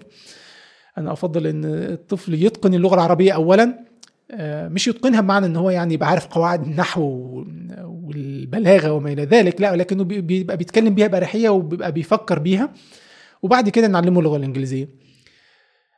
[0.99, 3.79] أنا أفضل إن الطفل يتقن اللغة العربية اولا.
[4.31, 7.03] آه، مش يتقنها بمعنى إن هو يعني يبقى عارف قواعد النحو
[7.85, 12.73] والبلاغة وما إلى ذلك لا ولكنه بيبقى بيتكلم بيها باريحيه وبيبقى بيفكر بيها.
[13.43, 14.89] وبعد كده نعلمه اللغة الإنجليزية.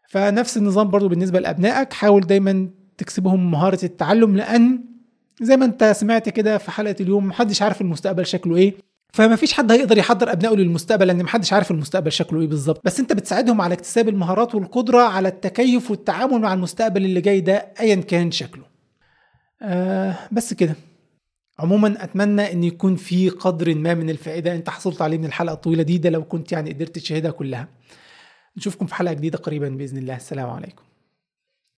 [0.08, 4.95] فنفس النظام برضو بالنسبة لأبنائك حاول دايما تكسبهم مهارة التعلم لأن
[5.42, 8.74] زي ما انت سمعت كده في حلقة اليوم محدش عارف المستقبل شكله إيه
[9.12, 12.80] فما فيش حد هيقدر يحضر أبنائه للمستقبل لأن محدش عارف المستقبل شكله إيه بالظبط.
[12.84, 17.72] بس انت بتساعدهم على اكتساب المهارات والقدرة على التكيف والتعامل مع المستقبل اللي جاي ده
[17.80, 18.64] ايا كان شكله.
[19.62, 20.74] آه بس كده.
[21.58, 24.54] عموما أتمنى إن يكون في قدر ما من الفائدة.
[24.54, 27.68] أنت حصلت عليه من الحلقة الطويلة دي ده لو كنت يعني قدرت تشاهدها كلها.
[28.56, 30.16] نشوفكم في حلقة جديدة قريبا بإذن الله.
[30.16, 30.82] السلام عليكم.